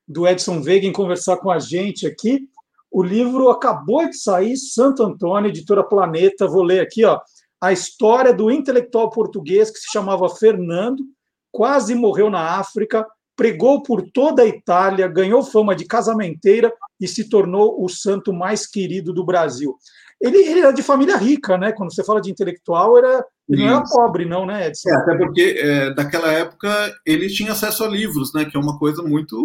do 0.07 0.27
Edson 0.27 0.61
Veiga 0.61 0.87
em 0.87 0.93
conversar 0.93 1.37
com 1.37 1.51
a 1.51 1.61
gente 1.61 2.07
aqui. 2.07 2.49
O 2.91 3.03
livro 3.03 3.49
acabou 3.49 4.09
de 4.09 4.17
sair, 4.17 4.57
Santo 4.57 5.05
Antônio, 5.05 5.49
editora 5.49 5.85
Planeta. 5.85 6.49
Vou 6.49 6.63
ler 6.63 6.81
aqui, 6.81 7.05
ó 7.05 7.21
a 7.63 7.73
história 7.73 8.35
do 8.35 8.51
intelectual 8.51 9.09
português 9.09 9.71
que 9.71 9.79
se 9.79 9.93
chamava 9.93 10.29
Fernando, 10.29 11.05
quase 11.53 11.95
morreu 11.95 12.29
na 12.29 12.59
África, 12.59 13.07
pregou 13.37 13.85
por 13.85 14.03
toda 14.11 14.43
a 14.43 14.47
Itália, 14.47 15.07
ganhou 15.07 15.45
fama 15.45 15.77
de 15.77 15.85
casamenteira 15.85 16.73
e 17.01 17.07
se 17.07 17.29
tornou 17.29 17.83
o 17.83 17.89
santo 17.89 18.33
mais 18.33 18.67
querido 18.67 19.13
do 19.13 19.25
Brasil. 19.25 19.77
Ele, 20.21 20.39
ele 20.39 20.61
era 20.61 20.73
de 20.73 20.83
família 20.83 21.17
rica, 21.17 21.57
né? 21.57 21.71
Quando 21.71 21.95
você 21.95 22.03
fala 22.03 22.21
de 22.21 22.33
intelectual, 22.33 22.99
era, 22.99 23.25
ele 23.49 23.65
não 23.65 23.77
era 23.77 23.85
pobre, 23.85 24.25
não, 24.25 24.45
né, 24.45 24.67
Edson? 24.67 24.91
É, 24.91 24.97
até 24.97 25.17
porque, 25.17 25.57
é, 25.59 25.95
daquela 25.95 26.33
época, 26.33 26.93
ele 27.07 27.29
tinha 27.29 27.53
acesso 27.53 27.85
a 27.85 27.89
livros, 27.89 28.35
né? 28.35 28.45
Que 28.45 28.57
é 28.57 28.61
uma 28.61 28.77
coisa 28.77 29.03
muito... 29.03 29.45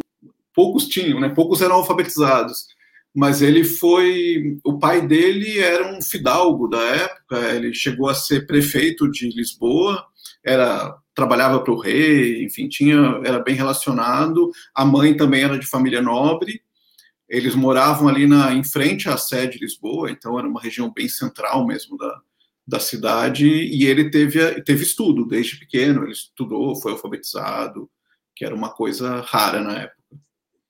Poucos 0.56 0.88
tinham, 0.88 1.19
né? 1.19 1.30
Poucos 1.30 1.61
eram 1.61 1.76
alfabetizados 1.76 2.65
mas 3.16 3.42
ele 3.42 3.64
foi. 3.64 4.58
O 4.64 4.78
pai 4.78 5.06
dele 5.06 5.60
era 5.60 5.96
um 5.96 6.02
fidalgo 6.02 6.68
da 6.68 6.82
época, 6.82 7.56
ele 7.56 7.74
chegou 7.74 8.10
a 8.10 8.14
ser 8.16 8.46
prefeito 8.46 9.10
de 9.10 9.30
Lisboa, 9.30 10.06
era 10.44 10.96
trabalhava 11.18 11.60
para 11.64 11.74
o 11.74 11.80
rei, 11.80 12.46
enfim, 12.46 12.70
tinha, 12.70 13.20
era 13.26 13.40
bem 13.40 13.56
relacionado. 13.56 14.52
A 14.74 14.86
mãe 14.86 15.18
também 15.18 15.44
era 15.44 15.58
de 15.58 15.66
família 15.66 16.00
nobre. 16.00 16.62
Eles 17.28 17.56
moravam 17.56 18.08
ali 18.08 18.28
na, 18.28 18.54
em 18.54 18.64
frente 18.64 19.10
à 19.10 19.18
sede 19.18 19.58
de 19.58 19.66
Lisboa, 19.66 20.12
então 20.12 20.38
era 20.38 20.48
uma 20.48 20.62
região 20.62 20.94
bem 20.94 21.10
central 21.10 21.66
mesmo 21.66 21.98
da, 21.98 22.22
da 22.68 22.80
cidade. 22.80 23.48
E 23.48 23.86
ele 23.86 24.12
teve, 24.12 24.62
teve 24.62 24.84
estudo 24.84 25.26
desde 25.26 25.58
pequeno, 25.58 26.04
ele 26.04 26.12
estudou, 26.12 26.76
foi 26.76 26.92
alfabetizado, 26.92 27.90
que 28.36 28.46
era 28.46 28.54
uma 28.54 28.70
coisa 28.70 29.22
rara 29.22 29.60
na 29.60 29.74
época. 29.74 29.97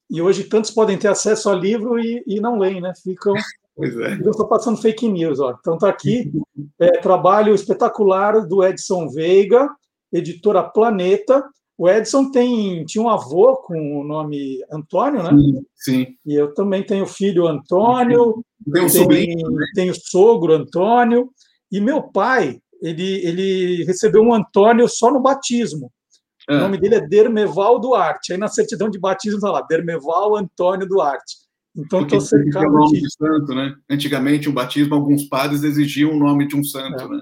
E 0.09 0.21
hoje 0.21 0.45
tantos 0.45 0.71
podem 0.71 0.97
ter 0.97 1.09
acesso 1.09 1.49
ao 1.49 1.57
livro 1.57 1.99
e, 1.99 2.23
e 2.25 2.39
não 2.39 2.57
leem, 2.57 2.81
né? 2.81 2.93
Ficam. 3.03 3.33
Pois 3.75 3.95
é. 3.97 4.19
Eu 4.23 4.31
estou 4.31 4.47
passando 4.47 4.81
fake 4.81 5.07
news, 5.07 5.39
ó. 5.39 5.55
Então 5.59 5.75
está 5.75 5.89
aqui 5.89 6.31
é, 6.79 6.97
trabalho 6.99 7.53
espetacular 7.53 8.47
do 8.47 8.63
Edson 8.63 9.07
Veiga, 9.09 9.69
editora 10.11 10.63
Planeta. 10.63 11.43
O 11.77 11.87
Edson 11.87 12.31
tem, 12.31 12.83
tinha 12.85 13.03
um 13.03 13.09
avô 13.09 13.57
com 13.57 13.99
o 13.99 14.03
nome 14.03 14.59
Antônio, 14.71 15.21
né? 15.21 15.29
Sim. 15.29 15.65
sim. 15.75 16.07
E 16.25 16.33
eu 16.33 16.53
também 16.53 16.83
tenho 16.83 17.05
filho 17.05 17.45
Antônio. 17.45 18.43
Tem 18.73 18.85
um 18.85 18.89
sobrinho. 18.89 19.51
Né? 19.51 19.65
Tenho 19.75 19.93
sogro 19.93 20.53
Antônio. 20.53 21.29
E 21.71 21.79
meu 21.79 22.01
pai, 22.01 22.59
ele, 22.81 23.23
ele 23.23 23.83
recebeu 23.83 24.23
um 24.23 24.33
Antônio 24.33 24.87
só 24.89 25.11
no 25.11 25.21
batismo. 25.21 25.91
O 26.49 26.53
ah. 26.53 26.59
nome 26.59 26.77
dele 26.77 26.95
é 26.95 27.01
Dermeval 27.01 27.79
Duarte. 27.79 28.33
Aí 28.33 28.39
na 28.39 28.47
certidão 28.47 28.89
de 28.89 28.99
batismo 28.99 29.37
está 29.37 29.51
lá, 29.51 29.61
Dermeval 29.61 30.37
Antônio 30.37 30.87
Duarte. 30.87 31.47
Então 31.75 32.01
estou 32.01 32.19
cercado 32.19 32.71
nome 32.71 33.01
de 33.01 33.13
santo, 33.13 33.53
né? 33.53 33.75
Antigamente, 33.89 34.49
o 34.49 34.53
batismo, 34.53 34.95
alguns 34.95 35.25
padres 35.25 35.63
exigiam 35.63 36.11
o 36.11 36.17
nome 36.17 36.47
de 36.47 36.55
um 36.55 36.63
santo, 36.63 37.03
é. 37.03 37.07
né? 37.07 37.21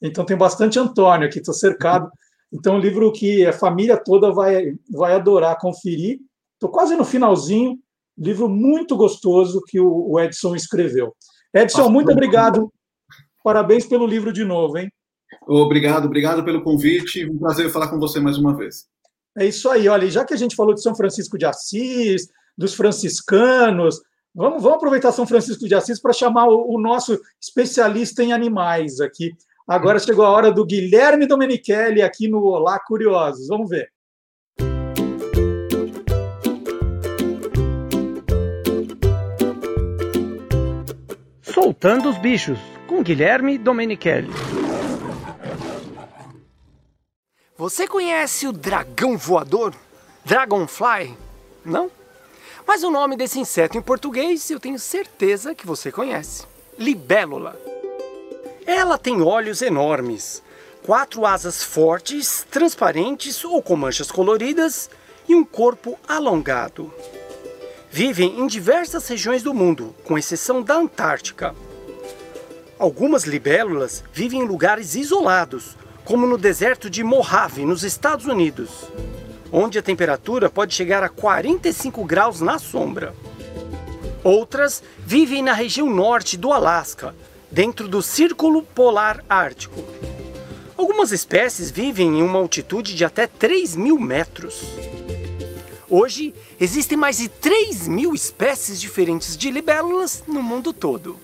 Então 0.00 0.24
tem 0.24 0.36
bastante 0.36 0.78
Antônio 0.78 1.26
aqui, 1.26 1.38
estou 1.38 1.54
cercado. 1.54 2.10
Então, 2.56 2.76
um 2.76 2.78
livro 2.78 3.10
que 3.10 3.44
a 3.44 3.52
família 3.52 3.96
toda 3.96 4.30
vai, 4.30 4.76
vai 4.88 5.12
adorar 5.12 5.58
conferir. 5.58 6.20
Estou 6.52 6.70
quase 6.70 6.94
no 6.94 7.04
finalzinho. 7.04 7.76
Livro 8.16 8.48
muito 8.48 8.96
gostoso 8.96 9.60
que 9.66 9.80
o 9.80 10.20
Edson 10.20 10.54
escreveu. 10.54 11.16
Edson, 11.52 11.88
muito 11.88 12.12
obrigado. 12.12 12.72
Parabéns 13.42 13.86
pelo 13.86 14.06
livro 14.06 14.32
de 14.32 14.44
novo, 14.44 14.78
hein? 14.78 14.88
Obrigado, 15.46 16.06
obrigado 16.06 16.44
pelo 16.44 16.62
convite. 16.62 17.28
Um 17.28 17.38
prazer 17.38 17.70
falar 17.70 17.88
com 17.88 17.98
você 17.98 18.18
mais 18.18 18.38
uma 18.38 18.56
vez. 18.56 18.86
É 19.36 19.44
isso 19.46 19.68
aí, 19.68 19.88
olha, 19.88 20.08
já 20.08 20.24
que 20.24 20.32
a 20.32 20.36
gente 20.36 20.54
falou 20.54 20.74
de 20.74 20.82
São 20.82 20.94
Francisco 20.94 21.36
de 21.36 21.44
Assis, 21.44 22.28
dos 22.56 22.74
franciscanos, 22.74 24.00
vamos, 24.34 24.62
vamos 24.62 24.76
aproveitar 24.76 25.10
São 25.12 25.26
Francisco 25.26 25.66
de 25.66 25.74
Assis 25.74 26.00
para 26.00 26.12
chamar 26.12 26.46
o, 26.46 26.74
o, 26.74 26.80
nosso 26.80 27.18
especialista 27.40 28.22
em 28.22 28.32
animais 28.32 29.00
aqui. 29.00 29.32
Agora 29.66 29.98
chegou 29.98 30.24
a 30.24 30.30
hora 30.30 30.52
do 30.52 30.64
Guilherme 30.64 31.26
Domenichelli 31.26 32.00
aqui 32.00 32.28
no 32.28 32.44
Olá 32.44 32.78
Curiosos. 32.78 33.48
Vamos 33.48 33.68
ver. 33.68 33.88
Soltando 41.42 42.08
os 42.10 42.18
bichos, 42.18 42.58
com 42.86 43.02
Guilherme 43.02 43.58
Domenichelli. 43.58 44.28
Você 47.56 47.86
conhece 47.86 48.48
o 48.48 48.52
dragão 48.52 49.16
voador? 49.16 49.72
Dragonfly? 50.24 51.16
Não? 51.64 51.88
Mas 52.66 52.82
o 52.82 52.90
nome 52.90 53.16
desse 53.16 53.38
inseto 53.38 53.78
em 53.78 53.82
português 53.82 54.50
eu 54.50 54.58
tenho 54.58 54.76
certeza 54.76 55.54
que 55.54 55.64
você 55.64 55.92
conhece. 55.92 56.44
Libélula. 56.76 57.56
Ela 58.66 58.98
tem 58.98 59.22
olhos 59.22 59.62
enormes, 59.62 60.42
quatro 60.82 61.24
asas 61.24 61.62
fortes, 61.62 62.44
transparentes 62.50 63.44
ou 63.44 63.62
com 63.62 63.76
manchas 63.76 64.10
coloridas 64.10 64.90
e 65.28 65.34
um 65.34 65.44
corpo 65.44 65.96
alongado. 66.08 66.92
vivem 67.88 68.40
em 68.40 68.48
diversas 68.48 69.06
regiões 69.06 69.44
do 69.44 69.54
mundo, 69.54 69.94
com 70.02 70.18
exceção 70.18 70.60
da 70.60 70.74
Antártica. 70.74 71.54
Algumas 72.76 73.22
libélulas 73.22 74.02
vivem 74.12 74.40
em 74.40 74.44
lugares 74.44 74.96
isolados, 74.96 75.76
como 76.04 76.26
no 76.26 76.36
deserto 76.36 76.90
de 76.90 77.02
Mojave, 77.02 77.64
nos 77.64 77.82
Estados 77.82 78.26
Unidos, 78.26 78.70
onde 79.50 79.78
a 79.78 79.82
temperatura 79.82 80.50
pode 80.50 80.74
chegar 80.74 81.02
a 81.02 81.08
45 81.08 82.04
graus 82.04 82.40
na 82.40 82.58
sombra. 82.58 83.14
Outras 84.22 84.82
vivem 84.98 85.42
na 85.42 85.52
região 85.52 85.88
norte 85.88 86.36
do 86.36 86.52
Alasca, 86.52 87.14
dentro 87.50 87.88
do 87.88 88.02
Círculo 88.02 88.62
Polar 88.62 89.24
Ártico. 89.28 89.82
Algumas 90.76 91.12
espécies 91.12 91.70
vivem 91.70 92.18
em 92.18 92.22
uma 92.22 92.38
altitude 92.38 92.94
de 92.94 93.04
até 93.04 93.26
3 93.26 93.76
mil 93.76 93.98
metros. 93.98 94.62
Hoje, 95.88 96.34
existem 96.58 96.98
mais 96.98 97.18
de 97.18 97.28
3 97.28 97.86
mil 97.86 98.14
espécies 98.14 98.80
diferentes 98.80 99.36
de 99.36 99.50
libélulas 99.50 100.24
no 100.26 100.42
mundo 100.42 100.72
todo. 100.72 101.18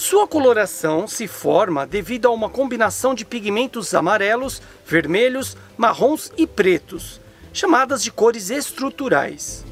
Sua 0.00 0.26
coloração 0.26 1.06
se 1.06 1.28
forma 1.28 1.86
devido 1.86 2.26
a 2.26 2.30
uma 2.30 2.48
combinação 2.48 3.14
de 3.14 3.22
pigmentos 3.22 3.92
amarelos, 3.92 4.62
vermelhos, 4.86 5.58
marrons 5.76 6.32
e 6.38 6.46
pretos, 6.46 7.20
chamadas 7.52 8.02
de 8.02 8.10
cores 8.10 8.48
estruturais. 8.48 9.62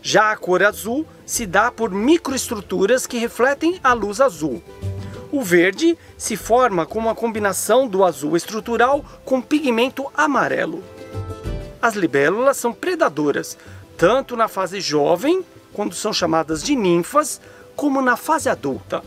Já 0.00 0.30
a 0.30 0.36
cor 0.36 0.62
azul 0.62 1.04
se 1.26 1.46
dá 1.46 1.68
por 1.72 1.90
microestruturas 1.90 3.08
que 3.08 3.18
refletem 3.18 3.80
a 3.82 3.92
luz 3.92 4.20
azul. 4.20 4.62
O 5.32 5.42
verde 5.42 5.98
se 6.16 6.36
forma 6.36 6.86
com 6.86 7.00
uma 7.00 7.14
combinação 7.14 7.88
do 7.88 8.04
azul 8.04 8.36
estrutural 8.36 9.04
com 9.24 9.42
pigmento 9.42 10.06
amarelo. 10.14 10.80
As 11.82 11.96
libélulas 11.96 12.56
são 12.56 12.72
predadoras, 12.72 13.58
tanto 13.96 14.36
na 14.36 14.46
fase 14.46 14.80
jovem, 14.80 15.44
quando 15.72 15.92
são 15.92 16.12
chamadas 16.12 16.62
de 16.62 16.76
ninfas, 16.76 17.40
como 17.74 18.00
na 18.00 18.16
fase 18.16 18.48
adulta. 18.48 19.02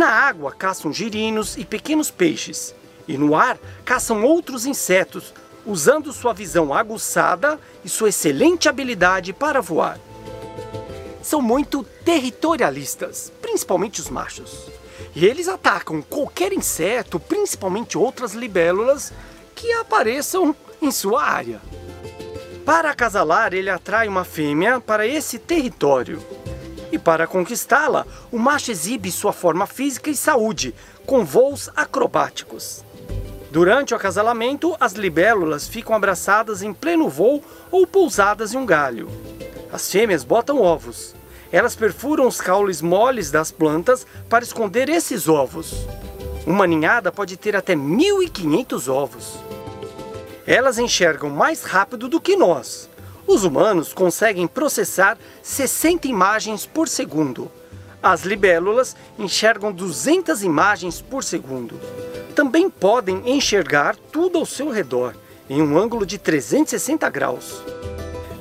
Na 0.00 0.08
água 0.08 0.50
caçam 0.50 0.90
girinos 0.90 1.58
e 1.58 1.64
pequenos 1.66 2.10
peixes, 2.10 2.74
e 3.06 3.18
no 3.18 3.34
ar 3.34 3.58
caçam 3.84 4.24
outros 4.24 4.64
insetos, 4.64 5.34
usando 5.66 6.10
sua 6.10 6.32
visão 6.32 6.72
aguçada 6.72 7.60
e 7.84 7.88
sua 7.90 8.08
excelente 8.08 8.66
habilidade 8.66 9.34
para 9.34 9.60
voar. 9.60 10.00
São 11.22 11.42
muito 11.42 11.84
territorialistas, 12.02 13.30
principalmente 13.42 14.00
os 14.00 14.08
machos. 14.08 14.70
E 15.14 15.26
eles 15.26 15.48
atacam 15.48 16.00
qualquer 16.00 16.54
inseto, 16.54 17.20
principalmente 17.20 17.98
outras 17.98 18.32
libélulas, 18.32 19.12
que 19.54 19.70
apareçam 19.72 20.56
em 20.80 20.90
sua 20.90 21.24
área. 21.24 21.60
Para 22.64 22.90
acasalar, 22.90 23.52
ele 23.52 23.68
atrai 23.68 24.08
uma 24.08 24.24
fêmea 24.24 24.80
para 24.80 25.06
esse 25.06 25.38
território. 25.38 26.24
E 26.92 26.98
para 26.98 27.26
conquistá-la, 27.26 28.06
o 28.32 28.38
macho 28.38 28.70
exibe 28.70 29.10
sua 29.10 29.32
forma 29.32 29.66
física 29.66 30.10
e 30.10 30.16
saúde, 30.16 30.74
com 31.06 31.24
voos 31.24 31.70
acrobáticos. 31.76 32.84
Durante 33.50 33.92
o 33.92 33.96
acasalamento, 33.96 34.76
as 34.78 34.92
libélulas 34.92 35.66
ficam 35.66 35.94
abraçadas 35.94 36.62
em 36.62 36.72
pleno 36.72 37.08
voo 37.08 37.42
ou 37.70 37.86
pousadas 37.86 38.54
em 38.54 38.56
um 38.56 38.66
galho. 38.66 39.08
As 39.72 39.90
fêmeas 39.90 40.24
botam 40.24 40.60
ovos. 40.60 41.14
Elas 41.52 41.74
perfuram 41.74 42.26
os 42.26 42.40
caules 42.40 42.80
moles 42.80 43.30
das 43.30 43.50
plantas 43.50 44.06
para 44.28 44.44
esconder 44.44 44.88
esses 44.88 45.28
ovos. 45.28 45.86
Uma 46.46 46.66
ninhada 46.66 47.12
pode 47.12 47.36
ter 47.36 47.54
até 47.54 47.74
1.500 47.74 48.92
ovos. 48.92 49.38
Elas 50.46 50.78
enxergam 50.78 51.30
mais 51.30 51.62
rápido 51.62 52.08
do 52.08 52.20
que 52.20 52.34
nós. 52.36 52.89
Os 53.30 53.44
humanos 53.44 53.92
conseguem 53.92 54.48
processar 54.48 55.16
60 55.40 56.08
imagens 56.08 56.66
por 56.66 56.88
segundo. 56.88 57.48
As 58.02 58.22
libélulas 58.22 58.96
enxergam 59.16 59.70
200 59.70 60.42
imagens 60.42 61.00
por 61.00 61.22
segundo. 61.22 61.80
Também 62.34 62.68
podem 62.68 63.22
enxergar 63.30 63.94
tudo 63.94 64.36
ao 64.36 64.44
seu 64.44 64.68
redor, 64.68 65.14
em 65.48 65.62
um 65.62 65.78
ângulo 65.78 66.04
de 66.04 66.18
360 66.18 67.08
graus. 67.08 67.62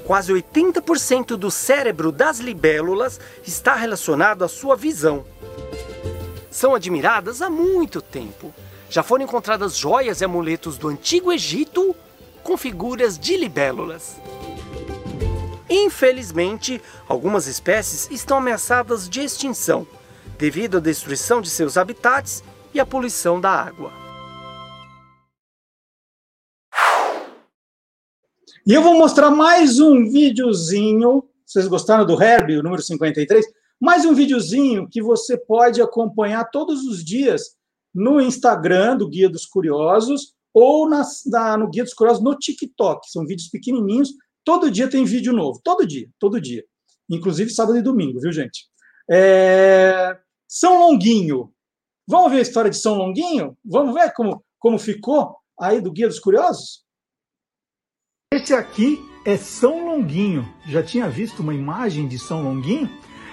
Quase 0.07 0.33
80% 0.33 1.35
do 1.35 1.51
cérebro 1.51 2.11
das 2.11 2.39
libélulas 2.39 3.19
está 3.45 3.75
relacionado 3.75 4.43
à 4.43 4.47
sua 4.47 4.75
visão. 4.75 5.23
São 6.49 6.73
admiradas 6.73 7.43
há 7.43 7.49
muito 7.49 8.01
tempo. 8.01 8.51
Já 8.89 9.03
foram 9.03 9.25
encontradas 9.25 9.77
joias 9.77 10.21
e 10.21 10.25
amuletos 10.25 10.79
do 10.79 10.87
Antigo 10.87 11.31
Egito 11.31 11.95
com 12.41 12.57
figuras 12.57 13.19
de 13.19 13.37
libélulas. 13.37 14.15
Infelizmente, 15.69 16.81
algumas 17.07 17.45
espécies 17.45 18.09
estão 18.09 18.37
ameaçadas 18.37 19.07
de 19.07 19.21
extinção 19.21 19.85
devido 20.37 20.77
à 20.77 20.79
destruição 20.79 21.41
de 21.41 21.49
seus 21.49 21.77
habitats 21.77 22.43
e 22.73 22.79
à 22.79 22.85
poluição 22.85 23.39
da 23.39 23.51
água. 23.51 23.91
E 28.65 28.73
eu 28.73 28.81
vou 28.81 28.95
mostrar 28.95 29.29
mais 29.29 29.79
um 29.79 30.09
videozinho. 30.09 31.23
Vocês 31.45 31.67
gostaram 31.67 32.05
do 32.05 32.21
Herbie, 32.21 32.57
o 32.57 32.63
número 32.63 32.81
53? 32.81 33.45
Mais 33.79 34.05
um 34.05 34.13
videozinho 34.13 34.87
que 34.87 35.01
você 35.01 35.37
pode 35.37 35.81
acompanhar 35.81 36.45
todos 36.51 36.83
os 36.85 37.03
dias 37.03 37.55
no 37.93 38.21
Instagram 38.21 38.97
do 38.97 39.09
Guia 39.09 39.29
dos 39.29 39.45
Curiosos 39.45 40.33
ou 40.53 40.87
na, 40.87 41.03
no 41.57 41.69
Guia 41.69 41.83
dos 41.83 41.93
Curiosos 41.93 42.23
no 42.23 42.35
TikTok. 42.35 43.09
São 43.09 43.25
vídeos 43.25 43.49
pequenininhos. 43.49 44.09
Todo 44.43 44.71
dia 44.71 44.89
tem 44.89 45.05
vídeo 45.05 45.33
novo. 45.33 45.59
Todo 45.63 45.85
dia, 45.85 46.09
todo 46.19 46.41
dia. 46.41 46.63
Inclusive 47.09 47.49
sábado 47.49 47.77
e 47.77 47.81
domingo, 47.81 48.19
viu, 48.19 48.31
gente? 48.31 48.67
É... 49.09 50.17
São 50.47 50.79
Longuinho. 50.79 51.51
Vamos 52.07 52.31
ver 52.31 52.39
a 52.39 52.41
história 52.41 52.69
de 52.69 52.77
São 52.77 52.95
Longuinho? 52.95 53.57
Vamos 53.63 53.93
ver 53.93 54.11
como, 54.13 54.43
como 54.57 54.79
ficou 54.79 55.35
aí 55.59 55.81
do 55.81 55.91
Guia 55.91 56.07
dos 56.07 56.19
Curiosos? 56.19 56.83
Esse 58.33 58.53
aqui 58.53 58.99
é 59.25 59.37
São 59.37 59.85
Longuinho. 59.85 60.47
Já 60.67 60.83
tinha 60.83 61.09
visto 61.09 61.41
uma 61.41 61.53
imagem 61.53 62.07
de 62.07 62.17
São 62.17 62.43
Longuinho? 62.43 62.89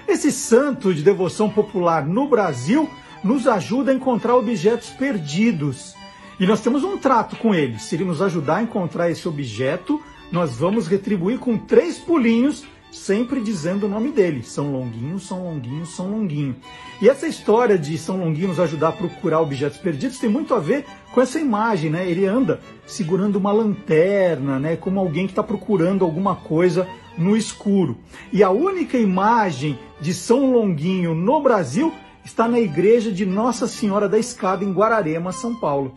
Esse 0.09 0.31
santo 0.31 0.95
de 0.95 1.03
devoção 1.03 1.51
popular 1.51 2.07
no 2.07 2.29
Brasil 2.29 2.89
nos 3.25 3.47
ajuda 3.47 3.91
a 3.91 3.95
encontrar 3.95 4.37
objetos 4.37 4.91
perdidos. 4.91 5.95
E 6.39 6.47
nós 6.47 6.61
temos 6.61 6.85
um 6.85 6.99
trato 6.99 7.37
com 7.37 7.55
ele. 7.55 7.79
Se 7.79 7.97
ele 7.97 8.05
nos 8.05 8.23
ajudar 8.23 8.57
a 8.57 8.63
encontrar 8.63 9.11
esse 9.11 9.27
objeto, 9.27 10.03
nós 10.37 10.55
vamos 10.55 10.87
retribuir 10.87 11.39
com 11.39 11.57
três 11.57 11.97
pulinhos, 11.97 12.63
sempre 12.93 13.41
dizendo 13.41 13.87
o 13.87 13.89
nome 13.89 14.11
dele: 14.13 14.43
São 14.43 14.71
Longuinho, 14.71 15.19
São 15.19 15.43
Longuinho, 15.43 15.87
São 15.87 16.11
Longuinho. 16.11 16.55
E 17.01 17.09
essa 17.09 17.27
história 17.27 17.79
de 17.79 17.97
São 17.97 18.19
Longuinho 18.19 18.49
nos 18.49 18.61
ajudar 18.61 18.89
a 18.89 18.93
procurar 18.93 19.41
objetos 19.41 19.79
perdidos 19.79 20.19
tem 20.19 20.29
muito 20.29 20.53
a 20.53 20.59
ver 20.59 20.85
com 21.11 21.23
essa 21.23 21.41
imagem, 21.41 21.89
né? 21.89 22.07
Ele 22.07 22.27
anda 22.27 22.61
segurando 22.87 23.37
uma 23.37 23.51
lanterna, 23.51 24.59
né? 24.59 24.77
Como 24.77 25.01
alguém 25.01 25.27
que 25.27 25.33
está 25.33 25.43
procurando 25.43 26.05
alguma 26.05 26.37
coisa 26.37 26.87
no 27.17 27.35
escuro. 27.35 27.97
E 28.31 28.43
a 28.43 28.51
única 28.51 28.99
imagem 28.99 29.79
de 29.99 30.13
São 30.13 30.53
Longuinho 30.53 31.15
no 31.15 31.41
Brasil 31.41 31.95
está 32.23 32.47
na 32.47 32.61
igreja 32.61 33.11
de 33.11 33.25
Nossa 33.25 33.67
Senhora 33.67 34.07
da 34.07 34.19
Escada, 34.19 34.63
em 34.63 34.73
Guararema, 34.73 35.33
São 35.33 35.55
Paulo. 35.55 35.95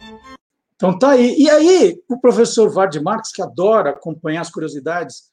Então 0.79 0.97
tá 0.97 1.09
aí. 1.09 1.35
E 1.37 1.49
aí, 1.49 2.01
o 2.07 2.17
professor 2.17 2.69
Vard 2.69 2.95
Marques, 3.01 3.33
que 3.33 3.41
adora 3.41 3.89
acompanhar 3.89 4.41
as 4.41 4.49
curiosidades 4.49 5.23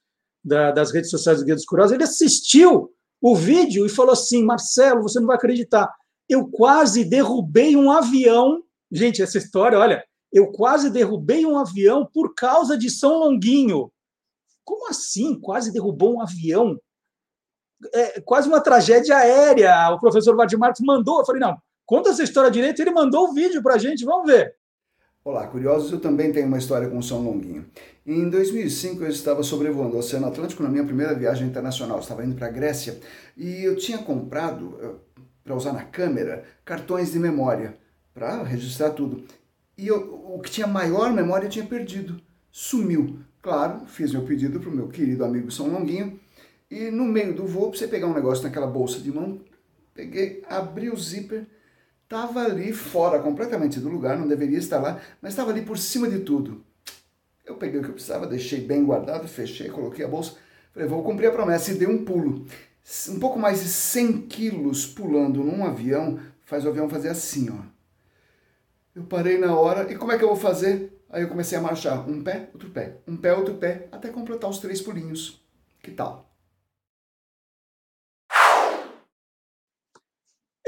da, 0.45 0.73
das 0.73 0.93
redes 0.93 1.09
sociais 1.09 1.39
do 1.39 1.45
Guia 1.45 1.55
dos 1.55 1.65
Curiosos, 1.65 1.93
ele 1.93 2.03
assistiu 2.03 2.91
o 3.23 3.37
vídeo 3.37 3.87
e 3.87 3.89
falou 3.89 4.13
assim: 4.13 4.45
Marcelo, 4.45 5.03
você 5.03 5.21
não 5.21 5.29
vai 5.29 5.37
acreditar. 5.37 5.89
Eu 6.29 6.49
quase 6.49 7.05
derrubei 7.05 7.77
um 7.77 7.93
avião. 7.93 8.61
Gente, 8.91 9.23
essa 9.23 9.39
história, 9.39 9.79
olha, 9.79 10.05
eu 10.33 10.51
quase 10.51 10.91
derrubei 10.91 11.47
um 11.47 11.57
avião 11.57 12.09
por 12.13 12.35
causa 12.35 12.77
de 12.77 12.91
São 12.91 13.19
Longuinho. 13.19 13.93
Como 14.65 14.91
assim? 14.91 15.39
Quase 15.39 15.73
derrubou 15.73 16.17
um 16.17 16.21
avião? 16.21 16.77
é, 17.93 18.21
quase 18.21 18.49
uma 18.49 18.61
tragédia 18.61 19.17
aérea. 19.17 19.91
O 19.91 20.01
professor 20.01 20.35
Vard 20.37 20.53
Marques 20.55 20.85
mandou. 20.85 21.21
Eu 21.21 21.27
falei, 21.27 21.41
não, 21.41 21.57
conta 21.85 22.11
essa 22.11 22.23
história 22.23 22.51
direito. 22.51 22.81
Ele 22.81 22.91
mandou 22.91 23.29
o 23.29 23.33
vídeo 23.33 23.63
para 23.63 23.75
a 23.75 23.79
gente, 23.79 24.05
vamos 24.05 24.27
ver. 24.27 24.55
Olá, 25.27 25.45
curiosos, 25.49 25.91
eu 25.91 25.99
também 25.99 26.31
tenho 26.31 26.47
uma 26.47 26.57
história 26.57 26.89
com 26.89 26.99
o 26.99 27.03
São 27.03 27.21
Longuinho. 27.21 27.67
Em 28.07 28.31
2005 28.31 29.03
eu 29.03 29.09
estava 29.09 29.43
sobrevoando 29.43 29.97
o 29.97 29.99
Oceano 29.99 30.29
Atlântico 30.29 30.63
na 30.63 30.69
minha 30.69 30.85
primeira 30.85 31.17
viagem 31.17 31.49
internacional. 31.49 31.97
Eu 31.97 32.03
estava 32.03 32.25
indo 32.25 32.37
para 32.37 32.47
a 32.47 32.51
Grécia 32.51 33.01
e 33.37 33.65
eu 33.65 33.75
tinha 33.75 33.99
comprado, 33.99 34.79
eh, 34.81 34.95
para 35.43 35.57
usar 35.57 35.73
na 35.73 35.83
câmera, 35.83 36.45
cartões 36.65 37.11
de 37.11 37.19
memória 37.19 37.77
para 38.15 38.45
registrar 38.45 38.91
tudo. 38.91 39.25
E 39.77 39.89
eu, 39.89 39.99
o 40.33 40.39
que 40.39 40.49
tinha 40.49 40.67
maior 40.69 41.13
memória 41.13 41.47
eu 41.47 41.51
tinha 41.51 41.67
perdido. 41.67 42.21
Sumiu. 42.53 43.19
Claro, 43.43 43.85
fiz 43.89 44.13
meu 44.13 44.23
pedido 44.23 44.61
para 44.61 44.71
o 44.71 44.73
meu 44.73 44.87
querido 44.87 45.25
amigo 45.25 45.51
São 45.51 45.67
Longuinho 45.67 46.21
e 46.71 46.89
no 46.89 47.05
meio 47.05 47.35
do 47.35 47.49
voo, 47.49 47.71
pra 47.71 47.81
você 47.81 47.89
pegar 47.89 48.07
um 48.07 48.15
negócio 48.15 48.45
naquela 48.45 48.69
bolsa 48.69 49.01
de 49.01 49.11
mão, 49.11 49.41
peguei, 49.93 50.45
abri 50.49 50.89
o 50.89 50.97
zíper, 50.97 51.49
tava 52.09 52.45
ali 52.45 52.73
fora 52.73 53.19
completamente 53.21 53.81
do 53.81 53.89
lugar, 53.89 54.19
não 54.19 54.29
deveria 54.29 54.59
estar 54.59 54.79
lá, 54.79 55.01
mas 55.21 55.33
estava 55.33 55.51
ali 55.51 55.63
por 55.63 55.79
cima 55.79 56.09
de 56.09 56.21
tudo. 56.21 56.65
Eu 57.45 57.57
peguei 57.57 57.81
o 57.81 57.83
que 57.83 57.91
eu 57.91 57.95
precisava, 57.95 58.27
deixei 58.27 58.61
bem 58.61 58.85
guardado, 58.85 59.29
fechei, 59.29 59.69
coloquei 59.69 60.05
a 60.05 60.09
bolsa. 60.09 60.35
Falei, 60.73 60.89
vou 60.89 61.03
cumprir 61.03 61.29
a 61.29 61.33
promessa 61.33 61.71
e 61.71 61.75
dei 61.75 61.89
um 61.89 62.05
pulo. 62.05 62.45
Um 63.09 63.19
pouco 63.19 63.39
mais 63.39 63.63
de 63.63 63.69
100 63.69 64.23
quilos 64.23 64.87
pulando 64.87 65.43
num 65.43 65.65
avião 65.65 66.19
faz 66.45 66.65
o 66.65 66.69
avião 66.69 66.89
fazer 66.89 67.09
assim, 67.09 67.51
ó. 67.51 67.63
Eu 68.95 69.05
parei 69.05 69.39
na 69.39 69.55
hora 69.55 69.93
e 69.93 69.97
como 69.97 70.13
é 70.13 70.19
que 70.19 70.25
eu 70.25 70.29
vou 70.29 70.37
fazer? 70.37 70.93
Aí 71.11 71.23
eu 71.23 71.29
comecei 71.29 71.57
a 71.57 71.61
marchar 71.61 72.09
um 72.09 72.23
pé, 72.23 72.49
outro 72.53 72.71
pé, 72.71 72.97
um 73.07 73.17
pé, 73.17 73.35
outro 73.35 73.55
pé, 73.55 73.89
até 73.93 74.09
completar 74.09 74.49
os 74.49 74.59
três 74.59 74.81
pulinhos. 74.81 75.45
Que 75.83 75.91
tal? 75.91 76.26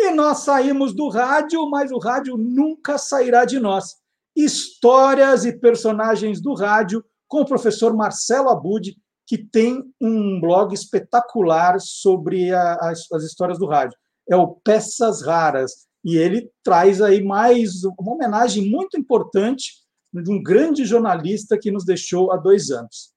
E 0.00 0.12
nós 0.12 0.38
saímos 0.38 0.94
do 0.94 1.08
rádio, 1.08 1.68
mas 1.68 1.90
o 1.90 1.98
rádio 1.98 2.36
nunca 2.36 2.96
sairá 2.96 3.44
de 3.44 3.58
nós. 3.58 3.96
Histórias 4.36 5.44
e 5.44 5.52
personagens 5.52 6.40
do 6.40 6.54
rádio 6.54 7.04
com 7.26 7.40
o 7.40 7.44
professor 7.44 7.92
Marcelo 7.92 8.48
Abud, 8.48 8.96
que 9.26 9.36
tem 9.36 9.82
um 10.00 10.40
blog 10.40 10.72
espetacular 10.72 11.80
sobre 11.80 12.54
a, 12.54 12.74
as, 12.76 13.10
as 13.12 13.24
histórias 13.24 13.58
do 13.58 13.66
rádio. 13.66 13.98
É 14.30 14.36
o 14.36 14.54
Peças 14.64 15.22
Raras. 15.22 15.88
E 16.04 16.16
ele 16.16 16.48
traz 16.62 17.02
aí 17.02 17.22
mais 17.22 17.82
uma 17.82 18.14
homenagem 18.14 18.70
muito 18.70 18.96
importante 18.96 19.72
de 20.14 20.30
um 20.30 20.40
grande 20.40 20.84
jornalista 20.84 21.58
que 21.60 21.72
nos 21.72 21.84
deixou 21.84 22.30
há 22.30 22.36
dois 22.36 22.70
anos. 22.70 23.12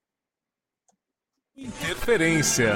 Interferência. 1.55 2.73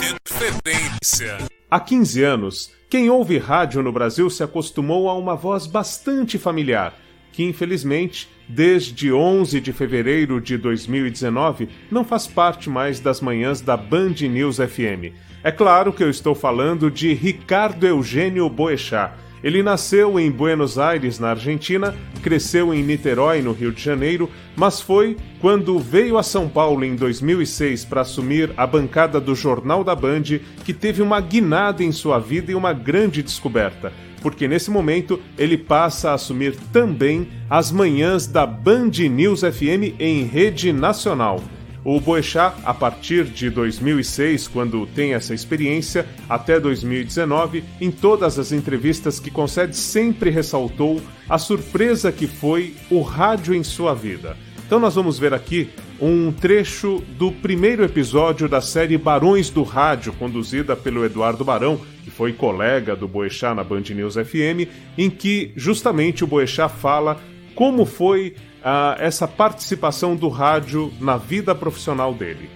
Interferência. 0.00 1.38
Há 1.68 1.80
15 1.80 2.22
anos, 2.22 2.70
quem 2.90 3.10
ouve 3.10 3.36
rádio 3.36 3.82
no 3.82 3.92
Brasil 3.92 4.30
se 4.30 4.42
acostumou 4.42 5.10
a 5.10 5.14
uma 5.14 5.36
voz 5.36 5.66
bastante 5.66 6.38
familiar, 6.38 6.94
que 7.30 7.44
infelizmente, 7.44 8.26
desde 8.48 9.12
11 9.12 9.60
de 9.60 9.74
fevereiro 9.74 10.40
de 10.40 10.56
2019, 10.56 11.68
não 11.90 12.02
faz 12.02 12.26
parte 12.26 12.70
mais 12.70 12.98
das 12.98 13.20
manhãs 13.20 13.60
da 13.60 13.76
Band 13.76 14.14
News 14.22 14.56
FM. 14.56 15.12
É 15.44 15.52
claro 15.52 15.92
que 15.92 16.02
eu 16.02 16.08
estou 16.08 16.34
falando 16.34 16.90
de 16.90 17.12
Ricardo 17.12 17.86
Eugênio 17.86 18.48
Boechat 18.48 19.12
ele 19.42 19.62
nasceu 19.62 20.18
em 20.18 20.30
Buenos 20.30 20.78
Aires, 20.78 21.18
na 21.18 21.30
Argentina, 21.30 21.94
cresceu 22.22 22.74
em 22.74 22.82
Niterói, 22.82 23.40
no 23.40 23.52
Rio 23.52 23.72
de 23.72 23.82
Janeiro, 23.82 24.30
mas 24.56 24.80
foi 24.80 25.16
quando 25.40 25.78
veio 25.78 26.18
a 26.18 26.22
São 26.22 26.48
Paulo 26.48 26.84
em 26.84 26.96
2006 26.96 27.84
para 27.84 28.00
assumir 28.00 28.52
a 28.56 28.66
bancada 28.66 29.20
do 29.20 29.34
Jornal 29.34 29.84
da 29.84 29.94
Band 29.94 30.22
que 30.64 30.72
teve 30.72 31.02
uma 31.02 31.20
guinada 31.20 31.82
em 31.82 31.92
sua 31.92 32.18
vida 32.18 32.50
e 32.52 32.54
uma 32.54 32.72
grande 32.72 33.22
descoberta. 33.22 33.92
Porque 34.20 34.48
nesse 34.48 34.70
momento 34.70 35.20
ele 35.36 35.56
passa 35.56 36.10
a 36.10 36.14
assumir 36.14 36.56
também 36.72 37.28
as 37.48 37.70
manhãs 37.70 38.26
da 38.26 38.44
Band 38.44 38.90
News 39.10 39.40
FM 39.40 39.94
em 39.98 40.24
rede 40.24 40.72
nacional. 40.72 41.40
O 41.90 41.98
Boechat, 42.00 42.54
a 42.66 42.74
partir 42.74 43.24
de 43.24 43.48
2006, 43.48 44.46
quando 44.46 44.86
tem 44.88 45.14
essa 45.14 45.32
experiência, 45.32 46.04
até 46.28 46.60
2019, 46.60 47.64
em 47.80 47.90
todas 47.90 48.38
as 48.38 48.52
entrevistas 48.52 49.18
que 49.18 49.30
concede, 49.30 49.74
sempre 49.74 50.28
ressaltou 50.28 51.00
a 51.26 51.38
surpresa 51.38 52.12
que 52.12 52.26
foi 52.26 52.74
o 52.90 53.00
rádio 53.00 53.54
em 53.54 53.64
sua 53.64 53.94
vida. 53.94 54.36
Então 54.66 54.78
nós 54.78 54.96
vamos 54.96 55.18
ver 55.18 55.32
aqui 55.32 55.70
um 55.98 56.30
trecho 56.30 57.02
do 57.16 57.32
primeiro 57.32 57.82
episódio 57.82 58.50
da 58.50 58.60
série 58.60 58.98
Barões 58.98 59.48
do 59.48 59.62
Rádio, 59.62 60.12
conduzida 60.12 60.76
pelo 60.76 61.06
Eduardo 61.06 61.42
Barão, 61.42 61.80
que 62.04 62.10
foi 62.10 62.34
colega 62.34 62.94
do 62.94 63.08
Boechat 63.08 63.56
na 63.56 63.64
Band 63.64 63.84
News 63.94 64.12
FM, 64.16 64.68
em 64.98 65.08
que 65.08 65.52
justamente 65.56 66.22
o 66.22 66.26
Boechat 66.26 66.70
fala 66.70 67.18
como 67.54 67.86
foi 67.86 68.34
uh, 68.60 69.00
essa 69.00 69.26
participação 69.26 70.16
do 70.16 70.28
rádio 70.28 70.92
na 71.00 71.16
vida 71.16 71.54
profissional 71.54 72.14
dele? 72.14 72.50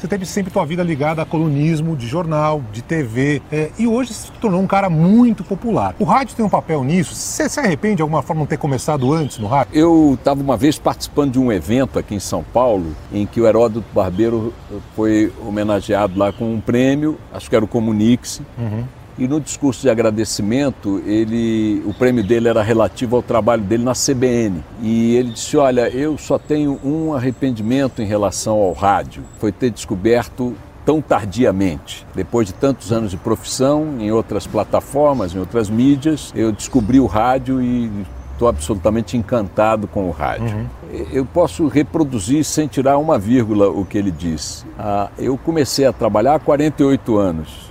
Você 0.00 0.08
teve 0.08 0.24
sempre 0.24 0.50
tua 0.50 0.64
vida 0.64 0.82
ligada 0.82 1.20
a 1.20 1.26
colunismo 1.26 1.94
de 1.94 2.06
jornal, 2.06 2.62
de 2.72 2.80
TV, 2.80 3.42
é, 3.52 3.70
e 3.78 3.86
hoje 3.86 4.14
se 4.14 4.32
tornou 4.32 4.58
um 4.58 4.66
cara 4.66 4.88
muito 4.88 5.44
popular. 5.44 5.94
O 5.98 6.04
rádio 6.04 6.34
tem 6.34 6.42
um 6.42 6.48
papel 6.48 6.82
nisso? 6.82 7.14
Você 7.14 7.50
se 7.50 7.60
arrepende 7.60 7.96
de 7.96 8.02
alguma 8.02 8.22
forma 8.22 8.40
não 8.40 8.46
ter 8.46 8.56
começado 8.56 9.12
antes 9.12 9.38
no 9.38 9.46
rádio? 9.46 9.74
Eu 9.74 10.14
estava 10.18 10.40
uma 10.40 10.56
vez 10.56 10.78
participando 10.78 11.32
de 11.32 11.38
um 11.38 11.52
evento 11.52 11.98
aqui 11.98 12.14
em 12.14 12.20
São 12.20 12.42
Paulo, 12.42 12.96
em 13.12 13.26
que 13.26 13.42
o 13.42 13.46
Heródoto 13.46 13.84
Barbeiro 13.92 14.54
foi 14.96 15.30
homenageado 15.46 16.18
lá 16.18 16.32
com 16.32 16.50
um 16.50 16.62
prêmio, 16.62 17.18
acho 17.30 17.50
que 17.50 17.54
era 17.54 17.64
o 17.64 17.68
Comunix. 17.68 18.40
Uhum 18.56 18.99
e 19.18 19.28
no 19.28 19.40
discurso 19.40 19.82
de 19.82 19.90
agradecimento, 19.90 21.02
ele, 21.04 21.82
o 21.86 21.92
prêmio 21.92 22.24
dele 22.24 22.48
era 22.48 22.62
relativo 22.62 23.16
ao 23.16 23.22
trabalho 23.22 23.62
dele 23.62 23.84
na 23.84 23.92
CBN. 23.92 24.62
E 24.82 25.14
ele 25.16 25.30
disse: 25.30 25.56
Olha, 25.56 25.88
eu 25.88 26.16
só 26.16 26.38
tenho 26.38 26.80
um 26.84 27.12
arrependimento 27.14 28.00
em 28.00 28.06
relação 28.06 28.56
ao 28.56 28.72
rádio. 28.72 29.22
Foi 29.38 29.52
ter 29.52 29.70
descoberto 29.70 30.54
tão 30.84 31.00
tardiamente. 31.00 32.06
Depois 32.14 32.46
de 32.46 32.54
tantos 32.54 32.92
anos 32.92 33.10
de 33.10 33.16
profissão, 33.16 33.96
em 33.98 34.10
outras 34.10 34.46
plataformas, 34.46 35.34
em 35.34 35.38
outras 35.38 35.68
mídias, 35.68 36.32
eu 36.34 36.50
descobri 36.50 36.98
o 36.98 37.06
rádio 37.06 37.60
e 37.60 37.90
estou 38.32 38.48
absolutamente 38.48 39.18
encantado 39.18 39.86
com 39.86 40.08
o 40.08 40.10
rádio. 40.10 40.46
Uhum. 40.46 40.66
Eu 41.12 41.26
posso 41.26 41.68
reproduzir 41.68 42.42
sem 42.42 42.66
tirar 42.66 42.96
uma 42.96 43.18
vírgula 43.18 43.68
o 43.68 43.84
que 43.84 43.98
ele 43.98 44.10
disse. 44.10 44.64
Ah, 44.78 45.10
eu 45.18 45.36
comecei 45.36 45.84
a 45.84 45.92
trabalhar 45.92 46.36
há 46.36 46.38
48 46.38 47.18
anos 47.18 47.70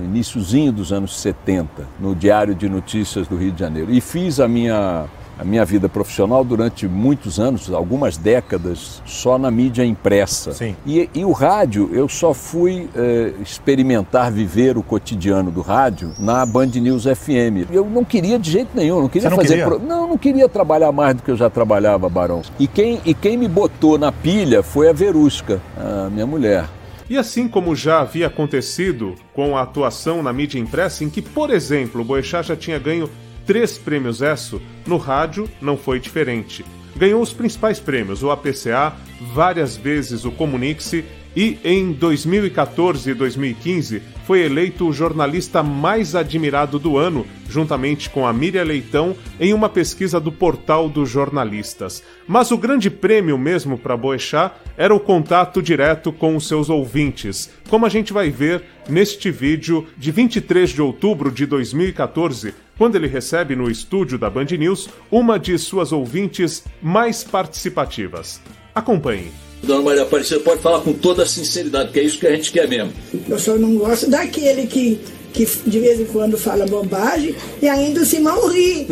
no 0.00 0.04
iníciozinho 0.04 0.72
dos 0.72 0.92
anos 0.92 1.18
70, 1.20 1.86
no 2.00 2.14
Diário 2.14 2.54
de 2.54 2.68
Notícias 2.68 3.28
do 3.28 3.36
Rio 3.36 3.52
de 3.52 3.60
Janeiro. 3.60 3.92
E 3.92 4.00
fiz 4.00 4.40
a 4.40 4.48
minha, 4.48 5.04
a 5.38 5.44
minha 5.44 5.64
vida 5.64 5.88
profissional 5.88 6.42
durante 6.42 6.88
muitos 6.88 7.38
anos, 7.38 7.70
algumas 7.70 8.16
décadas, 8.16 9.02
só 9.04 9.38
na 9.38 9.50
mídia 9.50 9.84
impressa. 9.84 10.52
Sim. 10.52 10.74
E, 10.86 11.08
e 11.14 11.24
o 11.24 11.32
rádio, 11.32 11.90
eu 11.92 12.08
só 12.08 12.32
fui 12.32 12.88
eh, 12.96 13.34
experimentar 13.42 14.32
viver 14.32 14.78
o 14.78 14.82
cotidiano 14.82 15.50
do 15.50 15.60
rádio 15.60 16.12
na 16.18 16.46
Band 16.46 16.66
News 16.66 17.04
FM. 17.04 17.70
Eu 17.70 17.84
não 17.84 18.04
queria 18.04 18.38
de 18.38 18.50
jeito 18.50 18.70
nenhum, 18.74 19.02
não 19.02 19.08
queria 19.08 19.28
não 19.28 19.36
fazer. 19.36 19.48
Queria? 19.48 19.66
Pro... 19.66 19.78
Não, 19.78 20.08
não 20.08 20.18
queria 20.18 20.48
trabalhar 20.48 20.92
mais 20.92 21.14
do 21.14 21.22
que 21.22 21.30
eu 21.30 21.36
já 21.36 21.50
trabalhava, 21.50 22.08
Barão. 22.08 22.42
E 22.58 22.66
quem, 22.66 23.00
e 23.04 23.12
quem 23.12 23.36
me 23.36 23.48
botou 23.48 23.98
na 23.98 24.10
pilha 24.10 24.62
foi 24.62 24.88
a 24.88 24.92
Verusca, 24.92 25.60
a 25.76 26.08
minha 26.08 26.26
mulher. 26.26 26.64
E 27.10 27.18
assim 27.18 27.48
como 27.48 27.74
já 27.74 28.02
havia 28.02 28.28
acontecido 28.28 29.16
com 29.34 29.56
a 29.56 29.62
atuação 29.62 30.22
na 30.22 30.32
mídia 30.32 30.60
impressa, 30.60 31.02
em 31.02 31.10
que, 31.10 31.20
por 31.20 31.50
exemplo, 31.50 32.04
Boechat 32.04 32.46
já 32.46 32.56
tinha 32.56 32.78
ganho 32.78 33.10
três 33.44 33.76
prêmios 33.76 34.22
ESSO, 34.22 34.62
no 34.86 34.96
rádio 34.96 35.50
não 35.60 35.76
foi 35.76 35.98
diferente. 35.98 36.64
Ganhou 36.96 37.20
os 37.20 37.32
principais 37.32 37.80
prêmios, 37.80 38.22
o 38.22 38.30
APCA, 38.30 38.94
várias 39.34 39.76
vezes 39.76 40.24
o 40.24 40.30
Comunix 40.30 40.94
e 41.34 41.58
em 41.64 41.92
2014 41.92 43.10
e 43.10 43.14
2015 43.14 44.02
foi 44.26 44.42
eleito 44.42 44.86
o 44.86 44.92
jornalista 44.92 45.62
mais 45.62 46.14
admirado 46.14 46.78
do 46.78 46.96
ano, 46.96 47.26
juntamente 47.48 48.08
com 48.08 48.26
a 48.26 48.32
Miriam 48.32 48.62
Leitão, 48.62 49.16
em 49.40 49.52
uma 49.52 49.68
pesquisa 49.68 50.20
do 50.20 50.30
portal 50.30 50.88
dos 50.88 51.10
jornalistas. 51.10 52.02
Mas 52.28 52.50
o 52.50 52.58
grande 52.58 52.88
prêmio 52.90 53.36
mesmo 53.36 53.76
para 53.76 53.96
Boechat 53.96 54.52
era 54.76 54.94
o 54.94 55.00
contato 55.00 55.60
direto 55.60 56.12
com 56.12 56.36
os 56.36 56.46
seus 56.46 56.70
ouvintes, 56.70 57.50
como 57.68 57.86
a 57.86 57.88
gente 57.88 58.12
vai 58.12 58.30
ver 58.30 58.62
neste 58.88 59.30
vídeo 59.30 59.86
de 59.96 60.10
23 60.10 60.70
de 60.70 60.80
outubro 60.80 61.30
de 61.30 61.44
2014, 61.46 62.54
quando 62.78 62.96
ele 62.96 63.08
recebe 63.08 63.56
no 63.56 63.70
estúdio 63.70 64.16
da 64.16 64.30
Band 64.30 64.46
News 64.58 64.88
uma 65.10 65.38
de 65.38 65.58
suas 65.58 65.92
ouvintes 65.92 66.64
mais 66.80 67.24
participativas. 67.24 68.40
Acompanhe. 68.74 69.49
Dona 69.62 69.82
Maria 69.82 70.02
Aparecida 70.02 70.40
pode 70.40 70.62
falar 70.62 70.80
com 70.80 70.92
toda 70.92 71.22
a 71.22 71.26
sinceridade, 71.26 71.86
porque 71.86 72.00
é 72.00 72.04
isso 72.04 72.18
que 72.18 72.26
a 72.26 72.34
gente 72.34 72.50
quer 72.50 72.68
mesmo. 72.68 72.92
Eu 73.28 73.38
só 73.38 73.56
não 73.56 73.76
gosto 73.76 74.08
daquele 74.08 74.66
que, 74.66 74.98
que 75.32 75.46
de 75.66 75.78
vez 75.78 76.00
em 76.00 76.06
quando 76.06 76.38
fala 76.38 76.66
bobagem 76.66 77.34
e 77.60 77.68
ainda 77.68 78.00
o 78.00 78.06
Simão 78.06 78.48
ri. 78.48 78.86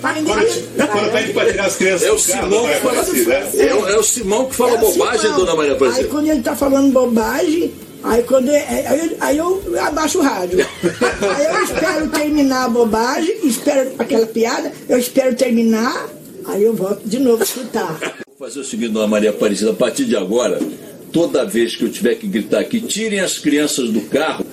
Quando 0.00 1.12
pede 1.12 1.32
para 1.32 1.50
tirar 1.50 1.66
as 1.66 1.76
crianças. 1.76 2.06
É 2.06 2.12
o 2.12 2.18
Simão 2.18 2.66
que 2.66 2.74
fala, 2.76 3.04
é, 3.54 3.92
é 3.92 3.98
o 3.98 4.02
Simão 4.02 4.46
que 4.46 4.54
fala 4.54 4.74
é 4.74 4.78
bobagem, 4.78 5.20
Simão. 5.20 5.36
dona 5.36 5.56
Maria 5.56 5.72
Aparecida. 5.72 6.04
Aí 6.04 6.10
quando 6.10 6.28
ele 6.28 6.38
está 6.38 6.56
falando 6.56 6.92
bobagem, 6.92 7.72
Aí, 8.02 8.22
quando 8.22 8.50
é, 8.50 8.86
aí, 8.86 9.16
aí, 9.18 9.38
eu 9.38 9.60
abaixo 9.80 10.18
o 10.18 10.22
rádio. 10.22 10.64
aí 10.64 11.44
eu 11.44 11.64
espero 11.64 12.08
terminar 12.10 12.66
a 12.66 12.68
bobagem, 12.68 13.36
espero 13.42 13.94
aquela 13.98 14.26
piada, 14.26 14.70
eu 14.88 14.96
espero 14.96 15.34
terminar, 15.34 16.08
aí 16.44 16.62
eu 16.62 16.72
volto 16.72 17.00
de 17.04 17.18
novo 17.18 17.42
a 17.42 17.44
escutar. 17.44 17.98
Fazer 18.38 18.60
o 18.60 18.64
seguinte, 18.64 18.92
dona 18.92 19.06
Maria 19.06 19.30
Aparecida, 19.30 19.70
a 19.70 19.74
partir 19.74 20.04
de 20.04 20.14
agora, 20.14 20.60
toda 21.10 21.42
vez 21.42 21.74
que 21.74 21.84
eu 21.84 21.90
tiver 21.90 22.16
que 22.16 22.26
gritar 22.26 22.60
aqui, 22.60 22.82
tirem 22.82 23.20
as 23.20 23.38
crianças 23.38 23.90
do 23.90 24.02
carro, 24.02 24.44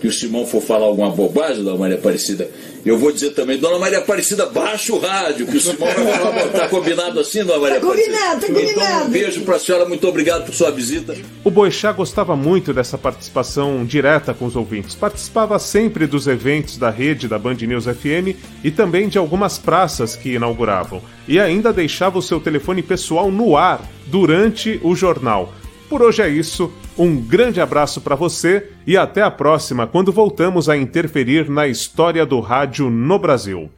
que 0.00 0.08
o 0.08 0.12
Simão 0.12 0.46
for 0.46 0.62
falar 0.62 0.86
alguma 0.86 1.10
bobagem, 1.10 1.62
dona 1.62 1.76
Maria 1.76 1.96
Aparecida, 1.96 2.50
eu 2.88 2.98
vou 2.98 3.10
dizer 3.10 3.30
também, 3.30 3.58
Dona 3.58 3.78
Maria 3.78 3.98
Aparecida, 3.98 4.46
baixa 4.46 4.92
o 4.92 4.98
rádio, 4.98 5.46
que 5.46 5.56
o 5.56 5.60
Simão 5.60 5.88
vai 5.92 6.18
falar, 6.18 6.48
tá 6.48 6.68
combinado 6.68 7.18
assim, 7.18 7.44
Dona 7.44 7.58
Maria 7.58 7.80
tá 7.80 7.86
Aparecida? 7.86 8.16
Combinado, 8.16 8.40
tá 8.40 8.46
combinado. 8.46 8.70
Então, 8.70 9.06
um 9.06 9.10
beijo 9.10 9.40
para 9.42 9.56
a 9.56 9.58
senhora, 9.58 9.84
muito 9.86 10.06
obrigado 10.06 10.44
por 10.46 10.54
sua 10.54 10.70
visita. 10.70 11.16
O 11.42 11.50
Boechat 11.50 11.96
gostava 11.96 12.36
muito 12.36 12.72
dessa 12.72 12.96
participação 12.96 13.84
direta 13.84 14.32
com 14.32 14.46
os 14.46 14.56
ouvintes. 14.56 14.94
Participava 14.94 15.58
sempre 15.58 16.06
dos 16.06 16.26
eventos 16.26 16.78
da 16.78 16.90
rede 16.90 17.28
da 17.28 17.38
Band 17.38 17.54
News 17.54 17.84
FM 17.84 18.36
e 18.62 18.70
também 18.70 19.08
de 19.08 19.18
algumas 19.18 19.58
praças 19.58 20.14
que 20.14 20.34
inauguravam. 20.34 21.02
E 21.26 21.40
ainda 21.40 21.72
deixava 21.72 22.18
o 22.18 22.22
seu 22.22 22.38
telefone 22.38 22.82
pessoal 22.82 23.30
no 23.30 23.56
ar 23.56 23.80
durante 24.06 24.80
o 24.82 24.94
jornal 24.94 25.52
Por 25.88 26.02
hoje 26.02 26.22
é 26.22 26.28
isso, 26.28 26.72
um 26.98 27.20
grande 27.20 27.60
abraço 27.60 28.00
para 28.00 28.14
você 28.14 28.72
e 28.86 28.96
até 28.96 29.22
a 29.22 29.30
próxima, 29.30 29.86
quando 29.86 30.12
voltamos 30.12 30.68
a 30.68 30.76
interferir 30.76 31.50
na 31.50 31.66
história 31.66 32.24
do 32.24 32.40
rádio 32.40 32.88
no 32.88 33.18
Brasil. 33.18 33.70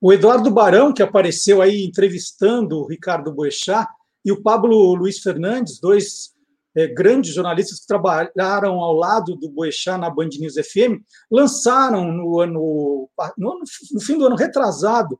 O 0.00 0.12
Eduardo 0.12 0.50
Barão, 0.50 0.92
que 0.92 1.02
apareceu 1.02 1.60
aí 1.60 1.84
entrevistando 1.84 2.78
o 2.78 2.86
Ricardo 2.86 3.32
Boechat, 3.32 3.88
e 4.24 4.30
o 4.30 4.40
Pablo 4.40 4.94
Luiz 4.94 5.18
Fernandes, 5.18 5.80
dois 5.80 6.32
é, 6.76 6.86
grandes 6.86 7.34
jornalistas 7.34 7.80
que 7.80 7.86
trabalharam 7.86 8.74
ao 8.80 8.94
lado 8.94 9.36
do 9.36 9.50
Boechat 9.50 9.98
na 9.98 10.08
Band 10.08 10.30
News 10.38 10.54
FM, 10.54 11.02
lançaram 11.30 12.12
no 12.12 12.40
ano 12.40 13.08
no, 13.36 13.60
no 13.92 14.00
fim 14.00 14.16
do 14.16 14.26
ano 14.26 14.36
retrasado 14.36 15.18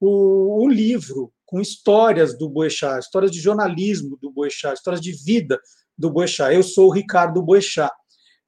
o, 0.00 0.64
o 0.64 0.68
livro 0.68 1.30
com 1.48 1.62
histórias 1.62 2.36
do 2.36 2.46
Boechat, 2.46 2.98
histórias 2.98 3.32
de 3.32 3.40
jornalismo 3.40 4.18
do 4.20 4.30
Boechat, 4.30 4.74
histórias 4.74 5.00
de 5.00 5.12
vida 5.12 5.58
do 5.96 6.10
Boechat. 6.10 6.54
Eu 6.54 6.62
sou 6.62 6.88
o 6.88 6.92
Ricardo 6.92 7.42
Boechat. 7.42 7.90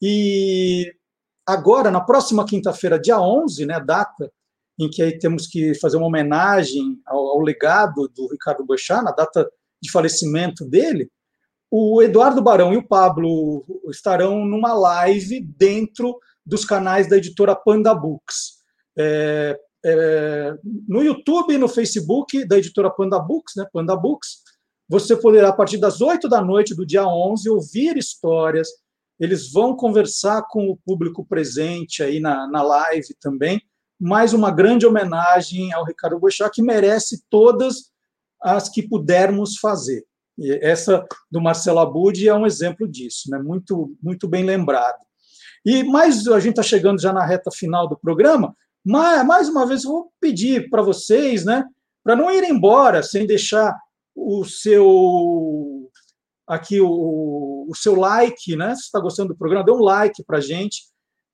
E 0.03 0.93
agora, 1.47 1.91
na 1.91 2.03
próxima 2.03 2.45
quinta-feira, 2.45 3.01
dia 3.01 3.19
11, 3.19 3.65
né, 3.65 3.81
data 3.81 4.31
em 4.79 4.91
que 4.91 5.03
aí 5.03 5.19
temos 5.19 5.47
que 5.47 5.75
fazer 5.77 5.97
uma 5.97 6.09
homenagem 6.09 7.01
ao, 7.07 7.19
ao 7.19 7.41
legado 7.41 8.07
do 8.15 8.29
Ricardo 8.31 8.67
Boechat, 8.67 9.03
na 9.03 9.13
data 9.13 9.51
de 9.83 9.91
falecimento 9.91 10.67
dele, 10.67 11.11
o 11.71 12.03
Eduardo 12.03 12.43
Barão 12.43 12.75
e 12.75 12.77
o 12.77 12.87
Pablo 12.87 13.65
estarão 13.89 14.45
numa 14.45 14.75
live 14.75 15.41
dentro 15.41 16.19
dos 16.45 16.67
canais 16.67 17.09
da 17.09 17.17
editora 17.17 17.57
Panda 17.57 17.95
Books. 17.95 18.59
É, 18.99 19.59
é, 19.85 20.55
no 20.89 21.03
YouTube 21.03 21.55
e 21.55 21.59
no 21.59 21.69
Facebook 21.69 22.45
da 22.47 22.59
editora 22.59 22.91
Panda 22.91 23.19
Books, 23.19 23.55
né, 23.57 23.67
Panda 23.73 23.97
Books, 23.97 24.43
você 24.89 25.17
poderá, 25.17 25.51
a 25.51 25.53
partir 25.53 25.79
das 25.79 26.01
8 26.01 26.29
da 26.29 26.43
noite 26.43 26.75
do 26.75 26.85
dia 26.85 27.07
11, 27.07 27.49
ouvir 27.49 27.97
histórias. 27.97 28.69
Eles 29.21 29.53
vão 29.53 29.77
conversar 29.77 30.43
com 30.49 30.69
o 30.69 30.77
público 30.77 31.25
presente 31.25 32.03
aí 32.03 32.19
na, 32.19 32.49
na 32.49 32.63
live 32.63 33.15
também. 33.21 33.63
Mais 34.01 34.33
uma 34.33 34.51
grande 34.51 34.87
homenagem 34.87 35.73
ao 35.73 35.85
Ricardo 35.85 36.19
Boechat, 36.19 36.51
que 36.51 36.63
merece 36.63 37.23
todas 37.31 37.91
as 38.43 38.69
que 38.69 38.83
pudermos 38.83 39.59
fazer. 39.59 40.05
E 40.37 40.59
essa 40.63 41.07
do 41.31 41.41
Marcelo 41.41 41.79
Abud 41.79 42.27
é 42.27 42.35
um 42.35 42.47
exemplo 42.47 42.89
disso, 42.89 43.31
né? 43.31 43.39
muito, 43.39 43.95
muito 44.03 44.27
bem 44.27 44.43
lembrado. 44.43 44.99
E 45.65 45.85
mais, 45.85 46.27
a 46.27 46.41
gente 46.41 46.53
está 46.53 46.63
chegando 46.63 47.01
já 47.01 47.13
na 47.13 47.25
reta 47.25 47.51
final 47.51 47.87
do 47.87 47.97
programa, 47.97 48.57
mas, 48.85 49.27
mais 49.27 49.49
uma 49.49 49.67
vez, 49.67 49.85
eu 49.85 49.91
vou 49.91 50.13
pedir 50.21 50.71
para 50.71 50.83
vocês, 50.83 51.45
né, 51.45 51.65
para 52.03 52.17
não 52.17 52.31
ir 52.31 52.45
embora 52.45 53.03
sem 53.03 53.27
deixar 53.27 53.77
o 54.15 54.45
seu 54.45 55.91
aqui 56.47 56.81
o, 56.81 57.67
o 57.69 57.75
seu 57.77 57.95
like, 57.95 58.57
né? 58.57 58.75
Se 58.75 58.83
está 58.83 58.99
gostando 58.99 59.29
do 59.29 59.39
programa, 59.39 59.65
dê 59.65 59.71
um 59.71 59.81
like 59.81 60.25
para 60.25 60.41
gente. 60.41 60.83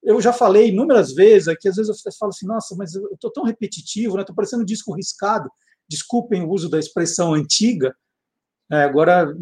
Eu 0.02 0.20
já 0.20 0.30
falei 0.32 0.68
inúmeras 0.68 1.14
vezes 1.14 1.48
aqui, 1.48 1.68
às 1.68 1.76
vezes 1.76 2.04
eu 2.04 2.12
falo 2.12 2.28
assim, 2.28 2.46
nossa, 2.46 2.76
mas 2.76 2.94
eu 2.94 3.08
estou 3.14 3.32
tão 3.32 3.42
repetitivo, 3.42 4.16
né? 4.16 4.20
Estou 4.20 4.36
parecendo 4.36 4.62
um 4.62 4.66
disco 4.66 4.94
riscado. 4.94 5.50
Desculpem 5.88 6.42
o 6.42 6.50
uso 6.50 6.68
da 6.68 6.78
expressão 6.78 7.32
antiga. 7.32 7.96
É, 8.70 8.82
agora, 8.82 9.34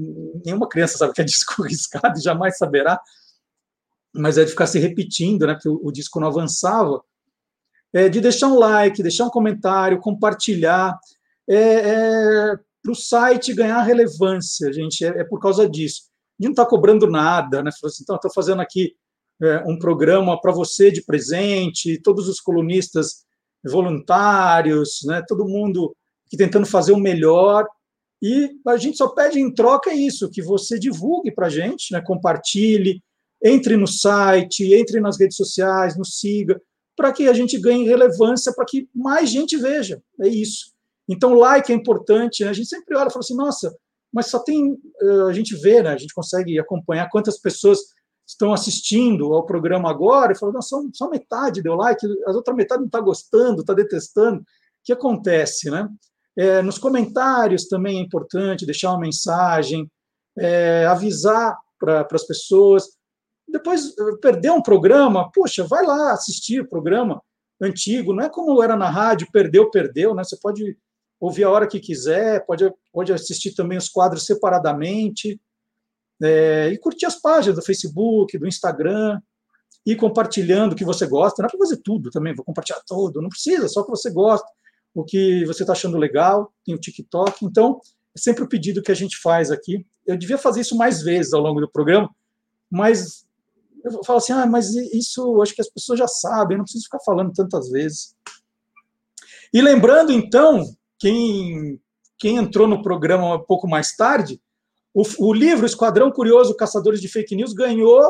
nenhuma 0.44 0.68
criança 0.68 0.97
sabe 0.97 1.10
o 1.10 1.14
que 1.14 1.22
é 1.22 1.24
disco 1.24 1.62
riscado, 1.66 2.22
jamais 2.22 2.56
saberá. 2.56 3.01
Mas 4.14 4.39
é 4.39 4.44
de 4.44 4.51
ficar 4.51 4.68
se 4.68 4.78
repetindo, 4.78 5.44
né? 5.44 5.55
Porque 5.55 5.68
o, 5.68 5.81
o 5.82 5.90
disco 5.90 6.20
não 6.20 6.28
avançava 6.28 7.02
é, 7.95 8.09
de 8.09 8.21
deixar 8.21 8.49
um 8.49 8.59
like, 8.59 9.03
deixar 9.03 9.25
um 9.25 9.31
comentário, 9.31 10.01
compartilhar, 10.01 10.99
é, 11.49 11.57
é, 11.57 12.57
para 12.83 12.93
o 12.93 12.95
site 12.95 13.55
ganhar 13.55 13.81
relevância, 13.83 14.73
gente, 14.73 15.05
é, 15.05 15.21
é, 15.21 15.25
por 15.25 15.41
causa 15.41 15.69
disso. 15.69 16.03
A 16.39 16.43
gente 16.43 16.49
não 16.49 16.51
está 16.51 16.66
cobrando 16.66 17.07
nada, 17.07 17.62
né? 17.62 17.71
Assim, 17.85 18.03
então, 18.03 18.16
estou 18.16 18.33
fazendo 18.33 18.61
aqui 18.61 18.97
é, 19.41 19.62
um 19.65 19.79
programa 19.79 20.39
para 20.41 20.51
você 20.51 20.91
de 20.91 21.03
presente, 21.03 22.01
todos 22.03 22.29
os 22.29 22.41
colunistas 22.41 23.25
voluntários, 23.65 25.01
né? 25.07 25.23
todo 25.27 25.49
mundo 25.49 25.97
que 26.29 26.37
tentando 26.37 26.66
fazer 26.66 26.93
o 26.93 26.99
melhor. 26.99 27.66
E 28.21 28.51
a 28.66 28.77
gente 28.77 28.97
só 28.97 29.09
pede 29.09 29.39
em 29.39 29.53
troca 29.55 29.95
isso, 29.95 30.31
que 30.31 30.43
você 30.43 30.79
divulgue 30.79 31.31
para 31.31 31.47
a 31.47 31.51
gente, 31.51 31.93
né? 31.93 32.03
compartilhe, 32.05 33.03
entre 33.43 33.77
no 33.77 33.87
site, 33.87 34.75
entre 34.75 35.01
nas 35.01 35.19
redes 35.19 35.37
sociais, 35.37 35.97
nos 35.97 36.19
siga 36.19 36.61
para 36.97 37.12
que 37.12 37.29
a 37.29 37.33
gente 37.33 37.59
ganhe 37.59 37.85
relevância, 37.85 38.53
para 38.55 38.65
que 38.65 38.89
mais 38.95 39.31
gente 39.31 39.57
veja. 39.57 40.03
É 40.21 40.29
isso. 40.29 40.73
Então, 41.09 41.35
like 41.35 41.73
é 41.73 41.75
importante. 41.75 42.45
Né? 42.45 42.51
A 42.51 42.53
gente 42.53 42.69
sempre 42.69 42.97
olha 42.97 43.09
e 43.09 43.11
fala 43.11 43.21
assim, 43.21 43.37
nossa, 43.37 43.75
mas 44.12 44.27
só 44.27 44.39
tem. 44.39 44.79
Eh, 45.03 45.29
a 45.29 45.33
gente 45.33 45.57
vê, 45.57 45.83
né? 45.83 45.91
a 45.91 45.97
gente 45.97 46.15
consegue 46.15 46.59
acompanhar 46.59 47.11
quantas 47.11 47.39
pessoas 47.39 47.81
estão 48.27 48.53
assistindo 48.53 49.35
ao 49.35 49.45
programa 49.45 49.91
agora 49.91 50.33
e 50.33 50.39
falam, 50.39 50.62
só, 50.62 50.81
só 50.95 51.11
metade 51.11 51.62
deu 51.62 51.75
like, 51.75 52.07
a 52.27 52.31
outra 52.31 52.55
metade 52.55 52.81
não 52.81 52.87
está 52.87 53.01
gostando, 53.01 53.61
está 53.61 53.75
detestando. 53.75 54.41
O 54.41 54.45
que 54.83 54.93
acontece? 54.93 55.71
Né? 55.71 55.89
É, 56.37 56.62
nos 56.62 56.79
comentários 56.79 57.69
também 57.69 57.99
é 57.99 58.03
importante 58.03 58.65
deixar 58.65 58.91
uma 58.93 59.01
mensagem, 59.01 59.91
é, 60.39 60.87
avisar 60.87 61.59
para 61.79 62.07
as 62.11 62.27
pessoas 62.27 62.89
depois 63.55 63.94
perder 64.20 64.51
um 64.51 64.60
programa, 64.60 65.31
puxa, 65.31 65.62
vai 65.62 65.86
lá 65.86 66.12
assistir 66.12 66.60
o 66.60 66.68
programa 66.68 67.22
antigo, 67.62 68.12
não 68.12 68.24
é 68.24 68.28
como 68.28 68.60
era 68.60 68.76
na 68.76 68.90
rádio, 68.90 69.28
perdeu, 69.32 69.70
perdeu, 69.70 70.12
né? 70.12 70.24
Você 70.24 70.36
pode 70.43 70.76
ouvir 71.20 71.44
a 71.44 71.51
hora 71.51 71.68
que 71.68 71.78
quiser, 71.78 72.44
pode, 72.44 72.68
pode 72.93 73.12
assistir 73.12 73.55
também 73.55 73.78
os 73.78 73.89
quadros 73.89 74.26
separadamente, 74.26 75.40
é, 76.20 76.70
e 76.72 76.78
curtir 76.78 77.06
as 77.06 77.14
páginas 77.14 77.55
do 77.55 77.64
Facebook, 77.64 78.36
do 78.36 78.48
Instagram, 78.48 79.20
e 79.86 79.94
compartilhando 79.94 80.72
o 80.72 80.76
que 80.76 80.85
você 80.85 81.06
gosta, 81.06 81.40
não 81.40 81.47
é 81.47 81.51
para 81.51 81.59
fazer 81.59 81.76
tudo 81.76 82.10
também, 82.10 82.35
vou 82.35 82.44
compartilhar 82.44 82.81
tudo, 82.85 83.22
não 83.22 83.28
precisa, 83.28 83.68
só 83.68 83.82
o 83.82 83.85
que 83.85 83.90
você 83.90 84.10
gosta, 84.10 84.47
o 84.93 85.05
que 85.05 85.44
você 85.44 85.62
está 85.62 85.74
achando 85.74 85.97
legal, 85.97 86.52
tem 86.66 86.74
o 86.74 86.81
TikTok, 86.81 87.44
então 87.44 87.81
é 88.16 88.18
sempre 88.18 88.43
o 88.43 88.48
pedido 88.48 88.82
que 88.82 88.90
a 88.90 88.97
gente 88.97 89.16
faz 89.18 89.52
aqui. 89.52 89.86
Eu 90.05 90.16
devia 90.16 90.39
fazer 90.39 90.60
isso 90.60 90.76
mais 90.76 91.02
vezes 91.02 91.32
ao 91.32 91.40
longo 91.40 91.60
do 91.60 91.70
programa, 91.70 92.10
mas 92.68 93.24
eu 93.85 94.02
falo 94.05 94.19
assim, 94.19 94.32
ah, 94.32 94.47
mas 94.47 94.74
isso 94.74 95.40
acho 95.43 95.55
que 95.55 95.61
as 95.61 95.69
pessoas 95.69 95.98
já 95.98 96.09
sabem, 96.09 96.56
não 96.56 96.65
preciso 96.65 96.85
ficar 96.85 97.01
falando 97.01 97.32
tantas 97.32 97.69
vezes. 97.69 98.15
E 99.52 99.61
lembrando, 99.61 100.11
então, 100.11 100.65
quem, 100.98 101.78
quem 102.19 102.36
entrou 102.36 102.66
no 102.66 102.82
programa 102.82 103.36
um 103.36 103.44
pouco 103.44 103.69
mais 103.69 103.94
tarde, 103.94 104.40
o, 104.94 105.02
o 105.19 105.32
livro 105.32 105.66
Esquadrão 105.66 106.11
Curioso 106.11 106.56
Caçadores 106.56 107.01
de 107.01 107.09
Fake 107.09 107.36
News 107.36 107.52
ganhou 107.52 108.01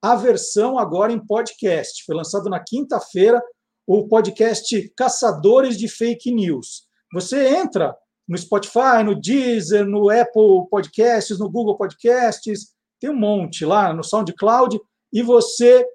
a 0.00 0.14
versão 0.14 0.78
agora 0.78 1.12
em 1.12 1.24
podcast. 1.24 2.04
Foi 2.04 2.14
lançado 2.14 2.48
na 2.48 2.60
quinta-feira 2.60 3.42
o 3.86 4.06
podcast 4.06 4.92
Caçadores 4.96 5.76
de 5.76 5.88
Fake 5.88 6.30
News. 6.30 6.86
Você 7.12 7.48
entra 7.48 7.94
no 8.26 8.38
Spotify, 8.38 9.02
no 9.04 9.20
Deezer, 9.20 9.84
no 9.84 10.10
Apple 10.10 10.68
Podcasts, 10.70 11.38
no 11.38 11.50
Google 11.50 11.76
Podcasts, 11.76 12.74
tem 13.00 13.10
um 13.10 13.16
monte 13.16 13.64
lá 13.66 13.92
no 13.92 14.02
SoundCloud 14.02 14.80
e 15.14 15.22
você 15.22 15.86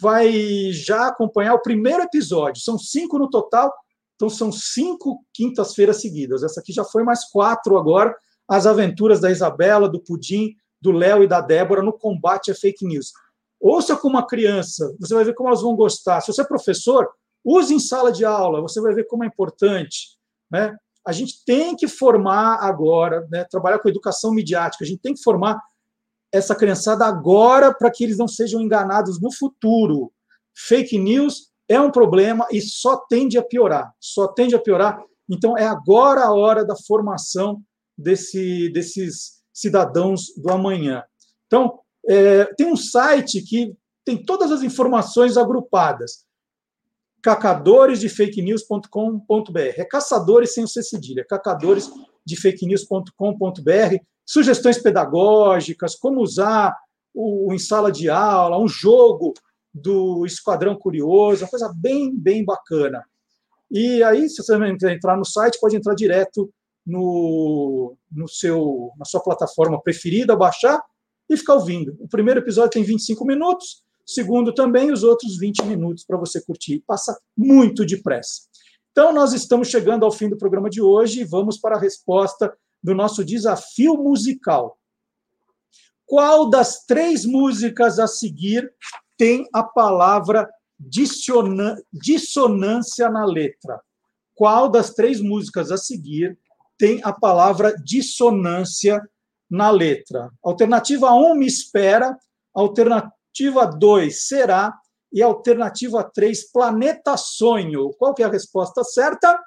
vai 0.00 0.72
já 0.72 1.06
acompanhar 1.06 1.54
o 1.54 1.62
primeiro 1.62 2.02
episódio. 2.02 2.60
São 2.60 2.76
cinco 2.76 3.16
no 3.16 3.30
total, 3.30 3.72
então 4.16 4.28
são 4.28 4.50
cinco 4.50 5.24
quintas-feiras 5.32 6.00
seguidas. 6.00 6.42
Essa 6.42 6.60
aqui 6.60 6.72
já 6.72 6.84
foi 6.84 7.04
mais 7.04 7.24
quatro 7.30 7.78
agora. 7.78 8.14
As 8.48 8.66
aventuras 8.66 9.20
da 9.20 9.30
Isabela, 9.30 9.88
do 9.88 10.00
Pudim, 10.00 10.54
do 10.80 10.90
Léo 10.90 11.22
e 11.22 11.28
da 11.28 11.40
Débora 11.40 11.82
no 11.82 11.92
combate 11.92 12.50
a 12.50 12.54
fake 12.54 12.84
news. 12.84 13.12
Ouça 13.60 13.96
com 13.96 14.08
uma 14.08 14.26
criança, 14.26 14.94
você 14.98 15.14
vai 15.14 15.24
ver 15.24 15.34
como 15.34 15.48
elas 15.48 15.62
vão 15.62 15.76
gostar. 15.76 16.20
Se 16.20 16.32
você 16.32 16.42
é 16.42 16.46
professor, 16.46 17.08
use 17.44 17.72
em 17.72 17.80
sala 17.80 18.10
de 18.10 18.24
aula, 18.24 18.60
você 18.60 18.80
vai 18.80 18.92
ver 18.92 19.04
como 19.04 19.24
é 19.24 19.26
importante. 19.26 20.16
Né? 20.50 20.76
A 21.06 21.12
gente 21.12 21.44
tem 21.44 21.76
que 21.76 21.88
formar 21.88 22.58
agora, 22.60 23.26
né? 23.30 23.44
trabalhar 23.50 23.78
com 23.78 23.88
educação 23.88 24.32
midiática, 24.32 24.84
a 24.84 24.86
gente 24.86 25.00
tem 25.00 25.14
que 25.14 25.22
formar 25.22 25.60
essa 26.32 26.54
criançada 26.54 27.04
agora 27.06 27.74
para 27.74 27.90
que 27.90 28.04
eles 28.04 28.18
não 28.18 28.28
sejam 28.28 28.60
enganados 28.60 29.18
no 29.20 29.32
futuro. 29.32 30.12
Fake 30.54 30.98
news 30.98 31.48
é 31.68 31.80
um 31.80 31.90
problema 31.90 32.46
e 32.50 32.60
só 32.60 32.98
tende 33.08 33.38
a 33.38 33.42
piorar, 33.42 33.92
só 34.00 34.28
tende 34.28 34.54
a 34.54 34.58
piorar. 34.58 35.02
Então 35.28 35.56
é 35.56 35.66
agora 35.66 36.24
a 36.24 36.32
hora 36.32 36.64
da 36.64 36.76
formação 36.76 37.62
desse, 37.96 38.68
desses 38.70 39.42
cidadãos 39.52 40.26
do 40.36 40.50
amanhã. 40.50 41.04
Então 41.46 41.80
é, 42.08 42.44
tem 42.54 42.66
um 42.66 42.76
site 42.76 43.42
que 43.42 43.76
tem 44.04 44.24
todas 44.24 44.50
as 44.50 44.62
informações 44.62 45.36
agrupadas. 45.36 46.26
cacadoresdefakenews.com.br. 47.22 49.58
É 49.76 49.84
caçadores 49.84 50.54
sem 50.54 50.64
o 50.64 50.68
C 50.68 50.82
cedilha, 50.82 51.24
cacadoresdefakenews.com.br 51.28 54.02
sugestões 54.28 54.76
pedagógicas, 54.76 55.94
como 55.94 56.20
usar 56.20 56.76
o, 57.14 57.50
em 57.54 57.58
sala 57.58 57.90
de 57.90 58.10
aula, 58.10 58.58
um 58.58 58.68
jogo 58.68 59.32
do 59.72 60.26
Esquadrão 60.26 60.76
Curioso, 60.76 61.44
uma 61.44 61.50
coisa 61.50 61.72
bem, 61.74 62.14
bem 62.14 62.44
bacana. 62.44 63.02
E 63.70 64.02
aí, 64.02 64.28
se 64.28 64.42
você 64.42 64.54
entrar 64.92 65.16
no 65.16 65.24
site, 65.24 65.58
pode 65.58 65.76
entrar 65.76 65.94
direto 65.94 66.52
no, 66.86 67.96
no 68.12 68.28
seu, 68.28 68.90
na 68.98 69.06
sua 69.06 69.22
plataforma 69.22 69.80
preferida, 69.80 70.36
baixar 70.36 70.78
e 71.28 71.34
ficar 71.34 71.54
ouvindo. 71.54 71.96
O 71.98 72.06
primeiro 72.06 72.40
episódio 72.40 72.72
tem 72.72 72.82
25 72.82 73.24
minutos, 73.24 73.82
o 74.06 74.10
segundo 74.10 74.52
também, 74.52 74.92
os 74.92 75.02
outros 75.02 75.38
20 75.38 75.64
minutos 75.64 76.04
para 76.04 76.18
você 76.18 76.38
curtir. 76.42 76.82
Passa 76.86 77.18
muito 77.34 77.84
depressa. 77.86 78.42
Então, 78.92 79.10
nós 79.10 79.32
estamos 79.32 79.68
chegando 79.68 80.04
ao 80.04 80.12
fim 80.12 80.28
do 80.28 80.36
programa 80.36 80.68
de 80.68 80.82
hoje 80.82 81.22
e 81.22 81.24
vamos 81.24 81.58
para 81.58 81.76
a 81.76 81.80
resposta 81.80 82.54
do 82.82 82.94
nosso 82.94 83.24
desafio 83.24 83.96
musical. 83.96 84.78
Qual 86.06 86.48
das 86.48 86.84
três 86.86 87.26
músicas 87.26 87.98
a 87.98 88.06
seguir 88.06 88.72
tem 89.16 89.46
a 89.52 89.62
palavra 89.62 90.48
dissonância 90.80 93.10
na 93.10 93.24
letra? 93.24 93.80
Qual 94.34 94.70
das 94.70 94.94
três 94.94 95.20
músicas 95.20 95.70
a 95.70 95.76
seguir 95.76 96.38
tem 96.78 97.00
a 97.02 97.12
palavra 97.12 97.74
dissonância 97.84 99.02
na 99.50 99.70
letra? 99.70 100.30
Alternativa 100.42 101.12
1, 101.12 101.34
me 101.34 101.46
espera. 101.46 102.16
Alternativa 102.54 103.66
2, 103.66 104.26
será. 104.26 104.72
E 105.12 105.22
alternativa 105.22 106.04
3, 106.04 106.52
planeta 106.52 107.16
sonho. 107.16 107.90
Qual 107.98 108.14
que 108.14 108.22
é 108.22 108.26
a 108.26 108.30
resposta 108.30 108.84
certa? 108.84 109.38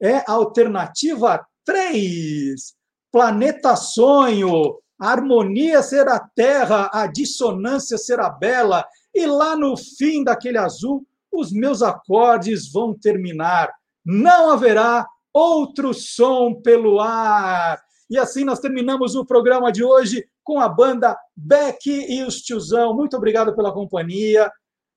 É 0.00 0.18
a 0.18 0.32
alternativa 0.32 1.44
3. 1.64 2.74
Planeta 3.12 3.76
sonho. 3.76 4.78
Harmonia 4.98 5.82
será 5.82 6.18
terra, 6.34 6.88
a 6.92 7.06
dissonância 7.06 7.98
será 7.98 8.30
bela. 8.30 8.84
E 9.14 9.26
lá 9.26 9.56
no 9.56 9.76
fim 9.76 10.22
daquele 10.24 10.58
azul, 10.58 11.06
os 11.32 11.52
meus 11.52 11.82
acordes 11.82 12.70
vão 12.70 12.94
terminar. 12.94 13.72
Não 14.04 14.50
haverá 14.50 15.06
outro 15.32 15.92
som 15.92 16.54
pelo 16.54 17.00
ar. 17.00 17.80
E 18.08 18.18
assim 18.18 18.44
nós 18.44 18.60
terminamos 18.60 19.14
o 19.14 19.24
programa 19.24 19.72
de 19.72 19.82
hoje 19.82 20.24
com 20.44 20.60
a 20.60 20.68
banda 20.68 21.18
Beck 21.36 21.86
e 21.86 22.22
os 22.22 22.40
Tiozão. 22.40 22.94
Muito 22.94 23.16
obrigado 23.16 23.54
pela 23.56 23.72
companhia. 23.72 24.50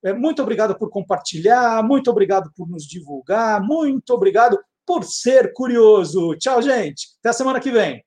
É, 0.03 0.13
muito 0.13 0.41
obrigado 0.41 0.77
por 0.77 0.89
compartilhar, 0.89 1.83
muito 1.83 2.11
obrigado 2.11 2.51
por 2.55 2.69
nos 2.69 2.83
divulgar, 2.83 3.59
muito 3.61 4.11
obrigado 4.11 4.59
por 4.87 5.03
ser 5.03 5.51
curioso. 5.53 6.35
Tchau, 6.37 6.61
gente. 6.61 7.09
Até 7.19 7.33
semana 7.33 7.59
que 7.59 7.69
vem. 7.69 8.06